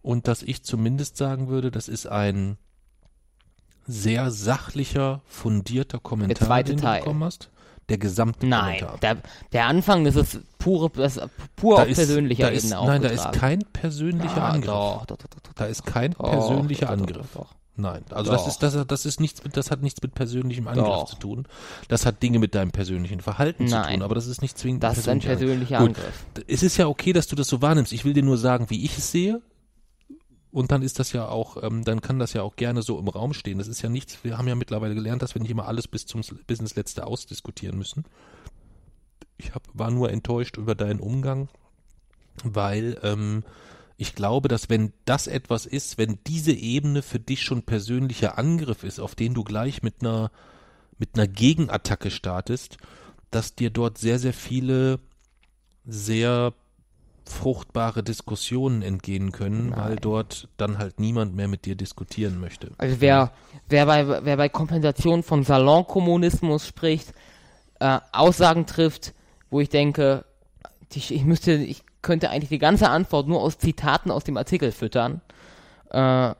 Und 0.00 0.28
dass 0.28 0.44
ich 0.44 0.62
zumindest 0.62 1.16
sagen 1.16 1.48
würde, 1.48 1.72
das 1.72 1.88
ist 1.88 2.06
ein 2.06 2.58
sehr 3.86 4.30
sachlicher, 4.30 5.20
fundierter 5.26 5.98
Kommentar, 5.98 6.46
zweite 6.48 6.72
den 6.72 6.80
Teil. 6.80 7.00
du 7.00 7.04
bekommen 7.06 7.24
hast. 7.24 7.50
Der 7.90 7.98
gesamte 7.98 8.46
Nein, 8.46 8.78
Kommentar. 8.78 8.98
der, 9.00 9.16
der 9.52 9.66
Anfang, 9.66 10.04
das 10.04 10.16
ist 10.16 10.38
pure, 10.58 10.90
das 10.90 11.18
ist 11.18 11.28
pur 11.54 11.76
Da 11.76 11.82
auf 11.82 11.88
ist- 11.88 11.96
persönlicher 11.96 12.44
da 12.44 12.48
ist, 12.48 12.64
Ebene 12.72 12.86
Nein, 12.86 13.02
da 13.02 13.08
ist 13.08 13.32
kein 13.32 13.58
persönlicher 13.74 14.42
Ah, 14.42 14.48
Angriff. 14.50 14.66
Doch, 14.70 15.04
doch, 15.06 15.16
doch, 15.18 15.52
Da 15.54 15.66
ist 15.66 15.84
kein 15.84 16.14
persönlicher 16.14 16.88
Angriff. 16.90 17.26
Nein, 17.76 18.02
also 18.10 18.30
das 18.30 18.46
ist 18.46 18.62
das, 18.62 18.86
das 18.86 19.04
ist 19.04 19.18
nichts 19.20 19.42
mit 19.42 19.56
das 19.56 19.70
hat 19.72 19.82
nichts 19.82 20.00
mit 20.00 20.14
persönlichem 20.14 20.66
Angriff 20.68 21.06
zu 21.10 21.16
tun. 21.16 21.46
Das 21.88 22.06
hat 22.06 22.22
Dinge 22.22 22.38
mit 22.38 22.54
deinem 22.54 22.70
persönlichen 22.70 23.20
Verhalten 23.20 23.66
zu 23.66 23.74
Nein. 23.74 23.94
tun, 23.94 24.02
aber 24.02 24.14
das 24.14 24.28
ist 24.28 24.40
nicht 24.42 24.56
zwingend 24.56 24.82
Das 24.84 24.96
ist 24.96 25.08
ein 25.08 25.18
persönlicher 25.18 25.76
persönlicher 25.76 25.78
Gut. 25.80 25.88
Angriff. 25.98 26.24
Es 26.46 26.62
ist 26.62 26.76
ja 26.76 26.86
okay, 26.86 27.12
dass 27.12 27.26
du 27.26 27.34
das 27.36 27.48
so 27.48 27.60
wahrnimmst. 27.60 27.92
Ich 27.92 28.04
will 28.04 28.12
dir 28.14 28.22
nur 28.22 28.38
sagen, 28.38 28.70
wie 28.70 28.84
ich 28.84 28.96
es 28.96 29.10
sehe. 29.10 29.42
Und 30.54 30.70
dann 30.70 30.82
ist 30.82 31.00
das 31.00 31.12
ja 31.12 31.26
auch, 31.26 31.60
ähm, 31.64 31.82
dann 31.82 32.00
kann 32.00 32.20
das 32.20 32.32
ja 32.32 32.42
auch 32.42 32.54
gerne 32.54 32.82
so 32.82 32.96
im 33.00 33.08
Raum 33.08 33.34
stehen. 33.34 33.58
Das 33.58 33.66
ist 33.66 33.82
ja 33.82 33.88
nichts, 33.88 34.22
wir 34.22 34.38
haben 34.38 34.46
ja 34.46 34.54
mittlerweile 34.54 34.94
gelernt, 34.94 35.20
dass 35.20 35.34
wir 35.34 35.42
nicht 35.42 35.50
immer 35.50 35.66
alles 35.66 35.88
bis 35.88 36.06
zum 36.06 36.20
bis 36.46 36.60
ins 36.60 36.76
Letzte 36.76 37.08
ausdiskutieren 37.08 37.76
müssen. 37.76 38.04
Ich 39.36 39.52
hab, 39.52 39.64
war 39.72 39.90
nur 39.90 40.12
enttäuscht 40.12 40.56
über 40.56 40.76
deinen 40.76 41.00
Umgang, 41.00 41.48
weil 42.44 43.00
ähm, 43.02 43.42
ich 43.96 44.14
glaube, 44.14 44.46
dass 44.46 44.70
wenn 44.70 44.92
das 45.06 45.26
etwas 45.26 45.66
ist, 45.66 45.98
wenn 45.98 46.20
diese 46.24 46.52
Ebene 46.52 47.02
für 47.02 47.18
dich 47.18 47.42
schon 47.42 47.64
persönlicher 47.64 48.38
Angriff 48.38 48.84
ist, 48.84 49.00
auf 49.00 49.16
den 49.16 49.34
du 49.34 49.42
gleich 49.42 49.82
mit 49.82 50.02
einer 50.02 50.30
mit 50.98 51.16
einer 51.16 51.26
Gegenattacke 51.26 52.12
startest, 52.12 52.76
dass 53.32 53.56
dir 53.56 53.70
dort 53.70 53.98
sehr, 53.98 54.20
sehr 54.20 54.32
viele 54.32 55.00
sehr 55.84 56.54
fruchtbare 57.26 58.02
Diskussionen 58.02 58.82
entgehen 58.82 59.32
können, 59.32 59.70
weil 59.74 59.90
Nein. 59.90 59.98
dort 60.02 60.48
dann 60.56 60.78
halt 60.78 61.00
niemand 61.00 61.34
mehr 61.34 61.48
mit 61.48 61.64
dir 61.64 61.74
diskutieren 61.74 62.38
möchte. 62.40 62.70
Also 62.78 63.00
wer, 63.00 63.32
wer, 63.68 63.86
bei, 63.86 64.24
wer 64.24 64.36
bei 64.36 64.48
Kompensation 64.48 65.22
von 65.22 65.42
Salonkommunismus 65.42 66.66
spricht, 66.66 67.14
äh, 67.80 67.98
Aussagen 68.12 68.66
trifft, 68.66 69.14
wo 69.50 69.60
ich 69.60 69.68
denke, 69.70 70.24
die, 70.92 70.98
ich 70.98 71.24
müsste, 71.24 71.52
ich 71.54 71.82
könnte 72.02 72.28
eigentlich 72.30 72.50
die 72.50 72.58
ganze 72.58 72.90
Antwort 72.90 73.26
nur 73.26 73.40
aus 73.40 73.56
Zitaten 73.58 74.10
aus 74.10 74.24
dem 74.24 74.36
Artikel 74.36 74.70
füttern. 74.70 75.22
Äh, 75.90 76.34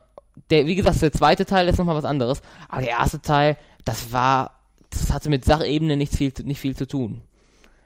der, 0.51 0.65
wie 0.65 0.75
gesagt, 0.75 1.01
der 1.01 1.11
zweite 1.13 1.45
Teil 1.45 1.67
ist 1.67 1.77
nochmal 1.79 1.95
was 1.95 2.05
anderes, 2.05 2.41
aber 2.69 2.81
der 2.81 2.91
erste 2.91 3.21
Teil, 3.21 3.57
das 3.85 4.11
war, 4.11 4.51
das 4.91 5.11
hatte 5.11 5.29
mit 5.29 5.45
Sachebene 5.45 5.97
nicht 5.97 6.13
viel, 6.13 6.33
zu- 6.33 6.43
nicht 6.43 6.59
viel 6.59 6.75
zu 6.75 6.85
tun. 6.87 7.21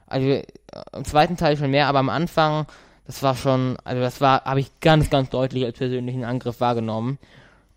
Also 0.06 0.26
äh, 0.28 0.44
im 0.92 1.04
zweiten 1.04 1.36
Teil 1.36 1.56
schon 1.56 1.70
mehr, 1.70 1.86
aber 1.86 2.00
am 2.00 2.08
Anfang, 2.10 2.66
das 3.10 3.24
war 3.24 3.34
schon, 3.34 3.76
also 3.82 4.00
das 4.00 4.20
war, 4.20 4.44
habe 4.44 4.60
ich 4.60 4.70
ganz, 4.78 5.10
ganz 5.10 5.30
deutlich 5.30 5.64
als 5.64 5.76
persönlichen 5.76 6.22
Angriff 6.22 6.60
wahrgenommen. 6.60 7.18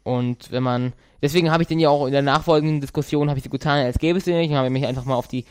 Und 0.04 0.52
wenn 0.52 0.62
man, 0.62 0.94
deswegen 1.24 1.50
habe 1.50 1.64
ich 1.64 1.68
den 1.68 1.80
ja 1.80 1.90
auch 1.90 2.06
in 2.06 2.12
der 2.12 2.22
nachfolgenden 2.22 2.82
Diskussion, 2.82 3.30
habe 3.30 3.40
ich 3.40 3.44
so 3.44 3.50
getan, 3.50 3.84
als 3.84 3.98
gäbe 3.98 4.20
es 4.20 4.26
den 4.26 4.38
nicht, 4.38 4.52
und 4.52 4.58
habe 4.58 4.70
mich 4.70 4.86
einfach 4.86 5.06
mal 5.06 5.16
auf 5.16 5.28
die 5.28 5.46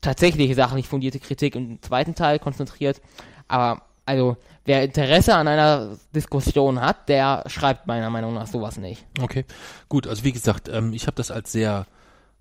tatsächliche 0.00 0.54
sachlich 0.54 0.88
fundierte 0.88 1.20
Kritik 1.20 1.54
im 1.54 1.82
zweiten 1.82 2.14
Teil 2.14 2.38
konzentriert. 2.38 3.02
Aber, 3.46 3.82
also, 4.06 4.38
wer 4.64 4.84
Interesse 4.84 5.34
an 5.34 5.48
einer 5.48 5.98
Diskussion 6.14 6.80
hat, 6.80 7.10
der 7.10 7.44
schreibt 7.46 7.86
meiner 7.86 8.08
Meinung 8.08 8.32
nach 8.32 8.46
sowas 8.46 8.78
nicht. 8.78 9.04
Okay, 9.20 9.44
gut. 9.90 10.06
Also 10.06 10.24
wie 10.24 10.32
gesagt, 10.32 10.70
ähm, 10.70 10.94
ich 10.94 11.06
habe 11.06 11.16
das 11.16 11.30
als 11.30 11.52
sehr, 11.52 11.86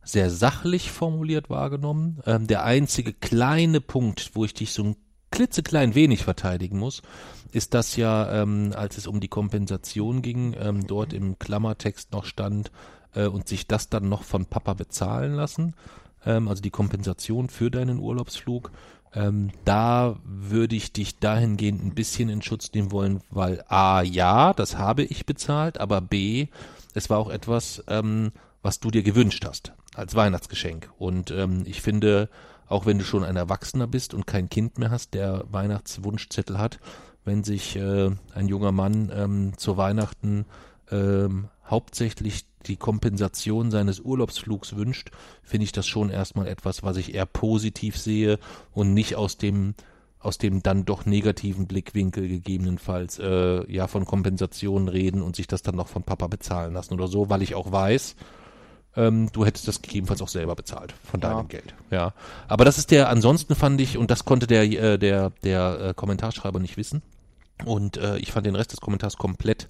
sehr 0.02 0.30
sachlich 0.30 0.92
formuliert 0.92 1.50
wahrgenommen. 1.50 2.22
Ähm, 2.26 2.48
der 2.48 2.64
einzige 2.64 3.12
kleine 3.12 3.82
Punkt, 3.82 4.32
wo 4.34 4.46
ich 4.46 4.54
dich 4.54 4.72
so 4.72 4.84
ein 4.84 4.96
klitzeklein 5.32 5.96
wenig 5.96 6.24
verteidigen 6.24 6.80
muss, 6.80 7.02
ist 7.52 7.74
das 7.74 7.96
ja, 7.96 8.42
ähm, 8.42 8.74
als 8.76 8.98
es 8.98 9.08
um 9.08 9.20
die 9.20 9.28
Kompensation 9.28 10.22
ging, 10.22 10.56
ähm, 10.60 10.86
dort 10.86 11.14
im 11.14 11.40
Klammertext 11.40 12.12
noch 12.12 12.26
stand 12.26 12.72
äh, 13.16 13.26
und 13.26 13.48
sich 13.48 13.68
das 13.68 13.90
dann 13.90 14.10
noch 14.10 14.24
von 14.24 14.46
Papa 14.46 14.74
bezahlen 14.74 15.34
lassen, 15.34 15.74
ähm, 16.26 16.48
also 16.48 16.62
die 16.62 16.70
Kompensation 16.70 17.50
für 17.50 17.72
deinen 17.72 18.00
Urlaubsflug. 18.00 18.72
Ähm, 19.12 19.50
da 19.66 20.18
würde 20.24 20.76
ich 20.76 20.94
dich 20.94 21.18
dahingehend 21.18 21.84
ein 21.84 21.96
bisschen 21.96 22.30
in 22.30 22.44
Schutz 22.44 22.72
nehmen 22.74 22.92
wollen, 22.92 23.22
weil 23.32 23.64
A, 23.68 24.04
ja, 24.04 24.54
das 24.54 24.78
habe 24.78 25.04
ich 25.04 25.26
bezahlt, 25.26 25.80
aber 25.80 26.00
B, 26.00 26.48
es 26.94 27.10
war 27.10 27.18
auch 27.18 27.32
etwas, 27.32 27.84
ähm, 27.88 28.32
was 28.62 28.80
du 28.80 28.92
dir 28.92 29.02
gewünscht 29.02 29.46
hast 29.46 29.74
als 29.96 30.14
Weihnachtsgeschenk. 30.14 30.92
Und 31.00 31.32
ähm, 31.32 31.64
ich 31.66 31.82
finde, 31.82 32.30
auch 32.70 32.86
wenn 32.86 33.00
du 33.00 33.04
schon 33.04 33.24
ein 33.24 33.36
Erwachsener 33.36 33.88
bist 33.88 34.14
und 34.14 34.28
kein 34.28 34.50
Kind 34.50 34.78
mehr 34.78 34.92
hast, 34.92 35.14
der 35.14 35.44
Weihnachtswunschzettel 35.52 36.58
hat, 36.58 36.80
wenn 37.26 37.44
sich 37.44 37.76
äh, 37.76 38.12
ein 38.34 38.48
junger 38.48 38.72
Mann 38.72 39.12
ähm, 39.14 39.58
zu 39.58 39.76
Weihnachten 39.76 40.46
ähm, 40.92 41.50
hauptsächlich 41.66 42.46
die 42.66 42.78
Kompensation 42.78 43.72
seines 43.72 44.00
Urlaubsflugs 44.00 44.76
wünscht, 44.76 45.12
finde 45.44 45.66
ich 45.66 45.72
das 45.72 45.88
schon 45.88 46.10
erstmal 46.10 46.48
etwas, 46.48 46.84
was 46.84 46.98
ich 46.98 47.14
eher 47.14 47.26
positiv 47.26 47.98
sehe 47.98 48.40
und 48.72 48.94
nicht 48.94 49.16
aus 49.16 49.38
dem 49.38 49.76
aus 50.22 50.38
dem 50.38 50.62
dann 50.62 50.84
doch 50.84 51.06
negativen 51.06 51.66
Blickwinkel 51.66 52.28
gegebenenfalls 52.28 53.20
äh, 53.20 53.72
ja 53.72 53.88
von 53.88 54.04
Kompensationen 54.04 54.90
reden 54.90 55.22
und 55.22 55.38
sich 55.38 55.48
das 55.48 55.62
dann 55.62 55.76
noch 55.76 55.88
von 55.88 56.04
Papa 56.04 56.28
bezahlen 56.28 56.74
lassen 56.74 56.94
oder 56.94 57.08
so, 57.08 57.30
weil 57.30 57.42
ich 57.42 57.56
auch 57.56 57.72
weiß, 57.72 58.18
ähm, 59.00 59.30
du 59.32 59.46
hättest 59.46 59.68
das 59.68 59.82
gegebenenfalls 59.82 60.22
auch 60.22 60.28
selber 60.28 60.56
bezahlt 60.56 60.94
von 61.10 61.20
Ja. 61.22 61.34
deinem 61.34 61.48
Geld. 61.48 61.74
Ja, 61.90 62.14
aber 62.48 62.66
das 62.66 62.78
ist 62.78 62.92
der. 62.92 63.10
Ansonsten 63.10 63.56
fand 63.56 63.80
ich 63.82 63.98
und 63.98 64.12
das 64.12 64.26
konnte 64.26 64.46
der 64.48 64.64
äh, 64.64 64.98
der 64.98 65.32
der 65.44 65.80
äh, 65.80 65.94
Kommentarschreiber 65.94 66.60
nicht 66.60 66.78
wissen 66.78 67.02
und 67.66 67.98
äh, 67.98 68.18
ich 68.18 68.32
fand 68.32 68.46
den 68.46 68.56
Rest 68.56 68.72
des 68.74 68.82
Kommentars 68.82 69.18
komplett 69.18 69.68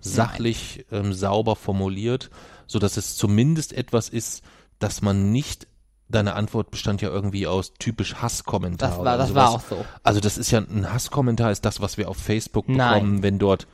sachlich 0.00 0.84
ähm, 0.92 1.12
sauber 1.12 1.56
formuliert, 1.56 2.30
so 2.66 2.78
dass 2.78 2.96
es 2.96 3.16
zumindest 3.16 3.72
etwas 3.72 4.08
ist, 4.08 4.42
dass 4.78 5.02
man 5.02 5.32
nicht 5.32 5.66
Deine 6.06 6.34
Antwort 6.34 6.70
bestand 6.70 7.00
ja 7.00 7.08
irgendwie 7.08 7.46
aus 7.46 7.72
typisch 7.78 8.16
Hasskommentar. 8.16 8.90
Das 8.90 8.98
war, 8.98 9.16
das 9.16 9.34
war 9.34 9.48
sowas. 9.52 9.64
auch 9.64 9.68
so. 9.70 9.84
Also 10.02 10.20
das 10.20 10.36
ist 10.36 10.50
ja 10.50 10.58
ein 10.60 10.92
Hasskommentar, 10.92 11.50
ist 11.50 11.64
das, 11.64 11.80
was 11.80 11.96
wir 11.96 12.10
auf 12.10 12.18
Facebook 12.18 12.68
Nein. 12.68 12.92
bekommen, 12.92 13.22
wenn 13.22 13.38
dort. 13.38 13.66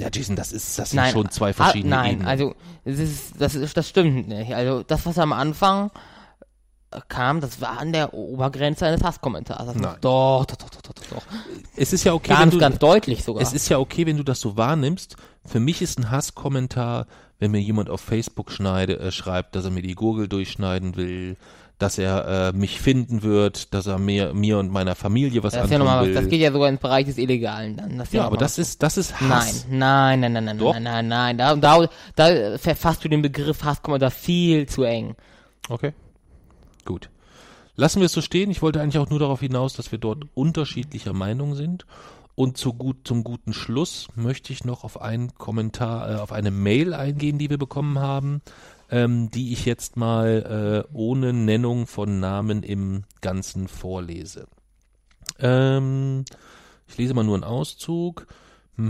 Ja, 0.00 0.08
Jason, 0.12 0.36
das 0.36 0.52
ist, 0.52 0.78
das 0.78 0.90
sind 0.90 0.98
Nein, 0.98 1.12
schon 1.12 1.30
zwei 1.30 1.50
ah, 1.50 1.54
verschiedene 1.54 1.96
Nein, 1.96 2.12
Ebenen. 2.12 2.28
also 2.28 2.54
das 2.84 2.98
ist, 2.98 3.32
das 3.38 3.54
ist, 3.54 3.76
das 3.76 3.88
stimmt 3.88 4.28
nicht. 4.28 4.54
Also 4.54 4.82
das, 4.82 5.04
was 5.06 5.18
am 5.18 5.32
Anfang 5.32 5.90
äh, 6.90 7.00
kam, 7.08 7.40
das 7.40 7.60
war 7.60 7.78
an 7.80 7.92
der 7.92 8.14
Obergrenze 8.14 8.86
eines 8.86 9.02
Hasskommentars. 9.02 9.74
Nein. 9.74 9.96
Doch, 10.00 10.44
doch, 10.46 10.56
doch, 10.56 10.70
doch, 10.70 10.80
doch, 10.82 11.06
doch, 11.10 11.22
es 11.76 11.92
ist 11.92 12.04
ja 12.04 12.12
okay, 12.12 12.30
wenn 12.30 12.38
Ganz, 12.38 12.52
du, 12.52 12.58
ganz 12.58 12.78
deutlich 12.78 13.24
sogar. 13.24 13.42
es 13.42 13.52
ist 13.52 13.68
ja 13.68 13.78
okay, 13.78 14.06
wenn 14.06 14.16
du 14.16 14.22
das 14.22 14.40
so 14.40 14.56
wahrnimmst. 14.56 15.16
Für 15.44 15.60
mich 15.60 15.82
ist 15.82 15.98
ein 15.98 16.10
Hasskommentar, 16.10 17.06
wenn 17.38 17.50
mir 17.50 17.60
jemand 17.60 17.90
auf 17.90 18.00
Facebook 18.00 18.52
schneide, 18.52 18.98
äh, 19.00 19.10
schreibt, 19.10 19.56
dass 19.56 19.64
er 19.64 19.70
mir 19.70 19.82
die 19.82 19.94
Gurgel 19.94 20.28
durchschneiden 20.28 20.96
will, 20.96 21.36
dass 21.78 21.96
er 21.96 22.48
äh, 22.48 22.52
mich 22.52 22.80
finden 22.80 23.22
wird, 23.22 23.72
dass 23.72 23.86
er 23.86 23.98
mir, 23.98 24.34
mir 24.34 24.58
und 24.58 24.70
meiner 24.70 24.94
Familie 24.94 25.42
was 25.42 25.54
das 25.54 25.64
ist 25.64 25.70
ja 25.70 25.76
antun 25.76 25.86
nochmal, 25.86 26.06
will. 26.06 26.14
das 26.14 26.28
geht 26.28 26.40
ja 26.40 26.52
sogar 26.52 26.68
ins 26.68 26.80
Bereich 26.80 27.06
des 27.06 27.18
Illegalen 27.18 27.76
dann. 27.76 27.98
Das 27.98 28.12
ja, 28.12 28.22
noch 28.22 28.26
aber 28.28 28.36
das 28.36 28.58
ist, 28.58 28.82
das 28.82 28.96
ist 28.96 29.14
Nein, 29.20 29.30
Hass. 29.30 29.66
nein, 29.70 30.20
nein, 30.20 30.32
nein, 30.32 30.44
nein, 30.44 30.58
Doch. 30.58 30.74
nein, 30.74 30.82
nein, 30.82 31.08
nein. 31.08 31.38
Da, 31.38 31.54
da, 31.56 31.88
da 32.16 32.58
verfasst 32.58 33.04
du 33.04 33.08
den 33.08 33.22
Begriff 33.22 33.62
Hasskommentar 33.62 34.10
viel 34.10 34.66
zu 34.66 34.82
eng. 34.82 35.14
Okay. 35.68 35.92
Gut. 36.84 37.10
Lassen 37.76 38.00
wir 38.00 38.06
es 38.06 38.12
so 38.12 38.22
stehen. 38.22 38.50
Ich 38.50 38.60
wollte 38.60 38.80
eigentlich 38.80 38.98
auch 38.98 39.10
nur 39.10 39.20
darauf 39.20 39.38
hinaus, 39.38 39.74
dass 39.74 39.92
wir 39.92 39.98
dort 39.98 40.24
unterschiedlicher 40.34 41.12
Meinung 41.12 41.54
sind. 41.54 41.86
Und 42.34 42.56
zu 42.56 42.72
gut, 42.72 42.98
zum 43.04 43.24
guten 43.24 43.52
Schluss 43.52 44.08
möchte 44.14 44.52
ich 44.52 44.64
noch 44.64 44.84
auf 44.84 45.00
einen 45.00 45.34
Kommentar, 45.34 46.10
äh, 46.10 46.14
auf 46.16 46.32
eine 46.32 46.50
Mail 46.50 46.94
eingehen, 46.94 47.38
die 47.38 47.50
wir 47.50 47.58
bekommen 47.58 47.98
haben, 47.98 48.42
ähm, 48.90 49.30
die 49.30 49.52
ich 49.52 49.64
jetzt 49.64 49.96
mal 49.96 50.84
äh, 50.88 50.94
ohne 50.94 51.32
Nennung 51.32 51.86
von 51.86 52.20
Namen 52.20 52.62
im 52.62 53.04
Ganzen 53.20 53.68
vorlese. 53.68 54.46
Ähm, 55.38 56.24
ich 56.86 56.96
lese 56.96 57.14
mal 57.14 57.24
nur 57.24 57.34
einen 57.34 57.44
Auszug. 57.44 58.26
Wo 58.76 58.84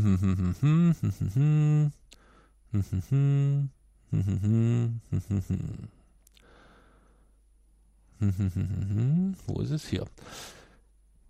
ist 9.60 9.70
es 9.70 9.88
hier? 9.88 10.04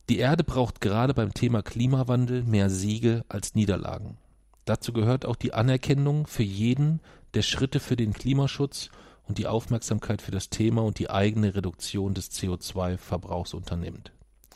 Die 0.08 0.18
Erde 0.18 0.42
braucht 0.42 0.80
gerade 0.80 1.14
beim 1.14 1.32
Thema 1.34 1.62
Klimawandel 1.62 2.42
mehr 2.42 2.70
Siege 2.70 3.24
als 3.28 3.54
Niederlagen. 3.54 4.16
Dazu 4.64 4.92
gehört 4.92 5.26
auch 5.26 5.36
die 5.36 5.54
Anerkennung 5.54 6.26
für 6.26 6.42
jeden, 6.42 7.00
der 7.34 7.42
Schritte 7.42 7.80
für 7.80 7.96
den 7.96 8.12
Klimaschutz 8.12 8.90
und 9.26 9.38
die 9.38 9.46
Aufmerksamkeit 9.46 10.22
für 10.22 10.30
das 10.30 10.48
Thema 10.48 10.82
und 10.82 10.98
die 10.98 11.10
eigene 11.10 11.55
Reduktion 11.55 12.14
des 12.14 12.30
CO2-Verbrauchs 12.32 13.55
unternimmt. 13.55 14.12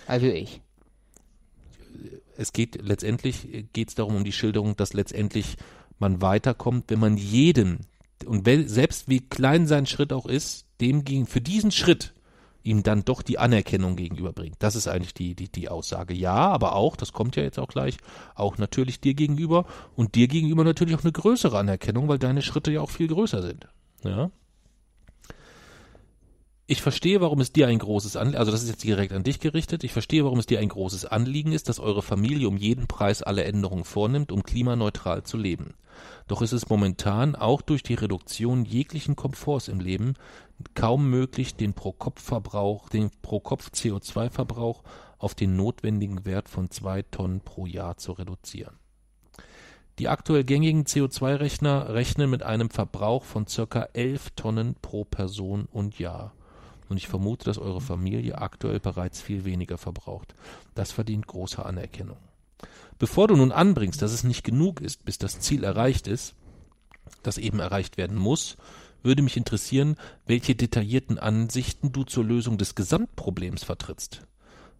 Also 0.07 0.27
ich. 0.27 0.61
Es 2.37 2.53
geht 2.53 2.81
letztendlich 2.81 3.67
geht 3.73 3.91
es 3.91 3.95
darum 3.95 4.17
um 4.17 4.25
die 4.25 4.33
Schilderung, 4.33 4.77
dass 4.77 4.95
letztendlich 4.95 5.57
man 5.99 6.23
weiterkommt, 6.23 6.85
wenn 6.89 6.99
man 6.99 7.17
jeden 7.17 7.87
und 8.25 8.47
selbst 8.69 9.09
wie 9.09 9.21
klein 9.21 9.67
sein 9.67 9.87
Schritt 9.87 10.13
auch 10.13 10.27
ist, 10.27 10.67
dem 10.81 11.05
gegen 11.05 11.27
für 11.27 11.41
diesen 11.41 11.71
Schritt 11.71 12.15
ihm 12.63 12.83
dann 12.83 13.05
doch 13.05 13.23
die 13.23 13.39
Anerkennung 13.39 13.97
gegenüberbringt. 13.97 14.57
Das 14.61 14.77
ist 14.77 14.89
eigentlich 14.89 15.15
die, 15.15 15.35
die, 15.35 15.51
die 15.51 15.69
Aussage. 15.69 16.15
Ja, 16.15 16.35
aber 16.35 16.75
auch, 16.75 16.97
das 16.97 17.13
kommt 17.13 17.37
ja 17.37 17.43
jetzt 17.43 17.59
auch 17.59 17.69
gleich, 17.69 17.97
auch 18.35 18.59
natürlich 18.59 19.01
dir 19.01 19.15
gegenüber 19.15 19.67
und 19.97 20.15
dir 20.15 20.29
gegenüber 20.29 20.65
natürlich 20.65 20.95
auch 20.97 21.03
eine 21.03 21.13
größere 21.13 21.59
Anerkennung, 21.59 22.09
weil 22.09 22.19
deine 22.19 22.43
Schritte 22.43 22.73
ja 22.73 22.81
auch 22.81 22.91
viel 22.91 23.09
größer 23.09 23.43
sind. 23.43 23.69
Ja. 24.05 24.31
Ich 26.67 26.81
verstehe, 26.81 27.21
warum 27.21 27.41
es 27.41 27.53
dir 27.53 27.67
ein 27.67 27.79
großes 27.79 28.17
Anliegen, 28.17 28.39
also 28.39 28.53
das 28.53 28.63
ist 28.63 28.71
jetzt 28.71 28.85
direkt 28.85 29.13
an 29.13 29.25
dich 29.25 29.41
gerichtet, 29.41 29.83
ich 29.83 29.93
verstehe, 29.93 30.25
warum 30.25 30.39
es 30.39 30.47
dir 30.47 30.61
ein 30.61 30.69
großes 30.69 31.05
Anliegen 31.05 31.53
ist, 31.53 31.69
dass 31.69 31.81
eure 31.81 32.03
Familie 32.03 32.47
um 32.49 32.57
jeden 32.57 32.87
Preis 32.87 33.21
alle 33.23 33.45
Änderungen 33.45 33.85
vornimmt, 33.85 34.31
um 34.31 34.45
klimaneutral 34.45 35.25
zu 35.25 35.37
leben. 35.37 35.75
Doch 36.29 36.41
ist 36.41 36.53
es 36.53 36.69
momentan 36.69 37.35
auch 37.35 37.63
durch 37.63 37.83
die 37.83 37.95
Reduktion 37.95 38.65
jeglichen 38.65 39.17
Komforts 39.17 39.69
im 39.69 39.81
Leben 39.81 40.15
kaum 40.75 41.11
möglich, 41.11 41.57
den 41.57 41.75
Pro-Kopf-Verbrauch, 41.75 42.89
den 42.89 43.11
Pro-Kopf-CO2-Verbrauch 43.23 44.85
auf 45.19 45.35
den 45.35 45.57
notwendigen 45.57 46.25
Wert 46.25 46.49
von 46.49 46.71
zwei 46.71 47.03
Tonnen 47.03 47.41
pro 47.41 47.67
Jahr 47.67 47.97
zu 47.97 48.13
reduzieren. 48.13 48.79
Die 49.99 50.09
aktuell 50.09 50.45
gängigen 50.45 50.85
CO2-Rechner 50.85 51.93
rechnen 51.93 52.31
mit 52.31 52.43
einem 52.43 52.71
Verbrauch 52.71 53.25
von 53.25 53.47
circa 53.47 53.89
11 53.93 54.31
Tonnen 54.37 54.77
pro 54.81 55.05
Person 55.05 55.67
und 55.71 55.99
Jahr. 55.99 56.33
Und 56.93 56.99
ich 56.99 57.09
vermute, 57.09 57.47
dass 57.47 57.57
eure 57.57 57.81
Familie 57.81 58.37
aktuell 58.37 58.79
bereits 58.79 59.23
viel 59.23 59.47
weniger 59.47 59.79
verbraucht. 59.79 60.35
Das 60.75 60.93
verdient 60.93 61.27
große 61.27 61.65
Anerkennung. 61.65 62.19
Bevor 62.99 63.29
du 63.29 63.37
nun 63.37 63.51
anbringst, 63.51 64.03
dass 64.03 64.13
es 64.13 64.25
nicht 64.25 64.45
genug 64.45 64.83
ist, 64.83 65.03
bis 65.07 65.17
das 65.17 65.41
Ziel 65.41 65.65
erreicht 65.65 66.07
ist, 66.07 66.35
das 67.23 67.39
eben 67.39 67.61
erreicht 67.61 67.97
werden 67.97 68.19
muss, 68.19 68.59
würde 69.03 69.23
mich 69.23 69.39
interessieren, 69.39 69.97
welche 70.27 70.55
detaillierten 70.55 71.19
Ansichten 71.19 71.93
du 71.93 72.05
zur 72.05 72.25
Lösung 72.25 72.59
des 72.59 72.75
Gesamtproblems 72.75 73.65
vertrittst. 73.65 74.27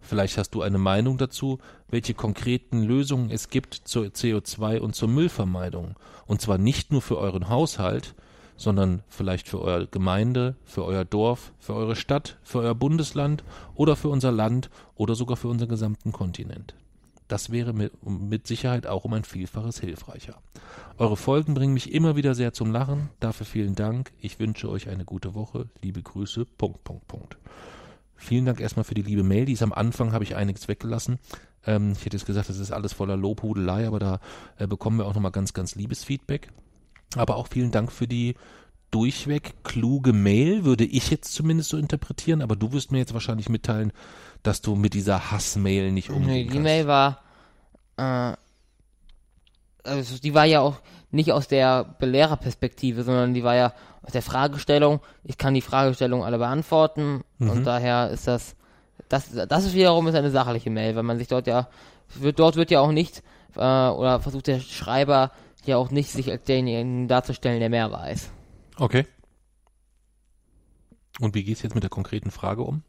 Vielleicht 0.03 0.37
hast 0.37 0.51
du 0.51 0.61
eine 0.61 0.77
Meinung 0.77 1.17
dazu, 1.17 1.61
welche 1.89 2.13
konkreten 2.13 2.83
Lösungen 2.83 3.31
es 3.31 3.49
gibt 3.49 3.73
zur 3.73 4.05
CO2 4.09 4.81
und 4.81 4.95
zur 4.95 5.09
Müllvermeidung, 5.09 5.95
und 6.27 6.43
zwar 6.43 6.59
nicht 6.59 6.93
nur 6.93 7.01
für 7.01 7.17
euren 7.17 7.49
Haushalt, 7.49 8.15
sondern 8.57 9.03
vielleicht 9.09 9.49
für 9.49 9.61
eure 9.61 9.87
Gemeinde, 9.87 10.57
für 10.65 10.85
euer 10.85 11.05
Dorf, 11.05 11.53
für 11.59 11.75
eure 11.75 11.97
Stadt, 11.97 12.39
für 12.43 12.61
euer 12.61 12.75
Bundesland 12.75 13.45
oder 13.75 13.97
für 13.97 14.09
unser 14.09 14.33
Land 14.33 14.71
oder 14.95 15.15
sogar 15.15 15.37
für 15.37 15.49
unseren 15.49 15.69
gesamten 15.69 16.13
Kontinent. 16.13 16.75
Das 17.29 17.51
wäre 17.51 17.73
mit, 17.73 18.47
Sicherheit 18.47 18.87
auch 18.87 19.05
um 19.05 19.15
ein 19.15 19.25
Vielfaches 19.25 19.81
hilfreicher. 19.81 20.35
Eure 20.99 21.17
Folgen 21.17 21.55
bringen 21.55 21.73
mich 21.73 21.95
immer 21.95 22.15
wieder 22.15 22.35
sehr 22.35 22.53
zum 22.53 22.71
Lachen. 22.71 23.09
Dafür 23.21 23.47
vielen 23.47 23.75
Dank. 23.75 24.13
Ich 24.21 24.39
wünsche 24.39 24.69
euch 24.69 24.91
eine 24.91 25.07
gute 25.07 25.35
Woche. 25.35 25.71
Liebe 25.81 26.03
Grüße. 26.03 26.45
Punkt, 26.45 26.85
Punkt, 26.85 27.09
Punkt. 27.09 27.39
Vielen 28.17 28.45
Dank 28.45 28.61
erstmal 28.61 28.85
für 28.85 28.95
die 28.95 29.03
liebe 29.03 29.23
Mail. 29.23 29.47
Die 29.47 29.55
ist 29.55 29.63
am 29.63 29.73
Anfang, 29.73 30.13
habe 30.13 30.25
ich 30.25 30.37
einiges 30.37 30.69
weggelassen. 30.69 31.19
Ähm, 31.67 31.93
ich 31.93 32.05
hätte 32.05 32.17
jetzt 32.17 32.27
gesagt, 32.27 32.49
das 32.49 32.59
ist 32.59 32.71
alles 32.71 32.93
voller 32.93 33.17
Lobhudelei, 33.17 33.87
aber 33.87 33.99
da 33.99 34.21
äh, 34.59 34.67
bekommen 34.67 34.99
wir 34.99 35.07
auch 35.07 35.15
nochmal 35.15 35.33
ganz, 35.33 35.55
ganz 35.55 35.75
liebes 35.75 36.05
Feedback. 36.05 36.53
Aber 37.21 37.37
auch 37.37 37.49
vielen 37.49 37.71
Dank 37.71 37.93
für 37.93 38.07
die 38.09 38.35
durchweg 38.91 39.65
kluge 39.65 40.13
Mail, 40.13 40.65
würde 40.65 40.85
ich 40.85 41.11
jetzt 41.11 41.33
zumindest 41.33 41.71
so 41.71 41.77
interpretieren. 41.79 42.43
Aber 42.43 42.57
du 42.57 42.73
wirst 42.73 42.93
mir 42.93 42.99
jetzt 42.99 43.15
wahrscheinlich 43.15 43.49
mitteilen, 43.49 43.93
dass 44.43 44.61
du 44.61 44.75
mit 44.75 44.95
dieser 44.95 45.31
Hassmail 45.31 45.93
nicht 45.93 46.11
umgehen 46.11 46.27
Nee, 46.27 46.43
die 46.45 46.49
kannst. 46.51 46.63
Mail 46.63 46.87
war, 46.87 47.21
äh, 47.97 48.37
also 49.85 50.19
die 50.19 50.35
war 50.35 50.45
ja 50.45 50.61
auch 50.61 50.77
nicht 51.11 51.33
aus 51.33 51.49
der 51.49 51.85
Belehrerperspektive, 51.99 53.03
sondern 53.03 53.35
die 53.35 53.45
war 53.45 53.55
ja 53.55 53.73
aus 54.03 54.13
der 54.13 54.23
Fragestellung. 54.23 55.01
Ich 55.25 55.39
kann 55.39 55.55
die 55.55 55.61
Fragestellung 55.61 56.25
alle 56.25 56.39
beantworten 56.39 57.23
Mhm. 57.39 57.51
und 57.51 57.65
daher 57.65 58.11
ist 58.11 58.27
das, 58.27 58.57
das, 59.09 59.31
das 59.49 59.65
ist 59.65 59.75
wiederum 59.75 60.07
ist 60.09 60.15
eine 60.15 60.31
sachliche 60.31 60.71
Mail, 60.71 60.97
weil 60.97 61.03
man 61.03 61.19
sich 61.19 61.29
dort 61.29 61.47
ja, 61.47 61.69
wird, 62.15 62.39
dort 62.39 62.57
wird 62.57 62.71
ja 62.71 62.81
auch 62.81 62.93
nicht, 62.93 63.23
äh, 63.57 63.59
oder 63.61 64.21
versucht 64.21 64.47
der 64.47 64.61
Schreiber 64.61 65.31
ja 65.67 65.77
auch 65.77 65.91
nicht, 65.91 66.11
sich 66.11 66.31
als 66.31 66.45
denjenigen 66.45 67.09
darzustellen, 67.09 67.61
der 67.61 67.71
mehr 67.71 67.91
weiß. 67.91 68.31
Okay. 68.79 69.07
Und 71.21 71.35
wie 71.35 71.45
geht's 71.45 71.63
jetzt 71.63 71.75
mit 71.75 71.83
der 71.83 71.91
konkreten 71.91 72.31
Frage 72.31 72.63
um? 72.63 72.83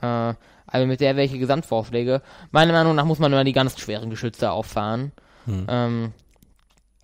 Äh, 0.00 0.34
also 0.66 0.86
mit 0.86 1.00
der 1.00 1.16
welche 1.16 1.38
Gesamtvorschläge. 1.38 2.22
Meiner 2.50 2.72
Meinung 2.72 2.94
nach 2.94 3.04
muss 3.04 3.18
man 3.18 3.32
immer 3.32 3.44
die 3.44 3.52
ganz 3.52 3.78
schweren 3.78 4.10
Geschütze 4.10 4.50
auffahren, 4.50 5.12
Hm. 5.46 5.66
ähm, 5.68 6.12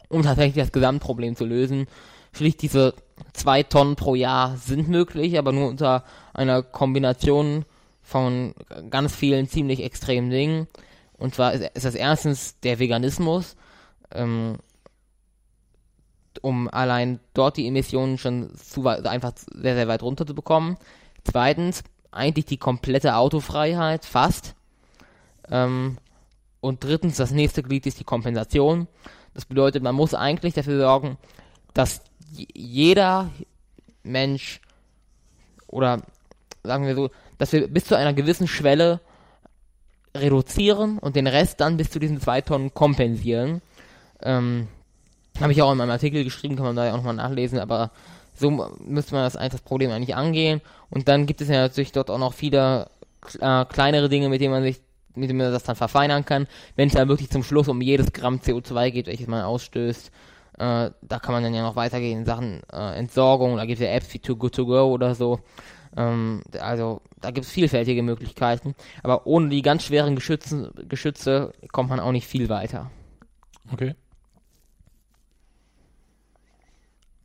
um 0.09 0.23
tatsächlich 0.23 0.63
das 0.63 0.73
Gesamtproblem 0.73 1.37
zu 1.37 1.45
lösen. 1.45 1.87
Schlicht 2.33 2.63
diese 2.63 2.95
zwei 3.33 3.63
Tonnen 3.63 3.97
pro 3.97 4.15
Jahr 4.15 4.57
sind 4.57 4.89
möglich, 4.89 5.39
aber 5.39 5.53
nur 5.53 5.69
unter 5.69 6.05
einer 6.35 6.63
Kombination 6.63 7.65
von 8.03 8.55
ganz 8.91 9.15
vielen 9.15 9.49
ziemlich 9.49 9.83
extremen 9.83 10.31
Dingen. 10.31 10.67
Und 11.19 11.35
zwar 11.35 11.53
ist, 11.53 11.63
ist 11.75 11.85
das 11.85 11.95
erstens 11.95 12.59
der 12.61 12.79
Veganismus, 12.79 13.57
ähm, 14.13 14.57
um 16.41 16.69
allein 16.69 17.21
dort 17.35 17.57
die 17.57 17.67
Emissionen 17.67 18.19
schon 18.19 18.55
zu 18.57 18.85
weit, 18.85 19.07
einfach 19.07 19.33
sehr, 19.37 19.75
sehr 19.75 19.89
weit 19.89 20.03
runter 20.03 20.27
zu 20.27 20.35
bekommen. 20.35 20.77
Zweitens, 21.25 21.85
eigentlich 22.11 22.47
die 22.47 22.57
komplette 22.57 23.17
Autofreiheit, 23.17 24.05
fast. 24.05 24.55
Ähm, 25.51 25.99
und 26.61 26.85
drittens, 26.85 27.17
das 27.17 27.33
nächste 27.33 27.63
Glied 27.63 27.87
ist 27.87 28.01
die 28.01 28.05
Kompensation. 28.05 28.87
Das 29.35 29.45
bedeutet, 29.45 29.83
man 29.83 29.95
muss 29.95 30.15
eigentlich 30.15 30.55
dafür 30.55 30.79
sorgen, 30.79 31.19
dass 31.75 32.03
jeder 32.55 33.31
Mensch 34.03 34.61
oder 35.67 36.03
sagen 36.63 36.87
wir 36.87 36.95
so, 36.95 37.11
dass 37.39 37.53
wir 37.53 37.67
bis 37.67 37.85
zu 37.85 37.97
einer 37.97 38.13
gewissen 38.13 38.47
Schwelle 38.47 39.01
reduzieren 40.15 40.99
und 40.99 41.17
den 41.17 41.27
Rest 41.27 41.61
dann 41.61 41.77
bis 41.77 41.91
zu 41.91 41.99
diesen 41.99 42.21
zwei 42.21 42.41
Tonnen 42.41 42.75
kompensieren. 42.75 43.63
Ähm, 44.23 44.69
habe 45.43 45.53
ich 45.53 45.63
auch 45.63 45.73
in 45.73 45.79
meinem 45.79 45.91
Artikel 45.91 46.25
geschrieben, 46.25 46.57
kann 46.57 46.65
man 46.65 46.77
da 46.77 46.87
ja 46.87 46.93
auch 46.93 46.97
nochmal 46.97 47.15
nachlesen, 47.15 47.59
aber 47.59 47.91
so 48.35 48.51
müsste 48.85 49.15
man 49.15 49.25
das, 49.25 49.35
das 49.35 49.61
Problem 49.61 49.91
eigentlich 49.91 50.17
angehen. 50.17 50.61
Und 50.91 51.09
dann 51.09 51.27
gibt 51.27 51.41
es 51.41 51.49
ja 51.49 51.61
natürlich 51.61 51.93
dort 51.93 52.11
auch 52.11 52.19
noch 52.19 52.33
viele 52.33 52.89
äh, 53.41 53.65
kleinere 53.67 54.09
Dinge, 54.09 54.29
mit 54.29 54.41
denen 54.41 54.53
man 54.53 54.63
sich, 54.63 54.81
mit 55.15 55.29
denen 55.29 55.39
man 55.39 55.53
das 55.53 55.65
dann 55.65 55.77
verfeinern 55.77 56.25
kann. 56.25 56.47
Wenn 56.77 56.89
es 56.89 56.95
dann 56.95 57.09
wirklich 57.09 57.31
zum 57.31 57.43
Schluss 57.43 57.69
um 57.69 57.81
jedes 57.81 58.13
Gramm 58.13 58.37
CO2 58.37 58.91
geht, 58.91 59.07
welches 59.07 59.27
man 59.27 59.43
ausstößt, 59.43 60.11
äh, 60.59 60.91
da 61.01 61.19
kann 61.19 61.33
man 61.33 61.43
dann 61.43 61.55
ja 61.55 61.63
noch 61.63 61.77
weitergehen 61.77 62.21
in 62.21 62.25
Sachen 62.25 62.63
äh, 62.73 62.99
Entsorgung. 62.99 63.57
Da 63.57 63.65
gibt 63.65 63.81
es 63.81 63.87
ja 63.87 63.93
Apps 63.93 64.13
wie 64.15 64.19
Too 64.19 64.37
Good 64.37 64.55
To 64.55 64.67
Go 64.67 64.93
oder 64.93 65.15
so. 65.15 65.41
Ähm, 65.97 66.43
also 66.61 67.01
da 67.21 67.31
gibt 67.31 67.47
es 67.47 67.53
vielfältige 67.53 68.03
Möglichkeiten. 68.03 68.75
Aber 69.03 69.27
ohne 69.27 69.49
die 69.49 69.63
ganz 69.63 69.85
schweren 69.85 70.15
Geschütze, 70.15 70.73
Geschütze 70.89 71.53
kommt 71.71 71.91
man 71.91 72.01
auch 72.01 72.13
nicht 72.13 72.27
viel 72.27 72.49
weiter. 72.49 72.91
Okay. 73.73 73.95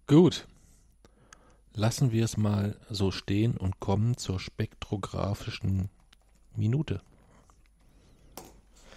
Gut. 0.07 0.45
Lassen 1.73 2.13
wir 2.13 2.23
es 2.23 2.37
mal 2.37 2.75
so 2.89 3.11
stehen 3.11 3.57
und 3.57 3.79
kommen 3.81 4.17
zur 4.17 4.39
spektrographischen 4.39 5.89
Minute. 6.55 7.01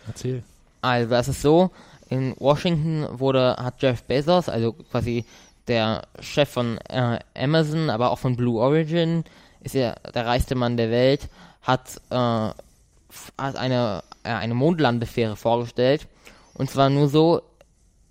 Erzähl. 0.07 0.45
Also, 0.81 1.11
das 1.11 1.29
ist 1.29 1.43
so, 1.43 1.73
in 2.09 2.35
Washington 2.39 3.07
wurde, 3.19 3.57
hat 3.59 3.83
Jeff 3.83 4.03
Bezos, 4.05 4.49
also 4.49 4.73
quasi 4.73 5.25
der 5.67 6.07
Chef 6.21 6.49
von 6.49 6.79
äh, 6.89 7.19
Amazon, 7.35 7.91
aber 7.91 8.11
auch 8.11 8.19
von 8.19 8.37
Blue 8.37 8.61
Origin, 8.61 9.25
ist 9.61 9.75
ja 9.75 9.95
der 10.15 10.27
reichste 10.27 10.55
Mann 10.55 10.77
der 10.77 10.91
Welt, 10.91 11.29
hat, 11.63 12.01
äh, 12.11 12.15
hat 12.15 13.57
eine, 13.57 14.03
äh, 14.23 14.31
eine 14.31 14.55
Mondlandefähre 14.55 15.37
vorgestellt. 15.37 16.07
Und 16.55 16.71
zwar 16.71 16.89
nur 16.89 17.09
so, 17.09 17.43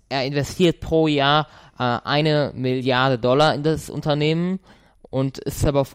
er 0.08 0.24
investiert 0.26 0.80
pro 0.80 1.08
Jahr 1.08 1.48
eine 1.84 2.52
Milliarde 2.54 3.18
Dollar 3.18 3.54
in 3.54 3.62
das 3.62 3.90
Unternehmen 3.90 4.60
und 5.10 5.38
ist 5.38 5.64
aber, 5.64 5.86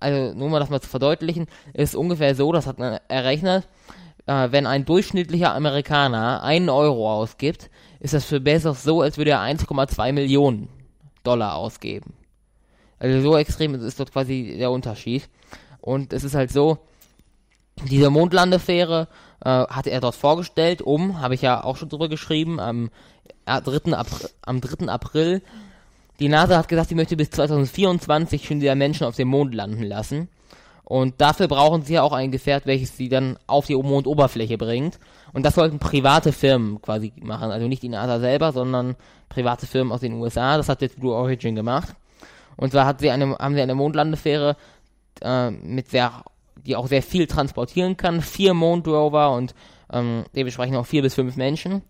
also 0.00 0.34
nur 0.34 0.48
mal 0.48 0.60
das 0.60 0.70
mal 0.70 0.80
zu 0.80 0.88
verdeutlichen, 0.88 1.46
ist 1.72 1.94
ungefähr 1.94 2.34
so, 2.34 2.52
das 2.52 2.66
hat 2.66 2.78
man 2.78 2.98
errechnet, 3.08 3.68
äh, 4.26 4.48
wenn 4.50 4.66
ein 4.66 4.84
durchschnittlicher 4.84 5.54
Amerikaner 5.54 6.42
einen 6.42 6.68
Euro 6.68 7.12
ausgibt, 7.12 7.70
ist 8.00 8.14
das 8.14 8.24
für 8.24 8.40
Bezos 8.40 8.82
so, 8.82 9.00
als 9.02 9.18
würde 9.18 9.32
er 9.32 9.40
1,2 9.40 10.12
Millionen 10.12 10.68
Dollar 11.22 11.56
ausgeben. 11.56 12.14
Also 12.98 13.20
so 13.20 13.36
extrem 13.36 13.74
ist 13.74 14.00
dort 14.00 14.12
quasi 14.12 14.56
der 14.58 14.70
Unterschied. 14.70 15.28
Und 15.80 16.12
es 16.12 16.24
ist 16.24 16.34
halt 16.34 16.50
so, 16.50 16.78
diese 17.90 18.08
Mondlandefähre 18.08 19.08
äh, 19.44 19.48
hatte 19.48 19.90
er 19.90 20.00
dort 20.00 20.14
vorgestellt, 20.14 20.80
um, 20.80 21.20
habe 21.20 21.34
ich 21.34 21.42
ja 21.42 21.62
auch 21.62 21.76
schon 21.76 21.88
drüber 21.88 22.08
geschrieben, 22.08 22.60
am, 22.60 22.86
äh, 22.86 22.90
3. 23.46 23.92
April, 23.92 24.30
am 24.42 24.60
3. 24.60 24.88
April. 24.88 25.42
Die 26.20 26.28
NASA 26.28 26.58
hat 26.58 26.68
gesagt, 26.68 26.88
sie 26.88 26.94
möchte 26.94 27.16
bis 27.16 27.30
2024 27.30 28.46
schon 28.46 28.60
wieder 28.60 28.74
Menschen 28.74 29.06
auf 29.06 29.16
dem 29.16 29.28
Mond 29.28 29.54
landen 29.54 29.82
lassen. 29.82 30.28
Und 30.84 31.20
dafür 31.20 31.48
brauchen 31.48 31.82
sie 31.82 31.94
ja 31.94 32.02
auch 32.02 32.12
ein 32.12 32.30
Gefährt, 32.30 32.66
welches 32.66 32.96
sie 32.96 33.08
dann 33.08 33.38
auf 33.46 33.66
die 33.66 33.74
Mondoberfläche 33.74 34.58
bringt. 34.58 34.98
Und 35.32 35.44
das 35.44 35.54
sollten 35.54 35.78
private 35.78 36.30
Firmen 36.30 36.80
quasi 36.82 37.12
machen. 37.20 37.50
Also 37.50 37.66
nicht 37.66 37.82
die 37.82 37.88
NASA 37.88 38.20
selber, 38.20 38.52
sondern 38.52 38.94
private 39.30 39.66
Firmen 39.66 39.92
aus 39.92 40.00
den 40.00 40.12
USA. 40.14 40.56
Das 40.58 40.68
hat 40.68 40.82
jetzt 40.82 41.00
Blue 41.00 41.14
Origin 41.14 41.54
gemacht. 41.54 41.94
Und 42.56 42.70
zwar 42.70 42.86
hat 42.86 43.00
sie 43.00 43.10
eine, 43.10 43.36
haben 43.38 43.54
sie 43.54 43.62
eine 43.62 43.74
Mondlandefähre 43.74 44.56
äh, 45.22 45.50
mit 45.50 45.88
sehr, 45.88 46.22
die 46.66 46.76
auch 46.76 46.86
sehr 46.86 47.02
viel 47.02 47.26
transportieren 47.26 47.96
kann. 47.96 48.20
Vier 48.20 48.52
Mondrover 48.52 49.32
und 49.32 49.54
ähm, 49.90 50.24
dementsprechend 50.36 50.76
auch 50.76 50.86
vier 50.86 51.02
bis 51.02 51.14
fünf 51.14 51.36
Menschen. 51.36 51.82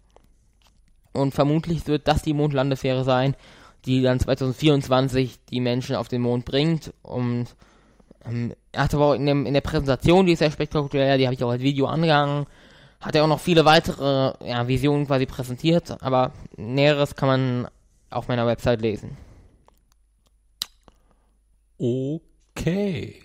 Und 1.15 1.33
vermutlich 1.33 1.87
wird 1.87 2.07
das 2.07 2.23
die 2.23 2.35
Mondlandefähre 2.35 3.05
sein, 3.05 3.35
die 3.87 4.03
dann 4.03 4.21
2024 4.21 5.39
die 5.51 5.61
Menschen 5.61 5.97
auf 5.97 6.09
den 6.09 6.21
Mond 6.21 6.45
bringt. 6.45 6.93
Und 7.03 7.47
ähm, 8.27 8.53
er 8.73 8.85
hat 8.85 8.95
aber 8.95 9.07
auch 9.07 9.15
in, 9.15 9.25
dem, 9.25 9.47
in 9.47 9.55
der 9.55 9.61
Präsentation, 9.61 10.27
die 10.27 10.33
ist 10.33 10.41
sehr 10.41 10.51
spektakulär, 10.51 11.17
die 11.17 11.27
habe 11.27 11.35
ich 11.35 11.45
auch 11.45 11.51
als 11.51 11.63
Video 11.63 11.87
angegangen, 11.87 12.47
hat 13.01 13.15
er 13.15 13.25
auch 13.25 13.29
noch 13.29 13.41
viele 13.41 13.65
weitere 13.65 14.33
ja, 14.45 14.67
Visionen 14.67 15.07
quasi 15.07 15.27
präsentiert, 15.27 16.03
aber 16.03 16.33
Näheres 16.57 17.15
kann 17.15 17.29
man 17.29 17.69
auf 18.11 18.29
meiner 18.29 18.47
Website 18.47 18.81
lesen. 18.81 19.17
Okay. 21.79 23.24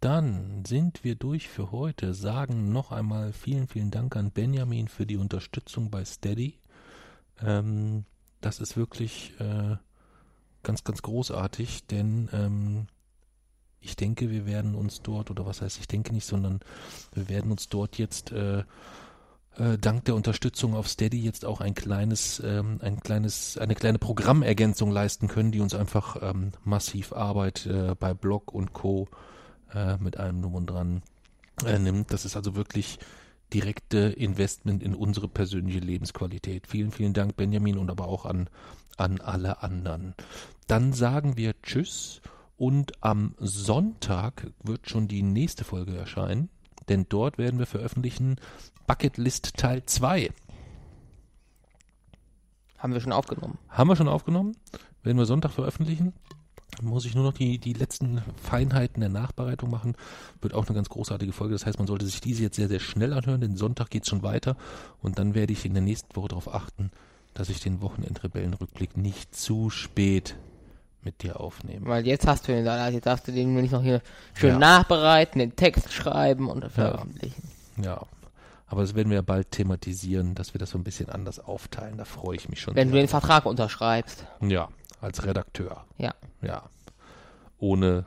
Dann 0.00 0.64
sind 0.64 1.02
wir 1.02 1.16
durch 1.16 1.48
für 1.48 1.72
heute. 1.72 2.14
Sagen 2.14 2.72
noch 2.72 2.92
einmal 2.92 3.32
vielen, 3.32 3.66
vielen 3.66 3.90
Dank 3.90 4.14
an 4.16 4.30
Benjamin 4.30 4.88
für 4.88 5.06
die 5.06 5.16
Unterstützung 5.16 5.90
bei 5.90 6.04
Steady. 6.04 6.58
Ähm, 7.42 8.04
das 8.40 8.60
ist 8.60 8.76
wirklich 8.76 9.34
äh, 9.40 9.76
ganz, 10.62 10.84
ganz 10.84 11.02
großartig, 11.02 11.86
denn 11.86 12.28
ähm, 12.32 12.86
ich 13.80 13.96
denke, 13.96 14.30
wir 14.30 14.46
werden 14.46 14.74
uns 14.74 15.02
dort, 15.02 15.30
oder 15.30 15.46
was 15.46 15.62
heißt 15.62 15.78
ich 15.78 15.88
denke 15.88 16.12
nicht, 16.12 16.26
sondern 16.26 16.60
wir 17.12 17.28
werden 17.28 17.50
uns 17.50 17.68
dort 17.68 17.98
jetzt 17.98 18.30
äh, 18.32 18.60
äh, 19.56 19.78
dank 19.80 20.04
der 20.04 20.14
Unterstützung 20.14 20.74
auf 20.74 20.88
Steady 20.88 21.20
jetzt 21.20 21.44
auch 21.44 21.60
ein 21.60 21.74
kleines, 21.74 22.40
ähm, 22.44 22.78
ein 22.82 23.00
kleines, 23.00 23.58
eine 23.58 23.74
kleine 23.74 23.98
Programmergänzung 23.98 24.90
leisten 24.90 25.26
können, 25.26 25.50
die 25.50 25.60
uns 25.60 25.74
einfach 25.74 26.16
ähm, 26.22 26.52
massiv 26.64 27.12
Arbeit 27.12 27.66
äh, 27.66 27.96
bei 27.98 28.14
Blog 28.14 28.52
und 28.52 28.72
Co. 28.72 29.08
Äh, 29.74 29.98
mit 29.98 30.16
allem 30.16 30.40
Drum 30.40 30.54
und 30.54 30.66
Dran 30.66 31.02
äh, 31.64 31.78
nimmt. 31.78 32.12
Das 32.12 32.24
ist 32.24 32.36
also 32.36 32.56
wirklich 32.56 32.98
direkte 33.52 33.98
Investment 33.98 34.82
in 34.82 34.94
unsere 34.94 35.28
persönliche 35.28 35.80
Lebensqualität. 35.80 36.66
Vielen, 36.66 36.90
vielen 36.90 37.12
Dank, 37.12 37.36
Benjamin, 37.36 37.78
und 37.78 37.90
aber 37.90 38.08
auch 38.08 38.24
an, 38.24 38.48
an 38.96 39.20
alle 39.20 39.62
anderen. 39.62 40.14
Dann 40.66 40.92
sagen 40.92 41.36
wir 41.36 41.60
Tschüss 41.62 42.20
und 42.56 42.92
am 43.02 43.34
Sonntag 43.38 44.50
wird 44.62 44.88
schon 44.88 45.06
die 45.08 45.22
nächste 45.22 45.64
Folge 45.64 45.96
erscheinen, 45.96 46.48
denn 46.88 47.06
dort 47.08 47.36
werden 47.38 47.58
wir 47.58 47.66
veröffentlichen 47.66 48.36
Bucketlist 48.86 49.56
Teil 49.56 49.84
2. 49.84 50.30
Haben 52.78 52.92
wir 52.92 53.00
schon 53.00 53.12
aufgenommen. 53.12 53.58
Haben 53.68 53.88
wir 53.88 53.96
schon 53.96 54.08
aufgenommen? 54.08 54.56
Werden 55.02 55.18
wir 55.18 55.26
Sonntag 55.26 55.52
veröffentlichen? 55.52 56.14
Muss 56.82 57.04
ich 57.06 57.14
nur 57.14 57.24
noch 57.24 57.32
die, 57.32 57.58
die 57.58 57.72
letzten 57.72 58.22
Feinheiten 58.40 59.00
der 59.00 59.08
Nachbereitung 59.08 59.70
machen. 59.70 59.96
Wird 60.40 60.54
auch 60.54 60.66
eine 60.66 60.74
ganz 60.76 60.88
großartige 60.88 61.32
Folge. 61.32 61.54
Das 61.54 61.66
heißt, 61.66 61.78
man 61.78 61.88
sollte 61.88 62.06
sich 62.06 62.20
diese 62.20 62.42
jetzt 62.42 62.56
sehr, 62.56 62.68
sehr 62.68 62.78
schnell 62.78 63.12
anhören, 63.14 63.40
denn 63.40 63.56
Sonntag 63.56 63.90
geht 63.90 64.02
es 64.04 64.08
schon 64.08 64.22
weiter. 64.22 64.56
Und 65.02 65.18
dann 65.18 65.34
werde 65.34 65.52
ich 65.52 65.64
in 65.64 65.74
der 65.74 65.82
nächsten 65.82 66.14
Woche 66.14 66.28
darauf 66.28 66.52
achten, 66.54 66.90
dass 67.34 67.48
ich 67.48 67.60
den 67.60 67.80
Wochenendrebellenrückblick 67.80 68.96
nicht 68.96 69.34
zu 69.34 69.70
spät 69.70 70.36
mit 71.02 71.22
dir 71.22 71.40
aufnehme. 71.40 71.86
Weil 71.86 72.06
jetzt 72.06 72.26
hast 72.26 72.46
du 72.46 72.52
den 72.52 72.64
jetzt 72.92 73.06
darfst 73.06 73.26
du 73.26 73.32
den 73.32 73.52
nur 73.52 73.62
nicht 73.62 73.72
noch 73.72 73.82
hier 73.82 74.02
schön 74.34 74.50
Ja. 74.50 74.58
nachbereiten, 74.58 75.38
den 75.38 75.56
Text 75.56 75.92
schreiben 75.92 76.48
und 76.48 76.70
veröffentlichen. 76.70 77.42
Ja. 77.82 78.02
Aber 78.66 78.82
das 78.82 78.94
werden 78.94 79.08
wir 79.08 79.16
ja 79.16 79.22
bald 79.22 79.50
thematisieren, 79.50 80.34
dass 80.34 80.52
wir 80.52 80.58
das 80.58 80.70
so 80.70 80.78
ein 80.78 80.84
bisschen 80.84 81.08
anders 81.08 81.40
aufteilen. 81.40 81.96
Da 81.96 82.04
freue 82.04 82.36
ich 82.36 82.48
mich 82.50 82.60
schon. 82.60 82.74
Wenn 82.74 82.88
du 82.88 82.92
sehr 82.92 83.02
den 83.02 83.08
Vertrag 83.08 83.46
unterschreibst. 83.46 84.26
Ja, 84.42 84.68
als 85.00 85.24
Redakteur. 85.24 85.84
Ja. 85.98 86.14
Ja. 86.42 86.68
Ohne, 87.58 88.06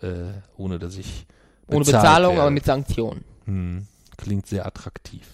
äh, 0.00 0.32
ohne 0.56 0.78
dass 0.78 0.96
ich 0.96 1.26
Ohne 1.68 1.84
Bezahlung, 1.84 2.32
werde. 2.32 2.42
aber 2.42 2.50
mit 2.50 2.64
Sanktionen. 2.64 3.24
Hm, 3.44 3.86
klingt 4.16 4.46
sehr 4.46 4.66
attraktiv. 4.66 5.26